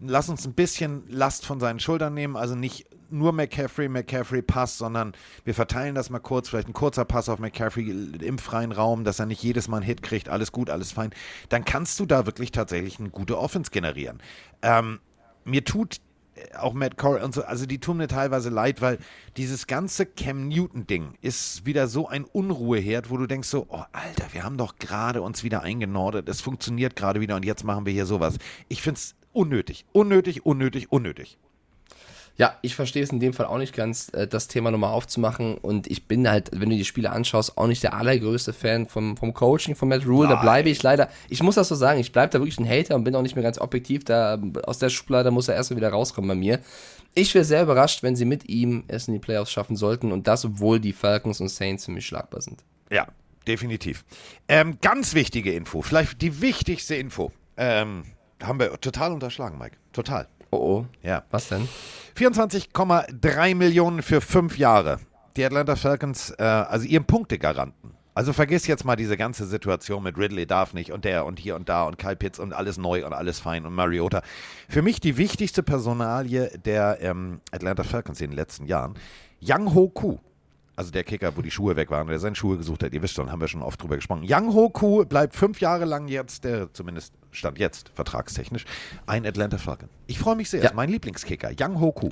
Lass 0.00 0.28
uns 0.28 0.46
ein 0.46 0.54
bisschen 0.54 1.04
Last 1.08 1.44
von 1.44 1.60
seinen 1.60 1.80
Schultern 1.80 2.14
nehmen, 2.14 2.36
also 2.36 2.54
nicht 2.54 2.86
nur 3.10 3.32
McCaffrey, 3.32 3.88
McCaffrey 3.88 4.42
Pass, 4.42 4.78
sondern 4.78 5.12
wir 5.44 5.54
verteilen 5.54 5.94
das 5.94 6.08
mal 6.08 6.20
kurz, 6.20 6.48
vielleicht 6.48 6.68
ein 6.68 6.72
kurzer 6.74 7.04
Pass 7.04 7.28
auf 7.28 7.38
McCaffrey 7.38 7.90
im 8.22 8.38
freien 8.38 8.72
Raum, 8.72 9.04
dass 9.04 9.18
er 9.18 9.26
nicht 9.26 9.42
jedes 9.42 9.68
Mal 9.68 9.78
einen 9.78 9.86
Hit 9.86 10.02
kriegt, 10.02 10.28
alles 10.28 10.52
gut, 10.52 10.70
alles 10.70 10.92
fein. 10.92 11.10
Dann 11.48 11.64
kannst 11.64 12.00
du 12.00 12.06
da 12.06 12.26
wirklich 12.26 12.52
tatsächlich 12.52 12.98
eine 12.98 13.10
gute 13.10 13.38
Offense 13.38 13.70
generieren. 13.70 14.22
Ähm, 14.62 15.00
mir 15.44 15.64
tut 15.64 16.00
auch 16.58 16.72
Matt 16.72 16.96
Corey 16.96 17.22
und 17.22 17.34
so, 17.34 17.42
also 17.44 17.66
die 17.66 17.78
tun 17.78 17.98
mir 17.98 18.08
teilweise 18.08 18.50
leid, 18.50 18.80
weil 18.80 18.98
dieses 19.36 19.66
ganze 19.66 20.06
Cam 20.06 20.48
Newton-Ding 20.48 21.14
ist 21.20 21.66
wieder 21.66 21.88
so 21.88 22.08
ein 22.08 22.24
Unruheherd, 22.24 23.10
wo 23.10 23.16
du 23.16 23.26
denkst 23.26 23.48
so, 23.48 23.66
oh 23.68 23.84
Alter, 23.92 24.26
wir 24.32 24.44
haben 24.44 24.56
doch 24.56 24.76
gerade 24.76 25.22
uns 25.22 25.44
wieder 25.44 25.62
eingenordet, 25.62 26.28
es 26.28 26.40
funktioniert 26.40 26.96
gerade 26.96 27.20
wieder 27.20 27.36
und 27.36 27.44
jetzt 27.44 27.64
machen 27.64 27.86
wir 27.86 27.92
hier 27.92 28.06
sowas. 28.06 28.38
Ich 28.68 28.82
finde 28.82 28.98
es 28.98 29.14
unnötig, 29.32 29.84
unnötig, 29.92 30.44
unnötig, 30.44 30.90
unnötig. 30.90 31.38
Ja, 32.38 32.56
ich 32.62 32.76
verstehe 32.76 33.02
es 33.02 33.10
in 33.10 33.18
dem 33.18 33.32
Fall 33.32 33.46
auch 33.46 33.58
nicht 33.58 33.74
ganz, 33.74 34.10
äh, 34.14 34.28
das 34.28 34.46
Thema 34.46 34.70
nochmal 34.70 34.92
aufzumachen. 34.92 35.58
Und 35.58 35.88
ich 35.88 36.06
bin 36.06 36.30
halt, 36.30 36.50
wenn 36.52 36.70
du 36.70 36.76
die 36.76 36.84
Spiele 36.84 37.10
anschaust, 37.10 37.58
auch 37.58 37.66
nicht 37.66 37.82
der 37.82 37.94
allergrößte 37.94 38.52
Fan 38.52 38.86
vom, 38.86 39.16
vom 39.16 39.34
Coaching 39.34 39.74
von 39.74 39.88
Matt 39.88 40.06
Rule. 40.06 40.28
Da 40.28 40.36
bleibe 40.36 40.70
ich 40.70 40.80
leider, 40.84 41.08
ich 41.28 41.42
muss 41.42 41.56
das 41.56 41.66
so 41.66 41.74
sagen, 41.74 41.98
ich 41.98 42.12
bleibe 42.12 42.30
da 42.32 42.38
wirklich 42.38 42.60
ein 42.60 42.68
Hater 42.68 42.94
und 42.94 43.02
bin 43.02 43.16
auch 43.16 43.22
nicht 43.22 43.34
mehr 43.34 43.42
ganz 43.42 43.58
objektiv. 43.60 44.04
Da 44.04 44.40
aus 44.62 44.78
der 44.78 44.88
Schublade 44.88 45.32
muss 45.32 45.48
er 45.48 45.56
erstmal 45.56 45.78
wieder 45.78 45.90
rauskommen 45.90 46.28
bei 46.28 46.36
mir. 46.36 46.60
Ich 47.14 47.34
wäre 47.34 47.44
sehr 47.44 47.64
überrascht, 47.64 48.04
wenn 48.04 48.14
sie 48.14 48.24
mit 48.24 48.48
ihm 48.48 48.84
es 48.86 49.08
in 49.08 49.14
die 49.14 49.20
Playoffs 49.20 49.50
schaffen 49.50 49.74
sollten 49.74 50.12
und 50.12 50.28
das, 50.28 50.44
obwohl 50.44 50.78
die 50.78 50.92
Falcons 50.92 51.40
und 51.40 51.48
Saints 51.48 51.86
für 51.86 51.90
mich 51.90 52.06
schlagbar 52.06 52.40
sind. 52.40 52.62
Ja, 52.88 53.08
definitiv. 53.48 54.04
Ähm, 54.46 54.78
ganz 54.80 55.14
wichtige 55.14 55.52
Info, 55.52 55.82
vielleicht 55.82 56.22
die 56.22 56.40
wichtigste 56.40 56.94
Info. 56.94 57.32
Ähm, 57.56 58.04
haben 58.40 58.60
wir 58.60 58.80
total 58.80 59.10
unterschlagen, 59.10 59.58
Mike. 59.58 59.76
Total. 59.92 60.28
Oh 60.50 60.56
oh. 60.56 60.86
Ja. 61.02 61.24
Was 61.30 61.48
denn? 61.48 61.68
24,3 62.16 63.54
Millionen 63.54 64.02
für 64.02 64.20
fünf 64.20 64.58
Jahre. 64.58 64.98
Die 65.36 65.44
Atlanta 65.44 65.76
Falcons, 65.76 66.30
äh, 66.38 66.42
also 66.42 66.86
ihren 66.86 67.04
Punktegaranten. 67.04 67.92
Also 68.14 68.32
vergiss 68.32 68.66
jetzt 68.66 68.84
mal 68.84 68.96
diese 68.96 69.16
ganze 69.16 69.46
Situation 69.46 70.02
mit 70.02 70.18
Ridley 70.18 70.44
darf 70.44 70.74
nicht 70.74 70.90
und 70.90 71.04
der 71.04 71.24
und 71.24 71.38
hier 71.38 71.54
und 71.54 71.68
da 71.68 71.84
und 71.84 71.98
Kyle 71.98 72.16
Pitts 72.16 72.40
und 72.40 72.52
alles 72.52 72.76
neu 72.76 73.06
und 73.06 73.12
alles 73.12 73.38
fein 73.38 73.64
und 73.64 73.72
Mariota. 73.74 74.22
Für 74.68 74.82
mich 74.82 74.98
die 74.98 75.16
wichtigste 75.16 75.62
Personalie 75.62 76.50
der 76.64 76.98
ähm, 77.00 77.40
Atlanta 77.52 77.84
Falcons 77.84 78.20
in 78.20 78.30
den 78.30 78.36
letzten 78.36 78.66
Jahren. 78.66 78.94
Yang 79.40 79.74
Ho 79.74 79.88
Ku 79.88 80.18
also 80.78 80.92
der 80.92 81.02
Kicker, 81.02 81.36
wo 81.36 81.42
die 81.42 81.50
Schuhe 81.50 81.74
weg 81.74 81.90
waren, 81.90 82.06
der 82.06 82.20
seine 82.20 82.36
Schuhe 82.36 82.56
gesucht 82.56 82.84
hat, 82.84 82.92
ihr 82.92 83.02
wisst 83.02 83.14
schon, 83.14 83.32
haben 83.32 83.40
wir 83.40 83.48
schon 83.48 83.62
oft 83.62 83.82
drüber 83.82 83.96
gesprochen. 83.96 84.22
Yang 84.22 84.54
Hoku 84.54 85.04
bleibt 85.04 85.34
fünf 85.34 85.60
Jahre 85.60 85.84
lang 85.84 86.06
jetzt, 86.06 86.44
der 86.44 86.72
zumindest 86.72 87.14
stand 87.32 87.58
jetzt, 87.58 87.90
vertragstechnisch, 87.96 88.64
ein 89.04 89.26
Atlanta 89.26 89.58
Falcon. 89.58 89.88
Ich 90.06 90.20
freue 90.20 90.36
mich 90.36 90.50
sehr, 90.50 90.60
ja. 90.60 90.68
ist 90.68 90.76
mein 90.76 90.88
Lieblingskicker, 90.88 91.50
Yang 91.58 91.80
Hoku. 91.80 92.10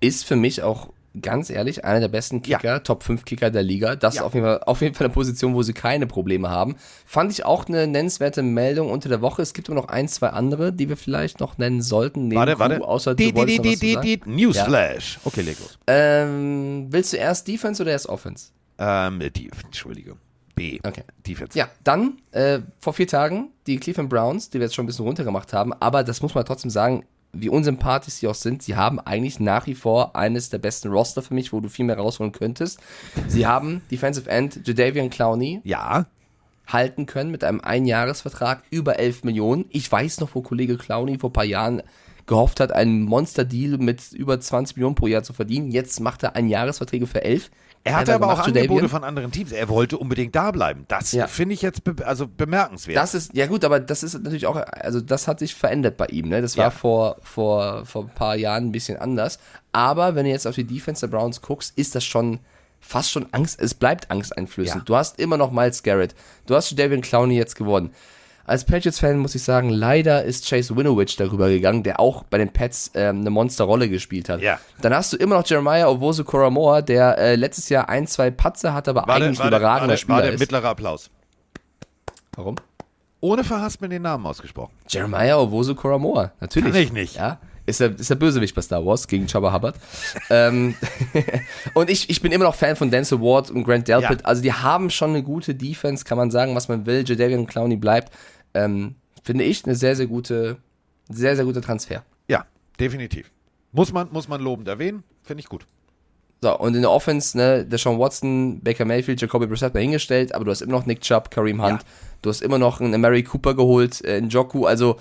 Ist 0.00 0.24
für 0.24 0.36
mich 0.36 0.62
auch 0.62 0.88
ganz 1.20 1.50
ehrlich, 1.50 1.84
einer 1.84 2.00
der 2.00 2.08
besten 2.08 2.42
Kicker, 2.42 2.64
ja. 2.64 2.78
Top 2.80 3.02
5 3.02 3.24
Kicker 3.24 3.50
der 3.50 3.62
Liga. 3.62 3.96
Das 3.96 4.14
ja. 4.14 4.20
ist 4.20 4.26
auf 4.26 4.34
jeden, 4.34 4.46
Fall, 4.46 4.60
auf 4.64 4.80
jeden 4.80 4.94
Fall 4.94 5.06
eine 5.06 5.14
Position, 5.14 5.54
wo 5.54 5.62
sie 5.62 5.72
keine 5.72 6.06
Probleme 6.06 6.50
haben. 6.50 6.76
Fand 7.04 7.32
ich 7.32 7.44
auch 7.44 7.66
eine 7.66 7.86
nennenswerte 7.86 8.42
Meldung 8.42 8.90
unter 8.90 9.08
der 9.08 9.20
Woche. 9.20 9.42
Es 9.42 9.54
gibt 9.54 9.68
immer 9.68 9.80
noch 9.80 9.88
ein, 9.88 10.08
zwei 10.08 10.28
andere, 10.28 10.72
die 10.72 10.88
wir 10.88 10.96
vielleicht 10.96 11.40
noch 11.40 11.58
nennen 11.58 11.82
sollten. 11.82 12.34
Warte, 12.34 12.54
Kuh, 12.54 12.58
warte. 12.60 12.82
Außer 12.82 13.14
die, 13.14 13.32
die, 13.32 13.60
die, 13.60 13.76
die, 13.76 13.96
die, 13.96 14.20
Newsflash. 14.24 15.14
Ja. 15.16 15.20
Okay, 15.24 15.42
leg 15.42 15.58
los. 15.58 15.78
Ähm, 15.86 16.86
willst 16.90 17.12
du 17.12 17.16
erst 17.16 17.48
Defense 17.48 17.82
oder 17.82 17.92
erst 17.92 18.08
Offense? 18.08 18.50
Ähm, 18.78 19.20
die, 19.34 19.50
Entschuldigung. 19.64 20.18
B. 20.58 20.80
Okay. 20.82 21.04
Defense. 21.24 21.56
Ja, 21.56 21.68
dann 21.84 22.18
äh, 22.32 22.60
vor 22.80 22.92
vier 22.92 23.06
Tagen 23.06 23.52
die 23.66 23.78
Cleveland 23.78 24.10
Browns, 24.10 24.50
die 24.50 24.58
wir 24.58 24.66
jetzt 24.66 24.74
schon 24.74 24.84
ein 24.84 24.86
bisschen 24.86 25.04
runtergemacht 25.04 25.52
haben, 25.52 25.72
aber 25.72 26.02
das 26.02 26.20
muss 26.20 26.34
man 26.34 26.44
trotzdem 26.44 26.70
sagen, 26.70 27.04
wie 27.32 27.48
unsympathisch 27.48 28.14
sie 28.14 28.28
auch 28.28 28.34
sind, 28.34 28.62
sie 28.62 28.76
haben 28.76 28.98
eigentlich 28.98 29.38
nach 29.40 29.66
wie 29.66 29.74
vor 29.74 30.16
eines 30.16 30.50
der 30.50 30.58
besten 30.58 30.88
Roster 30.88 31.22
für 31.22 31.34
mich, 31.34 31.52
wo 31.52 31.60
du 31.60 31.68
viel 31.68 31.84
mehr 31.84 31.98
rausholen 31.98 32.32
könntest. 32.32 32.80
Sie 33.26 33.46
haben 33.46 33.82
Defensive 33.90 34.28
End 34.30 34.66
Jadavian 34.66 35.10
Clowney. 35.10 35.60
Ja. 35.64 36.06
Halten 36.66 37.06
können 37.06 37.30
mit 37.30 37.44
einem 37.44 37.60
Einjahresvertrag 37.60 38.62
über 38.70 38.98
11 38.98 39.24
Millionen. 39.24 39.64
Ich 39.70 39.90
weiß 39.90 40.20
noch, 40.20 40.34
wo 40.34 40.42
Kollege 40.42 40.76
Clowney 40.76 41.18
vor 41.18 41.30
ein 41.30 41.34
paar 41.34 41.44
Jahren 41.44 41.82
gehofft 42.26 42.60
hat, 42.60 42.72
einen 42.72 43.02
Monster-Deal 43.02 43.78
mit 43.78 44.12
über 44.12 44.38
20 44.38 44.76
Millionen 44.76 44.94
pro 44.94 45.06
Jahr 45.06 45.22
zu 45.22 45.32
verdienen. 45.32 45.70
Jetzt 45.70 46.00
macht 46.00 46.22
er 46.22 46.36
Einjahresverträge 46.36 47.06
für 47.06 47.24
11. 47.24 47.50
Er 47.88 47.96
hatte 47.96 48.14
aber 48.14 48.32
auch 48.32 48.38
Angebote 48.38 48.68
Davian. 48.68 48.88
von 48.88 49.04
anderen 49.04 49.32
Teams. 49.32 49.52
Er 49.52 49.68
wollte 49.68 49.98
unbedingt 49.98 50.34
da 50.34 50.50
bleiben. 50.50 50.84
Das 50.88 51.12
ja. 51.12 51.26
finde 51.26 51.54
ich 51.54 51.62
jetzt 51.62 51.84
be 51.84 52.06
also 52.06 52.26
bemerkenswert. 52.26 52.96
Das 52.96 53.14
ist, 53.14 53.34
ja 53.34 53.46
gut, 53.46 53.64
aber 53.64 53.80
das 53.80 54.02
ist 54.02 54.14
natürlich 54.22 54.46
auch, 54.46 54.56
also 54.56 55.00
das 55.00 55.28
hat 55.28 55.38
sich 55.38 55.54
verändert 55.54 55.96
bei 55.96 56.06
ihm. 56.06 56.28
Ne? 56.28 56.42
Das 56.42 56.56
war 56.56 56.66
ja. 56.66 56.70
vor, 56.70 57.16
vor, 57.22 57.84
vor 57.86 58.04
ein 58.04 58.10
paar 58.10 58.36
Jahren 58.36 58.66
ein 58.66 58.72
bisschen 58.72 58.98
anders. 58.98 59.38
Aber 59.72 60.14
wenn 60.14 60.24
du 60.24 60.30
jetzt 60.30 60.46
auf 60.46 60.54
die 60.54 60.64
Defense 60.64 61.06
der 61.06 61.16
Browns 61.16 61.40
guckst, 61.40 61.76
ist 61.76 61.94
das 61.94 62.04
schon 62.04 62.40
fast 62.80 63.10
schon 63.10 63.26
Angst, 63.32 63.60
es 63.60 63.74
bleibt 63.74 64.10
angsteinflößend. 64.10 64.82
Ja. 64.82 64.84
Du 64.84 64.96
hast 64.96 65.18
immer 65.18 65.36
noch 65.36 65.50
Miles 65.50 65.82
Garrett. 65.82 66.14
Du 66.46 66.54
hast 66.54 66.78
David 66.78 67.02
Clowney 67.02 67.36
jetzt 67.36 67.56
geworden. 67.56 67.90
Als 68.48 68.64
Patriots-Fan 68.64 69.18
muss 69.18 69.34
ich 69.34 69.42
sagen, 69.42 69.68
leider 69.68 70.24
ist 70.24 70.48
Chase 70.48 70.74
Winovich 70.74 71.16
darüber 71.16 71.50
gegangen, 71.50 71.82
der 71.82 72.00
auch 72.00 72.22
bei 72.24 72.38
den 72.38 72.48
Pets 72.48 72.90
ähm, 72.94 73.20
eine 73.20 73.28
Monsterrolle 73.28 73.90
gespielt 73.90 74.30
hat. 74.30 74.40
Ja. 74.40 74.58
Dann 74.80 74.94
hast 74.94 75.12
du 75.12 75.18
immer 75.18 75.36
noch 75.36 75.46
Jeremiah 75.46 75.86
Owosu 75.88 76.24
Koramoa, 76.24 76.80
der 76.80 77.18
äh, 77.18 77.36
letztes 77.36 77.68
Jahr 77.68 77.90
ein, 77.90 78.06
zwei 78.06 78.30
Patze 78.30 78.72
hat, 78.72 78.88
aber 78.88 79.04
warte, 79.06 79.24
eigentlich 79.24 79.40
ein 79.40 79.48
überragender 79.48 79.90
warte, 79.90 80.00
Spieler 80.00 80.16
warte, 80.16 80.28
ist. 80.30 80.40
mittlerer 80.40 80.68
Applaus. 80.68 81.10
Warum? 82.36 82.56
Ohne 83.20 83.44
verhaspeln 83.44 83.90
den 83.90 84.02
Namen 84.02 84.24
ausgesprochen. 84.24 84.72
Jeremiah 84.88 85.36
Owosu 85.36 85.74
Koramoa, 85.74 86.32
natürlich. 86.40 86.72
Kann 86.72 86.82
ich 86.82 86.92
nicht. 86.92 87.16
Ja, 87.16 87.38
ist 87.68 87.80
der, 87.80 87.98
ist 87.98 88.08
der 88.08 88.14
Bösewicht 88.14 88.54
bei 88.54 88.62
Star 88.62 88.84
Wars 88.86 89.06
gegen 89.06 89.26
Chubba 89.26 89.52
Hubbard. 89.52 89.76
ähm, 90.30 90.74
und 91.74 91.90
ich, 91.90 92.08
ich 92.08 92.22
bin 92.22 92.32
immer 92.32 92.46
noch 92.46 92.54
Fan 92.54 92.76
von 92.76 92.90
Denzel 92.90 93.20
Ward 93.20 93.50
und 93.50 93.64
Grant 93.64 93.86
Delpit. 93.88 94.20
Ja. 94.20 94.26
Also 94.26 94.40
die 94.40 94.54
haben 94.54 94.88
schon 94.88 95.10
eine 95.10 95.22
gute 95.22 95.54
Defense, 95.54 96.04
kann 96.04 96.16
man 96.16 96.30
sagen, 96.30 96.54
was 96.54 96.68
man 96.68 96.86
will. 96.86 97.04
Jadavian 97.06 97.46
Clowney 97.46 97.76
bleibt. 97.76 98.10
Ähm, 98.54 98.96
finde 99.22 99.44
ich 99.44 99.64
eine 99.64 99.74
sehr, 99.74 99.96
sehr 99.96 100.06
gute, 100.06 100.58
sehr, 101.08 101.36
sehr 101.36 101.44
guter 101.44 101.62
Transfer. 101.62 102.04
Ja, 102.28 102.46
definitiv. 102.80 103.30
Muss 103.72 103.92
man, 103.92 104.08
muss 104.12 104.28
man 104.28 104.40
lobend 104.40 104.68
erwähnen. 104.68 105.04
Finde 105.22 105.40
ich 105.40 105.48
gut. 105.48 105.66
So, 106.40 106.56
und 106.56 106.76
in 106.76 106.82
der 106.82 106.90
Offense, 106.90 107.36
ne, 107.36 107.64
der 107.64 107.78
Sean 107.78 107.98
Watson, 107.98 108.60
Baker 108.60 108.84
Mayfield, 108.84 109.20
Jacoby 109.20 109.46
Brissett 109.46 109.74
mal 109.74 109.80
hingestellt, 109.80 110.32
aber 110.34 110.44
du 110.44 110.52
hast 110.52 110.60
immer 110.60 110.72
noch 110.72 110.86
Nick 110.86 111.00
Chubb, 111.00 111.32
Kareem 111.32 111.60
Hunt, 111.60 111.82
ja. 111.82 111.88
du 112.22 112.30
hast 112.30 112.42
immer 112.42 112.58
noch 112.58 112.80
einen 112.80 113.00
Mary 113.00 113.24
Cooper 113.24 113.54
geholt, 113.54 114.04
äh, 114.04 114.18
in 114.18 114.28
Joku, 114.28 114.64
also 114.64 114.98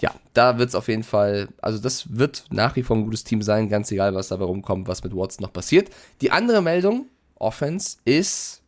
ja, 0.00 0.10
da 0.32 0.56
wird 0.56 0.70
es 0.70 0.74
auf 0.74 0.88
jeden 0.88 1.02
Fall, 1.02 1.48
also 1.60 1.78
das 1.78 2.16
wird 2.16 2.44
nach 2.48 2.74
wie 2.74 2.82
vor 2.82 2.96
ein 2.96 3.04
gutes 3.04 3.22
Team 3.22 3.42
sein, 3.42 3.68
ganz 3.68 3.92
egal, 3.92 4.14
was 4.14 4.28
dabei 4.28 4.46
rumkommt, 4.46 4.88
was 4.88 5.04
mit 5.04 5.14
Watson 5.14 5.42
noch 5.42 5.52
passiert. 5.52 5.90
Die 6.22 6.30
andere 6.30 6.62
Meldung, 6.62 7.06
Offense, 7.34 7.98
ist. 8.06 8.62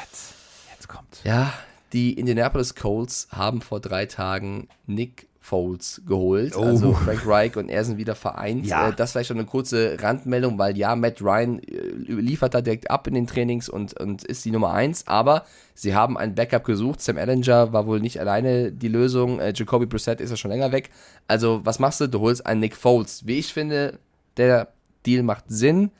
Jetzt, 0.00 0.34
jetzt 0.72 0.88
kommt. 0.88 1.20
Ja, 1.24 1.52
die 1.92 2.14
Indianapolis 2.14 2.74
Colts 2.74 3.28
haben 3.30 3.60
vor 3.60 3.80
drei 3.80 4.06
Tagen 4.06 4.68
Nick 4.86 5.28
Foles 5.48 6.02
geholt. 6.06 6.54
Oh. 6.56 6.62
Also 6.62 6.92
Frank 6.92 7.26
Reich 7.26 7.56
und 7.56 7.70
er 7.70 7.82
sind 7.82 7.96
wieder 7.96 8.14
vereint. 8.14 8.66
Ja. 8.66 8.90
Äh, 8.90 8.92
das 8.94 9.12
vielleicht 9.12 9.28
schon 9.28 9.38
eine 9.38 9.46
kurze 9.46 9.96
Randmeldung, 9.98 10.58
weil 10.58 10.76
ja, 10.76 10.94
Matt 10.94 11.22
Ryan 11.22 11.60
äh, 11.60 11.88
liefert 12.06 12.52
da 12.52 12.60
direkt 12.60 12.90
ab 12.90 13.06
in 13.06 13.14
den 13.14 13.26
Trainings 13.26 13.70
und, 13.70 13.98
und 13.98 14.24
ist 14.24 14.44
die 14.44 14.50
Nummer 14.50 14.72
eins. 14.72 15.06
Aber 15.06 15.46
sie 15.74 15.94
haben 15.94 16.18
ein 16.18 16.34
Backup 16.34 16.64
gesucht. 16.64 17.00
Sam 17.00 17.16
Ellinger 17.16 17.72
war 17.72 17.86
wohl 17.86 18.00
nicht 18.00 18.20
alleine 18.20 18.70
die 18.72 18.88
Lösung. 18.88 19.40
Äh, 19.40 19.54
Jacoby 19.56 19.86
Brissett 19.86 20.20
ist 20.20 20.30
ja 20.30 20.36
schon 20.36 20.50
länger 20.50 20.70
weg. 20.70 20.90
Also 21.28 21.62
was 21.64 21.78
machst 21.78 22.02
du? 22.02 22.08
Du 22.08 22.20
holst 22.20 22.44
einen 22.44 22.60
Nick 22.60 22.76
Foles. 22.76 23.26
Wie 23.26 23.38
ich 23.38 23.52
finde, 23.54 23.98
der 24.36 24.68
Deal 25.06 25.22
macht 25.22 25.44
Sinn. 25.48 25.90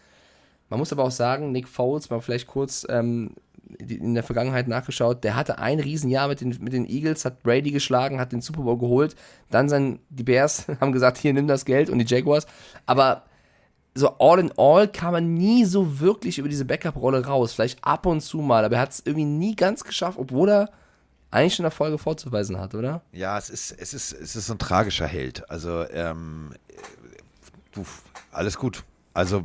Man 0.69 0.79
muss 0.79 0.93
aber 0.93 1.05
auch 1.05 1.11
sagen, 1.11 1.53
Nick 1.53 1.69
Foles, 1.69 2.11
mal 2.11 2.21
vielleicht 2.21 2.49
kurz 2.49 2.87
ähm, 2.91 3.31
in 3.79 4.15
der 4.15 4.23
Vergangenheit 4.23 4.69
nachgeschaut. 4.69 5.25
Der 5.25 5.37
hatte 5.37 5.59
ein 5.59 5.81
Riesenjahr 5.81 6.29
mit 6.29 6.41
den, 6.41 6.57
mit 6.61 6.73
den 6.73 6.89
Eagles, 6.89 7.25
hat 7.25 7.43
Brady 7.43 7.71
geschlagen, 7.71 8.21
hat 8.21 8.33
den 8.33 8.41
Super 8.41 8.63
Bowl 8.63 8.79
geholt. 8.79 9.15
Dann 9.51 9.69
sein, 9.69 9.99
die 10.09 10.25
Bears 10.25 10.67
haben 10.81 10.93
gesagt, 10.93 11.19
hier 11.19 11.33
nimm 11.33 11.47
das 11.47 11.65
Geld 11.65 11.91
und 11.91 11.99
die 11.99 12.07
Jaguars. 12.07 12.47
Aber 12.87 13.25
so 13.95 14.17
all 14.19 14.39
in 14.39 14.53
all 14.57 14.89
kam 14.89 15.15
er 15.15 15.21
nie 15.21 15.65
so 15.65 16.01
wirklich 16.01 16.39
über 16.39 16.49
diese 16.49 16.65
Backup-Rolle 16.65 17.27
raus. 17.27 17.53
Vielleicht 17.53 17.85
ab 17.85 18.07
und 18.07 18.21
zu 18.21 18.39
mal, 18.39 18.65
aber 18.65 18.77
er 18.77 18.83
hat 18.83 18.93
es 18.93 19.03
irgendwie 19.05 19.25
nie 19.25 19.57
ganz 19.57 19.85
geschafft, 19.85 20.19
obwohl 20.19 20.49
er 20.49 20.71
eigentlich 21.31 21.55
schon 21.55 21.65
Erfolge 21.65 21.99
vorzuweisen 21.99 22.59
hat, 22.59 22.75
oder? 22.75 23.03
Ja, 23.13 23.37
es 23.37 23.51
ist, 23.51 23.73
es 23.73 23.93
ist, 23.93 24.13
es 24.13 24.37
ist 24.37 24.51
ein 24.51 24.59
tragischer 24.59 25.07
Held. 25.07 25.49
Also, 25.51 25.87
ähm, 25.91 26.55
du, 27.73 27.85
alles 28.31 28.57
gut. 28.57 28.85
Also, 29.13 29.45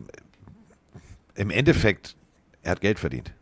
im 1.36 1.50
Endeffekt, 1.50 2.16
er 2.62 2.72
hat 2.72 2.82
Geld 2.82 3.00
verdient. 3.00 3.34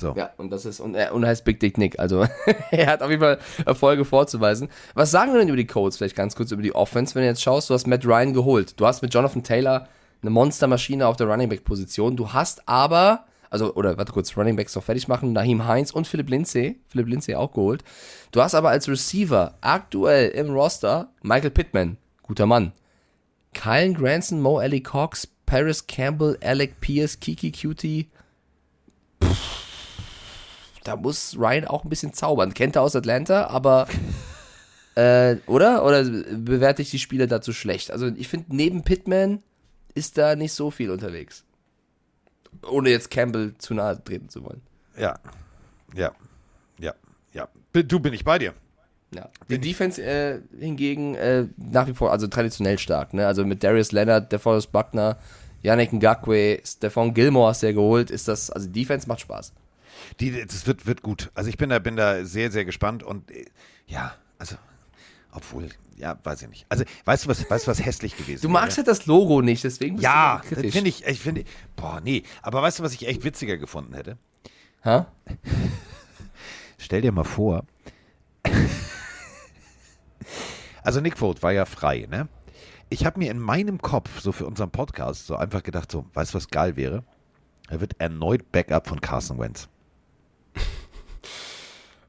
So. 0.00 0.14
Ja, 0.16 0.30
und 0.38 0.50
das 0.50 0.64
ist, 0.64 0.80
und 0.80 0.94
er, 0.94 1.14
und 1.14 1.24
heißt 1.24 1.44
Big 1.44 1.60
Dick 1.60 1.78
Nick. 1.78 1.98
Also, 1.98 2.26
er 2.70 2.86
hat 2.86 3.02
auf 3.02 3.10
jeden 3.10 3.22
Fall 3.22 3.38
Erfolge 3.64 4.04
vorzuweisen. 4.04 4.68
Was 4.94 5.10
sagen 5.10 5.32
wir 5.32 5.38
denn 5.38 5.48
über 5.48 5.56
die 5.56 5.66
Codes? 5.66 5.96
Vielleicht 5.96 6.16
ganz 6.16 6.34
kurz 6.34 6.50
über 6.50 6.62
die 6.62 6.74
Offense. 6.74 7.14
Wenn 7.14 7.22
du 7.22 7.28
jetzt 7.28 7.42
schaust, 7.42 7.70
du 7.70 7.74
hast 7.74 7.86
Matt 7.86 8.04
Ryan 8.04 8.32
geholt. 8.32 8.78
Du 8.78 8.86
hast 8.86 9.02
mit 9.02 9.14
Jonathan 9.14 9.42
Taylor 9.42 9.88
eine 10.20 10.30
Monstermaschine 10.30 11.06
auf 11.06 11.16
der 11.16 11.28
Running 11.28 11.48
Back 11.48 11.64
Position. 11.64 12.16
Du 12.16 12.32
hast 12.32 12.68
aber, 12.68 13.24
also, 13.50 13.74
oder 13.74 13.96
warte 13.96 14.12
kurz, 14.12 14.36
Running 14.36 14.56
Backs 14.56 14.74
noch 14.74 14.82
fertig 14.82 15.06
machen. 15.06 15.32
Naheem 15.32 15.66
Heinz 15.66 15.92
und 15.92 16.08
Philipp 16.08 16.28
Lindsay. 16.28 16.80
Philipp 16.88 17.08
Lindsay 17.08 17.36
auch 17.36 17.52
geholt. 17.52 17.84
Du 18.32 18.42
hast 18.42 18.54
aber 18.54 18.70
als 18.70 18.88
Receiver 18.88 19.54
aktuell 19.60 20.30
im 20.30 20.50
Roster 20.50 21.12
Michael 21.22 21.50
Pittman. 21.50 21.98
Guter 22.22 22.46
Mann. 22.46 22.72
Kylen 23.52 23.94
Granson, 23.94 24.40
Mo 24.40 24.58
Ellie 24.58 24.80
Cox, 24.80 25.28
Paris 25.46 25.86
Campbell, 25.86 26.36
Alec 26.42 26.80
Pierce, 26.80 27.20
Kiki 27.20 27.52
Cutie. 27.52 28.08
Pff 29.22 29.53
da 30.84 30.96
muss 30.96 31.36
Ryan 31.36 31.66
auch 31.66 31.84
ein 31.84 31.88
bisschen 31.88 32.12
zaubern. 32.12 32.54
Kennt 32.54 32.76
er 32.76 32.82
aus 32.82 32.94
Atlanta, 32.94 33.48
aber 33.48 33.88
äh, 34.94 35.36
oder? 35.46 35.84
Oder 35.84 36.04
bewerte 36.04 36.82
ich 36.82 36.90
die 36.90 36.98
Spiele 36.98 37.26
dazu 37.26 37.52
schlecht? 37.52 37.90
Also 37.90 38.06
ich 38.06 38.28
finde, 38.28 38.54
neben 38.54 38.84
Pittman 38.84 39.42
ist 39.94 40.18
da 40.18 40.36
nicht 40.36 40.52
so 40.52 40.70
viel 40.70 40.90
unterwegs. 40.90 41.44
Ohne 42.68 42.90
jetzt 42.90 43.10
Campbell 43.10 43.54
zu 43.58 43.74
nahe 43.74 44.02
treten 44.02 44.28
zu 44.28 44.44
wollen. 44.44 44.60
Ja, 44.96 45.18
ja, 45.94 46.12
ja, 46.78 46.94
ja. 47.32 47.48
Du 47.72 47.98
bin 47.98 48.14
ich 48.14 48.24
bei 48.24 48.38
dir. 48.38 48.54
Ja. 49.14 49.28
Die 49.48 49.58
Defense 49.58 50.02
äh, 50.02 50.40
hingegen 50.58 51.14
äh, 51.14 51.46
nach 51.56 51.86
wie 51.86 51.94
vor, 51.94 52.10
also 52.10 52.26
traditionell 52.26 52.78
stark. 52.78 53.14
Ne? 53.14 53.26
Also 53.26 53.44
mit 53.44 53.62
Darius 53.62 53.92
Leonard, 53.92 54.32
DeForest 54.32 54.72
Buckner, 54.72 55.18
Yannick 55.62 55.92
Ngakwe, 55.92 56.60
Stefan 56.64 57.14
Gilmore 57.14 57.50
hast 57.50 57.62
du 57.62 57.66
ja 57.66 57.72
geholt, 57.72 58.10
ist 58.10 58.28
das, 58.28 58.50
also 58.50 58.68
Defense 58.68 59.08
macht 59.08 59.20
Spaß. 59.20 59.52
Die, 60.20 60.44
das 60.44 60.66
wird, 60.66 60.86
wird 60.86 61.02
gut. 61.02 61.30
Also 61.34 61.50
ich 61.50 61.56
bin 61.56 61.70
da, 61.70 61.78
bin 61.78 61.96
da 61.96 62.24
sehr, 62.24 62.50
sehr 62.50 62.64
gespannt 62.64 63.02
und 63.02 63.30
äh, 63.30 63.46
ja, 63.86 64.14
also, 64.38 64.56
obwohl, 65.32 65.68
ja, 65.96 66.18
weiß 66.22 66.42
ich 66.42 66.48
nicht. 66.48 66.66
Also, 66.68 66.84
weißt 67.04 67.24
du, 67.24 67.28
was, 67.28 67.48
weißt 67.50 67.66
du, 67.66 67.70
was 67.70 67.84
hässlich 67.84 68.16
gewesen 68.16 68.42
Du 68.42 68.48
magst 68.48 68.76
halt 68.76 68.88
das 68.88 69.06
Logo 69.06 69.42
nicht, 69.42 69.64
deswegen 69.64 69.96
bist 69.96 70.04
ja, 70.04 70.40
du 70.42 70.54
kritisch. 70.54 70.72
finde 70.72 70.90
ich, 70.90 71.06
ich 71.06 71.20
finde, 71.20 71.44
boah, 71.76 72.00
nee. 72.02 72.22
Aber 72.42 72.62
weißt 72.62 72.78
du, 72.78 72.82
was 72.82 72.92
ich 72.94 73.06
echt 73.06 73.24
witziger 73.24 73.56
gefunden 73.56 73.94
hätte? 73.94 74.18
Ha? 74.84 75.06
Stell 76.78 77.00
dir 77.00 77.12
mal 77.12 77.24
vor, 77.24 77.64
also 80.82 81.00
Nick 81.00 81.16
Vogt 81.16 81.42
war 81.42 81.52
ja 81.52 81.64
frei, 81.64 82.06
ne? 82.10 82.28
Ich 82.90 83.06
habe 83.06 83.18
mir 83.18 83.30
in 83.30 83.38
meinem 83.38 83.80
Kopf, 83.80 84.20
so 84.20 84.30
für 84.32 84.46
unseren 84.46 84.70
Podcast, 84.70 85.26
so 85.26 85.36
einfach 85.36 85.62
gedacht, 85.62 85.90
so, 85.90 86.04
weißt 86.12 86.34
du, 86.34 86.36
was 86.36 86.48
geil 86.48 86.76
wäre? 86.76 87.02
Er 87.68 87.80
wird 87.80 87.98
erneut 87.98 88.52
Backup 88.52 88.86
von 88.86 89.00
Carson 89.00 89.38
Wentz. 89.38 89.68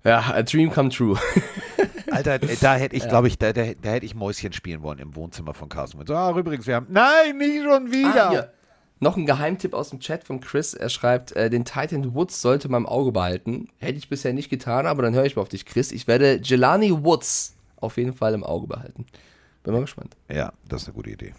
Ja, 0.06 0.20
a 0.20 0.44
dream 0.44 0.72
come 0.72 0.90
true. 0.90 1.18
Alter, 2.12 2.38
da 2.38 2.76
hätte 2.76 2.96
ich, 2.96 3.04
ja. 3.04 3.10
glaube 3.10 3.28
ich, 3.28 3.40
da, 3.40 3.52
da, 3.52 3.74
da, 3.82 3.90
hätte 3.90 4.06
ich 4.06 4.14
Mäuschen 4.14 4.54
spielen 4.54 4.84
wollen 4.84 5.00
im 5.00 5.16
Wohnzimmer 5.16 5.54
von 5.54 5.68
Carsten. 5.68 6.06
So, 6.06 6.16
ah, 6.16 6.38
übrigens, 6.38 6.68
wir 6.68 6.76
haben. 6.76 6.88
Nein, 6.90 7.38
nicht 7.38 7.64
schon 7.64 7.92
wieder! 7.92 8.30
Ah, 8.30 8.50
Noch 9.00 9.18
ein 9.18 9.26
Geheimtipp 9.26 9.74
aus 9.74 9.90
dem 9.90 10.00
Chat 10.00 10.24
von 10.24 10.40
Chris. 10.40 10.76
Er 10.76 10.90
schreibt, 10.90 11.32
äh, 11.32 11.50
den 11.50 11.66
Titan 11.66 12.14
Woods 12.14 12.40
sollte 12.40 12.70
man 12.70 12.84
im 12.84 12.88
Auge 12.88 13.12
behalten. 13.12 13.68
Hätte 13.80 13.98
ich 13.98 14.08
bisher 14.08 14.32
nicht 14.32 14.50
getan, 14.50 14.86
aber 14.86 15.02
dann 15.02 15.16
höre 15.16 15.26
ich 15.26 15.36
mal 15.36 15.42
auf 15.42 15.50
dich, 15.50 15.66
Chris. 15.66 15.92
Ich 15.92 16.08
werde 16.08 16.40
Jelani 16.42 16.92
Woods 17.04 17.56
auf 17.78 17.98
jeden 17.98 18.14
Fall 18.14 18.36
im 18.36 18.44
Auge 18.44 18.68
behalten. 18.68 19.08
Bin 19.64 19.74
mal 19.74 19.82
gespannt. 19.82 20.16
Ja, 20.32 20.54
das 20.70 20.84
ist 20.84 20.90
eine 20.90 20.96
gute 20.96 21.10
Idee. 21.10 21.34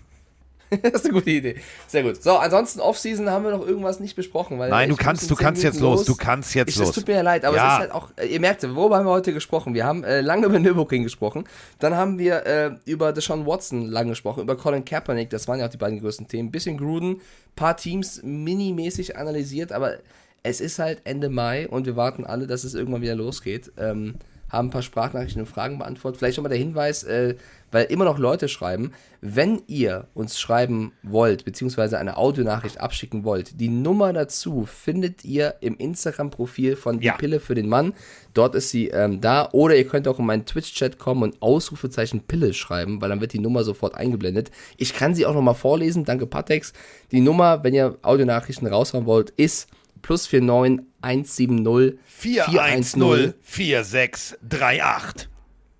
das 0.82 0.92
ist 0.92 1.04
eine 1.04 1.14
gute 1.14 1.30
Idee. 1.30 1.56
Sehr 1.86 2.02
gut. 2.02 2.22
So, 2.22 2.36
ansonsten 2.36 2.80
Offseason 2.80 3.30
haben 3.30 3.44
wir 3.44 3.52
noch 3.52 3.66
irgendwas 3.66 4.00
nicht 4.00 4.16
besprochen. 4.16 4.58
Nein, 4.58 4.88
du 4.88 4.96
kannst, 4.96 5.30
du 5.30 5.34
kannst 5.34 5.62
jetzt 5.62 5.80
los. 5.80 6.04
Du 6.04 6.16
kannst 6.16 6.54
jetzt 6.54 6.70
ich, 6.70 6.76
los. 6.76 6.88
Es 6.88 6.94
tut 6.94 7.06
mir 7.06 7.14
ja 7.14 7.22
leid, 7.22 7.44
aber 7.44 7.56
ja. 7.56 7.66
es 7.66 7.72
ist 7.74 7.78
halt 7.80 7.92
auch, 7.92 8.10
ihr 8.28 8.40
merkt, 8.40 8.62
worüber 8.74 8.96
haben 8.96 9.06
wir 9.06 9.12
heute 9.12 9.32
gesprochen? 9.32 9.74
Wir 9.74 9.84
haben 9.84 10.02
äh, 10.04 10.20
lange 10.20 10.46
über 10.46 10.58
Nürburgring 10.58 11.02
gesprochen. 11.02 11.44
Dann 11.78 11.94
haben 11.94 12.18
wir 12.18 12.46
äh, 12.46 12.70
über 12.84 13.12
Deshaun 13.12 13.46
Watson 13.46 13.86
lange 13.86 14.10
gesprochen, 14.10 14.42
über 14.42 14.56
Colin 14.56 14.84
Kaepernick, 14.84 15.30
das 15.30 15.46
waren 15.48 15.60
ja 15.60 15.66
auch 15.66 15.70
die 15.70 15.76
beiden 15.76 16.00
größten 16.00 16.28
Themen. 16.28 16.50
Bisschen 16.50 16.78
Gruden, 16.78 17.20
paar 17.54 17.76
Teams 17.76 18.22
minimäßig 18.22 19.16
analysiert, 19.16 19.72
aber 19.72 19.98
es 20.42 20.60
ist 20.60 20.78
halt 20.78 21.00
Ende 21.04 21.28
Mai 21.28 21.68
und 21.68 21.86
wir 21.86 21.96
warten 21.96 22.24
alle, 22.24 22.46
dass 22.46 22.64
es 22.64 22.74
irgendwann 22.74 23.02
wieder 23.02 23.16
losgeht. 23.16 23.72
Ähm, 23.78 24.14
haben 24.48 24.68
ein 24.68 24.70
paar 24.70 24.82
Sprachnachrichten 24.82 25.42
und 25.42 25.48
Fragen 25.48 25.78
beantwortet. 25.78 26.18
Vielleicht 26.18 26.36
nochmal 26.38 26.50
der 26.50 26.58
Hinweis, 26.58 27.02
äh, 27.02 27.34
weil 27.72 27.86
immer 27.86 28.04
noch 28.04 28.18
Leute 28.18 28.48
schreiben, 28.48 28.92
wenn 29.20 29.62
ihr 29.66 30.06
uns 30.14 30.38
schreiben 30.38 30.92
wollt, 31.02 31.44
beziehungsweise 31.44 31.98
eine 31.98 32.16
Audionachricht 32.16 32.80
abschicken 32.80 33.24
wollt, 33.24 33.60
die 33.60 33.68
Nummer 33.68 34.12
dazu 34.12 34.66
findet 34.66 35.24
ihr 35.24 35.56
im 35.60 35.76
Instagram-Profil 35.76 36.76
von 36.76 37.00
Die 37.00 37.06
ja. 37.06 37.14
Pille 37.14 37.40
für 37.40 37.54
den 37.54 37.68
Mann. 37.68 37.92
Dort 38.34 38.54
ist 38.54 38.70
sie 38.70 38.88
ähm, 38.88 39.20
da. 39.20 39.48
Oder 39.52 39.76
ihr 39.76 39.86
könnt 39.86 40.06
auch 40.06 40.18
in 40.18 40.26
meinen 40.26 40.46
Twitch-Chat 40.46 40.98
kommen 40.98 41.22
und 41.24 41.42
Ausrufezeichen 41.42 42.20
Pille 42.20 42.54
schreiben, 42.54 43.00
weil 43.00 43.08
dann 43.08 43.20
wird 43.20 43.32
die 43.32 43.40
Nummer 43.40 43.64
sofort 43.64 43.94
eingeblendet. 43.94 44.50
Ich 44.76 44.94
kann 44.94 45.14
sie 45.14 45.26
auch 45.26 45.34
nochmal 45.34 45.54
vorlesen. 45.54 46.04
Danke, 46.04 46.26
Patex. 46.26 46.72
Die 47.10 47.20
Nummer, 47.20 47.64
wenn 47.64 47.74
ihr 47.74 47.98
Audionachrichten 48.02 48.68
raushauen 48.68 49.06
wollt, 49.06 49.30
ist 49.30 49.68
plus 50.06 50.32
49 50.32 50.86
170 51.02 51.98
410 52.06 53.34
4638. 53.42 55.28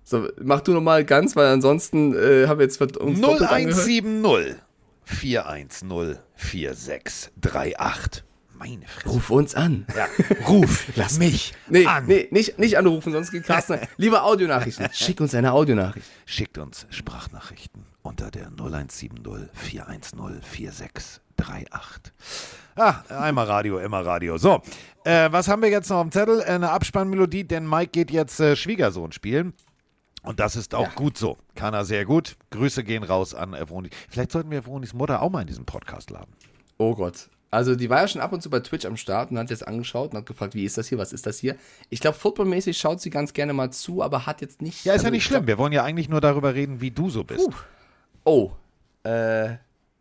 So, 0.03 0.27
mach 0.41 0.61
du 0.61 0.73
nochmal 0.73 1.05
ganz, 1.05 1.35
weil 1.35 1.47
ansonsten 1.47 2.13
äh, 2.13 2.47
haben 2.47 2.59
wir 2.59 2.65
jetzt 2.65 2.81
uns 2.81 3.19
0170 3.19 4.55
410 5.05 6.17
4638. 6.35 8.23
Meine 8.53 8.85
Fresse. 8.87 9.09
Ruf 9.09 9.29
uns 9.29 9.55
an. 9.55 9.85
Ja, 9.95 10.07
ruf 10.47 10.87
Lass 10.95 11.19
mich 11.19 11.53
nee, 11.69 11.85
an. 11.85 12.07
Nee, 12.07 12.27
nicht, 12.31 12.57
nicht 12.59 12.77
anrufen, 12.77 13.13
sonst 13.13 13.31
geht 13.31 13.45
Carsten. 13.45 13.79
Lieber 13.97 14.23
Audionachrichten. 14.23 14.89
Schick 14.91 15.21
uns 15.21 15.35
eine 15.35 15.53
Audionachricht. 15.53 16.07
Schickt 16.25 16.57
uns 16.57 16.85
Sprachnachrichten 16.89 17.85
unter 18.01 18.31
der 18.31 18.47
0170 18.47 19.51
410 19.53 20.41
4638. 20.41 21.26
Ah, 22.79 23.03
einmal 23.09 23.47
Radio, 23.47 23.79
immer 23.79 24.05
Radio. 24.05 24.37
So, 24.37 24.61
äh, 25.03 25.31
was 25.31 25.47
haben 25.47 25.63
wir 25.63 25.69
jetzt 25.69 25.89
noch 25.89 25.97
am 25.97 26.11
Zettel? 26.11 26.43
Eine 26.43 26.69
Abspannmelodie, 26.69 27.43
denn 27.43 27.67
Mike 27.67 27.89
geht 27.91 28.11
jetzt 28.11 28.39
äh, 28.39 28.55
Schwiegersohn 28.55 29.11
spielen. 29.11 29.53
Und 30.21 30.39
das 30.39 30.55
ist 30.55 30.75
auch 30.75 30.89
ja. 30.89 30.93
gut 30.93 31.17
so. 31.17 31.37
Kann 31.55 31.73
er 31.73 31.85
sehr 31.85 32.05
gut. 32.05 32.35
Grüße 32.51 32.83
gehen 32.83 33.03
raus 33.03 33.33
an 33.33 33.53
Evroni. 33.53 33.89
Vielleicht 34.09 34.31
sollten 34.31 34.51
wir 34.51 34.59
Evronis 34.59 34.93
Mutter 34.93 35.21
auch 35.23 35.31
mal 35.31 35.41
in 35.41 35.47
diesem 35.47 35.65
Podcast 35.65 36.11
laden. 36.11 36.33
Oh 36.77 36.93
Gott. 36.93 37.29
Also 37.49 37.75
die 37.75 37.89
war 37.89 38.01
ja 38.01 38.07
schon 38.07 38.21
ab 38.21 38.33
und 38.33 38.43
zu 38.43 38.49
bei 38.49 38.59
Twitch 38.59 38.85
am 38.85 38.97
Start 38.97 39.31
und 39.31 39.39
hat 39.39 39.49
jetzt 39.49 39.67
angeschaut 39.67 40.11
und 40.11 40.17
hat 40.17 40.25
gefragt, 40.25 40.53
wie 40.53 40.65
ist 40.65 40.77
das 40.77 40.89
hier, 40.89 40.97
was 40.97 41.13
ist 41.13 41.25
das 41.25 41.39
hier? 41.39 41.55
Ich 41.89 42.01
glaube, 42.01 42.17
footballmäßig 42.17 42.77
schaut 42.77 42.99
sie 42.99 43.09
ganz 43.09 43.33
gerne 43.33 43.53
mal 43.53 43.71
zu, 43.71 44.03
aber 44.03 44.25
hat 44.25 44.41
jetzt 44.41 44.61
nicht... 44.61 44.83
Ja, 44.85 44.93
ist 44.93 44.99
also 44.99 45.07
ja 45.07 45.11
nicht 45.11 45.23
schlimm. 45.23 45.45
Glaub, 45.45 45.47
wir 45.47 45.57
wollen 45.57 45.73
ja 45.73 45.83
eigentlich 45.83 46.09
nur 46.09 46.19
darüber 46.21 46.53
reden, 46.53 46.81
wie 46.81 46.91
du 46.91 47.09
so 47.09 47.23
bist. 47.23 47.49
Puh. 47.49 47.55
Oh, 48.25 48.51
äh, 49.03 49.55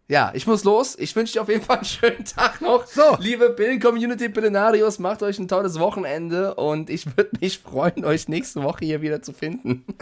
ja, 0.09 0.31
ich 0.35 0.47
muss 0.47 0.65
los. 0.65 0.97
Ich 0.99 1.15
wünsche 1.17 1.35
dir 1.35 1.43
auf 1.43 1.49
jeden 1.49 1.63
Fall 1.63 1.79
einen 1.79 1.85
schönen 1.85 2.25
Tag 2.25 2.61
noch. 2.61 2.87
So. 2.87 3.17
Liebe 3.19 3.51
Billen-Community 3.51 4.29
Pillenarios, 4.29 4.99
macht 4.99 5.23
euch 5.23 5.39
ein 5.39 5.49
tolles 5.49 5.79
Wochenende 5.79 6.55
und 6.55 6.91
ich 6.91 7.07
würde 7.17 7.31
mich 7.41 7.59
freuen, 7.59 8.05
euch 8.05 8.29
nächste 8.29 8.63
Woche 8.63 8.85
hier 8.85 9.03
wieder 9.03 9.23
zu 9.23 9.33
finden. 9.33 9.85